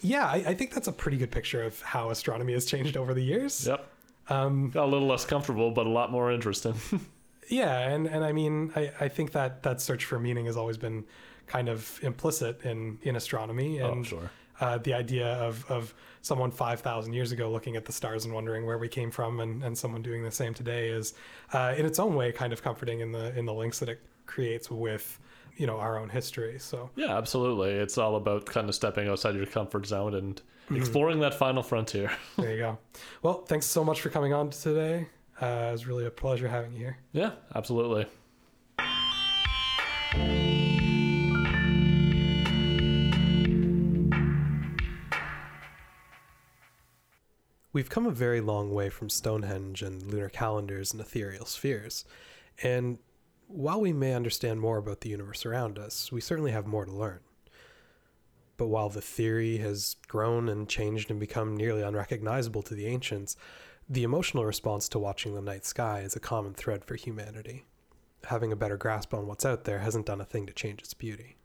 yeah, 0.00 0.26
I, 0.26 0.36
I 0.48 0.54
think 0.54 0.74
that's 0.74 0.88
a 0.88 0.92
pretty 0.92 1.16
good 1.16 1.30
picture 1.30 1.62
of 1.62 1.80
how 1.82 2.10
astronomy 2.10 2.54
has 2.54 2.64
changed 2.64 2.96
over 2.96 3.14
the 3.14 3.22
years. 3.22 3.68
yep. 3.68 3.88
Um, 4.28 4.72
a 4.74 4.86
little 4.86 5.08
less 5.08 5.24
comfortable, 5.24 5.70
but 5.70 5.86
a 5.86 5.90
lot 5.90 6.10
more 6.10 6.30
interesting. 6.30 6.74
yeah, 7.48 7.88
and 7.88 8.06
and 8.06 8.24
I 8.24 8.32
mean, 8.32 8.72
I, 8.76 8.92
I 9.00 9.08
think 9.08 9.32
that 9.32 9.62
that 9.62 9.80
search 9.80 10.04
for 10.04 10.18
meaning 10.18 10.46
has 10.46 10.56
always 10.56 10.78
been 10.78 11.04
kind 11.46 11.68
of 11.68 11.98
implicit 12.02 12.62
in 12.64 12.98
in 13.02 13.16
astronomy 13.16 13.78
and 13.78 14.00
oh, 14.00 14.02
sure. 14.02 14.30
uh, 14.60 14.78
the 14.78 14.94
idea 14.94 15.26
of 15.34 15.68
of 15.70 15.94
someone 16.22 16.52
5000 16.52 17.12
years 17.12 17.32
ago 17.32 17.50
looking 17.50 17.76
at 17.76 17.84
the 17.84 17.92
stars 17.92 18.24
and 18.24 18.32
wondering 18.32 18.64
where 18.64 18.78
we 18.78 18.88
came 18.88 19.10
from 19.10 19.40
and, 19.40 19.62
and 19.64 19.76
someone 19.76 20.02
doing 20.02 20.22
the 20.22 20.30
same 20.30 20.54
today 20.54 20.88
is 20.88 21.14
uh, 21.52 21.74
in 21.76 21.84
its 21.84 21.98
own 21.98 22.14
way 22.14 22.30
kind 22.30 22.52
of 22.52 22.62
comforting 22.62 23.00
in 23.00 23.10
the 23.10 23.36
in 23.36 23.44
the 23.44 23.52
links 23.52 23.80
that 23.80 23.88
it 23.88 24.00
creates 24.26 24.70
with 24.70 25.18
you 25.56 25.66
know 25.66 25.78
our 25.78 25.98
own 25.98 26.08
history 26.08 26.58
so 26.58 26.90
Yeah, 26.96 27.16
absolutely. 27.16 27.70
It's 27.70 27.98
all 27.98 28.16
about 28.16 28.46
kind 28.46 28.68
of 28.68 28.74
stepping 28.74 29.08
outside 29.08 29.34
your 29.34 29.46
comfort 29.46 29.86
zone 29.86 30.14
and 30.14 30.40
exploring 30.74 31.20
that 31.20 31.34
final 31.34 31.62
frontier. 31.62 32.10
there 32.38 32.52
you 32.52 32.58
go 32.58 32.78
well 33.22 33.42
thanks 33.44 33.66
so 33.66 33.84
much 33.84 34.00
for 34.00 34.08
coming 34.10 34.32
on 34.32 34.50
today 34.50 35.08
uh, 35.40 35.66
it 35.68 35.72
was 35.72 35.86
really 35.86 36.06
a 36.06 36.10
pleasure 36.10 36.48
having 36.48 36.72
you 36.72 36.78
here 36.78 36.98
Yeah, 37.12 37.32
absolutely. 37.54 38.06
We've 47.72 47.88
come 47.88 48.06
a 48.06 48.10
very 48.10 48.40
long 48.40 48.72
way 48.74 48.90
from 48.90 49.08
Stonehenge 49.08 49.82
and 49.82 50.02
lunar 50.02 50.28
calendars 50.28 50.92
and 50.92 51.00
ethereal 51.00 51.46
spheres. 51.46 52.04
And 52.62 52.98
while 53.52 53.80
we 53.80 53.92
may 53.92 54.14
understand 54.14 54.60
more 54.60 54.78
about 54.78 55.00
the 55.00 55.10
universe 55.10 55.44
around 55.44 55.78
us, 55.78 56.10
we 56.10 56.20
certainly 56.20 56.52
have 56.52 56.66
more 56.66 56.84
to 56.84 56.92
learn. 56.92 57.20
But 58.56 58.68
while 58.68 58.88
the 58.88 59.00
theory 59.00 59.58
has 59.58 59.96
grown 60.08 60.48
and 60.48 60.68
changed 60.68 61.10
and 61.10 61.20
become 61.20 61.56
nearly 61.56 61.82
unrecognizable 61.82 62.62
to 62.62 62.74
the 62.74 62.86
ancients, 62.86 63.36
the 63.88 64.04
emotional 64.04 64.44
response 64.44 64.88
to 64.90 64.98
watching 64.98 65.34
the 65.34 65.42
night 65.42 65.64
sky 65.64 66.00
is 66.00 66.16
a 66.16 66.20
common 66.20 66.54
thread 66.54 66.84
for 66.84 66.94
humanity. 66.94 67.64
Having 68.24 68.52
a 68.52 68.56
better 68.56 68.76
grasp 68.76 69.12
on 69.12 69.26
what's 69.26 69.44
out 69.44 69.64
there 69.64 69.80
hasn't 69.80 70.06
done 70.06 70.20
a 70.20 70.24
thing 70.24 70.46
to 70.46 70.52
change 70.52 70.80
its 70.80 70.94
beauty. 70.94 71.36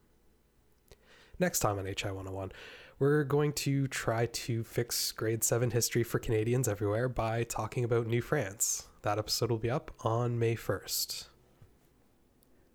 Next 1.38 1.58
time 1.58 1.78
on 1.78 1.84
HI 1.84 2.10
101, 2.12 2.52
we're 2.98 3.24
going 3.24 3.52
to 3.54 3.86
try 3.88 4.26
to 4.26 4.64
fix 4.64 5.12
grade 5.12 5.44
7 5.44 5.70
history 5.70 6.02
for 6.02 6.18
Canadians 6.18 6.68
everywhere 6.68 7.08
by 7.08 7.44
talking 7.44 7.84
about 7.84 8.06
New 8.06 8.22
France. 8.22 8.88
That 9.02 9.18
episode 9.18 9.50
will 9.50 9.58
be 9.58 9.70
up 9.70 9.92
on 10.00 10.38
May 10.38 10.56
1st. 10.56 11.26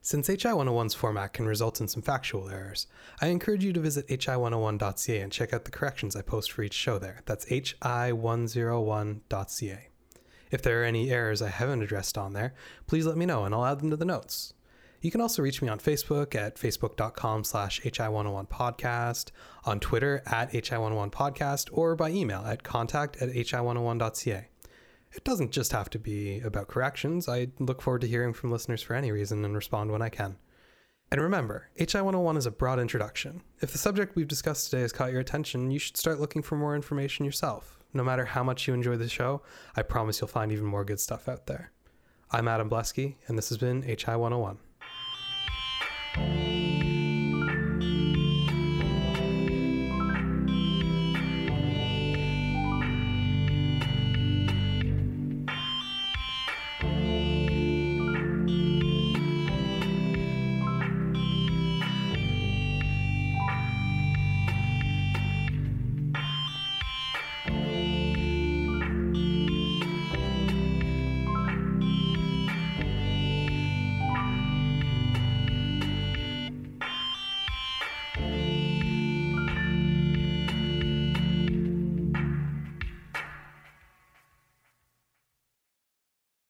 Since 0.06 0.28
HI 0.28 0.36
101's 0.36 0.94
format 0.94 1.32
can 1.32 1.46
result 1.46 1.80
in 1.80 1.88
some 1.88 2.02
factual 2.02 2.50
errors, 2.50 2.88
I 3.22 3.28
encourage 3.28 3.64
you 3.64 3.72
to 3.72 3.80
visit 3.80 4.06
hi101.ca 4.10 5.22
and 5.22 5.32
check 5.32 5.54
out 5.54 5.64
the 5.64 5.72
corrections 5.72 6.18
I 6.18 6.22
post 6.22 6.52
for 6.52 6.62
each 6.62 6.74
show 6.74 7.00
there. 7.00 7.22
That's 7.26 7.46
hi101.ca. 7.46 9.88
If 10.52 10.62
there 10.62 10.82
are 10.82 10.86
any 10.86 11.10
errors 11.10 11.42
I 11.42 11.48
haven't 11.48 11.84
addressed 11.84 12.18
on 12.18 12.34
there, 12.34 12.54
please 12.86 13.06
let 13.06 13.16
me 13.16 13.26
know 13.26 13.46
and 13.46 13.56
I'll 13.56 13.66
add 13.66 13.80
them 13.80 13.92
to 13.92 13.96
the 13.96 14.04
notes. 14.04 14.54
You 15.00 15.10
can 15.10 15.22
also 15.22 15.42
reach 15.42 15.62
me 15.62 15.70
on 15.70 15.80
Facebook 15.80 16.36
at 16.36 16.58
facebook.com 16.58 17.46
slash 17.46 17.80
hi101podcast, 17.80 19.32
on 19.64 19.80
Twitter 19.80 20.22
at 20.26 20.52
hi101podcast, 20.52 21.70
or 21.72 21.96
by 21.96 22.10
email 22.10 22.44
at 22.46 22.64
contact 22.64 23.22
at 23.22 23.30
hi101.ca. 23.30 24.50
It 25.16 25.24
doesn't 25.24 25.52
just 25.52 25.72
have 25.72 25.90
to 25.92 26.00
be 26.00 26.40
about 26.40 26.68
corrections. 26.68 27.30
I 27.30 27.50
look 27.60 27.82
forward 27.82 28.02
to 28.02 28.08
hearing 28.08 28.34
from 28.34 28.52
listeners 28.52 28.82
for 28.82 28.96
any 28.96 29.12
reason 29.12 29.46
and 29.46 29.56
respond 29.56 29.92
when 29.92 30.02
I 30.02 30.10
can. 30.10 30.38
And 31.12 31.22
remember, 31.22 31.70
HI 31.78 32.02
101 32.02 32.38
is 32.38 32.48
a 32.48 32.52
broad 32.52 32.80
introduction. 32.80 33.44
If 33.62 33.72
the 33.72 33.78
subject 33.78 34.16
we've 34.16 34.28
discussed 34.28 34.72
today 34.72 34.82
has 34.82 34.92
caught 34.92 35.12
your 35.12 35.22
attention, 35.22 35.70
you 35.70 35.78
should 35.78 35.98
start 35.98 36.20
looking 36.20 36.42
for 36.42 36.56
more 36.56 36.76
information 36.76 37.26
yourself. 37.26 37.80
No 37.94 38.04
matter 38.04 38.26
how 38.26 38.44
much 38.44 38.68
you 38.68 38.74
enjoy 38.74 38.98
the 38.98 39.08
show, 39.08 39.44
I 39.76 39.84
promise 39.84 40.20
you'll 40.20 40.30
find 40.30 40.52
even 40.52 40.66
more 40.66 40.84
good 40.84 41.00
stuff 41.00 41.30
out 41.30 41.46
there. 41.46 41.72
I'm 42.32 42.48
Adam 42.48 42.68
Blesky, 42.68 43.18
and 43.28 43.38
this 43.38 43.50
has 43.50 43.60
been 43.60 43.84
HI 43.84 44.16
101. 44.16 44.58